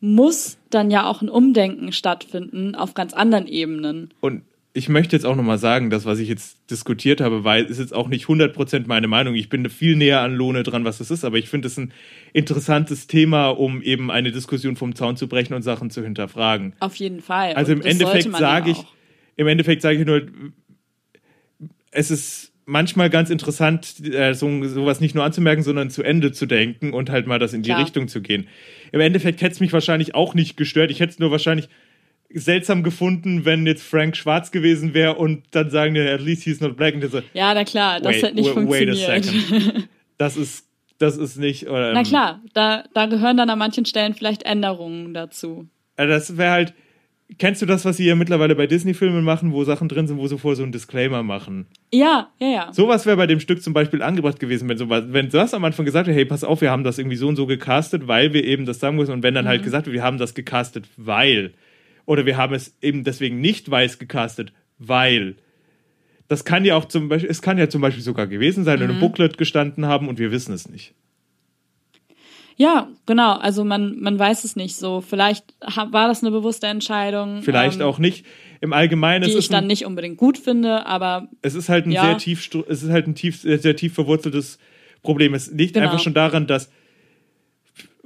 muss 0.00 0.58
dann 0.70 0.90
ja 0.90 1.06
auch 1.06 1.22
ein 1.22 1.28
Umdenken 1.28 1.92
stattfinden 1.92 2.74
auf 2.74 2.94
ganz 2.94 3.14
anderen 3.14 3.46
Ebenen. 3.46 4.10
Und 4.20 4.42
ich 4.76 4.90
möchte 4.90 5.16
jetzt 5.16 5.24
auch 5.24 5.36
nochmal 5.36 5.56
sagen, 5.56 5.88
das, 5.88 6.04
was 6.04 6.18
ich 6.18 6.28
jetzt 6.28 6.70
diskutiert 6.70 7.22
habe, 7.22 7.44
weil 7.44 7.64
ist 7.64 7.78
jetzt 7.78 7.94
auch 7.94 8.08
nicht 8.08 8.26
100% 8.26 8.84
meine 8.86 9.08
Meinung. 9.08 9.34
Ich 9.34 9.48
bin 9.48 9.70
viel 9.70 9.96
näher 9.96 10.20
an 10.20 10.34
Lohne 10.34 10.64
dran, 10.64 10.84
was 10.84 10.98
das 10.98 11.10
ist, 11.10 11.24
aber 11.24 11.38
ich 11.38 11.48
finde 11.48 11.68
es 11.68 11.78
ein 11.78 11.92
interessantes 12.34 13.06
Thema, 13.06 13.48
um 13.48 13.80
eben 13.80 14.10
eine 14.10 14.32
Diskussion 14.32 14.76
vom 14.76 14.94
Zaun 14.94 15.16
zu 15.16 15.28
brechen 15.28 15.54
und 15.54 15.62
Sachen 15.62 15.88
zu 15.88 16.02
hinterfragen. 16.02 16.74
Auf 16.80 16.96
jeden 16.96 17.22
Fall. 17.22 17.54
Also 17.54 17.72
im 17.72 17.80
Endeffekt 17.80 18.30
sage 18.36 18.72
ich, 18.72 18.84
im 19.36 19.46
Endeffekt 19.46 19.80
sage 19.80 19.98
ich 19.98 20.04
nur, 20.04 20.26
es 21.90 22.10
ist 22.10 22.52
manchmal 22.66 23.08
ganz 23.08 23.30
interessant, 23.30 24.04
äh, 24.04 24.34
so, 24.34 24.62
sowas 24.64 25.00
nicht 25.00 25.14
nur 25.14 25.24
anzumerken, 25.24 25.62
sondern 25.62 25.88
zu 25.88 26.02
Ende 26.02 26.32
zu 26.32 26.44
denken 26.44 26.92
und 26.92 27.08
halt 27.08 27.26
mal 27.26 27.38
das 27.38 27.54
in 27.54 27.62
die 27.62 27.70
Klar. 27.70 27.80
Richtung 27.80 28.08
zu 28.08 28.20
gehen. 28.20 28.48
Im 28.92 29.00
Endeffekt 29.00 29.40
hätte 29.42 29.52
es 29.52 29.60
mich 29.60 29.72
wahrscheinlich 29.72 30.14
auch 30.14 30.34
nicht 30.34 30.56
gestört. 30.56 30.90
Ich 30.90 31.00
hätte 31.00 31.12
es 31.12 31.18
nur 31.18 31.30
wahrscheinlich 31.30 31.68
seltsam 32.32 32.82
gefunden, 32.82 33.44
wenn 33.44 33.66
jetzt 33.66 33.82
Frank 33.84 34.16
schwarz 34.16 34.50
gewesen 34.50 34.94
wäre 34.94 35.14
und 35.14 35.44
dann 35.52 35.70
sagen 35.70 35.94
die, 35.94 36.00
at 36.00 36.20
least 36.20 36.42
he's 36.42 36.60
not 36.60 36.76
black. 36.76 36.94
Und 36.94 37.08
so, 37.10 37.20
Ja, 37.34 37.54
na 37.54 37.64
klar, 37.64 38.00
das 38.00 38.16
wait, 38.16 38.22
hat 38.24 38.34
nicht 38.34 38.54
wait, 38.56 38.68
wait 38.68 38.88
a 38.88 38.94
funktioniert. 38.94 39.24
second. 39.24 39.88
Das 40.18 40.36
ist, 40.38 40.66
das 40.98 41.18
ist 41.18 41.36
nicht. 41.36 41.68
Oder, 41.68 41.92
Na 41.92 42.00
ähm, 42.00 42.06
klar, 42.06 42.40
da, 42.54 42.84
da 42.94 43.04
gehören 43.04 43.36
dann 43.36 43.50
an 43.50 43.58
manchen 43.58 43.84
Stellen 43.84 44.14
vielleicht 44.14 44.44
Änderungen 44.44 45.12
dazu. 45.12 45.68
Also 45.96 46.10
das 46.10 46.36
wäre 46.38 46.50
halt. 46.50 46.74
Kennst 47.38 47.60
du 47.60 47.66
das, 47.66 47.84
was 47.84 47.96
sie 47.96 48.06
ja 48.06 48.14
mittlerweile 48.14 48.54
bei 48.54 48.68
Disney-Filmen 48.68 49.24
machen, 49.24 49.52
wo 49.52 49.64
Sachen 49.64 49.88
drin 49.88 50.06
sind, 50.06 50.16
wo 50.16 50.28
sie 50.28 50.38
vorher 50.38 50.56
so 50.56 50.62
einen 50.62 50.70
Disclaimer 50.70 51.24
machen? 51.24 51.66
Ja, 51.92 52.30
ja, 52.38 52.48
ja. 52.48 52.72
Sowas 52.72 53.04
wäre 53.04 53.16
bei 53.16 53.26
dem 53.26 53.40
Stück 53.40 53.62
zum 53.62 53.72
Beispiel 53.72 54.00
angebracht 54.00 54.38
gewesen, 54.38 54.68
wenn 54.68 54.78
sowas, 54.78 55.04
wenn 55.08 55.28
das 55.28 55.52
am 55.52 55.64
Anfang 55.64 55.84
gesagt 55.84 56.06
hätte, 56.06 56.16
hey, 56.16 56.24
pass 56.24 56.44
auf, 56.44 56.60
wir 56.60 56.70
haben 56.70 56.84
das 56.84 56.98
irgendwie 56.98 57.16
so 57.16 57.26
und 57.26 57.34
so 57.36 57.46
gecastet, 57.46 58.06
weil 58.06 58.32
wir 58.32 58.44
eben 58.44 58.64
das 58.64 58.78
sagen 58.78 58.96
müssen. 58.96 59.10
Und 59.12 59.22
wenn 59.24 59.34
dann 59.34 59.44
Mhm. 59.44 59.48
halt 59.48 59.64
gesagt 59.64 59.86
wird, 59.86 59.94
wir 59.94 60.04
haben 60.04 60.18
das 60.18 60.34
gecastet, 60.34 60.86
weil. 60.96 61.52
Oder 62.06 62.26
wir 62.26 62.36
haben 62.36 62.54
es 62.54 62.76
eben 62.80 63.02
deswegen 63.02 63.40
nicht 63.40 63.68
weiß 63.68 63.98
gecastet, 63.98 64.52
weil. 64.78 65.34
Das 66.28 66.44
kann 66.44 66.64
ja 66.64 66.76
auch 66.76 66.84
zum 66.86 67.08
Beispiel, 67.08 67.30
es 67.30 67.42
kann 67.42 67.58
ja 67.58 67.68
zum 67.68 67.80
Beispiel 67.82 68.02
sogar 68.04 68.28
gewesen 68.28 68.62
sein, 68.64 68.78
Mhm. 68.78 68.84
in 68.84 68.90
einem 68.92 69.00
Booklet 69.00 69.36
gestanden 69.36 69.86
haben 69.86 70.08
und 70.08 70.18
wir 70.20 70.30
wissen 70.30 70.54
es 70.54 70.68
nicht. 70.68 70.94
Ja, 72.58 72.88
genau. 73.04 73.34
Also 73.36 73.64
man, 73.64 74.00
man 74.00 74.18
weiß 74.18 74.44
es 74.44 74.56
nicht 74.56 74.76
so. 74.76 75.02
Vielleicht 75.02 75.44
war 75.60 76.08
das 76.08 76.22
eine 76.22 76.30
bewusste 76.30 76.66
Entscheidung. 76.68 77.42
Vielleicht 77.42 77.80
ähm, 77.80 77.86
auch 77.86 77.98
nicht. 77.98 78.24
Im 78.62 78.72
Allgemeinen, 78.72 79.22
Die 79.24 79.28
es 79.30 79.34
ich 79.34 79.44
ist, 79.44 79.52
dann 79.52 79.64
ein, 79.64 79.66
nicht 79.66 79.84
unbedingt 79.84 80.16
gut 80.16 80.38
finde, 80.38 80.86
aber 80.86 81.28
es 81.42 81.54
ist 81.54 81.68
halt 81.68 81.84
ein 81.86 81.90
Ja. 81.92 82.04
sehr 82.04 82.16
tief, 82.18 82.48
es 82.68 82.82
ist 82.82 82.90
halt 82.90 83.06
ein 83.06 83.14
tief, 83.14 83.40
sehr, 83.42 83.58
sehr 83.58 83.76
tief 83.76 83.92
verwurzeltes 83.92 84.58
Problem. 85.02 85.34
Es 85.34 85.50
liegt 85.52 85.74
Genau. 85.74 85.86
einfach 85.86 86.00
schon 86.00 86.14
daran, 86.14 86.46
dass 86.46 86.70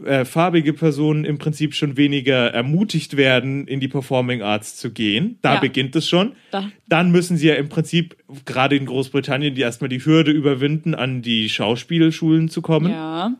äh, 0.04 0.24
farbige 0.24 0.72
Personen 0.72 1.24
im 1.24 1.36
Prinzip 1.38 1.74
schon 1.74 1.96
weniger 1.96 2.52
ermutigt 2.52 3.16
werden, 3.18 3.66
in 3.68 3.80
die 3.80 3.88
Performing 3.88 4.40
Arts 4.42 4.76
zu 4.76 4.90
gehen. 4.92 5.38
Da 5.42 5.54
Ja. 5.54 5.60
beginnt 5.60 5.94
es 5.94 6.08
schon. 6.08 6.32
Da- 6.50 6.70
Dann 6.88 7.12
müssen 7.12 7.36
sie 7.36 7.48
ja 7.48 7.54
im 7.54 7.68
Prinzip, 7.68 8.16
gerade 8.46 8.76
in 8.76 8.86
Großbritannien, 8.86 9.54
die 9.54 9.60
erstmal 9.60 9.90
die 9.90 10.02
Hürde 10.04 10.30
überwinden, 10.32 10.94
an 10.94 11.20
die 11.22 11.48
Schauspielschulen 11.48 12.48
zu 12.48 12.62
kommen. 12.62 12.90
ja. 12.90 13.34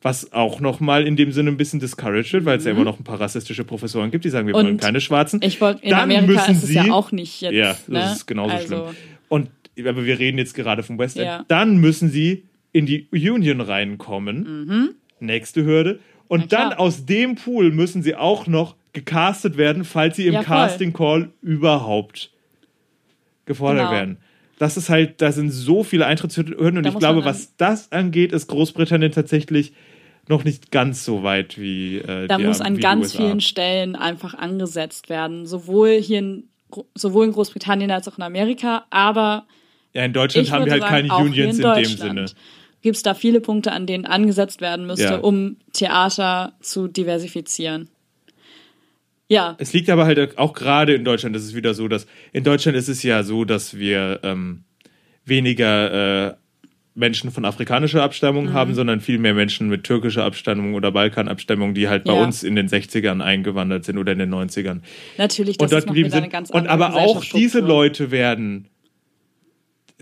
Was 0.00 0.32
auch 0.32 0.60
nochmal 0.60 1.06
in 1.06 1.16
dem 1.16 1.32
Sinne 1.32 1.50
ein 1.50 1.56
bisschen 1.56 1.80
discouraged 1.80 2.32
wird, 2.32 2.44
weil 2.44 2.58
es 2.58 2.64
ja 2.64 2.70
immer 2.70 2.84
noch 2.84 3.00
ein 3.00 3.04
paar 3.04 3.20
rassistische 3.20 3.64
Professoren 3.64 4.12
gibt, 4.12 4.24
die 4.24 4.28
sagen, 4.30 4.46
wir 4.46 4.54
Mhm. 4.54 4.58
Und 4.60 4.64
wollen 4.66 4.76
keine 4.78 5.00
Schwarzen. 5.00 5.40
Ich 5.42 5.60
wollte, 5.60 5.82
in 5.82 5.90
Dann 5.90 6.00
Amerika 6.02 6.26
müssen 6.32 6.52
ist 6.52 6.62
es 6.62 6.72
ja 6.72 6.84
sie- 6.84 6.90
auch 6.92 7.10
nicht 7.10 7.40
jetzt. 7.40 7.52
Ja, 7.54 7.70
das 7.72 7.88
ne? 7.88 8.12
ist 8.12 8.26
genauso 8.26 8.54
also, 8.54 8.66
schlimm. 8.66 8.82
Und 9.28 9.50
aber 9.80 10.04
wir 10.04 10.18
reden 10.18 10.38
jetzt 10.38 10.54
gerade 10.54 10.82
vom 10.84 10.98
West 10.98 11.16
End. 11.16 11.26
Ja. 11.26 11.44
Dann 11.48 11.78
müssen 11.78 12.10
sie 12.10 12.44
in 12.72 12.86
die 12.86 13.06
Union 13.12 13.60
reinkommen. 13.60 14.94
Nächste 15.20 15.64
Hürde. 15.64 15.98
Und 16.28 16.44
Mhm. 16.44 16.48
Dann 16.48 16.72
aus 16.74 17.04
dem 17.06 17.34
Pool 17.36 17.70
müssen 17.72 18.02
sie 18.02 18.14
auch 18.14 18.46
noch 18.46 18.76
gecastet 18.92 19.56
werden, 19.56 19.84
falls 19.84 20.16
sie 20.16 20.26
im 20.26 20.34
Ja. 20.34 20.42
Casting 20.44 20.92
Call 20.92 21.30
überhaupt 21.42 22.30
gefordert 23.46 23.86
Genau. 23.88 23.92
werden. 23.92 24.18
Das 24.58 24.76
ist 24.76 24.88
halt, 24.90 25.22
da 25.22 25.30
sind 25.30 25.50
so 25.50 25.84
viele 25.84 26.06
Eintrittshürden 26.06 26.54
und 26.76 26.82
Da 26.82 26.90
ich 26.90 26.98
glaube, 26.98 27.24
was 27.24 27.54
das 27.56 27.92
angeht, 27.92 28.32
ist 28.32 28.48
Großbritannien 28.48 29.12
tatsächlich 29.12 29.72
noch 30.28 30.44
nicht 30.44 30.70
ganz 30.70 31.04
so 31.04 31.22
weit 31.22 31.58
wie 31.58 31.98
äh, 31.98 32.26
Da 32.28 32.36
die, 32.38 32.44
muss 32.44 32.60
an 32.60 32.78
ganz 32.78 33.06
USA. 33.06 33.18
vielen 33.18 33.40
Stellen 33.40 33.96
einfach 33.96 34.34
angesetzt 34.34 35.08
werden. 35.08 35.46
Sowohl 35.46 36.00
hier 36.00 36.18
in, 36.18 36.44
sowohl 36.94 37.26
in 37.26 37.32
Großbritannien 37.32 37.90
als 37.90 38.08
auch 38.08 38.18
in 38.18 38.22
Amerika, 38.24 38.84
aber 38.90 39.46
Ja, 39.94 40.04
in 40.04 40.12
Deutschland 40.12 40.50
haben 40.50 40.64
wir 40.66 40.72
halt 40.72 40.82
sagen, 40.82 41.08
keine 41.08 41.24
Unions 41.24 41.58
in 41.58 41.64
in, 41.64 41.74
dem 41.74 41.84
Sinne. 41.96 42.26
Gibt 42.80 42.96
es 42.96 43.02
da 43.02 43.14
viele 43.14 43.40
Punkte, 43.40 43.72
an 43.72 43.86
denen 43.86 44.04
angesetzt 44.06 44.60
werden 44.60 44.86
müsste, 44.86 45.04
Ja. 45.04 45.16
um 45.18 45.56
Theater 45.72 46.52
zu 46.60 46.86
diversifizieren? 46.88 47.88
Ja, 49.30 49.56
Es 49.58 49.72
liegt 49.74 49.90
aber 49.90 50.06
halt 50.06 50.38
auch 50.38 50.54
gerade 50.54 50.94
in 50.94 51.04
Deutschland, 51.04 51.36
das 51.36 51.42
ist 51.42 51.54
wieder 51.54 51.74
so, 51.74 51.86
dass 51.88 52.06
in 52.32 52.44
Deutschland 52.44 52.78
ist 52.78 52.88
es 52.88 53.02
ja 53.02 53.22
so, 53.24 53.44
dass 53.44 53.76
wir 53.76 54.20
ähm, 54.22 54.64
weniger 55.26 56.28
äh, 56.30 56.34
Menschen 56.98 57.30
von 57.30 57.44
afrikanischer 57.44 58.02
Abstammung 58.02 58.46
Mhm. 58.46 58.52
haben, 58.52 58.74
sondern 58.74 59.00
viel 59.00 59.18
mehr 59.18 59.32
Menschen 59.34 59.68
mit 59.68 59.84
türkischer 59.84 60.24
Abstammung 60.24 60.74
oder 60.74 60.90
Balkanabstammung, 60.90 61.72
die 61.74 61.88
halt 61.88 62.04
bei 62.04 62.14
Ja. 62.14 62.22
uns 62.22 62.42
in 62.42 62.56
den 62.56 62.68
60ern 62.68 63.20
eingewandert 63.22 63.84
sind 63.84 63.98
oder 63.98 64.12
in 64.12 64.18
den 64.18 64.30
90ern. 64.30 64.82
natürlich, 65.16 65.56
das 65.56 65.64
und 65.66 65.72
dort 65.72 65.82
ist 65.84 65.86
noch 65.88 65.94
wieder 65.94 66.06
eine 66.12 66.22
sind. 66.22 66.30
ganz 66.32 66.50
Und 66.50 66.68
andere 66.68 66.72
aber 66.72 66.96
auch 66.96 67.24
diese. 67.24 67.60
Leute 67.60 68.10
werden, 68.10 68.66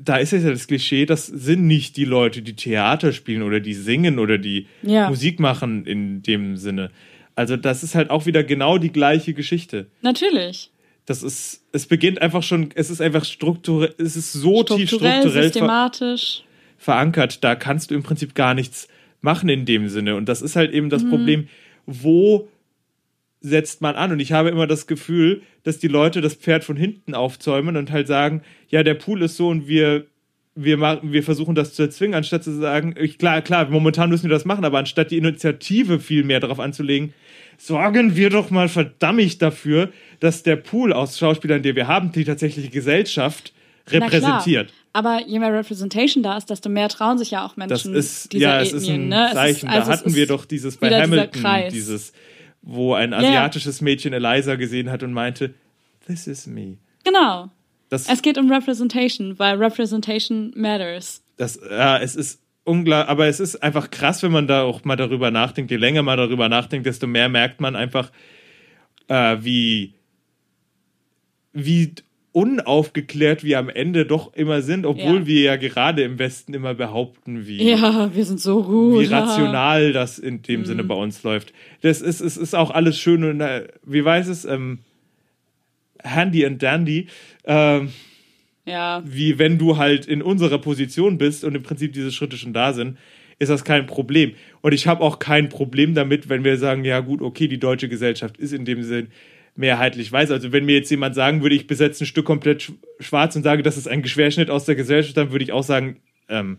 da 0.01 0.16
ist 0.16 0.32
es 0.32 0.43
ja 0.44 0.51
das 0.51 0.66
Klischee, 0.66 1.06
das 1.06 1.27
sind 1.27 1.66
nicht 1.66 1.97
die 1.97 2.05
Leute, 2.05 2.43
die 2.43 2.55
Theater 2.55 3.12
spielen 3.12 3.43
oder 3.43 3.60
die 3.60 3.74
singen 3.74 4.18
oder 4.18 4.39
die 4.39 4.66
Ja. 4.82 5.09
Musik 5.09 5.40
machen 5.40 5.85
in 5.86 6.23
dem 6.23 6.56
Sinne. 6.56 6.90
Also 7.35 7.56
das 7.56 7.82
ist 7.82 7.94
halt 7.94 8.09
auch 8.10 8.24
wieder 8.27 8.43
genau 8.44 8.78
die 8.78 8.93
gleiche 8.93 9.35
Geschichte. 9.35 9.86
Natürlich. 10.02 10.70
Das 11.06 11.23
ist, 11.23 11.62
es 11.73 11.86
beginnt 11.86 12.20
einfach 12.20 12.43
schon, 12.43 12.70
es 12.74 12.90
ist 12.90 13.01
einfach 13.01 13.24
strukturell, 13.24 13.94
es 13.98 14.16
ist 14.16 14.32
so 14.32 14.62
tief 14.64 14.89
Strukturell, 14.89 15.20
strukturell 15.20 15.23
ver 15.23 15.43
systematisch. 15.44 16.43
Verankert, 16.78 17.43
da 17.43 17.55
kannst 17.55 17.90
du 17.90 17.94
im 17.94 18.03
Prinzip 18.03 18.35
gar 18.35 18.55
nichts 18.55 18.89
machen 19.20 19.48
in 19.48 19.65
dem 19.65 19.89
Sinne. 19.89 20.16
Und 20.16 20.28
das 20.28 20.43
ist 20.43 20.57
halt 20.57 20.73
eben 20.73 20.90
das 20.90 21.05
Mhm. 21.05 21.11
Problem, 21.11 21.48
wo 21.86 22.48
setzt 23.40 23.81
man 23.81 23.94
an? 23.94 24.12
Und 24.12 24.20
ich 24.20 24.32
habe 24.32 24.48
immer 24.48 24.66
das 24.66 24.86
Gefühl, 24.86 25.43
dass 25.62 25.78
die 25.78 25.89
Leute 25.89 26.20
das 26.20 26.35
Pferd 26.35 26.65
von 26.65 26.77
hinten 26.77 27.15
aufzäumen 27.15 27.77
und 27.77 27.90
halt 27.90 28.07
sagen, 28.09 28.43
ja, 28.69 28.82
der 28.82 28.94
Pool 28.94 29.23
ist 29.23 29.36
so 29.36 29.48
und 29.48 29.69
wir, 29.69 30.07
wir, 30.55 30.77
machen, 30.77 31.12
wir 31.12 31.23
versuchen 31.23 31.55
das 31.55 31.74
zu 31.74 31.82
erzwingen, 31.82 32.15
anstatt 32.15 32.44
zu 32.44 32.53
sagen, 32.53 32.94
ich, 32.98 33.19
klar, 33.19 33.43
klar, 33.43 33.69
momentan 33.69 34.11
müssen 34.11 34.24
wir 34.24 34.31
das 34.31 34.44
machen, 34.44 34.65
aber 34.65 34.78
anstatt 34.78 35.11
die 35.11 35.19
Initiative 35.19 36.01
viel 36.01 36.24
mehr 36.24 36.40
darauf 36.40 36.61
anzulegen, 36.61 37.12
sorgen 37.59 38.16
wir 38.16 38.31
doch 38.31 38.51
mal 38.51 38.69
verdammt 38.69 39.40
dafür, 39.43 39.90
dass 40.20 40.43
der 40.43 40.57
Pool 40.57 40.93
aus 40.93 41.19
Schauspielern, 41.19 41.62
den 41.62 41.77
wir 41.77 41.86
haben, 41.86 42.12
die 42.12 42.24
tatsächliche 42.24 42.70
Gesellschaft 42.70 43.53
repräsentiert. 43.89 44.73
Aber 44.97 45.20
je 45.27 45.39
mehr 45.39 45.52
Representation 45.52 46.23
da 46.23 46.36
ist, 46.39 46.48
desto 46.48 46.68
mehr 46.70 46.89
trauen 46.89 47.18
sich 47.18 47.31
ja 47.32 47.44
auch 47.44 47.51
Das 47.51 47.56
Menschen 47.85 47.94
ist, 47.94 48.32
dieser 48.32 48.43
ja, 48.48 48.60
es 48.60 48.73
Ethnien. 48.73 48.82
ist 48.82 48.89
ein 48.90 49.09
ne? 49.09 49.31
Zeichen. 49.35 49.68
ist- 49.68 49.74
also 49.74 49.90
da 49.90 49.98
hatten 49.98 50.14
wir 50.14 50.27
doch 50.27 50.44
dieses 50.47 50.77
bei 50.78 50.89
Hamilton, 50.90 51.44
dieses, 51.70 52.12
wo 52.62 52.94
ein 52.94 53.12
asiatisches 53.12 53.81
Mädchen 53.82 54.12
Eliza 54.14 54.55
gesehen 54.55 54.90
hat 54.90 55.02
und 55.02 55.12
meinte, 55.12 55.52
this 56.06 56.27
is 56.27 56.47
me. 56.47 56.78
Genau. 57.05 57.51
Das, 57.90 58.09
Es 58.09 58.23
geht 58.23 58.39
um 58.39 58.51
Representation, 58.51 59.39
weil 59.39 59.56
Representation 59.62 60.52
matters. 60.56 61.23
das, 61.36 61.60
ja, 61.70 61.98
es 61.98 62.16
ist 62.16 62.40
unglaublich, 62.64 63.09
aber 63.10 63.27
es 63.27 63.39
ist 63.39 63.62
einfach 63.62 63.90
krass, 63.90 64.23
wenn 64.23 64.32
man 64.32 64.48
da 64.48 64.62
auch 64.62 64.82
mal 64.85 64.97
darüber 64.97 65.31
nachdenkt. 65.31 65.70
Je 65.70 65.77
länger 65.77 66.02
man 66.02 66.16
darüber 66.16 66.48
nachdenkt, 66.48 66.86
desto 66.86 67.06
mehr 67.06 67.28
merkt 67.28 67.60
man 67.60 67.77
einfach, 67.77 68.10
äh, 69.09 69.36
wie, 69.40 69.94
wie 71.52 71.93
unaufgeklärt 72.36 73.44
wir 73.44 73.58
am 73.58 73.70
Ende 73.70 74.04
doch 74.04 74.34
immer 74.34 74.60
sind, 74.60 74.84
obwohl 74.84 75.20
Ja. 75.20 75.26
wir 75.26 75.40
ja 75.40 75.56
gerade 75.56 76.02
im 76.02 76.18
Westen 76.18 76.52
immer 76.52 76.74
behaupten, 76.74 77.46
wie, 77.46 77.62
Ja, 77.70 78.10
wir 78.14 78.24
sind 78.26 78.40
so 78.40 78.62
gut. 78.62 79.00
wie 79.00 79.06
rational 79.06 79.94
das 79.94 80.18
in 80.18 80.42
dem 80.42 80.66
Sinne 80.66 80.82
Mhm. 80.82 80.88
bei 80.88 80.94
uns 80.96 81.22
läuft. 81.22 81.54
Das 81.80 82.02
ist, 82.02 82.20
es 82.20 82.36
ist 82.36 82.54
auch 82.54 82.70
alles 82.70 82.98
schön 82.98 83.24
und 83.24 83.40
äh, 83.40 83.68
wie 83.86 84.04
weiß 84.04 84.28
es, 84.28 84.44
ähm, 84.44 84.80
handy 86.02 86.44
and 86.44 86.62
dandy, 86.62 87.06
ähm, 87.44 87.88
Ja, 88.66 89.02
wie 89.06 89.38
wenn 89.38 89.58
du 89.58 89.76
halt 89.78 90.06
in 90.06 90.20
unserer 90.22 90.58
Position 90.58 91.18
bist 91.18 91.42
und 91.44 91.54
im 91.54 91.62
Prinzip 91.62 91.92
diese 91.92 92.10
Schritte 92.12 92.36
schon 92.36 92.52
da 92.52 92.72
sind, 92.72 92.98
ist 93.38 93.48
das 93.48 93.64
kein 93.64 93.86
Problem. 93.86 94.32
Und 94.60 94.74
ich 94.74 94.86
habe 94.88 95.02
auch 95.02 95.20
kein 95.20 95.48
Problem 95.48 95.94
damit, 95.94 96.28
wenn 96.28 96.42
wir 96.44 96.56
sagen, 96.58 96.84
ja 96.84 96.98
gut, 97.00 97.22
okay, 97.22 97.46
die 97.48 97.58
deutsche 97.60 97.88
Gesellschaft 97.88 98.36
ist 98.38 98.52
in 98.52 98.64
dem 98.64 98.82
Sinn 98.82 99.08
mehrheitlich 99.56 100.10
weiß. 100.12 100.30
Also 100.30 100.52
wenn 100.52 100.64
mir 100.64 100.74
jetzt 100.76 100.90
jemand 100.90 101.14
sagen 101.14 101.42
würde, 101.42 101.54
ich 101.54 101.66
besetze 101.66 102.04
ein 102.04 102.06
Stück 102.06 102.26
komplett 102.26 102.62
sch- 102.62 102.74
schwarz 103.00 103.34
und 103.36 103.42
sage, 103.42 103.62
das 103.62 103.76
ist 103.76 103.88
ein 103.88 104.02
Querschnitt 104.02 104.50
aus 104.50 104.64
der 104.66 104.74
Gesellschaft, 104.74 105.16
dann 105.16 105.30
würde 105.32 105.44
ich 105.44 105.52
auch 105.52 105.62
sagen, 105.62 105.96
ähm, 106.28 106.58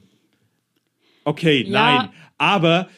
okay, 1.24 1.64
Ja. 1.64 1.70
nein. 2.00 2.10
Aber 2.38 2.90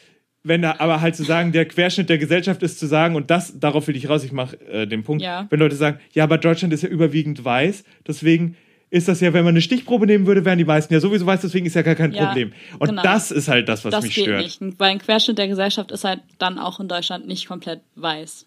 wenn 0.42 0.62
da, 0.62 0.76
aber 0.78 1.00
halt 1.02 1.16
zu 1.16 1.22
sagen, 1.24 1.52
der 1.52 1.66
Querschnitt 1.66 2.08
der 2.08 2.18
Gesellschaft 2.18 2.62
ist 2.62 2.78
zu 2.78 2.86
sagen, 2.86 3.14
und 3.14 3.30
das, 3.30 3.58
darauf 3.58 3.88
will 3.88 3.96
ich 3.96 4.08
raus, 4.08 4.24
ich 4.24 4.32
mache 4.32 4.58
äh, 4.68 4.86
den 4.86 5.02
Punkt, 5.02 5.22
Ja. 5.22 5.46
wenn 5.50 5.58
Leute 5.60 5.76
sagen, 5.76 5.98
ja, 6.12 6.24
aber 6.24 6.38
Deutschland 6.38 6.72
ist 6.72 6.82
ja 6.82 6.88
überwiegend 6.88 7.44
weiß, 7.44 7.84
deswegen 8.06 8.56
ist 8.88 9.06
das 9.06 9.20
ja, 9.20 9.32
wenn 9.32 9.44
man 9.44 9.52
eine 9.52 9.60
Stichprobe 9.60 10.06
nehmen 10.06 10.26
würde, 10.26 10.44
wären 10.44 10.58
die 10.58 10.64
meisten 10.64 10.92
ja 10.92 10.98
sowieso 10.98 11.24
weiß, 11.26 11.42
deswegen 11.42 11.66
ist 11.66 11.74
ja 11.74 11.82
gar 11.82 11.94
kein 11.94 12.12
Ja, 12.12 12.26
Problem. 12.26 12.52
Und 12.78 12.88
genau. 12.88 13.02
das 13.02 13.30
ist 13.30 13.48
halt 13.48 13.68
das, 13.68 13.84
was 13.84 13.92
das 13.92 14.02
mich 14.04 14.14
geht 14.14 14.24
stört. 14.24 14.42
nicht. 14.42 14.60
Weil 14.80 14.90
ein 14.90 14.98
Querschnitt 14.98 15.38
der 15.38 15.46
Gesellschaft 15.46 15.92
ist 15.92 16.02
halt 16.04 16.20
dann 16.38 16.58
auch 16.58 16.80
in 16.80 16.88
Deutschland 16.88 17.26
nicht 17.28 17.46
komplett 17.46 17.82
weiß. 17.94 18.46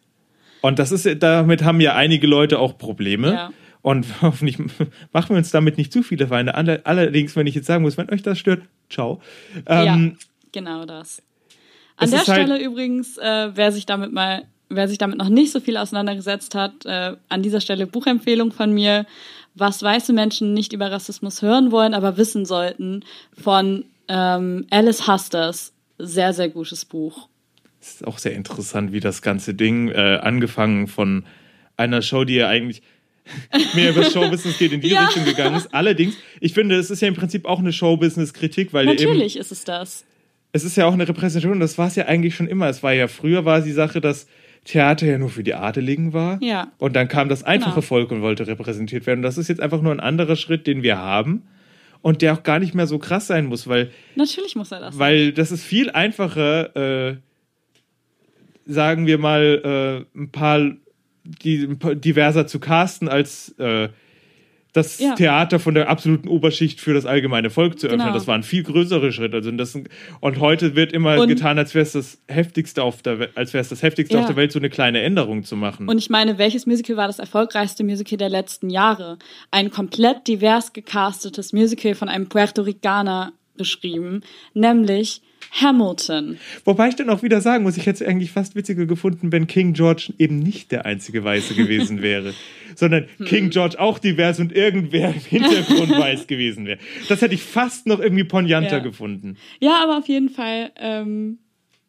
Und 0.64 0.80
das 0.80 0.94
ist, 0.94 1.22
damit 1.22 1.62
haben 1.64 1.82
ja 1.82 1.94
einige 1.94 2.26
Leute 2.26 2.58
auch 2.58 2.78
Probleme. 2.78 3.34
Ja. 3.34 3.52
Und 3.82 4.06
hoffentlich 4.22 4.58
machen 4.60 5.30
wir 5.30 5.36
uns 5.38 5.52
damit 5.52 5.78
nicht 5.78 5.92
zu 5.92 6.04
viele 6.04 6.28
Feinde. 6.28 6.56
Alle- 6.56 6.86
Allerdings, 6.86 7.36
wenn 7.36 7.48
ich 7.48 7.54
jetzt 7.54 7.68
sagen 7.68 7.84
muss, 7.84 7.98
wenn 7.98 8.10
euch 8.10 8.24
das 8.24 8.40
stört, 8.40 8.62
ciao. 8.90 9.22
Ähm, 9.66 10.16
ja, 10.18 10.28
genau 10.54 10.86
das. 10.86 11.22
An 11.98 12.10
der 12.10 12.20
halt- 12.26 12.28
Stelle 12.48 12.64
übrigens, 12.64 13.18
äh, 13.18 13.52
wer 13.54 13.74
sich 13.74 13.86
damit 13.86 14.14
mal, 14.14 14.46
wer 14.70 14.88
sich 14.88 14.98
damit 14.98 15.18
noch 15.18 15.28
nicht 15.28 15.52
so 15.52 15.60
viel 15.60 15.76
auseinandergesetzt 15.76 16.56
hat, 16.56 16.86
äh, 16.86 17.18
an 17.28 17.44
dieser 17.44 17.60
Stelle 17.60 17.86
Buchempfehlung 17.86 18.54
von 18.54 18.72
mir, 18.74 19.06
was 19.56 19.84
weiße 19.84 20.14
Menschen 20.14 20.54
nicht 20.54 20.72
über 20.72 20.90
Rassismus 20.90 21.42
hören 21.42 21.72
wollen, 21.74 21.94
aber 21.94 22.16
wissen 22.16 22.46
sollten, 22.46 23.04
von 23.38 23.84
ähm, 24.08 24.66
Alice 24.72 25.08
Husters. 25.10 25.74
Sehr, 26.00 26.32
sehr 26.34 26.48
gutes 26.50 26.86
Buch. 26.86 27.28
Es 27.84 27.96
ist 27.96 28.08
auch 28.08 28.18
sehr 28.18 28.32
interessant, 28.34 28.94
wie 28.94 29.02
das 29.02 29.22
ganze 29.22 29.54
Ding, 29.54 29.90
äh, 29.90 30.20
angefangen 30.22 30.88
von 30.88 31.26
einer 31.76 32.02
Show, 32.02 32.24
die 32.24 32.36
ja 32.36 32.48
eigentlich 32.48 32.82
mehr 33.74 33.90
über 33.92 34.04
Showbusiness 34.06 34.58
geht, 34.58 34.72
in 34.72 34.80
die 34.80 34.88
Ja. 34.90 35.06
Richtung 35.06 35.26
gegangen 35.26 35.56
ist. 35.58 35.74
Allerdings, 35.74 36.16
ich 36.40 36.54
finde, 36.54 36.76
es 36.76 36.90
ist 36.90 37.02
ja 37.02 37.10
im 37.10 37.16
Prinzip 37.16 37.46
auch 37.46 37.60
eine 37.60 37.74
Showbusiness-Kritik, 37.74 38.72
weil 38.74 38.86
ja 38.86 38.94
eben 38.94 39.04
Natürlich 39.12 39.38
ist 39.38 39.52
es 39.52 39.66
das. 39.66 40.06
es 40.54 40.64
ist 40.64 40.78
ja 40.78 40.86
auch 40.86 40.94
eine 40.94 41.06
Repräsentation, 41.08 41.60
das 41.60 41.78
war 41.78 41.88
es 41.88 41.96
ja 41.96 42.06
eigentlich 42.06 42.36
schon 42.36 42.48
immer. 42.48 42.70
Es 42.70 42.84
war 42.84 42.94
ja 42.94 43.08
früher 43.10 43.44
war 43.44 43.60
die 43.62 43.72
Sache, 43.74 44.00
dass 44.00 44.28
Theater 44.64 45.06
ja 45.06 45.18
nur 45.18 45.30
für 45.30 45.44
die 45.44 45.54
Adeligen 45.56 46.14
war. 46.14 46.38
Ja. 46.42 46.72
Und 46.78 46.96
dann 46.96 47.10
kam 47.10 47.28
das 47.28 47.44
einfache 47.44 47.72
Genau. 47.72 47.82
Volk 47.82 48.12
und 48.12 48.22
wollte 48.22 48.48
repräsentiert 48.48 49.06
werden. 49.08 49.20
Und 49.20 49.24
das 49.24 49.38
ist 49.38 49.50
jetzt 49.50 49.60
einfach 49.62 49.82
nur 49.82 49.92
ein 49.92 50.00
anderer 50.00 50.38
Schritt, 50.38 50.68
den 50.68 50.84
wir 50.84 50.98
haben. 51.00 51.44
Und 52.02 52.22
der 52.22 52.34
auch 52.34 52.44
gar 52.44 52.60
nicht 52.60 52.74
mehr 52.76 52.88
so 52.88 52.98
krass 52.98 53.28
sein 53.28 53.46
muss, 53.46 53.68
weil, 53.68 53.92
Natürlich 54.16 54.56
muss 54.56 54.72
er 54.72 54.80
das. 54.82 55.00
weil 55.00 55.32
das 55.34 55.52
ist 55.52 55.64
viel 55.64 55.90
einfacher, 55.90 56.76
äh, 57.12 57.16
sagen 58.66 59.08
wir 59.08 59.18
mal, 59.18 60.06
äh, 60.16 60.18
ein 60.20 60.32
paar, 60.32 60.72
die, 61.24 61.68
diverser 61.96 62.48
zu 62.48 62.60
casten, 62.60 63.08
als 63.10 63.50
äh, 63.60 63.90
das 64.74 64.98
Ja. 65.00 65.14
Theater 65.14 65.60
von 65.60 65.76
der 65.76 65.88
absoluten 65.88 66.28
Oberschicht 66.28 66.82
für 66.82 66.96
das 66.96 67.06
allgemeine 67.06 67.52
Volk 67.52 67.78
zu 67.78 67.86
öffnen. 67.86 68.00
Genau. 68.02 68.14
Das 68.14 68.26
war 68.26 68.34
ein 68.34 68.42
viel 68.42 68.64
größerer 68.64 69.12
Schritt. 69.12 69.36
Also 69.36 69.52
das, 69.52 69.78
und 70.20 70.40
heute 70.40 70.76
wird 70.76 70.92
immer 70.94 71.20
Und- 71.20 71.28
getan, 71.28 71.60
als 71.60 71.76
wäre 71.76 71.84
es 71.84 71.92
das 71.92 72.20
heftigste 72.28 72.82
auf 72.82 73.04
der 73.04 73.20
Welt, 73.20 73.32
als 73.36 73.54
wäre 73.54 73.62
es 73.62 73.70
das 73.70 73.84
heftigste 73.84 74.16
Ja. 74.16 74.22
auf 74.22 74.26
der 74.28 74.36
Welt, 74.36 74.52
so 74.52 74.58
eine 74.58 74.72
kleine 74.72 75.02
Änderung 75.04 75.44
zu 75.44 75.56
machen. 75.56 75.88
Und 75.88 76.00
ich 76.00 76.10
meine, 76.10 76.40
welches 76.40 76.66
Musical 76.66 76.98
war 76.98 77.06
das 77.06 77.20
erfolgreichste 77.20 77.84
Musical 77.84 78.18
der 78.18 78.30
letzten 78.30 78.72
Jahre? 78.72 79.20
Ein 79.52 79.70
komplett 79.70 80.28
divers 80.28 80.74
gecastetes 80.74 81.54
Musical 81.54 81.94
von 81.94 82.10
einem 82.10 82.28
Puerto 82.28 82.64
Ricaner 82.64 83.32
geschrieben, 83.58 84.22
nämlich 84.56 85.22
Hamilton. 85.52 86.38
Wobei 86.66 86.90
ich 86.90 86.96
dann 86.96 87.10
auch 87.10 87.24
wieder 87.24 87.42
sagen 87.42 87.64
muss, 87.64 87.78
ich 87.78 87.86
hätte 87.86 88.04
es 88.04 88.10
eigentlich 88.10 88.32
fast 88.32 88.56
witziger 88.56 88.86
gefunden, 88.86 89.32
wenn 89.32 89.48
King 89.48 89.74
George 89.74 90.14
eben 90.18 90.40
nicht 90.40 90.72
der 90.72 90.86
einzige 90.86 91.24
Weiße 91.24 91.54
gewesen 91.54 92.02
wäre, 92.02 92.34
sondern 92.76 93.06
Hm. 93.18 93.26
King 93.26 93.50
George 93.50 93.80
auch 93.80 94.00
divers 94.00 94.40
und 94.40 94.52
irgendwer 94.56 95.10
im 95.14 95.22
Hintergrund 95.22 95.90
weiß 95.98 96.28
gewesen 96.28 96.66
wäre. 96.66 96.80
Das 97.10 97.22
hätte 97.22 97.36
ich 97.36 97.44
fast 97.44 97.88
noch 97.88 98.00
irgendwie 98.00 98.24
poignanter 98.24 98.78
Ja. 98.78 98.84
gefunden. 98.84 99.38
Ja, 99.60 99.82
aber 99.84 99.98
auf 99.98 100.08
jeden 100.08 100.30
Fall, 100.30 100.72
ähm, 100.78 101.40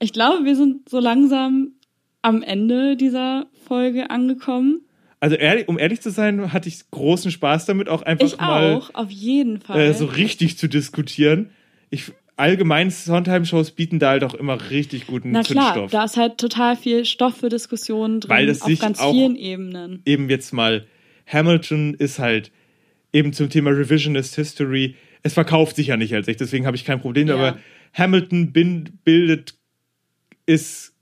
ich 0.01 0.13
glaube, 0.13 0.45
wir 0.45 0.57
sind 0.57 0.89
so 0.89 0.99
langsam 1.01 1.73
am 2.23 2.43
Ende 2.43 2.97
dieser 2.97 3.47
Folge 3.67 4.11
angekommen. 4.11 4.81
Also 5.21 5.37
ehrlich, 5.37 5.69
um 5.69 5.79
ehrlich 5.79 6.03
zu 6.03 6.11
sein, 6.11 6.53
hatte 6.53 6.69
ich 6.69 6.91
großen 6.91 7.31
Spaß 7.31 7.65
damit, 7.65 7.89
auch 7.89 8.03
einfach 8.03 8.27
Ich 8.27 8.37
mal 8.39 8.75
auch, 8.75 8.91
auf 8.95 9.11
jeden 9.11 9.59
Fall. 9.61 9.81
äh, 9.81 9.95
so 9.95 10.05
richtig 10.05 10.59
zu 10.59 10.69
diskutieren. 10.69 11.51
Ich 11.89 12.13
allgemein 12.37 12.91
Sondheim-Shows 12.91 13.73
bieten 13.73 13.99
da 13.99 14.11
halt 14.11 14.25
auch 14.25 14.35
immer 14.35 14.71
richtig 14.71 15.07
guten 15.07 15.31
Na 15.31 15.43
klar, 15.43 15.75
Zündstoff. 15.75 15.91
da 15.93 16.05
ist 16.05 16.17
halt 16.17 16.39
total 16.39 16.77
viel 16.77 17.05
Stoff 17.05 17.37
für 17.39 17.49
Diskussionen 17.49 18.21
drin, 18.21 18.31
Weil 18.31 18.47
das 18.47 18.63
auf 18.63 18.69
sich 18.69 18.81
ganz 18.81 18.99
auch- 19.01 19.13
vielen 19.13 19.37
Ebenen. 19.37 20.03
eben 20.05 20.29
jetzt 20.31 20.53
mal 20.53 20.87
Hamilton 21.27 21.95
ist 21.95 22.19
halt 22.19 22.51
eben 23.13 23.33
zum 23.33 23.49
Thema 23.51 23.71
Revisionist 23.71 24.35
History. 24.35 24.97
Es 25.23 25.35
verkauft 25.35 25.77
sich 25.77 25.87
ja 25.89 25.97
nicht 25.97 26.15
als 26.15 26.29
echt, 26.29 26.41
deswegen 26.41 26.67
habe 26.67 26.77
ich 26.77 26.85
kein 26.85 27.01
Problem. 27.01 27.29
Ja. 27.29 27.35
Aber 27.35 27.59
Hamilton 27.95 28.53
bin, 28.53 28.99
bildet 29.05 29.55
ist 30.47 30.94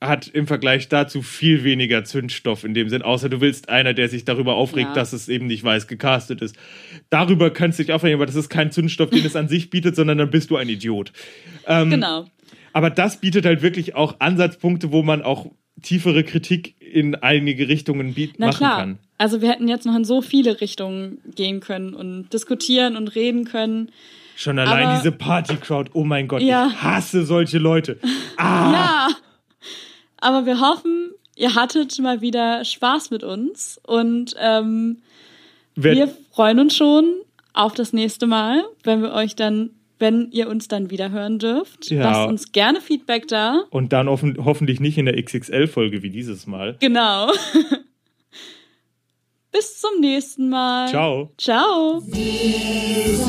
hat 0.00 0.28
im 0.28 0.46
Vergleich 0.46 0.88
dazu 0.88 1.22
viel 1.22 1.64
weniger 1.64 2.04
Zündstoff 2.04 2.62
in 2.62 2.72
dem 2.74 2.88
Sinn, 2.88 3.02
außer 3.02 3.28
du 3.28 3.40
willst 3.40 3.68
einer, 3.68 3.94
der 3.94 4.08
sich 4.08 4.24
darüber 4.24 4.54
aufregt, 4.54 4.88
Ja. 4.90 4.94
dass 4.94 5.12
es 5.12 5.28
eben 5.28 5.46
nicht 5.48 5.64
weiß 5.64 5.88
gecastet 5.88 6.40
ist. 6.40 6.56
Darüber 7.10 7.50
kannst 7.50 7.78
du 7.78 7.82
dich 7.82 7.92
aufregen, 7.92 8.14
aber 8.16 8.26
das 8.26 8.36
ist 8.36 8.48
kein 8.48 8.70
Zündstoff, 8.70 9.10
den 9.10 9.24
es 9.26 9.34
an 9.34 9.48
sich 9.48 9.70
bietet, 9.70 9.96
sondern 9.96 10.18
dann 10.18 10.30
bist 10.30 10.50
du 10.50 10.56
ein 10.56 10.68
Idiot. 10.68 11.12
Ähm, 11.66 11.90
Genau. 11.90 12.26
Aber 12.72 12.90
das 12.90 13.20
bietet 13.20 13.44
halt 13.44 13.62
wirklich 13.62 13.96
auch 13.96 14.16
Ansatzpunkte, 14.20 14.92
wo 14.92 15.02
man 15.02 15.22
auch 15.22 15.50
tiefere 15.82 16.22
Kritik 16.22 16.74
in 16.80 17.14
einige 17.16 17.68
Richtungen 17.68 18.14
biet 18.14 18.34
Na 18.38 18.46
machen 18.46 18.56
klar. 18.58 18.78
kann. 18.78 18.98
Also 19.16 19.40
wir 19.42 19.50
hätten 19.50 19.66
jetzt 19.68 19.84
noch 19.84 19.96
in 19.96 20.04
so 20.04 20.22
viele 20.22 20.60
Richtungen 20.60 21.18
gehen 21.34 21.58
können 21.60 21.94
und 21.94 22.32
diskutieren 22.32 22.96
und 22.96 23.08
reden 23.16 23.44
können. 23.46 23.90
Schon 24.36 24.58
allein 24.60 24.86
Aber- 24.86 24.96
diese 24.98 25.10
Party-Crowd, 25.10 25.90
oh 25.94 26.04
mein 26.04 26.28
Gott, 26.28 26.42
Ja. 26.42 26.68
ich 26.72 26.82
hasse 26.82 27.24
solche 27.24 27.58
Leute. 27.58 27.98
Ah, 28.36 28.72
Ja. 28.72 29.08
Aber 30.20 30.46
wir 30.46 30.60
hoffen, 30.60 31.12
ihr 31.36 31.54
hattet 31.54 31.98
mal 32.00 32.20
wieder 32.20 32.64
Spaß 32.64 33.10
mit 33.10 33.22
uns 33.22 33.80
und 33.86 34.34
ähm, 34.38 34.98
wer, 35.76 35.94
wir 35.94 36.08
freuen 36.32 36.60
uns 36.60 36.76
schon 36.76 37.14
auf 37.54 37.74
das 37.74 37.92
nächste 37.92 38.26
Mal, 38.26 38.64
wenn 38.84 39.02
wir 39.02 39.12
euch 39.12 39.36
dann, 39.36 39.70
wenn 39.98 40.30
ihr 40.30 40.48
uns 40.48 40.68
dann 40.68 40.90
wieder 40.90 41.10
hören 41.10 41.38
dürft. 41.38 41.90
Ja. 41.90 42.02
Lasst 42.02 42.28
uns 42.28 42.52
gerne 42.52 42.80
Feedback 42.80 43.28
da. 43.28 43.64
und 43.70 43.92
dann 43.92 44.08
hoffen, 44.08 44.36
hoffentlich 44.44 44.80
nicht 44.80 44.98
in 44.98 45.06
der 45.06 45.22
XXL-Folge 45.22 46.02
wie 46.02 46.10
dieses 46.10 46.46
Mal. 46.46 46.76
Genau. 46.80 47.30
Bis 49.50 49.80
zum 49.80 50.00
nächsten 50.00 50.50
Mal. 50.50 50.88
Ciao. 50.88 51.32
Ciao. 51.38 52.00
Sagen 52.00 53.28